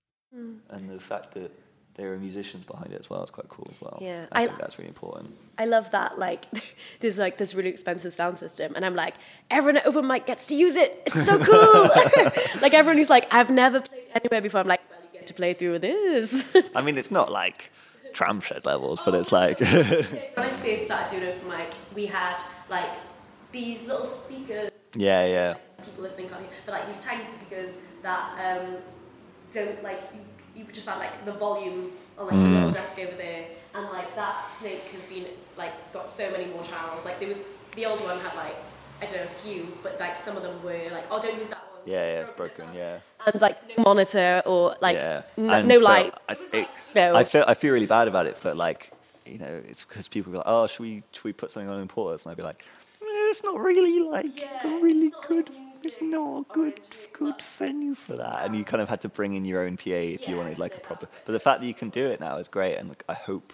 And 0.70 0.90
the 0.90 1.00
fact 1.00 1.34
that 1.36 1.52
there 2.00 2.14
are 2.14 2.18
musicians 2.18 2.64
behind 2.64 2.93
it 2.93 3.00
as 3.00 3.10
well 3.10 3.22
It's 3.24 3.32
quite 3.32 3.50
cool 3.50 3.68
as 3.76 3.82
well. 3.82 3.97
Yeah, 4.02 4.26
I, 4.32 4.43
I- 4.43 4.47
think 4.47 4.60
that's 4.60 4.78
really 4.78 4.88
important. 4.88 5.36
I 5.58 5.66
love 5.66 5.91
that. 5.91 6.18
Like, 6.18 6.45
there's 7.02 7.18
like 7.18 7.38
this 7.38 7.54
really 7.54 7.70
expensive 7.70 8.14
sound 8.14 8.38
system, 8.38 8.74
and 8.76 8.86
I'm 8.86 8.95
like, 8.95 9.16
everyone 9.52 9.78
at 9.78 9.86
open 9.86 10.08
mic 10.08 10.26
gets 10.26 10.47
to 10.47 10.56
use 10.56 10.76
it. 10.76 11.04
It's 11.06 11.26
so 11.26 11.38
cool. 11.50 11.84
like 12.62 12.74
everyone 12.74 12.97
who's 12.97 13.10
like, 13.10 13.28
I've 13.32 13.50
never 13.50 13.82
played 13.82 14.04
anywhere 14.16 14.41
before. 14.41 14.62
I'm 14.62 14.68
like, 14.68 14.82
well, 14.89 15.00
you 15.12 15.20
get 15.20 15.28
to 15.28 15.34
play 15.34 15.54
through 15.54 15.80
this. 15.80 16.45
I 16.74 16.82
mean, 16.82 16.97
it's 16.97 17.12
not 17.12 17.30
like 17.32 17.70
tramshed 18.14 18.66
levels, 18.66 19.02
but 19.04 19.14
it's 19.14 19.32
like 19.34 19.60
when 19.60 19.70
I 20.38 20.50
first 20.64 20.86
started 20.86 21.20
doing 21.20 21.34
open 21.36 21.50
mic, 21.50 21.70
we 21.93 22.06
had 22.06 22.41
like 22.70 22.89
these 23.52 23.86
little 23.86 24.06
speakers. 24.06 24.72
yeah, 24.95 25.26
yeah. 25.26 25.54
People 25.84 26.04
listening 26.04 26.30
can't 26.30 26.41
hear, 26.41 26.50
but 26.66 26.72
like 26.74 26.88
these 26.88 27.04
tiny 27.04 27.24
speakers 27.36 27.76
that 28.04 28.24
um, 28.62 28.78
don't 29.54 29.84
like 29.84 30.02
you, 30.60 30.66
you 30.66 30.72
just 30.72 30.88
have 30.88 30.97
like 30.99 31.26
the 31.26 31.32
volume 31.34 31.91
on 32.18 32.28
like 32.28 32.36
the 32.36 32.49
little 32.49 32.72
desk 32.72 32.99
over 32.99 33.16
there, 33.16 33.45
and 33.76 33.86
like 33.89 34.14
that 34.16 34.45
snake 34.60 34.84
has 34.93 35.05
been 35.07 35.26
like 35.57 35.74
got 35.93 36.05
so 36.07 36.30
many 36.32 36.45
more 36.45 36.64
channels. 36.64 37.05
Like 37.05 37.20
there 37.20 37.28
was 37.28 37.47
the 37.76 37.86
old 37.86 38.01
one 38.01 38.20
had 38.20 38.36
like 38.36 38.55
I 39.01 39.05
don't 39.05 39.16
know 39.18 39.24
a 39.24 39.28
few, 39.28 39.68
but 39.84 39.99
like 39.99 40.18
some 40.18 40.36
of 40.38 40.43
them 40.43 40.62
were 40.64 40.89
like 40.91 41.05
oh 41.12 41.20
don't 41.22 41.38
use 41.38 41.49
that 41.49 41.60
one. 41.60 41.93
Yeah, 41.93 42.14
yeah, 42.14 42.22
it's 42.22 42.32
broken. 42.32 42.66
Yeah, 42.74 42.99
And 43.26 43.41
like 43.41 43.57
no 43.78 43.84
monitor 43.86 44.41
or 44.45 44.76
like 44.82 44.97
yeah. 44.97 45.24
n- 45.38 45.68
no 45.68 45.80
so 45.80 45.86
lights. 45.86 46.18
I, 46.28 46.36
it, 46.53 46.68
No. 46.95 47.16
I 47.16 47.24
feel 47.24 47.43
I 47.47 47.53
feel 47.53 47.74
really 47.74 47.86
bad 47.86 48.07
about 48.07 48.26
it, 48.28 48.38
but 48.41 48.57
like 48.57 48.91
you 49.26 49.38
know, 49.38 49.62
it's 49.68 49.86
because 49.86 50.07
people 50.07 50.32
be 50.32 50.38
like, 50.39 50.47
"Oh, 50.47 50.66
should 50.68 50.82
we 50.82 51.03
should 51.12 51.24
we 51.24 51.34
put 51.34 51.51
something 51.51 51.70
on 51.70 51.80
in 51.80 51.88
Porters?" 51.88 52.26
And 52.26 52.32
I'd 52.32 52.38
be 52.38 52.43
like, 52.43 52.66
"Eh, 53.01 53.05
"It's 53.30 53.43
not 53.43 53.60
really 53.60 53.99
like 53.99 54.38
Yeah, 54.64 54.70
a 54.72 54.80
really 54.80 55.14
good. 55.22 55.49
music 55.49 55.68
It's 55.84 56.02
not 56.02 56.40
a 56.50 56.54
good 56.54 56.80
good 57.14 57.42
venue 57.42 57.96
for 57.96 58.16
that." 58.16 58.46
And 58.46 58.56
you 58.56 58.64
kind 58.64 58.82
of 58.82 58.90
had 58.90 59.02
to 59.02 59.10
bring 59.10 59.34
in 59.34 59.46
your 59.46 59.62
own 59.64 59.78
PA 59.78 59.90
if 59.90 60.28
you 60.28 60.38
wanted 60.38 60.60
like 60.60 60.76
a 60.76 60.80
proper. 60.80 61.08
But 61.26 61.32
the 61.32 61.40
fact 61.40 61.62
that 61.62 61.68
you 61.68 61.74
can 61.74 61.90
do 61.90 62.06
it 62.08 62.20
now 62.20 62.38
is 62.38 62.48
great, 62.48 62.76
and 62.76 62.90
like, 62.90 63.04
I 63.10 63.14
hope, 63.14 63.54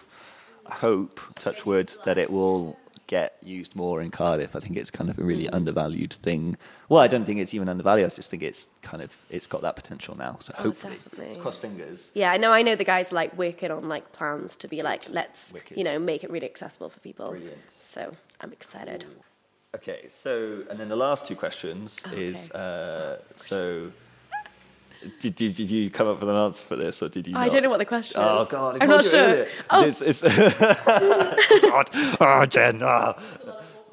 I 0.66 0.74
hope, 0.74 1.20
touch 1.36 1.64
wood, 1.66 1.92
that 2.04 2.18
it 2.18 2.30
will 2.30 2.76
get 3.06 3.36
used 3.42 3.76
more 3.76 4.00
in 4.00 4.10
Cardiff. 4.10 4.56
I 4.56 4.60
think 4.60 4.76
it's 4.76 4.90
kind 4.90 5.08
of 5.10 5.18
a 5.18 5.22
really 5.22 5.44
mm. 5.44 5.54
undervalued 5.54 6.12
thing. 6.12 6.56
Well, 6.88 7.00
I 7.00 7.06
don't 7.06 7.24
think 7.24 7.38
it's 7.40 7.54
even 7.54 7.68
undervalued. 7.68 8.10
I 8.10 8.14
just 8.14 8.30
think 8.30 8.42
it's 8.42 8.70
kind 8.82 9.02
of 9.02 9.14
it's 9.30 9.46
got 9.46 9.62
that 9.62 9.76
potential 9.76 10.16
now. 10.16 10.38
So 10.40 10.52
Oh, 10.58 10.62
hopefully, 10.64 10.96
definitely. 11.04 11.40
cross 11.40 11.56
fingers. 11.58 12.10
Yeah, 12.14 12.32
I 12.32 12.36
know. 12.36 12.52
I 12.52 12.62
know 12.62 12.74
the 12.74 12.84
guys 12.84 13.12
like 13.12 13.36
working 13.36 13.70
on 13.70 13.88
like 13.88 14.12
plans 14.12 14.56
to 14.58 14.68
be 14.68 14.82
like, 14.82 15.04
let's 15.08 15.52
Wicked. 15.52 15.76
you 15.76 15.84
know 15.84 15.98
make 15.98 16.24
it 16.24 16.30
really 16.30 16.46
accessible 16.46 16.90
for 16.90 17.00
people. 17.00 17.30
Brilliant. 17.30 17.58
So 17.70 18.12
I'm 18.40 18.52
excited. 18.52 19.04
Okay, 19.76 20.06
so 20.08 20.62
and 20.70 20.78
then 20.80 20.88
the 20.88 20.96
last 20.96 21.26
two 21.26 21.36
questions 21.36 22.00
is 22.12 22.50
uh, 22.52 23.20
so. 23.36 23.92
Did, 25.20 25.34
did, 25.36 25.54
did 25.54 25.70
you 25.70 25.88
come 25.90 26.08
up 26.08 26.18
with 26.20 26.28
an 26.28 26.34
answer 26.34 26.64
for 26.64 26.74
this, 26.74 27.02
or 27.02 27.08
did 27.08 27.26
you? 27.28 27.36
I 27.36 27.44
not? 27.44 27.52
don't 27.52 27.62
know 27.62 27.68
what 27.70 27.78
the 27.78 27.84
question 27.84 28.20
Oh 28.20 28.42
is. 28.42 28.48
God, 28.48 28.78
I 28.80 28.84
I'm 28.84 28.88
not 28.90 29.04
sure. 29.04 29.46
Oh, 29.70 29.84
It's, 29.84 30.00
it's 30.00 30.22
God. 31.62 31.90
Oh, 32.20 32.46
Jen. 32.46 32.82
oh. 32.82 33.14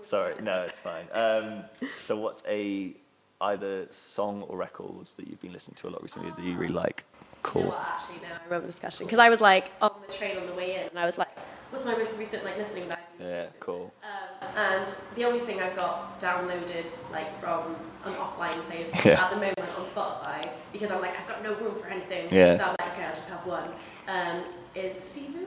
Sorry, 0.02 0.34
no, 0.42 0.62
it's 0.64 0.78
fine. 0.78 1.06
Um, 1.12 1.64
so, 2.00 2.16
what's 2.18 2.44
a 2.48 2.94
either 3.42 3.88
song 3.92 4.44
or 4.44 4.58
records 4.58 5.14
that 5.14 5.28
you've 5.28 5.42
been 5.42 5.54
listening 5.54 5.76
to 5.82 5.88
a 5.88 5.92
lot 5.92 6.02
recently 6.02 6.32
that 6.32 6.44
you 6.44 6.56
really 6.58 6.74
like? 6.74 7.04
Cool. 7.44 7.64
what, 7.64 7.80
actually, 7.96 8.16
no, 8.28 8.34
I 8.42 8.44
remember 8.46 8.68
this 8.68 8.80
question 8.80 9.06
because 9.06 9.20
I 9.20 9.30
was 9.30 9.42
like 9.42 9.72
on 9.82 9.92
the 10.08 10.14
train 10.14 10.38
on 10.38 10.48
the 10.48 10.54
way 10.54 10.76
in, 10.76 10.88
and 10.88 10.98
I 10.98 11.06
was 11.06 11.18
like, 11.18 11.30
"What's 11.74 11.86
my 11.86 11.96
most 11.98 12.18
recent 12.20 12.44
like 12.46 12.58
listening 12.58 12.88
back?" 12.88 13.00
Yeah, 13.20 13.48
cool. 13.60 13.94
Um, 14.04 14.48
and 14.56 14.94
the 15.16 15.26
only 15.26 15.40
thing 15.46 15.62
I've 15.62 15.76
got 15.76 16.20
downloaded 16.20 16.92
like 17.12 17.38
from 17.40 17.76
an 18.06 18.14
offline 18.14 18.62
place 18.66 19.06
Yeah. 19.06 19.24
at 19.24 19.30
the 19.30 19.36
moment 19.38 19.60
on 19.60 19.86
Spotify 19.86 20.50
because 20.72 20.92
I'm 20.92 21.02
like 21.02 21.20
I've 21.20 21.28
got 21.28 21.44
no 21.44 21.54
room 21.56 21.76
for 21.80 21.88
anything. 21.88 22.28
Yeah. 22.32 22.58
So 22.58 22.64
I'm 22.64 22.76
like, 22.80 22.92
okay, 22.94 23.04
I'll 23.06 23.14
just 23.16 23.30
have 23.30 23.46
one. 23.46 23.70
Um, 24.08 24.44
is 24.76 24.94
Sivu? 24.94 25.46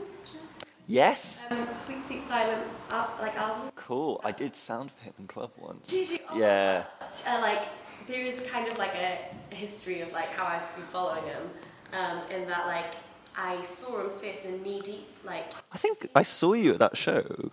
Yes. 0.88 1.44
Um, 1.50 1.66
Sweet 1.72 2.00
Sweet 2.02 2.22
Silent 2.22 2.62
al- 2.90 3.10
like 3.20 3.36
album. 3.36 3.70
Cool. 3.74 4.20
I 4.24 4.30
did 4.32 4.54
sound 4.54 4.92
for 4.92 5.04
him 5.04 5.14
in 5.18 5.26
club 5.26 5.50
once. 5.58 5.88
Did 5.88 6.10
you? 6.10 6.18
Oh, 6.30 6.38
Yeah. 6.38 6.84
Uh, 7.26 7.40
like 7.40 7.62
there 8.06 8.20
is 8.20 8.40
kind 8.48 8.68
of 8.70 8.78
like 8.78 8.94
a 8.94 9.18
history 9.54 10.00
of 10.00 10.12
like 10.12 10.28
how 10.30 10.46
I've 10.46 10.76
been 10.76 10.84
following 10.86 11.24
him, 11.24 11.50
um, 11.92 12.20
in 12.30 12.46
that 12.46 12.66
like 12.68 12.94
I 13.36 13.62
saw 13.62 14.00
him 14.00 14.10
first 14.18 14.46
in 14.46 14.62
Knee 14.62 14.80
Deep, 14.82 15.06
like 15.24 15.52
I 15.72 15.78
think 15.78 16.08
I 16.14 16.22
saw 16.22 16.54
you 16.54 16.72
at 16.72 16.78
that 16.78 16.96
show. 16.96 17.50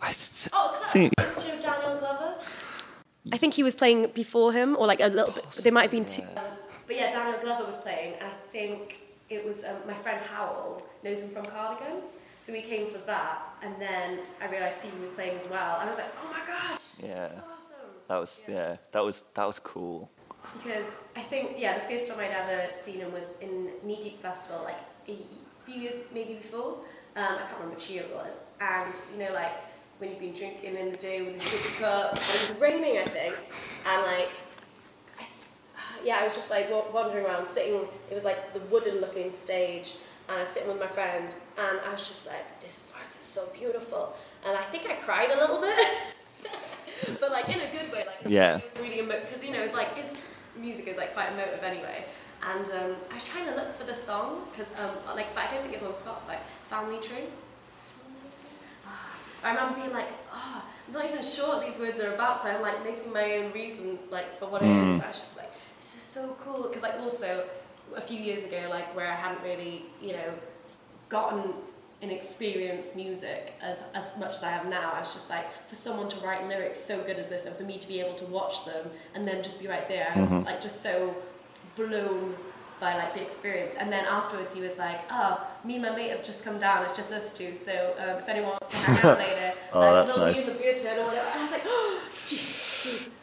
I 0.00 0.08
s- 0.08 0.48
oh, 0.52 0.78
see. 0.80 1.10
do 1.18 1.46
you 1.46 1.54
know 1.54 1.60
Daniel 1.60 1.98
Glover? 1.98 2.34
I 3.32 3.36
think 3.36 3.52
he 3.54 3.62
was 3.62 3.76
playing 3.76 4.08
before 4.14 4.52
him, 4.52 4.76
or 4.76 4.86
like 4.86 5.00
a 5.00 5.08
little 5.08 5.32
bit. 5.32 5.44
There 5.62 5.72
might 5.72 5.82
have 5.82 5.90
been 5.90 6.06
two. 6.06 6.22
Um, 6.22 6.44
but 6.86 6.96
yeah, 6.96 7.10
Daniel 7.10 7.38
Glover 7.40 7.64
was 7.66 7.78
playing, 7.82 8.14
and 8.14 8.24
I 8.28 8.32
think 8.50 9.00
it 9.28 9.44
was 9.44 9.62
um, 9.64 9.76
my 9.86 9.92
friend 9.94 10.20
Howell 10.24 10.82
knows 11.04 11.22
him 11.22 11.30
from 11.30 11.44
Cardigan, 11.44 12.00
so 12.40 12.52
we 12.54 12.62
came 12.62 12.88
for 12.90 12.98
that, 13.06 13.42
and 13.62 13.74
then 13.78 14.20
I 14.40 14.48
realised 14.50 14.78
Stevie 14.78 14.98
was 15.00 15.12
playing 15.12 15.36
as 15.36 15.50
well, 15.50 15.80
and 15.80 15.88
I 15.88 15.92
was 15.92 15.98
like, 15.98 16.12
oh 16.24 16.32
my 16.32 16.46
gosh, 16.46 16.80
Yeah. 17.02 17.26
awesome. 17.26 17.94
That 18.08 18.16
was 18.16 18.42
yeah. 18.48 18.76
That 18.92 19.04
was 19.04 19.24
that 19.34 19.44
was 19.44 19.58
cool. 19.58 20.10
Because 20.54 20.86
I 21.14 21.20
think, 21.20 21.56
yeah, 21.58 21.78
the 21.78 21.94
first 21.94 22.08
time 22.10 22.18
I'd 22.18 22.32
ever 22.32 22.72
seen 22.72 22.96
him 23.00 23.12
was 23.12 23.22
in 23.40 23.68
Knee 23.84 24.00
Deep 24.00 24.18
Festival, 24.20 24.62
like 24.64 24.78
a 25.14 25.64
few 25.70 25.80
years 25.80 26.00
maybe 26.14 26.34
before. 26.34 26.78
Um, 27.16 27.24
I 27.34 27.38
can't 27.38 27.52
remember 27.54 27.74
which 27.74 27.90
year 27.90 28.02
it 28.02 28.14
was. 28.14 28.32
And, 28.60 28.92
you 29.12 29.24
know, 29.24 29.32
like 29.32 29.52
when 29.98 30.10
you've 30.10 30.20
been 30.20 30.32
drinking 30.32 30.76
in 30.76 30.90
the 30.90 30.96
day 30.96 31.22
with 31.22 31.34
a 31.36 31.38
sippy 31.38 31.80
cup, 31.80 32.16
it 32.16 32.48
was 32.50 32.58
raining, 32.60 32.98
I 32.98 33.04
think. 33.06 33.34
And, 33.86 34.02
like, 34.06 34.28
I, 35.18 35.24
yeah, 36.04 36.18
I 36.20 36.24
was 36.24 36.34
just 36.34 36.50
like 36.50 36.68
wandering 36.92 37.26
around, 37.26 37.48
sitting, 37.48 37.74
it 38.10 38.14
was 38.14 38.24
like 38.24 38.52
the 38.54 38.60
wooden 38.72 39.00
looking 39.00 39.32
stage. 39.32 39.96
And 40.28 40.38
I 40.38 40.42
was 40.42 40.50
sitting 40.50 40.68
with 40.68 40.78
my 40.78 40.86
friend, 40.86 41.34
and 41.58 41.80
I 41.86 41.92
was 41.92 42.06
just 42.06 42.26
like, 42.26 42.60
this 42.60 42.90
verse 42.96 43.18
is 43.18 43.26
so 43.26 43.48
beautiful. 43.52 44.14
And 44.46 44.56
I 44.56 44.62
think 44.64 44.86
I 44.86 44.94
cried 44.94 45.30
a 45.30 45.36
little 45.36 45.60
bit. 45.60 45.86
but 47.20 47.30
like 47.30 47.48
in 47.48 47.56
a 47.56 47.70
good 47.72 47.92
way, 47.92 48.04
like 48.06 48.16
Yeah. 48.26 48.58
it 48.58 48.64
was 48.64 48.88
really 48.88 49.02
because 49.06 49.44
you 49.44 49.52
know 49.52 49.60
it's 49.60 49.74
like 49.74 49.94
his 49.94 50.16
music 50.56 50.86
is 50.86 50.96
like 50.96 51.14
quite 51.14 51.32
emotive 51.32 51.62
anyway. 51.62 52.04
And 52.42 52.64
um, 52.70 52.96
I 53.10 53.14
was 53.14 53.28
trying 53.28 53.46
to 53.46 53.54
look 53.54 53.76
for 53.78 53.84
the 53.84 53.94
song 53.94 54.46
because 54.50 54.66
um, 54.82 54.96
like, 55.14 55.34
but 55.34 55.44
I 55.44 55.48
don't 55.50 55.62
think 55.62 55.74
it's 55.74 55.82
on 55.82 55.92
Spotify. 55.92 56.38
Family 56.68 56.98
Tree. 57.00 57.26
I 59.42 59.50
remember 59.54 59.80
being 59.80 59.92
like, 59.92 60.08
oh, 60.32 60.62
I'm 60.86 60.92
not 60.92 61.06
even 61.06 61.22
sure 61.22 61.48
what 61.56 61.66
these 61.66 61.78
words 61.78 61.98
are 62.00 62.12
about, 62.12 62.42
so 62.42 62.48
I'm 62.48 62.60
like 62.60 62.84
making 62.84 63.10
my 63.12 63.36
own 63.38 63.52
reason 63.52 63.98
like 64.10 64.38
for 64.38 64.46
what 64.46 64.62
it 64.62 64.66
is. 64.66 64.96
Mm. 65.00 65.04
I 65.04 65.08
was 65.08 65.16
just 65.20 65.36
like, 65.36 65.50
this 65.78 65.96
is 65.96 66.02
so 66.02 66.36
cool 66.44 66.64
because 66.64 66.82
like 66.82 66.94
also 67.00 67.44
a 67.96 68.00
few 68.02 68.18
years 68.18 68.44
ago, 68.44 68.66
like 68.68 68.94
where 68.94 69.06
I 69.10 69.14
hadn't 69.14 69.42
really, 69.42 69.84
you 70.02 70.12
know, 70.12 70.30
gotten 71.08 71.54
and 72.02 72.10
experienced 72.10 72.96
music 72.96 73.54
as, 73.62 73.84
as 73.94 74.18
much 74.18 74.34
as 74.36 74.42
I 74.42 74.50
have 74.50 74.66
now. 74.66 74.92
I 74.94 75.00
was 75.00 75.12
just 75.12 75.28
like, 75.30 75.46
for 75.68 75.74
someone 75.74 76.08
to 76.10 76.20
write 76.20 76.46
lyrics 76.46 76.80
so 76.82 77.00
good 77.02 77.18
as 77.18 77.28
this 77.28 77.46
and 77.46 77.54
for 77.56 77.62
me 77.64 77.78
to 77.78 77.88
be 77.88 78.00
able 78.00 78.14
to 78.14 78.26
watch 78.26 78.64
them 78.66 78.90
and 79.14 79.26
then 79.26 79.42
just 79.42 79.58
be 79.60 79.68
right 79.68 79.86
there, 79.88 80.12
I 80.14 80.20
was 80.20 80.28
Mhm. 80.30 80.44
like 80.44 80.60
just 80.62 80.82
so 80.82 81.14
blown 81.76 82.34
by 82.80 82.96
like 82.96 83.12
the 83.14 83.20
experience. 83.22 83.74
And 83.78 83.92
then 83.92 84.04
afterwards 84.06 84.54
he 84.54 84.60
was 84.62 84.78
like, 84.78 85.00
oh, 85.10 85.46
me 85.64 85.74
and 85.74 85.82
my 85.82 85.90
mate 85.94 86.10
have 86.10 86.24
just 86.24 86.42
come 86.42 86.58
down, 86.58 86.82
it's 86.84 86.96
just 86.96 87.12
us 87.12 87.34
two, 87.34 87.54
so 87.56 87.94
um, 87.98 88.16
if 88.18 88.28
anyone 88.28 88.50
wants 88.52 88.70
to 88.70 88.76
hang 88.78 89.10
out 89.10 89.18
later, 89.26 89.52
Oh, 89.72 89.80
like, 89.80 89.92
that's 90.06 90.16
we'll 90.16 90.26
nice. 90.26 90.36
use 90.38 90.48
a 90.48 90.54
beer 90.58 90.74
turn 90.76 90.98
or 90.98 91.04
whatever. 91.06 91.28
And 91.28 91.38
I 91.38 91.42
was 91.42 91.50
like, 91.50 91.62
oh, 91.66 92.00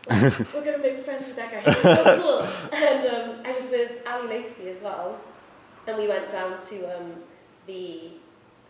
we're 0.54 0.64
gonna 0.64 0.78
make 0.84 1.04
friends 1.04 1.28
with 1.28 1.36
that 1.38 1.52
guy. 1.52 1.72
He's 1.72 1.82
so 1.82 2.22
cool. 2.22 2.48
And 2.78 3.08
um, 3.08 3.46
I 3.46 3.54
was 3.56 3.72
with 3.72 3.92
Ali 4.08 4.28
Lacey 4.28 4.70
as 4.70 4.82
well, 4.82 5.20
and 5.88 5.98
we 5.98 6.08
went 6.08 6.30
down 6.30 6.60
to 6.70 6.98
um, 6.98 7.14
the 7.66 8.12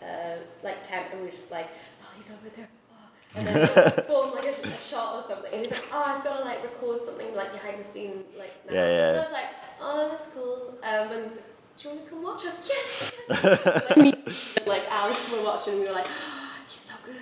uh, 0.02 0.38
like 0.64 0.82
tent, 0.82 1.08
and 1.12 1.20
we 1.22 1.28
were 1.28 1.34
just 1.34 1.52
like, 1.52 1.68
oh, 2.02 2.08
he's 2.18 2.30
over 2.32 2.50
there. 2.56 2.70
And 3.38 3.48
then 3.48 3.66
boom, 4.08 4.32
like 4.34 4.46
a, 4.46 4.68
a 4.68 4.78
shot 4.78 5.16
or 5.16 5.22
something. 5.28 5.52
And 5.54 5.66
he's 5.66 5.72
like, 5.72 5.90
oh, 5.94 6.04
I've 6.06 6.24
got 6.24 6.38
to 6.40 6.44
like 6.44 6.64
record 6.64 7.02
something 7.02 7.34
like 7.36 7.52
behind 7.52 7.80
the 7.80 7.84
scene, 7.84 8.24
like 8.38 8.54
now. 8.68 8.74
Yeah, 8.74 8.88
yeah. 8.88 9.10
And 9.10 9.20
I 9.20 9.24
was 9.24 9.32
like, 9.32 9.50
oh, 9.82 10.08
that's 10.10 10.28
cool. 10.28 10.76
Um, 10.84 11.12
and 11.12 11.24
he's 11.24 11.34
like, 11.34 11.44
do 11.78 11.90
you 11.90 11.96
want 11.96 12.06
to 12.06 12.10
come 12.10 12.24
watch 12.24 12.46
us? 12.46 12.56
Yes, 12.68 13.16
yes. 13.30 14.58
like, 14.66 14.68
like 14.68 14.84
Alex 14.90 15.32
were 15.32 15.44
watching, 15.44 15.74
and 15.74 15.82
we 15.84 15.88
were 15.88 15.94
like, 15.94 16.08
oh, 16.08 16.50
he's 16.68 16.80
so 16.80 16.96
good. 17.06 17.16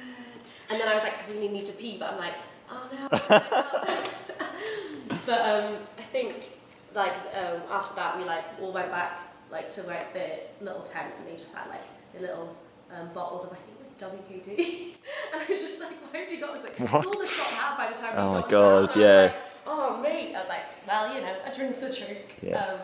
And 0.69 0.79
then 0.79 0.87
I 0.87 0.93
was 0.93 1.03
like, 1.03 1.13
I 1.13 1.27
really 1.31 1.49
need 1.49 1.65
to 1.65 1.73
pee, 1.73 1.97
but 1.99 2.13
I'm 2.13 2.19
like, 2.19 2.35
oh 2.69 2.89
no. 2.93 3.09
but 5.25 5.41
um, 5.41 5.75
I 5.97 6.01
think 6.01 6.51
like 6.93 7.11
um, 7.33 7.61
after 7.69 7.95
that, 7.95 8.17
we 8.17 8.23
like 8.23 8.45
all 8.61 8.71
went 8.71 8.89
back 8.89 9.19
like 9.51 9.69
to 9.71 9.83
like 9.83 10.13
the 10.13 10.39
little 10.61 10.81
tent, 10.81 11.13
and 11.17 11.27
they 11.27 11.35
just 11.37 11.53
had 11.53 11.67
like 11.69 11.83
the 12.13 12.21
little 12.21 12.55
um, 12.91 13.09
bottles 13.13 13.43
of 13.43 13.51
I 13.51 13.55
think 13.55 13.64
it 13.64 13.64
was 13.64 13.64
WKD, 13.97 14.47
and 15.33 15.41
I 15.41 15.45
was 15.49 15.59
just 15.61 15.79
like, 15.79 15.91
why 16.11 16.19
have 16.19 16.31
you 16.31 16.39
got 16.39 16.53
this? 16.53 16.63
Like, 16.79 16.91
What? 16.91 17.05
all 17.05 17.19
the 17.19 17.27
shot 17.27 17.47
had 17.47 17.77
by 17.77 17.91
the 17.93 17.97
time. 18.01 18.13
Oh 18.15 18.33
my 18.33 18.47
God, 18.47 18.89
down. 18.93 19.01
Yeah. 19.01 19.21
like, 19.23 19.35
oh 19.67 19.97
mate, 20.01 20.35
I 20.35 20.39
was 20.39 20.49
like, 20.49 20.63
well, 20.87 21.15
you 21.15 21.21
know, 21.21 21.35
a 21.45 21.55
drink's 21.55 21.81
a 21.81 21.93
drink. 22.05 22.39
Yeah. 22.41 22.57
Um, 22.63 22.79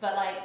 but 0.00 0.14
like, 0.16 0.36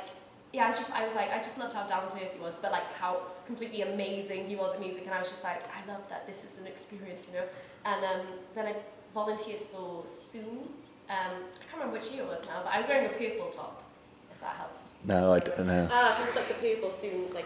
yeah, 0.54 0.64
I 0.64 0.68
was 0.68 0.78
just, 0.78 0.92
I 0.92 1.06
was 1.06 1.14
like, 1.16 1.32
I 1.32 1.38
just 1.40 1.58
loved 1.60 1.74
how 1.74 1.86
down 1.86 2.10
to 2.10 2.16
earth 2.18 2.34
he 2.34 2.40
was, 2.40 2.56
but 2.56 2.72
like 2.72 2.92
how 3.00 3.22
completely 3.46 3.82
amazing 3.84 4.48
he 4.48 4.56
was 4.56 4.74
at 4.76 4.80
music, 4.82 5.04
and 5.06 5.14
I 5.14 5.20
was 5.20 5.30
just 5.30 5.44
like, 5.44 5.62
I 5.76 5.92
love 5.92 6.08
that 6.10 6.26
this 6.28 6.44
is 6.44 6.60
an 6.60 6.68
experience, 6.68 7.30
you 7.32 7.40
know. 7.40 7.46
And 7.86 8.04
um, 8.06 8.26
then 8.56 8.68
I 8.68 8.76
volunteered 9.14 9.62
for 9.72 10.04
Sŵn. 10.04 10.44
Um, 10.44 10.66
I 11.10 11.64
can't 11.70 11.74
remember 11.82 12.00
which 12.00 12.12
year 12.12 12.24
it 12.24 12.28
was 12.30 12.46
now, 12.48 12.62
but 12.64 12.72
I 12.74 12.78
was 12.78 12.88
wearing 12.88 13.06
a 13.06 13.10
purple 13.10 13.50
top, 13.50 13.84
if 14.32 14.40
that 14.42 14.56
helps. 14.58 14.80
No, 15.06 15.34
I 15.34 15.40
don't 15.40 15.66
know. 15.66 15.88
Ah, 15.92 16.14
'cause 16.18 16.28
it's 16.28 16.36
like 16.36 16.48
the 16.48 16.54
purple 16.56 16.90
Sŵn, 16.90 17.34
like. 17.34 17.46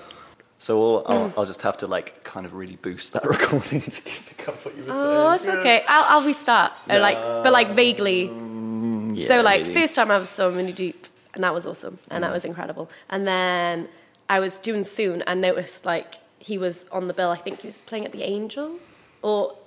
So 0.63 0.81
I'll, 0.81 1.03
I'll, 1.07 1.33
I'll 1.39 1.45
just 1.45 1.61
have 1.63 1.77
to 1.79 1.87
like 1.87 2.23
kind 2.23 2.45
of 2.45 2.53
really 2.53 2.77
boost 2.77 3.11
that 3.11 3.25
recording 3.35 3.81
to 3.81 4.01
pick 4.01 4.47
up 4.47 4.63
what 4.63 4.77
you 4.77 4.85
were 4.85 4.93
saying. 4.93 5.05
Oh, 5.05 5.31
it's 5.31 5.45
okay. 5.45 5.83
I'll, 5.89 6.05
I'll 6.21 6.25
restart. 6.25 6.71
Like, 6.87 7.17
but 7.17 7.51
like 7.51 7.71
vaguely. 7.71 8.29
Mm, 8.29 9.17
yeah, 9.17 9.27
so 9.27 9.41
like 9.41 9.63
maybe. 9.63 9.73
first 9.73 9.93
time 9.93 10.09
I 10.09 10.17
was 10.17 10.29
so 10.29 10.49
mini 10.51 10.71
deep, 10.71 11.05
and 11.33 11.43
that 11.43 11.53
was 11.53 11.65
awesome, 11.65 11.99
and 12.09 12.23
that 12.23 12.31
was 12.31 12.45
incredible. 12.45 12.89
And 13.09 13.27
then 13.27 13.89
I 14.29 14.39
was 14.39 14.57
doing 14.57 14.83
Sŵn 14.83 15.21
and 15.27 15.41
noticed 15.41 15.85
like 15.85 16.15
he 16.39 16.57
was 16.57 16.87
on 16.93 17.09
the 17.09 17.13
bill. 17.13 17.29
I 17.29 17.37
think 17.39 17.59
he 17.59 17.67
was 17.67 17.81
playing 17.81 18.05
at 18.05 18.13
the 18.13 18.23
Angel 18.23 18.79
or 19.21 19.57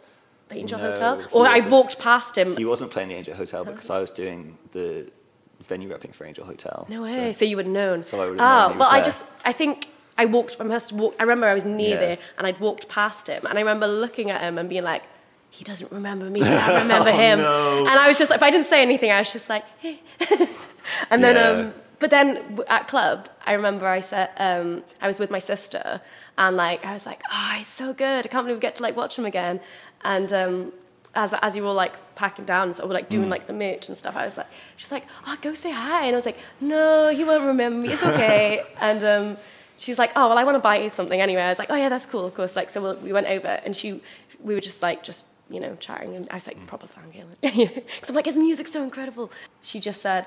the 0.48 0.56
Angel 0.56 0.78
No, 0.78 0.88
Hotel, 0.88 1.26
or 1.30 1.46
I 1.46 1.60
walked 1.68 1.98
past 1.98 2.38
him. 2.38 2.56
He 2.56 2.64
wasn't 2.64 2.90
playing 2.90 3.10
the 3.10 3.16
Angel 3.16 3.34
Hotel 3.34 3.66
because 3.66 3.90
I 3.90 4.00
was 4.00 4.10
doing 4.10 4.56
the 4.72 5.12
venue 5.64 5.90
repping 5.90 6.14
for 6.14 6.24
Angel 6.24 6.46
Hotel. 6.46 6.86
No 6.88 7.04
So- 7.04 7.12
way. 7.12 7.32
So, 7.34 7.44
you 7.44 7.56
would 7.56 7.66
have 7.66 7.74
known. 7.74 8.02
So 8.02 8.18
I 8.18 8.24
would 8.30 8.40
have 8.40 8.40
oh, 8.40 8.68
known 8.68 8.78
was 8.78 8.88
well, 8.88 8.96
I 8.96 9.02
just, 9.02 9.26
I 9.44 9.52
think 9.52 9.88
I 10.18 10.24
walked, 10.26 10.56
I 10.60 10.64
must 10.64 10.92
walked, 10.92 11.20
I 11.20 11.22
remember 11.24 11.46
I 11.46 11.54
was 11.54 11.64
near 11.64 11.90
Yeah. 11.90 11.96
there 12.00 12.18
and 12.38 12.46
I'd 12.46 12.58
walked 12.60 12.88
past 12.88 13.26
him 13.28 13.44
and 13.46 13.58
I 13.58 13.60
remember 13.60 13.86
looking 13.86 14.30
at 14.30 14.40
him 14.40 14.56
and 14.58 14.68
being 14.68 14.84
like, 14.84 15.02
he 15.50 15.64
doesn't 15.64 15.90
remember 15.92 16.26
me, 16.26 16.40
but 16.40 16.48
I 16.50 16.78
remember 16.82 17.10
Oh, 17.10 17.12
him. 17.16 17.38
no. 17.40 17.78
And 17.86 17.98
I 17.98 18.08
was 18.08 18.18
just, 18.18 18.30
like, 18.30 18.38
if 18.38 18.42
I 18.42 18.50
didn't 18.50 18.66
say 18.66 18.82
anything, 18.82 19.10
I 19.10 19.18
was 19.20 19.32
just 19.32 19.48
like, 19.48 19.64
hey. 19.78 20.00
and 21.10 21.22
then, 21.24 21.36
Yeah. 21.36 21.48
um, 21.66 21.74
but 21.98 22.10
then 22.10 22.60
at 22.68 22.88
club, 22.88 23.28
I 23.46 23.52
remember 23.54 23.86
I 23.86 24.00
said, 24.02 24.30
um, 24.38 24.82
I 25.00 25.06
was 25.06 25.18
with 25.18 25.30
my 25.30 25.38
sister 25.38 26.00
and 26.36 26.56
like, 26.56 26.84
I 26.84 26.92
was 26.92 27.06
like, 27.06 27.22
oh, 27.32 27.54
he's 27.56 27.68
so 27.68 27.94
good. 27.94 28.26
I 28.26 28.28
can't 28.28 28.44
believe 28.44 28.56
we 28.58 28.60
get 28.60 28.74
to 28.76 28.82
like 28.82 28.96
watch 28.96 29.18
him 29.18 29.24
again. 29.24 29.60
And, 30.04 30.32
um, 30.32 30.72
as, 31.14 31.32
as 31.40 31.56
you 31.56 31.62
were 31.62 31.68
all 31.68 31.74
like 31.74 31.94
packing 32.14 32.44
down, 32.44 32.74
so 32.74 32.86
we're 32.86 32.92
like 32.92 33.06
Mm. 33.06 33.10
doing 33.16 33.28
like 33.30 33.46
the 33.46 33.54
merch 33.54 33.88
and 33.88 33.96
stuff, 33.96 34.14
I 34.16 34.26
was 34.26 34.36
like, 34.36 34.48
she's 34.76 34.92
like, 34.92 35.04
oh, 35.26 35.36
go 35.40 35.54
say 35.54 35.70
hi. 35.70 36.04
And 36.04 36.14
I 36.14 36.18
was 36.18 36.26
like, 36.26 36.36
no, 36.60 37.08
he 37.08 37.24
won't 37.24 37.44
remember 37.46 37.78
me. 37.80 37.92
It's 37.94 38.02
okay. 38.04 38.62
and 38.80 39.02
um, 39.02 39.36
she's 39.76 39.98
like, 39.98 40.12
oh, 40.16 40.28
well, 40.28 40.38
I 40.38 40.44
want 40.44 40.56
to 40.56 40.60
buy 40.60 40.78
you 40.78 40.90
something 40.90 41.20
anyway. 41.20 41.42
I 41.42 41.48
was 41.48 41.58
like, 41.58 41.70
oh 41.70 41.74
yeah, 41.76 41.88
that's 41.88 42.06
cool, 42.06 42.24
of 42.26 42.34
course. 42.34 42.56
Like, 42.56 42.70
so 42.70 42.94
we 42.94 43.06
we 43.06 43.12
went 43.12 43.26
over 43.28 43.48
and 43.64 43.76
she, 43.76 44.00
we 44.40 44.54
were 44.54 44.60
just 44.60 44.82
like, 44.82 45.02
just, 45.02 45.26
you 45.50 45.60
know, 45.60 45.76
chatting. 45.76 46.14
And 46.16 46.28
I 46.30 46.34
was 46.34 46.46
like, 46.46 46.64
proper 46.66 46.86
fangirling. 46.86 47.74
Because 47.84 48.08
I'm 48.10 48.14
like, 48.16 48.26
his 48.26 48.36
music's 48.36 48.72
so 48.72 48.82
incredible. 48.82 49.30
She 49.62 49.80
just 49.80 50.00
said, 50.02 50.26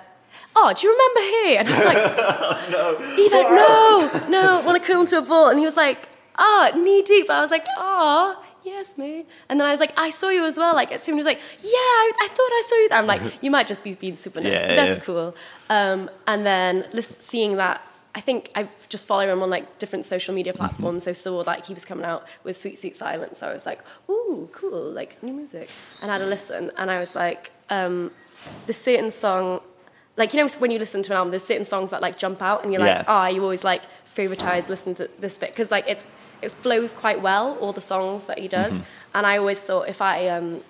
oh, 0.56 0.74
do 0.74 0.88
you 0.88 0.93
remember 0.93 1.20
here? 1.20 1.60
And 1.60 1.70
I 1.70 1.78
was 1.78 1.86
like, 1.86 2.72
no. 2.72 3.16
Eva, 3.18 3.36
no, 3.43 4.30
no, 4.30 4.62
want 4.66 4.82
to 4.82 4.88
curl 4.88 5.02
into 5.02 5.18
a 5.18 5.22
ball. 5.22 5.50
And 5.50 5.60
he 5.60 5.66
was 5.66 5.78
like, 5.78 6.08
oh, 6.38 6.72
knee 6.76 7.02
deep. 7.02 7.30
I 7.30 7.41
was 7.41 7.52
like, 7.52 7.66
oh, 7.78 8.41
yes, 8.64 8.97
mate. 8.97 9.28
And 9.50 9.60
then 9.60 9.68
I 9.68 9.72
was 9.72 9.80
like, 9.80 9.93
I 9.97 10.10
saw 10.10 10.30
you 10.30 10.45
as 10.45 10.58
well. 10.58 10.74
Like, 10.76 10.89
someone 11.02 11.18
was 11.18 11.26
like, 11.26 11.39
yeah, 11.60 11.70
I, 11.74 12.12
I 12.22 12.28
thought 12.28 12.38
I 12.39 12.64
saw 12.68 12.76
you. 12.76 12.88
I'm 12.91 13.08
like, 13.08 13.22
you 13.43 13.52
might 13.52 13.68
just 13.68 13.84
be 13.84 13.93
being 13.93 14.16
super 14.16 14.39
nice, 14.41 14.54
Yeah, 14.54 14.68
but 14.68 14.76
that's 14.76 14.97
yeah. 14.97 15.04
cool. 15.04 15.36
Um, 15.70 16.10
and 16.28 16.45
then 16.45 16.86
seeing 17.02 17.58
that, 17.58 17.82
I 18.20 18.22
think 18.22 18.39
I 18.59 18.67
just 18.89 19.05
follow 19.07 19.26
him 19.34 19.41
on 19.41 19.49
like 19.49 19.65
different 19.80 20.03
social 20.13 20.34
media 20.39 20.51
Mm-hmm. 20.53 20.65
platforms. 20.65 21.07
I 21.07 21.13
saw 21.13 21.38
like 21.51 21.65
he 21.70 21.74
was 21.80 21.86
coming 21.86 22.05
out 22.11 22.22
with 22.43 22.55
Sweet 22.57 22.78
Sweet 22.82 22.95
Silence. 23.05 23.39
So 23.39 23.47
I 23.47 23.53
was 23.53 23.65
like, 23.72 23.80
ooh, 24.09 24.49
cool, 24.51 24.91
like 24.99 25.11
new 25.24 25.32
music. 25.41 25.67
And 26.01 26.11
I 26.11 26.13
had 26.17 26.22
a 26.22 26.26
listen. 26.36 26.63
And 26.80 26.88
I 26.91 26.99
was 26.99 27.15
like, 27.15 27.51
um, 27.70 28.11
the 28.67 28.74
certain 28.74 29.11
song, 29.11 29.61
like, 30.17 30.34
you 30.34 30.39
know, 30.41 30.49
when 30.63 30.72
you 30.72 30.80
listen 30.80 31.01
to 31.03 31.11
an 31.13 31.17
album, 31.17 31.32
there's 31.32 31.45
certain 31.53 31.65
songs 31.74 31.91
that 31.91 32.01
like 32.01 32.17
jump 32.26 32.41
out 32.41 32.59
and 32.63 32.74
you're 32.74 32.82
like, 32.82 32.97
Yeah. 33.03 33.03
ah, 33.15 33.28
you 33.28 33.41
always 33.41 33.63
like 33.63 33.84
favoritize, 34.17 34.67
listen 34.76 34.93
to 34.95 35.09
this 35.24 35.38
bit. 35.38 35.51
Because 35.51 35.72
like 35.72 35.86
it's, 35.88 36.03
it 36.41 36.51
flows 36.51 36.93
quite 36.93 37.22
well, 37.22 37.57
all 37.61 37.72
the 37.74 37.88
songs 37.93 38.26
that 38.26 38.38
he 38.39 38.47
does. 38.49 38.74
Mm-hmm. 38.74 39.15
And 39.15 39.26
I 39.32 39.38
always 39.38 39.59
thought 39.67 39.88
if 39.88 40.01
I 40.01 40.28
um, 40.28 40.61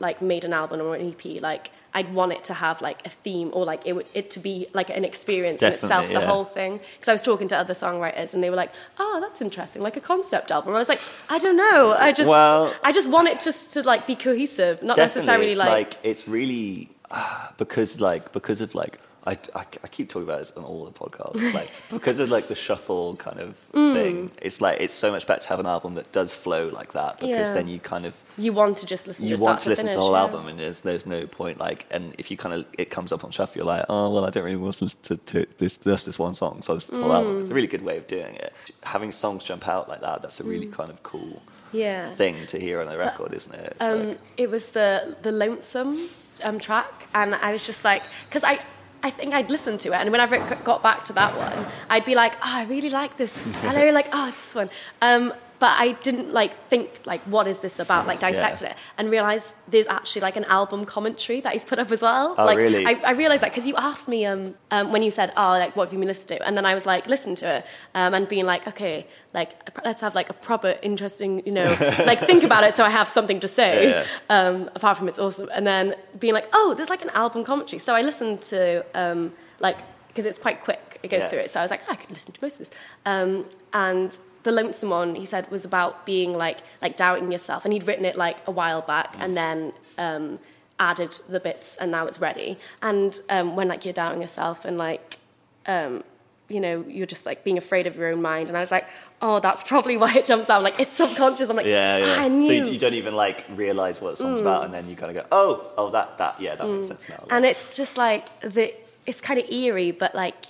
like 0.00 0.22
made 0.22 0.44
an 0.48 0.54
album 0.54 0.80
or 0.80 0.94
an 0.96 1.02
EP, 1.12 1.42
like 1.42 1.64
I'd 1.96 2.12
want 2.12 2.32
it 2.36 2.42
to 2.50 2.54
have 2.54 2.76
like 2.88 2.98
a 3.06 3.12
theme 3.24 3.48
or 3.54 3.64
like 3.64 3.82
it 3.86 3.94
would 3.96 4.06
it 4.12 4.26
to 4.34 4.40
be 4.48 4.54
like 4.78 4.90
an 4.90 5.04
experience 5.12 5.62
in 5.62 5.72
itself, 5.72 5.90
Definitely, 5.90 6.14
the 6.16 6.20
yeah. 6.20 6.26
whole 6.32 6.44
thing. 6.44 6.72
Because 6.94 7.08
I 7.08 7.14
was 7.18 7.22
talking 7.30 7.48
to 7.48 7.56
other 7.56 7.72
songwriters 7.74 8.34
and 8.34 8.42
they 8.42 8.50
were 8.50 8.60
like, 8.64 8.72
"Oh, 8.98 9.18
that's 9.24 9.40
interesting, 9.40 9.80
like 9.88 9.96
a 9.96 10.04
concept 10.12 10.50
album." 10.50 10.74
I 10.74 10.78
was 10.78 10.90
like, 10.94 11.00
"I 11.30 11.38
don't 11.38 11.56
know, 11.56 11.78
I 12.06 12.12
just 12.12 12.28
Well- 12.28 12.74
I 12.84 12.92
just 12.92 13.08
want 13.08 13.28
it 13.28 13.40
just 13.40 13.72
to 13.74 13.82
like 13.82 14.06
be 14.06 14.14
cohesive, 14.14 14.82
not 14.82 14.96
necessarily 14.98 15.50
it's 15.50 15.58
like, 15.58 15.68
like, 15.70 15.92
it's 16.10 16.28
really 16.28 16.90
uh, 17.10 17.48
because 17.56 17.90
like 18.08 18.24
because 18.32 18.60
of 18.60 18.74
like 18.74 18.98
I, 19.26 19.32
I, 19.56 19.60
I 19.82 19.88
keep 19.88 20.08
talking 20.08 20.28
about 20.28 20.38
this 20.38 20.52
on 20.52 20.62
all 20.62 20.84
the 20.84 20.92
podcasts 20.92 21.52
like 21.60 21.68
because 21.90 22.18
of 22.20 22.30
like 22.30 22.46
the 22.48 22.54
shuffle 22.54 23.16
kind 23.16 23.40
of 23.40 23.54
Mm. 23.72 23.92
thing. 23.92 24.30
It's 24.40 24.60
like 24.62 24.80
it's 24.80 24.94
so 24.94 25.10
much 25.10 25.26
better 25.26 25.42
to 25.42 25.48
have 25.48 25.60
an 25.60 25.66
album 25.66 25.96
that 25.96 26.10
does 26.12 26.32
flow 26.32 26.68
like 26.68 26.92
that 26.94 27.20
because 27.20 27.48
Yeah. 27.48 27.54
then 27.54 27.68
you 27.68 27.78
kind 27.78 28.06
of 28.06 28.14
you 28.38 28.52
want 28.54 28.78
to 28.78 28.86
just 28.86 29.06
listen 29.06 29.26
you 29.26 29.36
to 29.36 29.42
want 29.42 29.60
to 29.60 29.68
listen 29.68 29.86
to 29.86 29.92
the 29.92 30.00
whole 30.00 30.12
yeah. 30.12 30.20
album 30.20 30.46
and 30.48 30.58
there's 30.58 30.80
there's 30.80 31.04
no 31.04 31.26
point 31.26 31.58
like 31.58 31.84
and 31.90 32.14
if 32.18 32.30
you 32.30 32.36
kind 32.38 32.54
of 32.54 32.64
it 32.78 32.88
comes 32.90 33.12
up 33.12 33.22
on 33.24 33.30
shuffle 33.32 33.58
you're 33.58 33.66
like 33.66 33.84
oh 33.90 34.14
well 34.14 34.24
I 34.24 34.30
don't 34.30 34.44
really 34.44 34.56
want 34.56 34.74
to 34.76 34.84
listen 34.84 35.00
to, 35.02 35.16
to 35.32 35.46
this 35.58 35.76
just 35.76 36.06
this 36.06 36.18
one 36.18 36.34
song 36.34 36.62
so 36.62 36.74
it's 36.76 36.86
the 36.86 36.98
whole 37.02 37.12
album 37.12 37.34
Mm. 37.36 37.42
it's 37.42 37.50
a 37.50 37.54
really 37.54 37.66
good 37.66 37.82
way 37.82 37.96
of 37.98 38.06
doing 38.06 38.34
it 38.36 38.52
having 38.84 39.12
songs 39.12 39.44
jump 39.44 39.68
out 39.68 39.88
like 39.90 40.00
that 40.00 40.22
that's 40.22 40.40
a 40.40 40.44
really 40.44 40.66
kind 40.66 40.88
of 40.90 41.02
cool 41.02 41.42
Yeah. 41.72 42.06
thing 42.08 42.46
to 42.46 42.58
hear 42.58 42.80
on 42.80 42.88
a 42.88 42.96
record 42.96 43.34
isn't 43.34 43.54
it 43.54 43.76
Um, 43.80 44.08
like- 44.10 44.18
it 44.38 44.48
was 44.50 44.70
the 44.70 45.16
the 45.22 45.32
lonesome 45.32 45.98
um, 46.42 46.58
track, 46.58 47.06
and 47.14 47.34
I 47.34 47.50
was 47.52 47.66
just 47.66 47.82
like, 47.82 48.02
because 48.28 48.44
I. 48.44 48.60
I 49.02 49.10
think 49.10 49.34
I'd 49.34 49.50
listen 49.50 49.78
to 49.78 49.88
it, 49.92 49.96
and 49.96 50.10
whenever 50.10 50.34
it 50.34 50.64
got 50.64 50.82
back 50.82 51.04
to 51.04 51.12
that 51.14 51.36
one, 51.36 51.66
I'd 51.88 52.04
be 52.04 52.14
like, 52.14 52.34
"Oh, 52.36 52.56
I 52.60 52.64
really 52.64 52.90
like 52.90 53.16
this," 53.16 53.46
and 53.46 53.76
I 53.76 53.80
really 53.80 53.92
like, 53.92 54.08
"Oh, 54.12 54.28
it's 54.28 54.40
this 54.40 54.54
one." 54.54 54.70
Um, 55.02 55.32
but 55.58 55.72
I 55.78 55.92
didn't 56.02 56.32
like 56.32 56.52
think 56.68 57.00
like, 57.06 57.20
"What 57.22 57.46
is 57.46 57.58
this 57.60 57.78
about?" 57.78 58.06
Like 58.06 58.20
dissected 58.20 58.68
it, 58.70 58.76
and 58.98 59.10
realized 59.10 59.54
there's 59.68 59.86
actually 59.86 60.22
like 60.22 60.36
an 60.36 60.44
album 60.44 60.84
commentary 60.84 61.40
that 61.40 61.52
he's 61.54 61.64
put 61.64 61.78
up 61.78 61.90
as 61.90 62.02
well. 62.02 62.34
Oh, 62.36 62.44
like, 62.44 62.58
really? 62.58 62.84
I, 62.86 62.92
I 63.04 63.10
realized 63.12 63.42
that 63.42 63.50
because 63.52 63.66
you 63.66 63.74
asked 63.76 64.08
me 64.08 64.26
um, 64.26 64.54
um, 64.70 64.92
when 64.92 65.02
you 65.02 65.10
said, 65.10 65.32
"Oh, 65.36 65.50
like 65.64 65.74
what 65.76 65.84
have 65.86 65.92
you 65.92 65.98
been 65.98 66.08
listening 66.08 66.38
to?" 66.38 66.46
and 66.46 66.56
then 66.56 66.66
I 66.66 66.74
was 66.74 66.84
like, 66.86 67.06
"Listen 67.06 67.34
to 67.36 67.46
it," 67.56 67.66
um, 67.94 68.12
and 68.14 68.28
being 68.28 68.46
like, 68.46 68.66
"Okay, 68.68 69.06
like 69.34 69.50
let's 69.84 70.00
have 70.00 70.14
like 70.14 70.28
a 70.30 70.34
proper, 70.34 70.76
interesting, 70.82 71.42
you 71.46 71.52
know, 71.52 71.64
like 72.10 72.18
think 72.20 72.42
about 72.42 72.64
it, 72.64 72.74
so 72.74 72.84
I 72.84 72.90
have 72.90 73.08
something 73.08 73.40
to 73.40 73.48
say." 73.48 73.90
Yeah. 73.90 74.04
Um, 74.28 74.70
apart 74.74 74.98
from 74.98 75.08
it's 75.08 75.18
awesome, 75.18 75.48
and 75.54 75.66
then 75.66 75.94
being 76.20 76.34
like, 76.34 76.48
"Oh, 76.52 76.74
there's 76.76 76.90
like 76.90 77.02
an 77.02 77.10
album 77.10 77.44
commentary," 77.44 77.80
so 77.80 77.94
I 77.94 78.02
listened 78.02 78.42
to 78.52 78.84
um, 78.94 79.32
like 79.60 79.78
because 80.08 80.26
it's 80.26 80.38
quite 80.38 80.62
quick, 80.62 80.98
it 81.02 81.08
goes 81.08 81.20
Yeah. 81.22 81.28
through 81.28 81.38
it, 81.40 81.50
so 81.50 81.60
I 81.60 81.62
was 81.62 81.70
like, 81.70 81.82
oh, 81.88 81.92
"I 81.92 81.96
could 81.96 82.10
listen 82.10 82.32
to 82.32 82.38
most 82.42 82.54
of 82.54 82.58
this," 82.60 82.70
um, 83.06 83.46
and. 83.72 84.16
The 84.46 84.52
lonesome 84.52 84.90
one, 84.90 85.16
he 85.16 85.26
said, 85.26 85.50
was 85.50 85.64
about 85.64 86.06
being 86.06 86.32
like 86.32 86.58
like 86.80 86.96
doubting 86.96 87.32
yourself, 87.32 87.64
and 87.64 87.72
he'd 87.74 87.84
written 87.88 88.04
it 88.04 88.14
like 88.16 88.38
a 88.46 88.52
while 88.52 88.80
back, 88.80 89.12
and 89.18 89.36
then 89.36 89.72
um, 89.98 90.38
added 90.78 91.18
the 91.28 91.40
bits, 91.40 91.74
and 91.80 91.90
now 91.90 92.06
it's 92.06 92.20
ready. 92.20 92.56
And 92.80 93.18
um, 93.28 93.56
when 93.56 93.66
like 93.66 93.84
you're 93.84 93.92
doubting 93.92 94.22
yourself, 94.22 94.64
and 94.64 94.78
like 94.78 95.18
um, 95.66 96.04
you 96.48 96.60
know 96.60 96.84
you're 96.86 97.06
just 97.06 97.26
like 97.26 97.42
being 97.42 97.58
afraid 97.58 97.88
of 97.88 97.96
your 97.96 98.06
own 98.12 98.22
mind, 98.22 98.46
and 98.46 98.56
I 98.56 98.60
was 98.60 98.70
like, 98.70 98.86
oh, 99.20 99.40
that's 99.40 99.64
probably 99.64 99.96
why 99.96 100.14
it 100.14 100.24
jumps 100.24 100.48
out. 100.48 100.62
Like 100.62 100.78
it's 100.78 100.92
subconscious. 100.92 101.50
I'm 101.50 101.56
like, 101.56 101.66
Yeah, 101.66 101.96
yeah. 101.98 102.16
"Ah, 102.16 102.22
I 102.22 102.28
knew. 102.28 102.48
Mm. 102.48 102.60
So 102.60 102.66
you, 102.66 102.72
you 102.74 102.78
don't 102.78 102.94
even 102.94 103.16
like 103.16 103.46
realize 103.56 104.00
what 104.00 104.10
the 104.10 104.16
song's 104.18 104.40
about, 104.40 104.64
and 104.64 104.72
then 104.72 104.88
you 104.88 104.94
kind 104.94 105.10
of 105.10 105.16
go, 105.22 105.28
"Oh, 105.32 105.72
oh, 105.76 105.90
that, 105.90 106.18
that, 106.18 106.40
yeah, 106.40 106.54
that 106.54 106.68
makes 106.68 106.86
sense 106.86 107.08
now." 107.08 107.24
and 107.30 107.44
it's 107.44 107.76
just 107.76 107.96
like 107.96 108.24
the 108.42 108.72
it's 109.06 109.20
kind 109.20 109.40
of 109.40 109.50
eerie 109.50 109.90
but 109.90 110.14
like 110.14 110.46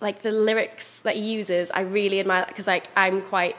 like 0.00 0.22
the 0.22 0.30
lyrics 0.30 1.00
that 1.00 1.14
he 1.16 1.20
uses 1.32 1.70
i 1.72 1.80
really 1.80 2.20
admire 2.20 2.40
that 2.42 2.48
because 2.48 2.66
like 2.66 2.88
i'm 2.96 3.20
quite 3.22 3.56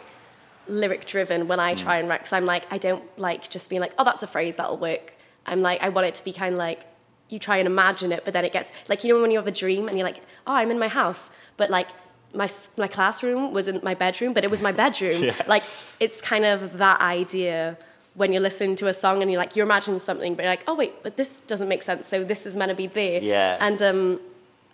lyric 0.68 1.06
driven 1.06 1.48
when 1.48 1.60
i 1.60 1.74
try 1.74 1.98
and 1.98 2.08
write 2.10 2.20
because 2.20 2.34
i'm 2.34 2.46
like 2.46 2.64
i 2.72 2.78
don't 2.78 3.04
like 3.20 3.50
just 3.50 3.70
being 3.70 3.82
like 3.82 3.94
oh 3.98 4.04
that's 4.04 4.24
a 4.24 4.28
phrase 4.28 4.56
that'll 4.56 4.78
work 4.78 5.14
i'm 5.46 5.62
like 5.62 5.82
i 5.82 5.89
want 5.89 6.06
it 6.08 6.14
to 6.16 6.24
be 6.24 6.32
kind 6.32 6.54
of 6.54 6.60
like 6.60 6.82
you 7.30 7.39
try 7.39 7.58
and 7.58 7.66
imagine 7.68 8.12
it 8.12 8.24
but 8.26 8.34
then 8.34 8.46
it 8.46 8.52
gets 8.52 8.72
like 8.89 9.04
you 9.04 9.14
know 9.14 9.22
when 9.22 9.32
you 9.32 9.38
have 9.38 9.48
a 9.48 9.52
dream 9.52 9.88
and 9.88 9.98
you're 9.98 10.06
like 10.06 10.22
oh 10.48 10.54
i'm 10.54 10.70
in 10.72 10.80
my 10.80 10.88
house 10.88 11.30
but 11.58 11.70
like 11.70 11.88
my, 12.34 12.50
my 12.78 12.88
classroom 12.88 13.52
was 13.52 13.68
in 13.68 13.80
my 13.84 13.94
bedroom 13.94 14.34
but 14.34 14.44
it 14.44 14.50
was 14.52 14.62
my 14.62 14.72
bedroom 14.72 15.24
Yeah. 15.30 15.36
like 15.48 15.64
it's 16.00 16.22
kind 16.22 16.46
of 16.46 16.78
that 16.78 17.02
idea 17.02 17.78
when 18.14 18.34
you're 18.34 18.42
listening 18.42 18.76
to 18.78 18.88
a 18.88 18.94
song 18.94 19.22
and 19.22 19.32
you're 19.32 19.39
like 19.39 19.56
you 19.56 19.64
imagine 19.64 19.98
something, 20.00 20.36
but 20.36 20.44
you're 20.44 20.52
like, 20.52 20.66
oh 20.68 20.76
wait, 20.76 21.02
but 21.02 21.16
this 21.16 21.39
doesn't 21.48 21.70
make 21.70 21.82
sense. 21.82 22.10
So 22.10 22.26
this 22.26 22.46
is 22.46 22.58
meant 22.58 22.70
to 22.70 22.76
be 22.76 22.88
there. 22.88 23.22
Yeah. 23.22 23.56
And 23.62 23.82
um, 23.82 24.20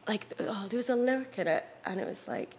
like 0.08 0.26
oh, 0.40 0.66
there 0.70 0.78
was 0.78 0.90
a 0.90 0.96
lyric 0.96 1.38
in 1.40 1.48
it, 1.48 1.66
and 1.86 2.00
it 2.00 2.08
was 2.08 2.28
like. 2.28 2.56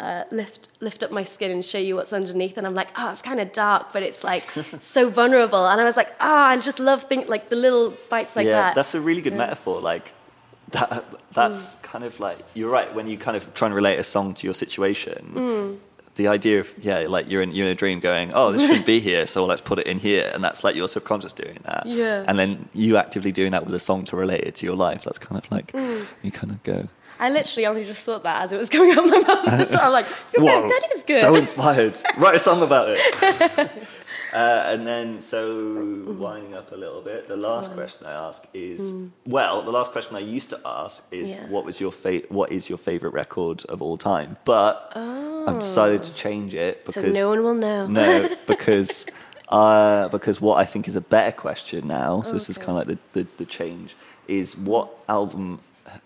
Uh, 0.00 0.22
lift 0.30 0.68
lift 0.78 1.02
up 1.02 1.10
my 1.10 1.24
skin 1.24 1.50
and 1.50 1.64
show 1.64 1.76
you 1.76 1.96
what's 1.96 2.12
underneath 2.12 2.56
and 2.56 2.64
I'm 2.68 2.74
like 2.76 2.86
oh 2.96 3.10
it's 3.10 3.20
kind 3.20 3.40
of 3.40 3.50
dark 3.50 3.92
but 3.92 4.04
it's 4.04 4.22
like 4.22 4.44
so 4.78 5.10
vulnerable 5.10 5.66
and 5.66 5.80
I 5.80 5.82
was 5.82 5.96
like 5.96 6.14
ah 6.20 6.50
I 6.50 6.56
just 6.56 6.78
love 6.78 7.02
think 7.02 7.28
like 7.28 7.48
the 7.48 7.56
little 7.56 7.92
bites 8.08 8.36
like 8.36 8.46
yeah, 8.46 8.52
that 8.62 8.74
that's 8.76 8.94
a 8.94 9.00
really 9.00 9.20
good 9.20 9.32
Yeah. 9.32 9.38
metaphor. 9.44 9.80
Like 9.80 10.14
that, 10.70 11.04
that's 11.32 11.74
Mm. 11.74 11.82
kind 11.82 12.04
of 12.04 12.20
like 12.20 12.38
you're 12.54 12.70
right 12.70 12.94
when 12.94 13.08
you 13.08 13.18
kind 13.18 13.36
of 13.36 13.52
try 13.54 13.66
and 13.66 13.74
relate 13.74 13.98
a 13.98 14.04
song 14.04 14.34
to 14.34 14.46
your 14.46 14.54
situation. 14.54 15.32
Mm. 15.34 15.78
The 16.18 16.28
idea 16.28 16.60
of 16.60 16.74
yeah, 16.80 17.06
like 17.08 17.30
you're 17.30 17.42
in 17.42 17.52
you're 17.52 17.66
in 17.66 17.72
a 17.72 17.76
dream 17.76 18.00
going, 18.00 18.32
oh, 18.34 18.52
this 18.52 18.62
shouldn't 18.66 18.86
be 18.86 18.98
here, 19.10 19.24
so 19.26 19.44
let's 19.46 19.60
put 19.60 19.78
it 19.78 19.86
in 19.86 19.98
here, 19.98 20.30
and 20.34 20.42
that's 20.44 20.64
like 20.64 20.74
your 20.76 20.88
subconscious 20.88 21.32
doing 21.32 21.58
that. 21.64 21.84
Yeah. 21.86 22.24
And 22.28 22.38
then 22.38 22.68
you 22.74 22.96
actively 22.96 23.32
doing 23.32 23.52
that 23.52 23.64
with 23.64 23.74
a 23.74 23.78
song 23.78 24.04
to 24.06 24.16
relate 24.16 24.42
it 24.42 24.54
to 24.56 24.66
your 24.66 24.76
life. 24.76 25.04
That's 25.04 25.18
kind 25.18 25.42
of 25.42 25.50
like 25.50 25.72
Mm. 25.72 26.06
you 26.22 26.30
kind 26.32 26.50
of 26.52 26.62
go. 26.64 26.88
I 27.20 27.30
literally 27.30 27.66
only 27.66 27.84
just 27.84 28.02
thought 28.02 28.22
that 28.24 28.42
as 28.42 28.52
it 28.52 28.58
was 28.58 28.68
coming 28.68 28.92
out 28.96 29.04
my 29.04 29.18
mouth 29.20 29.70
so 29.70 29.76
I'm 29.80 29.92
like 29.92 30.06
Whoa, 30.36 30.68
that 30.68 30.82
is 30.94 31.02
good 31.02 31.20
So 31.20 31.34
inspired. 31.34 31.94
Write 32.16 32.36
a 32.36 32.38
song 32.38 32.62
about 32.62 32.88
it. 32.90 33.70
uh, 34.32 34.64
and 34.66 34.86
then, 34.86 35.20
so 35.20 35.60
mm. 35.60 36.16
winding 36.16 36.54
up 36.54 36.72
a 36.72 36.76
little 36.76 37.00
bit, 37.00 37.26
the 37.28 37.36
last 37.36 37.70
mm. 37.70 37.74
question 37.74 38.06
I 38.06 38.12
ask 38.12 38.46
is 38.54 38.80
mm. 38.80 39.10
well, 39.26 39.62
the 39.62 39.70
last 39.70 39.92
question 39.92 40.16
I 40.16 40.20
used 40.20 40.50
to 40.50 40.60
ask 40.64 41.04
is 41.10 41.30
Yeah. 41.30 41.46
what 41.48 41.64
was 41.64 41.80
your 41.80 41.92
fa- 41.92 42.22
what 42.28 42.52
is 42.52 42.68
your 42.68 42.78
favorite 42.78 43.12
record 43.12 43.64
of 43.66 43.82
all 43.82 43.96
time? 43.96 44.36
But 44.44 44.92
I've 44.94 45.58
decided 45.58 46.02
to 46.04 46.12
oh. 46.12 46.14
change 46.14 46.54
it 46.54 46.82
so 46.86 47.00
because 47.00 47.16
no 47.16 47.28
one 47.28 47.42
will 47.42 47.54
know 47.54 47.86
no, 47.86 48.28
because 48.46 49.06
uh, 49.48 50.08
because 50.08 50.40
what 50.40 50.58
I 50.58 50.64
think 50.64 50.88
is 50.88 50.96
a 50.96 51.00
better 51.00 51.32
question 51.32 51.88
now. 51.88 52.22
So 52.22 52.32
this 52.32 52.50
is 52.50 52.58
kind 52.58 52.70
of 52.70 52.88
like 52.88 52.98
the, 53.12 53.22
the, 53.22 53.28
the 53.38 53.46
change 53.46 53.96
is 54.26 54.56
what 54.56 54.90
album 55.08 55.60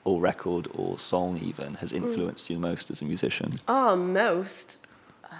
or 0.05 0.20
record 0.20 0.68
or 0.75 0.99
song 0.99 1.39
even 1.39 1.75
has 1.75 1.93
influenced 1.93 2.49
you 2.51 2.59
most 2.59 2.91
as 2.91 3.03
a 3.03 3.05
musician? 3.05 3.55
oh 3.68 3.97
most 3.97 4.77
oh, 5.25 5.37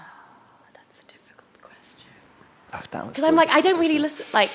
that's 0.75 0.99
a 0.99 1.05
difficult 1.05 1.61
question 1.61 2.11
Oh, 2.75 3.07
because 3.09 3.25
I'm 3.25 3.35
like 3.35 3.49
I 3.51 3.61
don't 3.61 3.79
really 3.79 3.99
listen 3.99 4.27
like 4.33 4.51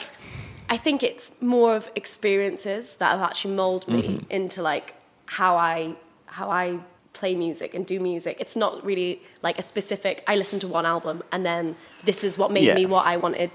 I 0.69 0.77
think 0.77 1.01
it's 1.03 1.31
more 1.41 1.75
of 1.75 1.89
experiences 1.95 2.95
that 2.95 3.11
have 3.11 3.21
actually 3.21 3.55
molded 3.55 3.89
me 3.89 4.01
Mm-hmm. 4.01 4.31
into 4.31 4.61
like 4.61 4.95
how 5.25 5.55
I 5.55 5.95
how 6.25 6.49
I 6.49 6.79
play 7.13 7.33
music 7.35 7.73
and 7.73 7.85
do 7.85 7.99
music. 7.99 8.37
It's 8.39 8.55
not 8.55 8.85
really 8.85 9.21
like 9.41 9.57
a 9.57 9.63
specific. 9.63 10.23
I 10.27 10.35
listened 10.35 10.61
to 10.61 10.67
one 10.67 10.85
album 10.85 11.23
and 11.31 11.43
then 11.45 11.75
this 12.03 12.23
is 12.23 12.37
what 12.37 12.51
made 12.51 12.65
Yeah. 12.65 12.75
me 12.75 12.85
what 12.85 13.05
I 13.07 13.17
wanted. 13.17 13.51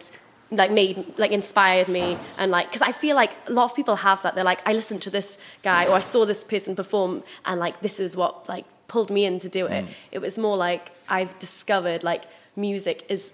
Like 0.51 0.71
made 0.71 0.97
like 1.19 1.31
inspired 1.33 1.89
me 1.89 2.19
and 2.39 2.51
like 2.51 2.67
because 2.69 2.83
I 2.83 2.93
feel 2.93 3.17
like 3.17 3.33
a 3.47 3.53
lot 3.53 3.65
of 3.65 3.75
people 3.75 3.97
have 3.97 4.23
that. 4.23 4.35
They're 4.35 4.45
like 4.53 4.63
I 4.67 4.73
listened 4.73 5.03
to 5.03 5.11
this 5.11 5.39
guy 5.63 5.87
or 5.87 5.93
I 5.93 6.01
saw 6.01 6.25
this 6.27 6.45
person 6.45 6.75
perform 6.77 7.23
and 7.45 7.59
like 7.61 7.81
this 7.81 7.99
is 8.01 8.17
what 8.17 8.49
like 8.49 8.67
pulled 8.89 9.11
me 9.11 9.25
in 9.25 9.39
to 9.41 9.49
do 9.49 9.65
Mm. 9.67 9.71
it. 9.73 9.85
It 10.13 10.19
was 10.21 10.37
more 10.39 10.57
like 10.57 10.91
I've 11.09 11.39
discovered 11.39 12.03
like 12.03 12.23
music 12.57 13.05
is 13.09 13.31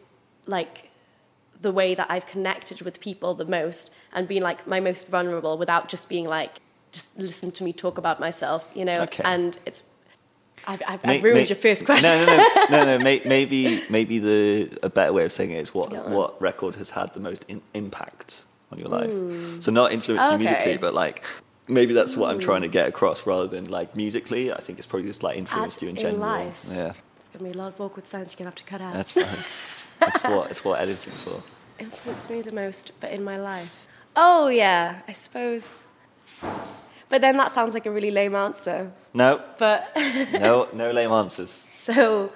like 0.47 0.88
the 1.61 1.73
way 1.73 1.95
that 1.95 2.07
I've 2.11 2.27
connected 2.27 2.83
with 2.83 3.01
people 3.01 3.35
the 3.35 3.45
most 3.45 3.93
and 4.13 4.29
been 4.29 4.43
like 4.43 4.67
my 4.67 4.81
most 4.81 5.09
vulnerable 5.09 5.59
without 5.59 5.89
just 5.89 6.09
being 6.09 6.27
like, 6.27 6.59
just 6.93 7.19
listen 7.19 7.51
to 7.53 7.65
me 7.65 7.73
talk 7.73 7.99
about 7.99 8.21
myself, 8.21 8.71
you 8.75 8.85
know? 8.85 9.03
Okay. 9.03 9.23
And 9.25 9.59
it's, 9.67 9.85
I've, 10.67 10.83
I've, 10.87 11.05
May- 11.05 11.19
I've 11.19 11.25
ruined 11.25 11.41
may- 11.41 11.47
your 11.47 11.57
first 11.57 11.85
question. 11.85 12.11
No, 12.11 12.27
no, 12.27 12.37
no, 12.37 12.67
no, 12.71 12.99
no. 12.99 13.05
May, 13.05 13.23
maybe, 13.25 13.83
maybe 13.91 14.19
the 14.19 14.79
a 14.83 14.89
better 14.89 15.13
way 15.13 15.25
of 15.25 15.33
saying 15.33 15.51
it 15.51 15.61
is 15.61 15.75
what 15.75 15.93
Yeah. 15.93 16.09
what 16.09 16.41
record 16.41 16.75
has 16.77 16.91
had 16.91 17.15
the 17.15 17.21
most 17.21 17.45
in, 17.49 17.61
impact 17.75 18.45
on 18.71 18.79
your 18.79 18.89
life. 18.89 19.11
Hmm. 19.11 19.61
So 19.61 19.73
not 19.73 19.93
influencing 19.93 20.33
you 20.33 20.39
musically, 20.39 20.77
but 20.77 20.95
like 20.95 21.25
maybe 21.69 21.95
that's 21.95 22.17
what 22.17 22.31
I'm 22.31 22.37
hmm. 22.37 22.43
trying 22.43 22.63
to 22.63 22.69
get 22.69 22.89
across 22.89 23.27
rather 23.27 23.47
than 23.47 23.67
like 23.67 23.97
musically. 23.97 24.53
I 24.53 24.61
think 24.61 24.79
it's 24.79 24.87
probably 24.87 25.09
just 25.09 25.23
like 25.23 25.37
influenced 25.37 25.79
As 25.79 25.83
you 25.83 25.89
in 25.89 25.97
in 25.97 26.03
general. 26.03 26.21
life. 26.21 26.65
Yeah, 26.69 26.75
There's 26.75 26.95
going 27.33 27.39
to 27.39 27.45
be 27.45 27.51
a 27.51 27.63
lot 27.63 27.75
of 27.75 27.81
awkward 27.81 28.07
sounds 28.07 28.33
you're 28.33 28.45
going 28.45 28.53
to 28.53 28.63
have 28.63 28.67
to 28.67 28.71
cut 28.71 28.81
out. 28.81 28.95
that's 28.95 29.13
fine. 29.13 29.27
That's 30.01 30.23
what 30.25 30.51
it's 30.51 30.65
what 30.65 30.81
editing's 30.81 31.23
for. 31.23 31.43
influenced 31.79 32.31
me 32.31 32.43
the 32.43 32.53
most, 32.53 32.93
but 33.01 33.11
in 33.11 33.23
my 33.25 33.37
life. 33.37 33.87
Oh, 34.17 34.49
yeah, 34.49 35.01
I 35.07 35.13
suppose. 35.13 35.83
But 37.09 37.21
then 37.21 37.37
that 37.37 37.53
sounds 37.53 37.73
like 37.75 37.87
a 37.87 37.91
really 37.91 38.11
lame 38.11 38.35
answer. 38.35 38.93
No, 39.15 39.41
But 39.59 39.91
no, 40.33 40.69
no 40.73 40.91
lame 40.91 41.11
answers. 41.11 41.65
So, 41.73 42.33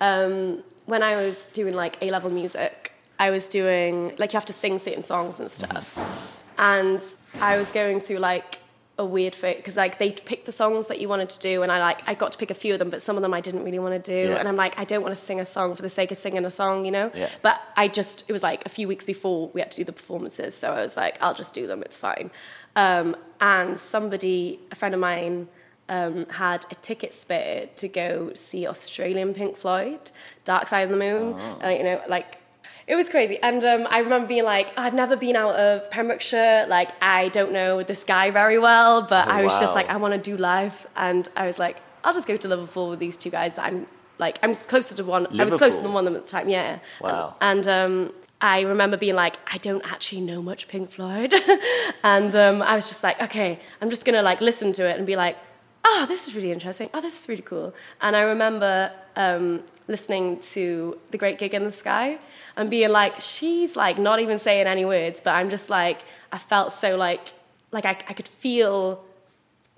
um, 0.00 0.62
when 0.86 1.02
I 1.02 1.16
was 1.16 1.44
doing 1.52 1.74
like 1.74 1.96
A 2.02 2.10
level 2.10 2.30
music, 2.30 2.92
I 3.18 3.30
was 3.30 3.48
doing 3.48 4.14
like 4.18 4.32
you 4.32 4.36
have 4.36 4.46
to 4.46 4.52
sing 4.52 4.78
certain 4.78 5.04
songs 5.04 5.40
and 5.40 5.50
stuff, 5.50 6.44
and 6.58 7.00
I 7.40 7.56
was 7.56 7.70
going 7.72 8.00
through 8.00 8.18
like 8.18 8.58
a 9.02 9.04
weird 9.06 9.34
phase 9.34 9.56
because 9.56 9.76
like 9.76 9.98
they 9.98 10.10
picked 10.12 10.46
the 10.46 10.52
songs 10.52 10.86
that 10.86 10.98
you 11.00 11.08
wanted 11.08 11.28
to 11.30 11.38
do, 11.38 11.62
and 11.62 11.70
I 11.70 11.78
like 11.80 12.00
I 12.06 12.14
got 12.14 12.32
to 12.32 12.38
pick 12.38 12.50
a 12.50 12.54
few 12.54 12.72
of 12.72 12.78
them, 12.78 12.90
but 12.90 13.02
some 13.02 13.16
of 13.16 13.22
them 13.22 13.34
I 13.34 13.40
didn't 13.40 13.64
really 13.64 13.78
want 13.78 14.02
to 14.02 14.10
do, 14.16 14.30
Yeah. 14.30 14.36
and 14.38 14.48
I'm 14.48 14.56
like 14.56 14.78
I 14.78 14.84
don't 14.84 15.02
want 15.02 15.14
to 15.14 15.20
sing 15.20 15.40
a 15.40 15.44
song 15.44 15.74
for 15.76 15.82
the 15.82 15.88
sake 15.88 16.10
of 16.10 16.16
singing 16.16 16.44
a 16.44 16.50
song, 16.50 16.84
you 16.84 16.90
know. 16.90 17.10
Yeah. 17.14 17.28
But 17.42 17.60
I 17.76 17.88
just 17.88 18.24
it 18.28 18.32
was 18.32 18.42
like 18.42 18.64
a 18.64 18.68
few 18.68 18.88
weeks 18.88 19.04
before 19.04 19.48
we 19.54 19.60
had 19.60 19.70
to 19.72 19.76
do 19.78 19.84
the 19.84 19.92
performances, 19.92 20.54
so 20.54 20.72
I 20.72 20.82
was 20.82 20.96
like 20.96 21.18
I'll 21.20 21.34
just 21.34 21.52
do 21.54 21.66
them, 21.66 21.82
it's 21.82 21.96
fine. 21.98 22.30
Um, 22.76 23.16
and 23.40 23.78
somebody, 23.78 24.58
a 24.70 24.74
friend 24.76 24.94
of 24.94 25.00
mine 25.00 25.48
um, 25.88 26.26
had 26.26 26.64
a 26.70 26.74
ticket 26.76 27.12
spare 27.12 27.68
to 27.76 27.88
go 27.88 28.32
see 28.34 28.66
Australian 28.66 29.34
Pink 29.34 29.56
Floyd, 29.56 30.10
Dark 30.44 30.68
Side 30.68 30.82
of 30.82 30.90
the 30.90 30.96
Moon. 30.96 31.34
Oh. 31.36 31.58
Uh, 31.66 31.68
you 31.68 31.82
know, 31.82 32.00
like 32.08 32.38
it 32.86 32.96
was 32.96 33.08
crazy. 33.08 33.38
And 33.42 33.64
um, 33.64 33.86
I 33.90 33.98
remember 33.98 34.26
being 34.28 34.44
like, 34.44 34.72
I've 34.76 34.94
never 34.94 35.16
been 35.16 35.36
out 35.36 35.54
of 35.56 35.90
Pembrokeshire. 35.90 36.66
Like 36.68 36.90
I 37.02 37.28
don't 37.28 37.52
know 37.52 37.82
this 37.82 38.04
guy 38.04 38.30
very 38.30 38.58
well, 38.58 39.02
but 39.02 39.28
Oh, 39.28 39.30
I 39.30 39.42
was 39.42 39.52
wow. 39.52 39.60
just 39.60 39.74
like, 39.74 39.88
I 39.88 39.96
want 39.96 40.14
to 40.14 40.20
do 40.20 40.36
live. 40.36 40.86
And 40.96 41.28
I 41.36 41.46
was 41.46 41.58
like, 41.58 41.78
I'll 42.04 42.14
just 42.14 42.26
go 42.26 42.36
to 42.36 42.48
Liverpool 42.48 42.90
with 42.90 42.98
these 42.98 43.16
two 43.16 43.30
guys 43.30 43.54
that 43.54 43.64
I'm 43.66 43.86
like, 44.18 44.38
I'm 44.42 44.54
closer 44.54 44.94
to 44.96 45.04
one. 45.04 45.26
I 45.40 45.44
was 45.44 45.54
closer 45.54 45.76
Liverpool? 45.76 45.82
than 45.82 45.92
one 45.92 46.06
of 46.06 46.12
them 46.12 46.20
at 46.20 46.26
the 46.26 46.30
time. 46.32 46.48
Yeah. 46.48 46.78
Wow. 47.00 47.36
And, 47.40 47.66
um, 47.68 48.12
I 48.44 48.62
remember 48.62 48.96
being 48.96 49.14
like, 49.14 49.36
I 49.54 49.58
don't 49.58 49.84
actually 49.92 50.20
know 50.22 50.42
much 50.42 50.66
Pink 50.66 50.90
Floyd, 50.90 51.32
and 52.02 52.34
um, 52.34 52.60
I 52.60 52.74
was 52.74 52.88
just 52.88 53.04
like, 53.04 53.22
okay, 53.22 53.60
I'm 53.80 53.88
just 53.88 54.04
gonna 54.04 54.20
like 54.22 54.40
listen 54.40 54.72
to 54.72 54.88
it 54.90 54.96
and 54.98 55.06
be 55.06 55.14
like, 55.14 55.36
oh, 55.84 56.06
this 56.08 56.26
is 56.26 56.34
really 56.34 56.50
interesting. 56.50 56.90
Oh, 56.92 57.00
this 57.00 57.22
is 57.22 57.28
really 57.28 57.42
cool. 57.42 57.72
And 58.00 58.16
I 58.16 58.22
remember 58.22 58.90
um, 59.16 59.62
listening 59.88 60.40
to 60.40 60.98
The 61.10 61.18
Great 61.18 61.38
Gig 61.38 61.54
in 61.54 61.64
the 61.64 61.72
Sky 61.72 62.18
and 62.56 62.70
being 62.70 62.90
like, 62.90 63.20
she's 63.20 63.76
like 63.76 63.98
not 63.98 64.20
even 64.20 64.38
saying 64.38 64.66
any 64.66 64.84
words, 64.84 65.20
but 65.20 65.32
I'm 65.32 65.50
just 65.50 65.70
like, 65.70 66.00
I 66.30 66.38
felt 66.38 66.72
so 66.72 66.96
like, 66.96 67.32
like 67.70 67.86
I, 67.86 67.90
I 67.90 68.12
could 68.12 68.28
feel 68.28 69.04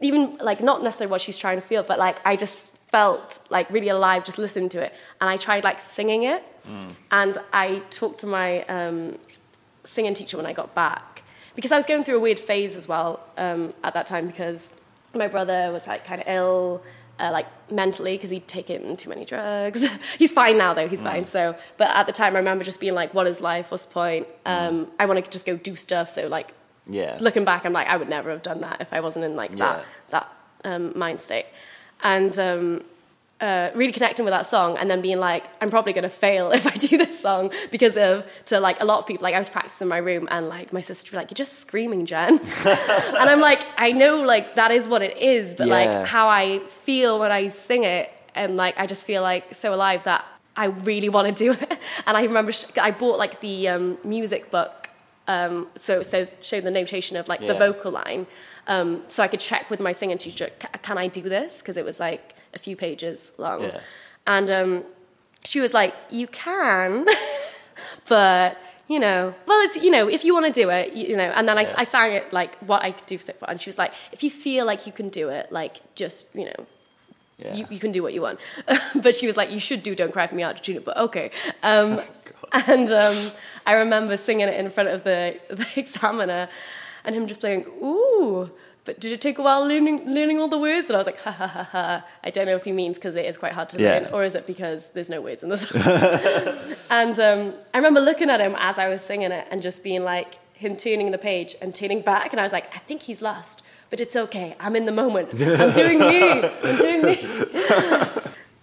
even 0.00 0.36
like 0.38 0.62
not 0.62 0.82
necessarily 0.82 1.10
what 1.10 1.20
she's 1.20 1.38
trying 1.38 1.56
to 1.60 1.66
feel, 1.66 1.82
but 1.82 1.98
like 1.98 2.18
I 2.24 2.36
just 2.36 2.70
felt 2.90 3.44
like 3.50 3.68
really 3.70 3.88
alive 3.88 4.24
just 4.24 4.38
listening 4.38 4.68
to 4.70 4.82
it. 4.82 4.92
And 5.20 5.30
I 5.30 5.36
tried 5.36 5.64
like 5.64 5.80
singing 5.80 6.24
it, 6.24 6.44
and 7.10 7.38
I 7.52 7.82
talked 7.90 8.20
to 8.20 8.26
my 8.26 8.62
um, 8.64 9.18
singing 9.84 10.14
teacher 10.14 10.36
when 10.36 10.46
I 10.46 10.52
got 10.52 10.74
back 10.74 11.22
because 11.54 11.72
I 11.72 11.76
was 11.76 11.86
going 11.86 12.04
through 12.04 12.16
a 12.16 12.20
weird 12.20 12.38
phase 12.38 12.76
as 12.76 12.88
well 12.88 13.20
um, 13.36 13.74
at 13.82 13.94
that 13.94 14.06
time 14.06 14.26
because 14.26 14.72
my 15.14 15.28
brother 15.28 15.70
was 15.72 15.86
like 15.86 16.04
kind 16.04 16.20
of 16.20 16.28
ill. 16.28 16.82
Uh, 17.16 17.30
like 17.32 17.46
mentally, 17.70 18.16
because 18.16 18.30
he'd 18.30 18.48
taken 18.48 18.96
too 18.96 19.08
many 19.08 19.24
drugs. 19.24 19.86
he's 20.18 20.32
fine 20.32 20.58
now, 20.58 20.74
though. 20.74 20.88
He's 20.88 21.00
fine. 21.00 21.24
So, 21.24 21.56
but 21.76 21.88
at 21.90 22.06
the 22.06 22.12
time, 22.12 22.34
I 22.34 22.38
remember 22.40 22.64
just 22.64 22.80
being 22.80 22.94
like, 22.94 23.14
"What 23.14 23.28
is 23.28 23.40
life? 23.40 23.70
What's 23.70 23.84
the 23.84 23.92
point? 23.92 24.26
Um, 24.44 24.90
I 24.98 25.06
want 25.06 25.24
to 25.24 25.30
just 25.30 25.46
go 25.46 25.56
do 25.56 25.76
stuff." 25.76 26.08
So, 26.08 26.26
like, 26.26 26.52
Yeah. 26.88 27.16
looking 27.20 27.44
back, 27.44 27.64
I'm 27.64 27.72
like, 27.72 27.86
I 27.86 27.96
would 27.96 28.08
never 28.08 28.30
have 28.30 28.42
done 28.42 28.62
that 28.62 28.80
if 28.80 28.92
I 28.92 28.98
wasn't 28.98 29.24
in 29.26 29.36
like 29.36 29.52
Yeah. 29.52 29.56
that 29.58 29.84
that 30.10 30.28
um, 30.64 30.98
mind 30.98 31.20
state, 31.20 31.46
and 32.02 32.36
um, 32.36 32.84
uh, 33.40 33.70
really 33.74 33.92
connecting 33.92 34.24
with 34.24 34.32
that 34.32 34.46
song, 34.46 34.76
and 34.78 34.90
then 34.90 35.00
being 35.00 35.18
like, 35.18 35.44
I'm 35.60 35.68
probably 35.70 35.92
gonna 35.92 36.08
fail 36.08 36.50
if 36.58 36.66
I 36.66 36.70
do 36.70 36.96
this 36.96 37.18
song 37.20 37.50
because 37.70 37.96
of 37.96 38.24
to 38.46 38.60
like 38.60 38.80
a 38.80 38.84
lot 38.84 39.00
of 39.00 39.06
people. 39.06 39.24
Like 39.24 39.34
I 39.34 39.38
was 39.38 39.48
practicing 39.48 39.86
in 39.86 39.88
my 39.88 39.98
room, 39.98 40.28
and 40.30 40.48
like 40.48 40.72
my 40.72 40.80
sister 40.80 41.10
would 41.12 41.18
like, 41.18 41.30
"You're 41.30 41.36
just 41.36 41.58
screaming, 41.58 42.06
Jen," 42.06 42.38
and 42.64 43.28
I'm 43.30 43.40
like, 43.40 43.66
I 43.76 43.92
know 43.92 44.22
like 44.22 44.54
that 44.54 44.70
is 44.70 44.86
what 44.88 45.02
it 45.02 45.16
is, 45.18 45.54
but 45.54 45.66
Yeah. 45.66 45.74
like 45.74 46.06
how 46.08 46.28
I 46.28 46.60
feel 46.60 47.18
when 47.18 47.32
I 47.32 47.48
sing 47.48 47.84
it, 47.84 48.10
and 48.34 48.56
like 48.56 48.78
I 48.78 48.86
just 48.86 49.04
feel 49.06 49.22
like 49.22 49.54
so 49.54 49.74
alive 49.74 50.04
that 50.04 50.24
I 50.56 50.66
really 50.66 51.08
want 51.08 51.26
to 51.28 51.34
do 51.44 51.52
it. 51.52 51.78
And 52.06 52.16
I 52.16 52.22
remember 52.24 52.52
sh- 52.52 52.66
I 52.80 52.90
bought 52.92 53.18
like 53.18 53.40
the 53.40 53.68
um, 53.68 53.98
music 54.04 54.50
book 54.50 54.88
um, 55.26 55.66
so 55.74 56.02
so 56.02 56.28
showed 56.42 56.64
the 56.64 56.70
notation 56.70 57.16
of 57.16 57.28
like 57.28 57.40
the 57.40 57.54
vocal 57.54 57.90
line, 57.90 58.26
um, 58.68 59.02
so 59.08 59.22
I 59.22 59.28
could 59.28 59.40
check 59.40 59.70
with 59.70 59.80
my 59.80 59.92
singing 59.92 60.18
teacher, 60.18 60.50
"Ca- 60.60 60.78
can 60.82 60.98
I 60.98 61.08
do 61.08 61.22
this? 61.22 61.60
Because 61.60 61.76
it 61.76 61.84
was 61.84 61.98
like 61.98 62.33
a 62.54 62.58
few 62.58 62.76
pages 62.76 63.32
long, 63.38 63.62
Yeah. 63.62 63.80
and 64.26 64.50
um, 64.50 64.84
she 65.44 65.60
was 65.60 65.72
like, 65.74 65.94
you 66.10 66.26
can, 66.28 67.06
but 68.08 68.58
you 68.88 69.00
know, 69.00 69.34
well, 69.46 69.60
it's 69.66 69.76
you 69.76 69.90
know, 69.90 70.08
if 70.08 70.24
you 70.24 70.34
want 70.34 70.46
to 70.46 70.52
do 70.52 70.68
it, 70.70 70.92
you, 70.92 71.06
you 71.08 71.16
know. 71.16 71.30
And 71.34 71.48
then 71.48 71.56
I, 71.58 71.62
Yeah. 71.62 71.74
I 71.78 71.84
sang 71.84 72.12
it 72.12 72.32
like 72.32 72.56
what 72.58 72.82
I 72.82 72.90
could 72.92 73.06
do 73.06 73.16
for 73.18 73.32
and 73.48 73.60
she 73.60 73.68
was 73.70 73.78
like, 73.78 73.92
if 74.12 74.22
you 74.22 74.30
feel 74.30 74.66
like 74.66 74.86
you 74.86 74.92
can 74.92 75.08
do 75.08 75.28
it, 75.30 75.50
like 75.50 75.80
just 75.94 76.34
you 76.34 76.44
know, 76.46 76.66
Yeah. 77.38 77.54
You, 77.56 77.66
you 77.70 77.78
can 77.78 77.92
do 77.92 78.02
what 78.02 78.12
you 78.12 78.20
want. 78.22 78.38
but 79.02 79.14
she 79.14 79.26
was 79.26 79.36
like, 79.36 79.50
you 79.50 79.58
should 79.58 79.82
do 79.82 79.94
Don't 79.94 80.12
Cry 80.12 80.26
For 80.26 80.34
Me 80.34 80.42
out 80.42 80.56
to 80.58 80.62
tune 80.62 80.82
but 80.84 80.96
okay. 80.96 81.30
Um, 81.62 82.00
Oh, 82.52 82.60
and 82.68 82.88
um, 82.92 83.32
I 83.66 83.72
remember 83.72 84.16
singing 84.16 84.46
it 84.48 84.54
in 84.60 84.70
front 84.70 84.88
of 84.90 85.02
the, 85.02 85.40
the 85.48 85.66
examiner 85.76 86.48
and 87.04 87.16
him 87.16 87.26
just 87.26 87.40
playing, 87.40 87.64
ooh, 87.82 88.50
but 88.84 89.00
did 89.00 89.12
it 89.12 89.20
take 89.20 89.38
a 89.38 89.42
while 89.42 89.62
learning, 89.66 90.04
learning 90.14 90.38
all 90.38 90.48
the 90.48 90.58
words? 90.58 90.88
And 90.88 90.96
I 90.96 90.98
was 90.98 91.06
like, 91.06 91.18
ha 91.18 91.30
ha 91.30 91.46
ha 91.46 91.62
ha. 91.64 92.06
I 92.22 92.30
don't 92.30 92.46
know 92.46 92.54
if 92.56 92.64
he 92.64 92.72
means 92.72 92.96
because 92.96 93.14
it 93.14 93.24
is 93.26 93.36
quite 93.36 93.52
hard 93.52 93.68
to 93.70 93.78
Yeah. 93.80 93.92
learn, 94.00 94.06
or 94.12 94.24
is 94.24 94.34
it 94.34 94.46
because 94.46 94.88
there's 94.88 95.08
no 95.10 95.20
words 95.20 95.42
in 95.42 95.48
the 95.48 95.56
song? 95.56 96.76
and 96.90 97.18
um, 97.20 97.54
I 97.72 97.78
remember 97.78 98.00
looking 98.00 98.28
at 98.30 98.40
him 98.40 98.54
as 98.58 98.78
I 98.78 98.88
was 98.88 99.00
singing 99.00 99.32
it 99.32 99.46
and 99.50 99.62
just 99.62 99.82
being 99.84 100.04
like, 100.04 100.38
him 100.54 100.76
turning 100.76 101.10
the 101.10 101.18
page 101.18 101.56
and 101.60 101.74
turning 101.74 102.00
back. 102.00 102.32
And 102.32 102.38
I 102.40 102.42
was 102.44 102.52
like, 102.52 102.74
I 102.74 102.78
think 102.78 103.02
he's 103.02 103.20
lost, 103.20 103.62
but 103.90 103.98
it's 104.00 104.14
okay. 104.16 104.54
I'm 104.60 104.76
in 104.76 104.84
the 104.86 104.92
moment. 104.92 105.28
I'm 105.32 105.72
doing 105.72 105.98
me. 105.98 106.42
I'm 106.62 106.76
doing 106.76 107.02
me. 107.02 107.16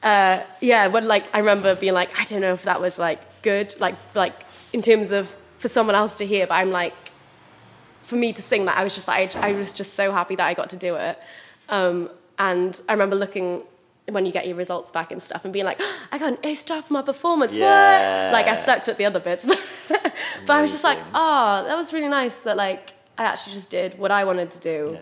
Uh, 0.03 0.41
yeah, 0.61 0.87
when 0.87 1.07
like 1.07 1.25
I 1.31 1.37
remember 1.37 1.75
being 1.75 1.93
like, 1.93 2.09
I 2.19 2.23
don't 2.25 2.41
know 2.41 2.53
if 2.53 2.63
that 2.63 2.81
was 2.81 2.97
like 2.97 3.19
good, 3.43 3.75
like 3.79 3.93
like 4.15 4.33
in 4.73 4.81
terms 4.81 5.11
of 5.11 5.35
for 5.59 5.67
someone 5.67 5.95
else 5.95 6.17
to 6.17 6.25
hear, 6.25 6.47
but 6.47 6.55
I'm 6.55 6.71
like, 6.71 6.95
for 8.11 8.17
me 8.17 8.33
to 8.33 8.41
sing 8.41 8.65
that, 8.65 8.77
I 8.77 8.83
was 8.83 8.93
just 8.93 9.07
like, 9.07 9.35
I, 9.37 9.49
I 9.49 9.51
was 9.53 9.71
just 9.71 9.93
so 9.93 10.11
happy 10.11 10.35
that 10.35 10.45
I 10.45 10.53
got 10.53 10.69
to 10.71 10.75
do 10.75 10.95
it. 10.95 11.17
Um, 11.69 12.09
and 12.37 12.71
I 12.89 12.91
remember 12.91 13.15
looking 13.15 13.63
when 14.09 14.25
you 14.25 14.33
get 14.33 14.45
your 14.49 14.57
results 14.57 14.91
back 14.91 15.13
and 15.13 15.23
stuff 15.23 15.45
and 15.45 15.53
being 15.53 15.63
like, 15.63 15.79
I 16.11 16.17
got 16.17 16.33
an 16.33 16.37
A 16.43 16.53
star 16.53 16.81
for 16.81 16.91
my 16.91 17.01
performance. 17.01 17.53
Yeah. 17.53 18.25
What? 18.25 18.33
Like 18.33 18.47
I 18.47 18.61
sucked 18.61 18.89
at 18.89 18.97
the 18.97 19.05
other 19.05 19.21
bits, 19.21 19.45
but 20.45 20.49
I 20.49 20.61
was 20.61 20.71
just 20.71 20.83
like, 20.83 20.99
oh, 21.15 21.63
that 21.65 21.77
was 21.77 21.93
really 21.93 22.09
nice 22.09 22.35
that 22.41 22.57
like 22.57 22.91
I 23.17 23.23
actually 23.23 23.53
just 23.53 23.69
did 23.69 23.97
what 23.97 24.11
I 24.11 24.25
wanted 24.25 24.51
to 24.51 24.59
do, 24.59 24.79
Yeah. 24.95 24.99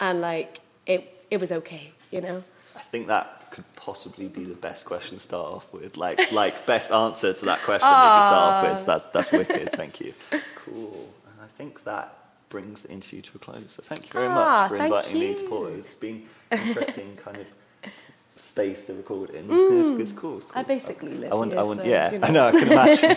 and 0.00 0.20
like 0.20 0.60
it 0.86 1.00
it 1.30 1.38
was 1.38 1.52
okay, 1.52 1.92
you 2.10 2.20
know. 2.20 2.42
I 2.74 2.80
think 2.80 3.06
that 3.06 3.50
could 3.52 3.64
possibly 3.76 4.26
be 4.26 4.44
the 4.44 4.54
best 4.54 4.84
question 4.86 5.18
to 5.18 5.22
start 5.22 5.46
off 5.56 5.72
with. 5.72 5.96
Like, 5.96 6.32
like 6.42 6.66
best 6.66 6.90
answer 6.90 7.32
to 7.32 7.44
that 7.44 7.60
question 7.62 7.88
that 7.88 8.16
you 8.16 8.22
start 8.22 8.54
off 8.54 8.60
with. 8.72 8.86
That's 8.86 9.06
that's 9.06 9.30
wicked. 9.30 9.70
Thank 9.74 10.00
you. 10.00 10.12
Cool. 10.64 11.08
And 11.28 11.36
I 11.42 11.48
think 11.58 11.82
that 11.84 12.21
brings 12.52 12.82
the 12.82 12.90
interview 12.98 13.20
to 13.28 13.32
a 13.36 13.38
close. 13.46 13.70
So 13.76 13.80
thank 13.90 14.02
you 14.06 14.12
very 14.12 14.28
Ah, 14.28 14.34
much 14.38 14.68
for 14.70 14.76
inviting 14.76 15.18
me 15.18 15.34
to 15.34 15.42
you. 15.42 15.48
Porto. 15.48 15.74
It's 15.80 15.94
been 16.06 16.18
an 16.50 16.58
interesting 16.68 17.10
kind 17.24 17.38
of 17.42 17.46
space 18.36 18.86
to 18.86 18.92
record 19.02 19.30
in. 19.30 19.44
It's, 19.50 19.88
it's 20.04 20.12
cool. 20.20 20.36
It's 20.38 20.46
cool. 20.46 20.56
Mm. 20.56 20.60
I 20.60 20.62
basically 20.74 21.14
live 21.22 21.32
I 21.32 21.36
want, 21.40 21.50
here, 21.52 21.60
I 21.60 21.64
want, 21.70 21.80
so, 21.80 21.86
yeah, 21.86 22.12
you 22.12 22.18
know. 22.22 22.26
I 22.28 22.30
know, 22.36 22.46
I 22.48 22.52
can 22.52 22.68
imagine. 22.76 23.16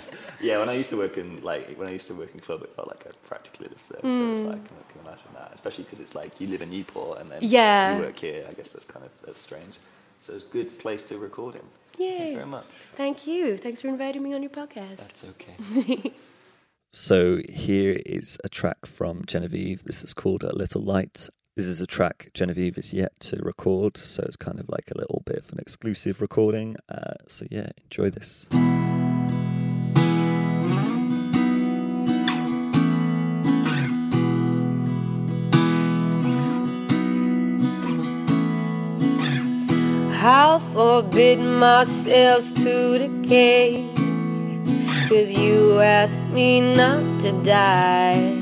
yeah, 0.48 0.58
when 0.60 0.68
I 0.68 0.74
used 0.82 0.90
to 0.90 0.96
work 1.04 1.16
in 1.22 1.28
like 1.50 1.64
when 1.78 1.88
I 1.88 1.92
used 1.98 2.08
to 2.08 2.14
work 2.14 2.30
in 2.34 2.40
club, 2.40 2.60
it 2.66 2.70
felt 2.76 2.88
like 2.88 3.02
I 3.06 3.10
practically 3.32 3.68
lived 3.68 3.86
there. 3.92 4.00
So 4.02 4.32
it's 4.32 4.40
like 4.52 4.64
I 4.82 4.84
can 4.92 4.98
imagine 5.06 5.30
that, 5.34 5.52
especially 5.54 5.84
because 5.84 6.00
it's 6.00 6.14
like 6.20 6.40
you 6.40 6.46
live 6.54 6.62
in 6.66 6.70
Newport 6.70 7.20
and 7.20 7.30
then 7.30 7.38
Yeah. 7.42 7.96
you 7.96 8.02
work 8.06 8.18
here. 8.18 8.44
I 8.50 8.52
guess 8.58 8.70
that's 8.74 8.88
kind 8.94 9.04
of 9.08 9.12
that's 9.24 9.40
strange. 9.40 9.74
So 10.18 10.28
it's 10.34 10.44
a 10.44 10.52
good 10.58 10.70
place 10.84 11.02
to 11.04 11.18
record 11.18 11.54
in. 11.60 11.66
Thank 11.98 12.28
you 12.30 12.34
very 12.34 12.46
much. 12.56 12.66
Thank 12.96 13.26
you. 13.26 13.56
Thanks 13.64 13.80
for 13.82 13.88
inviting 13.88 14.22
me 14.26 14.30
on 14.34 14.42
your 14.42 14.50
podcast. 14.60 15.02
That's 15.06 15.24
okay. 15.34 16.12
So 16.94 17.40
here 17.48 17.98
is 18.04 18.36
a 18.44 18.50
track 18.50 18.84
from 18.84 19.24
Genevieve. 19.24 19.84
This 19.84 20.04
is 20.04 20.12
called 20.12 20.42
A 20.42 20.54
Little 20.54 20.82
Light. 20.82 21.30
This 21.56 21.64
is 21.64 21.80
a 21.80 21.86
track 21.86 22.28
Genevieve 22.34 22.76
is 22.76 22.92
yet 22.92 23.18
to 23.20 23.38
record, 23.38 23.96
so 23.96 24.22
it's 24.24 24.36
kind 24.36 24.60
of 24.60 24.68
like 24.68 24.90
a 24.94 24.98
little 24.98 25.22
bit 25.24 25.38
of 25.38 25.50
an 25.52 25.58
exclusive 25.58 26.20
recording. 26.20 26.76
Uh, 26.90 27.14
so 27.28 27.46
yeah, 27.50 27.70
enjoy 27.84 28.10
this. 28.10 28.46
I'll 40.24 40.60
forbid 40.60 41.40
myself 41.40 42.52
to 42.56 42.98
decay. 42.98 44.01
Cause 45.12 45.30
you 45.30 45.78
asked 45.78 46.26
me 46.28 46.62
not 46.62 47.20
to 47.20 47.32
die. 47.42 48.32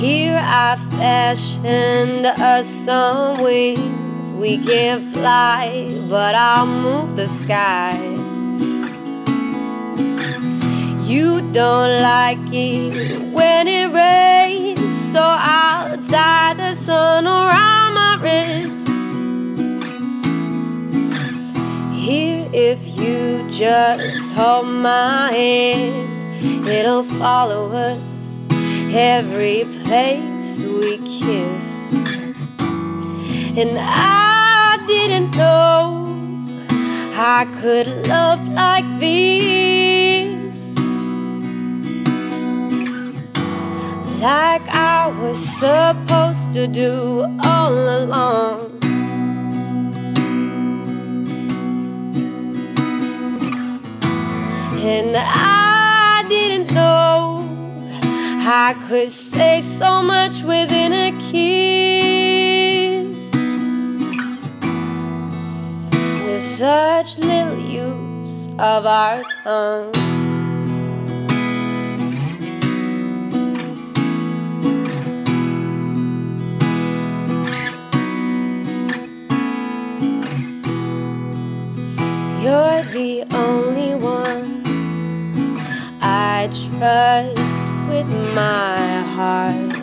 Here 0.00 0.40
I 0.42 0.74
fashioned 0.98 2.26
us 2.26 2.66
some 2.66 3.40
wings. 3.40 4.32
We 4.32 4.58
can't 4.58 5.04
fly, 5.14 5.96
but 6.10 6.34
I'll 6.34 6.66
move 6.66 7.14
the 7.14 7.28
sky. 7.28 7.96
You 11.04 11.40
don't 11.52 12.02
like 12.02 12.52
it 12.52 13.32
when 13.32 13.68
it 13.68 13.92
rains, 13.94 15.12
so 15.12 15.22
I'll 15.22 16.02
tie 16.02 16.54
the 16.54 16.72
sun 16.72 17.28
around 17.28 17.94
my 17.94 18.18
wrist. 18.20 18.97
Here, 22.08 22.48
if 22.54 22.80
you 22.96 23.46
just 23.50 24.32
hold 24.32 24.66
my 24.66 25.30
hand, 25.30 26.66
it'll 26.66 27.02
follow 27.02 27.70
us 27.70 28.48
every 28.90 29.66
place 29.84 30.62
we 30.62 30.96
kiss. 31.06 31.92
And 33.60 33.76
I 33.78 34.82
didn't 34.86 35.36
know 35.36 36.46
I 37.12 37.44
could 37.60 38.06
love 38.06 38.40
like 38.48 38.88
this. 38.98 40.74
Like 44.22 44.66
I 44.68 45.12
was 45.20 45.38
supposed 45.38 46.54
to 46.54 46.66
do 46.66 47.26
all 47.44 47.74
along. 47.74 48.77
And 54.80 55.16
I 55.16 56.24
didn't 56.28 56.72
know 56.72 57.44
I 58.50 58.74
could 58.88 59.10
say 59.10 59.60
so 59.60 60.02
much 60.02 60.42
within 60.42 60.92
a 60.92 61.10
kiss. 61.18 61.44
With 66.24 66.40
such 66.40 67.18
little 67.18 67.58
use 67.58 68.46
of 68.58 68.86
our 68.86 69.22
tongues. 69.44 69.98
You're 82.42 82.82
the 82.94 83.17
trust 86.78 87.68
with 87.88 88.08
my 88.34 89.02
heart. 89.16 89.74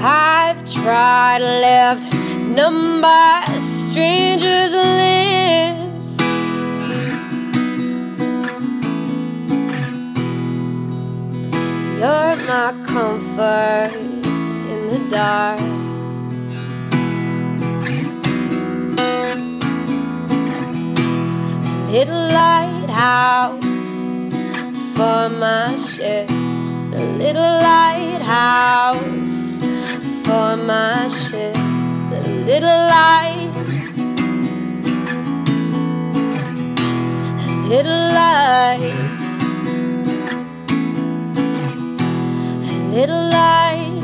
I've 0.00 0.60
tried 0.72 1.40
left 1.40 2.14
numb 2.56 3.00
by 3.00 3.44
strangers' 3.58 4.74
lips. 4.74 6.10
You're 11.98 12.36
my 12.46 12.70
comfort 12.86 13.92
in 14.72 14.80
the 14.90 15.00
dark. 15.10 15.60
little 21.90 22.28
lighthouse 22.32 23.69
for 25.00 25.30
my 25.30 25.74
ships, 25.76 26.76
a 26.92 27.04
little 27.16 27.54
lighthouse 27.70 29.58
for 30.26 30.58
my 30.58 31.08
ships, 31.08 31.98
a 32.12 32.22
little 32.44 32.82
light, 32.94 33.50
a 37.46 37.68
little 37.72 38.04
light, 38.20 38.94
a 42.68 42.78
little 42.94 43.24
light, 43.38 44.02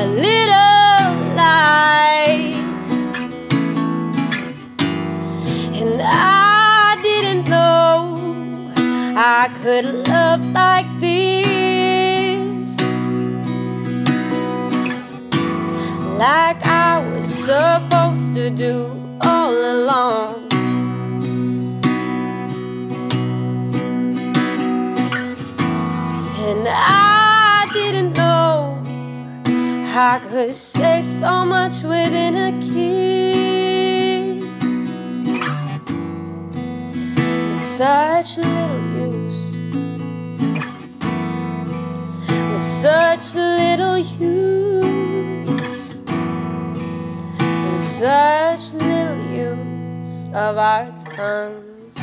a 0.00 0.06
little 0.24 0.65
I 9.46 9.48
could 9.62 10.08
love 10.08 10.44
like 10.50 10.88
this. 10.98 12.80
Like 16.18 16.66
I 16.66 16.98
was 17.08 17.32
supposed 17.32 18.34
to 18.34 18.50
do 18.50 18.90
all 19.22 19.54
along. 19.54 20.48
And 26.48 26.66
I 26.66 27.68
didn't 27.72 28.16
know 28.16 28.82
I 29.94 30.18
could 30.28 30.56
say 30.56 31.02
so 31.02 31.44
much 31.44 31.84
within 31.84 32.34
a 32.34 32.50
kiss. 32.66 32.96
Such 37.76 38.38
little 38.38 38.95
such 42.80 43.34
little 43.34 43.96
use. 43.96 44.84
Such 47.82 48.74
little 48.74 49.22
use 49.30 50.26
of 50.34 50.58
our 50.58 50.92
tongues. 51.14 51.94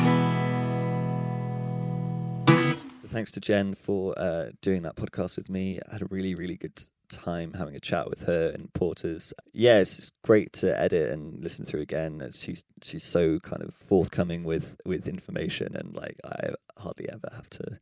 Thanks 3.06 3.30
to 3.32 3.40
Jen 3.40 3.74
for 3.76 4.18
uh, 4.18 4.46
doing 4.62 4.82
that 4.82 4.96
podcast 4.96 5.36
with 5.36 5.48
me. 5.48 5.78
I 5.88 5.92
had 5.92 6.02
a 6.02 6.06
really, 6.06 6.34
really 6.34 6.56
good 6.56 6.82
time 7.08 7.52
having 7.52 7.76
a 7.76 7.80
chat 7.80 8.10
with 8.10 8.24
her 8.24 8.48
and 8.48 8.72
Porters. 8.72 9.32
Yeah, 9.52 9.78
it's 9.78 9.94
just 9.94 10.20
great 10.22 10.52
to 10.54 10.76
edit 10.76 11.12
and 11.12 11.40
listen 11.40 11.64
through 11.64 11.82
again. 11.82 12.28
She's 12.32 12.64
she's 12.82 13.04
so 13.04 13.38
kind 13.38 13.62
of 13.62 13.74
forthcoming 13.74 14.42
with 14.42 14.76
with 14.84 15.06
information, 15.06 15.76
and 15.76 15.94
like 15.94 16.16
I 16.24 16.54
hardly 16.76 17.08
ever 17.08 17.28
have 17.32 17.48
to 17.50 17.78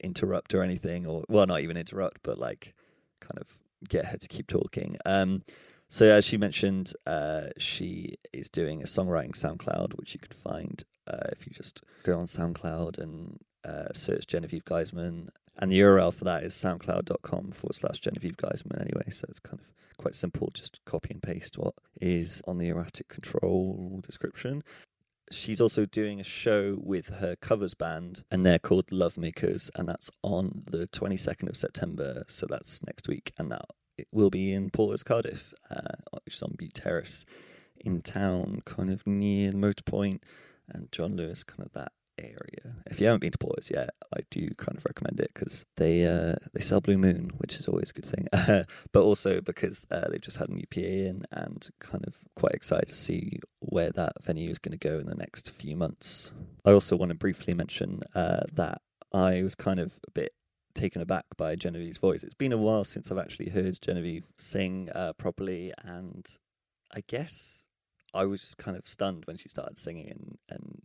interrupt 0.00 0.54
or 0.54 0.62
anything, 0.62 1.06
or 1.06 1.24
well, 1.28 1.46
not 1.46 1.60
even 1.60 1.76
interrupt, 1.76 2.22
but 2.22 2.38
like 2.38 2.74
kind 3.20 3.38
of 3.38 3.58
get 3.88 4.06
her 4.06 4.18
to 4.18 4.28
keep 4.28 4.46
talking. 4.46 4.96
Um, 5.04 5.42
so 5.88 6.06
as 6.06 6.24
she 6.24 6.36
mentioned, 6.36 6.92
uh, 7.06 7.48
she 7.58 8.16
is 8.32 8.48
doing 8.48 8.80
a 8.80 8.86
songwriting 8.86 9.32
SoundCloud, 9.32 9.94
which 9.94 10.14
you 10.14 10.20
can 10.20 10.32
find 10.32 10.84
uh, 11.06 11.28
if 11.32 11.46
you 11.46 11.52
just 11.52 11.82
go 12.04 12.16
on 12.18 12.26
SoundCloud 12.26 12.98
and 12.98 13.40
uh, 13.64 13.92
search 13.92 14.26
Genevieve 14.26 14.64
Geisman. 14.64 15.28
And 15.58 15.70
the 15.70 15.80
URL 15.80 16.14
for 16.14 16.24
that 16.24 16.44
is 16.44 16.54
soundcloud.com 16.54 17.50
forward 17.50 17.74
slash 17.74 17.98
Genevieve 17.98 18.36
Geisman 18.36 18.80
anyway. 18.80 19.10
So 19.10 19.26
it's 19.28 19.40
kind 19.40 19.58
of 19.58 19.66
quite 19.98 20.14
simple. 20.14 20.50
Just 20.54 20.80
copy 20.84 21.10
and 21.10 21.22
paste 21.22 21.58
what 21.58 21.74
is 22.00 22.40
on 22.46 22.58
the 22.58 22.68
erratic 22.68 23.08
control 23.08 24.00
description. 24.02 24.62
She's 25.32 25.60
also 25.60 25.86
doing 25.86 26.18
a 26.18 26.24
show 26.24 26.76
with 26.82 27.08
her 27.20 27.36
covers 27.36 27.74
band, 27.74 28.24
and 28.30 28.44
they're 28.44 28.58
called 28.58 28.90
Love 28.90 29.16
Makers, 29.16 29.70
and 29.76 29.88
that's 29.88 30.10
on 30.22 30.64
the 30.66 30.86
22nd 30.88 31.48
of 31.48 31.56
September. 31.56 32.24
So 32.26 32.46
that's 32.48 32.82
next 32.84 33.06
week, 33.06 33.32
and 33.38 33.50
that 33.52 33.66
it 33.96 34.08
will 34.10 34.30
be 34.30 34.52
in 34.52 34.70
Porters 34.70 35.04
Cardiff, 35.04 35.54
uh, 35.70 35.96
which 36.24 36.34
is 36.34 36.42
on 36.42 36.54
Bute 36.56 36.74
Terrace 36.74 37.24
in 37.76 38.00
town, 38.02 38.62
kind 38.64 38.90
of 38.90 39.06
near 39.06 39.52
the 39.52 39.56
Motorpoint 39.56 40.20
and 40.68 40.90
John 40.90 41.16
Lewis, 41.16 41.44
kind 41.44 41.64
of 41.64 41.72
that 41.72 41.92
area. 42.22 42.76
If 42.86 43.00
you 43.00 43.06
haven't 43.06 43.20
been 43.20 43.32
to 43.32 43.38
Porters 43.38 43.70
yet, 43.70 43.90
I 44.14 44.20
do 44.30 44.48
kind 44.56 44.76
of 44.76 44.84
recommend 44.84 45.20
it 45.20 45.30
because 45.34 45.64
they 45.76 46.06
uh, 46.06 46.36
they 46.52 46.60
sell 46.60 46.80
Blue 46.80 46.98
Moon, 46.98 47.30
which 47.38 47.58
is 47.58 47.68
always 47.68 47.90
a 47.90 47.92
good 47.92 48.06
thing. 48.06 48.28
but 48.92 49.02
also 49.02 49.40
because 49.40 49.86
uh, 49.90 50.08
they've 50.08 50.20
just 50.20 50.36
had 50.36 50.48
a 50.48 50.54
new 50.54 50.66
PA 50.70 50.80
in, 50.80 51.24
and 51.30 51.68
kind 51.78 52.04
of 52.06 52.18
quite 52.36 52.54
excited 52.54 52.88
to 52.88 52.94
see 52.94 53.40
where 53.60 53.90
that 53.90 54.12
venue 54.22 54.50
is 54.50 54.58
going 54.58 54.76
to 54.76 54.88
go 54.88 54.98
in 54.98 55.06
the 55.06 55.14
next 55.14 55.50
few 55.50 55.76
months. 55.76 56.32
I 56.64 56.72
also 56.72 56.96
want 56.96 57.10
to 57.10 57.16
briefly 57.16 57.54
mention 57.54 58.00
uh, 58.14 58.42
that 58.52 58.82
I 59.12 59.42
was 59.42 59.54
kind 59.54 59.80
of 59.80 59.98
a 60.06 60.10
bit 60.10 60.32
taken 60.74 61.02
aback 61.02 61.24
by 61.36 61.56
Genevieve's 61.56 61.98
voice. 61.98 62.22
It's 62.22 62.34
been 62.34 62.52
a 62.52 62.58
while 62.58 62.84
since 62.84 63.10
I've 63.10 63.18
actually 63.18 63.50
heard 63.50 63.80
Genevieve 63.80 64.24
sing 64.36 64.88
uh, 64.94 65.12
properly, 65.14 65.72
and 65.82 66.26
I 66.94 67.02
guess 67.06 67.66
I 68.14 68.24
was 68.24 68.40
just 68.40 68.58
kind 68.58 68.76
of 68.76 68.88
stunned 68.88 69.24
when 69.26 69.36
she 69.36 69.48
started 69.48 69.78
singing 69.78 70.10
and, 70.10 70.38
and 70.48 70.82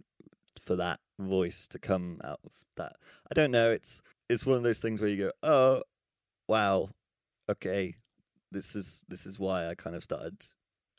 for 0.66 0.76
that 0.76 1.00
voice 1.20 1.68
to 1.70 1.80
come 1.80 2.20
out 2.24 2.40
of 2.44 2.52
that. 2.78 2.96
I 3.32 3.34
don't 3.34 3.52
know. 3.52 3.72
It's 3.72 4.02
it's 4.30 4.46
one 4.46 4.58
of 4.58 4.64
those 4.64 4.80
things 4.80 5.00
where 5.00 5.10
you 5.10 5.26
go, 5.26 5.32
oh, 5.44 5.84
wow, 6.48 6.90
okay, 7.50 7.96
this 8.52 8.76
is 8.76 9.06
this 9.08 9.26
is 9.26 9.40
why 9.40 9.70
I 9.70 9.76
kind 9.76 9.96
of 9.96 10.04
started 10.04 10.46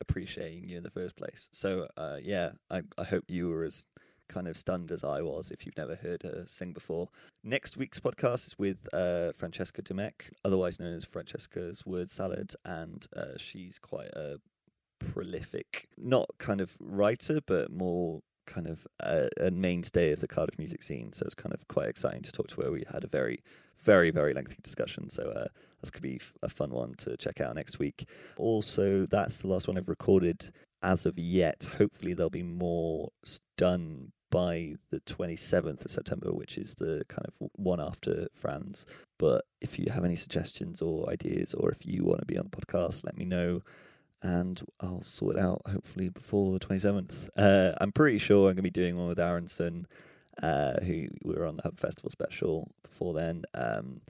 appreciating 0.01 0.68
you 0.68 0.76
in 0.76 0.82
the 0.82 0.90
first 0.90 1.16
place. 1.16 1.48
So 1.52 1.88
uh, 1.97 2.18
yeah, 2.22 2.51
I 2.70 2.82
I 2.97 3.05
hope 3.05 3.24
you 3.28 3.48
were 3.48 3.64
as 3.64 3.86
kind 4.28 4.48
of 4.48 4.56
stunned 4.56 4.90
as 4.90 5.05
I 5.05 5.22
was 5.22 5.51
if 5.51 5.64
you've 5.64 5.76
never 5.76 5.94
heard 5.94 6.22
her 6.22 6.44
sing 6.47 6.72
before. 6.72 7.09
Next 7.44 7.76
week's 7.76 8.01
podcast 8.01 8.47
is 8.48 8.59
with 8.59 8.78
uh, 8.93 9.32
Francesca 9.32 9.82
Demek, 9.82 10.32
otherwise 10.44 10.80
known 10.80 10.94
as 10.94 11.05
Francesca's 11.05 11.86
Word 11.86 12.10
Salad, 12.10 12.55
and 12.64 13.06
uh, 13.16 13.36
she's 13.38 13.78
quite 13.78 14.10
a 14.14 14.38
prolific, 14.98 15.88
not 15.97 16.28
kind 16.38 16.60
of 16.60 16.76
writer, 16.80 17.40
but 17.47 17.70
more 17.70 18.20
kind 18.47 18.66
of 18.66 18.86
a, 19.01 19.28
a, 19.39 19.51
mainstay 19.51 20.12
of 20.12 20.20
the 20.20 20.28
Cardiff 20.28 20.59
music 20.59 20.82
scene. 20.82 21.12
So 21.12 21.24
it's 21.24 21.35
kind 21.35 21.55
of 21.55 21.66
quite 21.68 21.89
exciting 21.89 22.23
to 22.23 22.32
talk 22.32 22.48
to 22.48 22.62
her. 22.62 22.70
We 22.70 22.85
had 22.93 23.05
a 23.05 23.09
very, 23.09 23.43
very, 23.82 24.10
very 24.10 24.32
lengthy 24.32 24.59
discussion. 24.62 25.10
So 25.10 25.24
uh, 25.24 25.48
this 25.81 25.90
could 25.90 26.02
be 26.02 26.20
a 26.43 26.48
fun 26.48 26.70
one 26.70 26.94
to 26.98 27.16
check 27.16 27.40
out 27.40 27.55
next 27.55 27.78
week. 27.78 28.09
Also, 28.36 29.06
that's 29.06 29.39
the 29.39 29.48
last 29.48 29.68
one 29.68 29.77
I've 29.77 29.89
recorded 29.89 30.51
as 30.82 31.06
of 31.06 31.18
yet. 31.18 31.66
Hopefully, 31.78 32.14
there'll 32.14 32.31
be 32.31 32.43
more 32.43 33.10
done 33.56 34.12
by 34.31 34.74
the 34.90 35.01
27th 35.01 35.85
of 35.85 35.90
September, 35.90 36.32
which 36.32 36.59
is 36.59 36.74
the 36.74 37.05
kind 37.09 37.27
of 37.27 37.48
one 37.55 37.81
after 37.81 38.27
Franz. 38.35 38.85
But 39.18 39.44
if 39.60 39.78
you 39.78 39.86
have 39.90 40.05
any 40.05 40.16
suggestions 40.16 40.82
or 40.82 41.09
ideas, 41.09 41.55
or 41.55 41.70
if 41.70 41.86
you 41.86 42.05
want 42.05 42.20
to 42.20 42.27
be 42.27 42.39
on 42.39 42.51
the 42.51 42.56
podcast, 42.56 43.05
let 43.05 43.16
me 43.16 43.24
know 43.24 43.62
and 44.22 44.60
I'll 44.80 45.02
sort 45.02 45.36
it 45.36 45.43
out 45.43 45.62
hopefully 45.70 46.09
before 46.09 46.52
the 46.52 46.64
27th. 46.64 47.28
Uh, 47.36 47.72
I'm 47.80 47.93
pretty 47.93 48.18
sure 48.18 48.48
I'm 48.48 48.55
going 48.55 48.56
to 48.56 48.62
be 48.62 48.70
doing 48.70 48.97
one 48.97 49.09
with 49.09 49.20
Aronson, 49.20 49.86
uh, 50.43 50.80
who 50.80 51.09
we 51.22 51.34
were 51.34 51.47
on 51.47 51.56
the 51.56 51.62
Hub 51.62 51.78
Festival 51.78 52.10
special 52.10 52.70
before 52.82 53.14
then. 53.14 53.44
Um, 53.55 54.01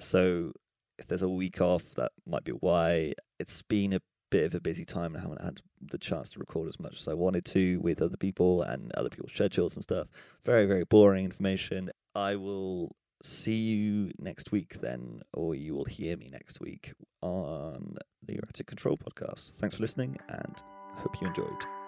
so 0.00 0.52
if 0.98 1.06
there's 1.06 1.22
a 1.22 1.28
week 1.28 1.60
off, 1.60 1.82
that 1.96 2.12
might 2.26 2.44
be 2.44 2.52
why. 2.52 3.14
It's 3.38 3.62
been 3.62 3.92
a 3.94 4.00
bit 4.30 4.44
of 4.44 4.54
a 4.54 4.60
busy 4.60 4.84
time 4.84 5.14
and 5.14 5.18
I 5.18 5.20
haven't 5.20 5.42
had 5.42 5.60
the 5.80 5.98
chance 5.98 6.30
to 6.30 6.38
record 6.38 6.68
as 6.68 6.80
much 6.80 7.00
as 7.00 7.08
I 7.08 7.14
wanted 7.14 7.44
to 7.46 7.78
with 7.80 8.00
other 8.00 8.16
people 8.16 8.62
and 8.62 8.92
other 8.94 9.10
people's 9.10 9.32
schedules 9.32 9.74
and 9.74 9.82
stuff. 9.82 10.08
Very, 10.44 10.66
very 10.66 10.84
boring 10.84 11.24
information. 11.24 11.90
I 12.14 12.36
will 12.36 12.96
see 13.22 13.54
you 13.54 14.12
next 14.18 14.52
week 14.52 14.80
then, 14.80 15.22
or 15.32 15.54
you 15.54 15.74
will 15.74 15.84
hear 15.84 16.16
me 16.16 16.28
next 16.30 16.60
week 16.60 16.92
on 17.20 17.96
the 18.22 18.34
Erratic 18.34 18.66
Control 18.66 18.96
podcast. 18.96 19.52
Thanks 19.54 19.76
for 19.76 19.82
listening 19.82 20.16
and 20.28 20.62
hope 20.96 21.20
you 21.20 21.26
enjoyed. 21.26 21.81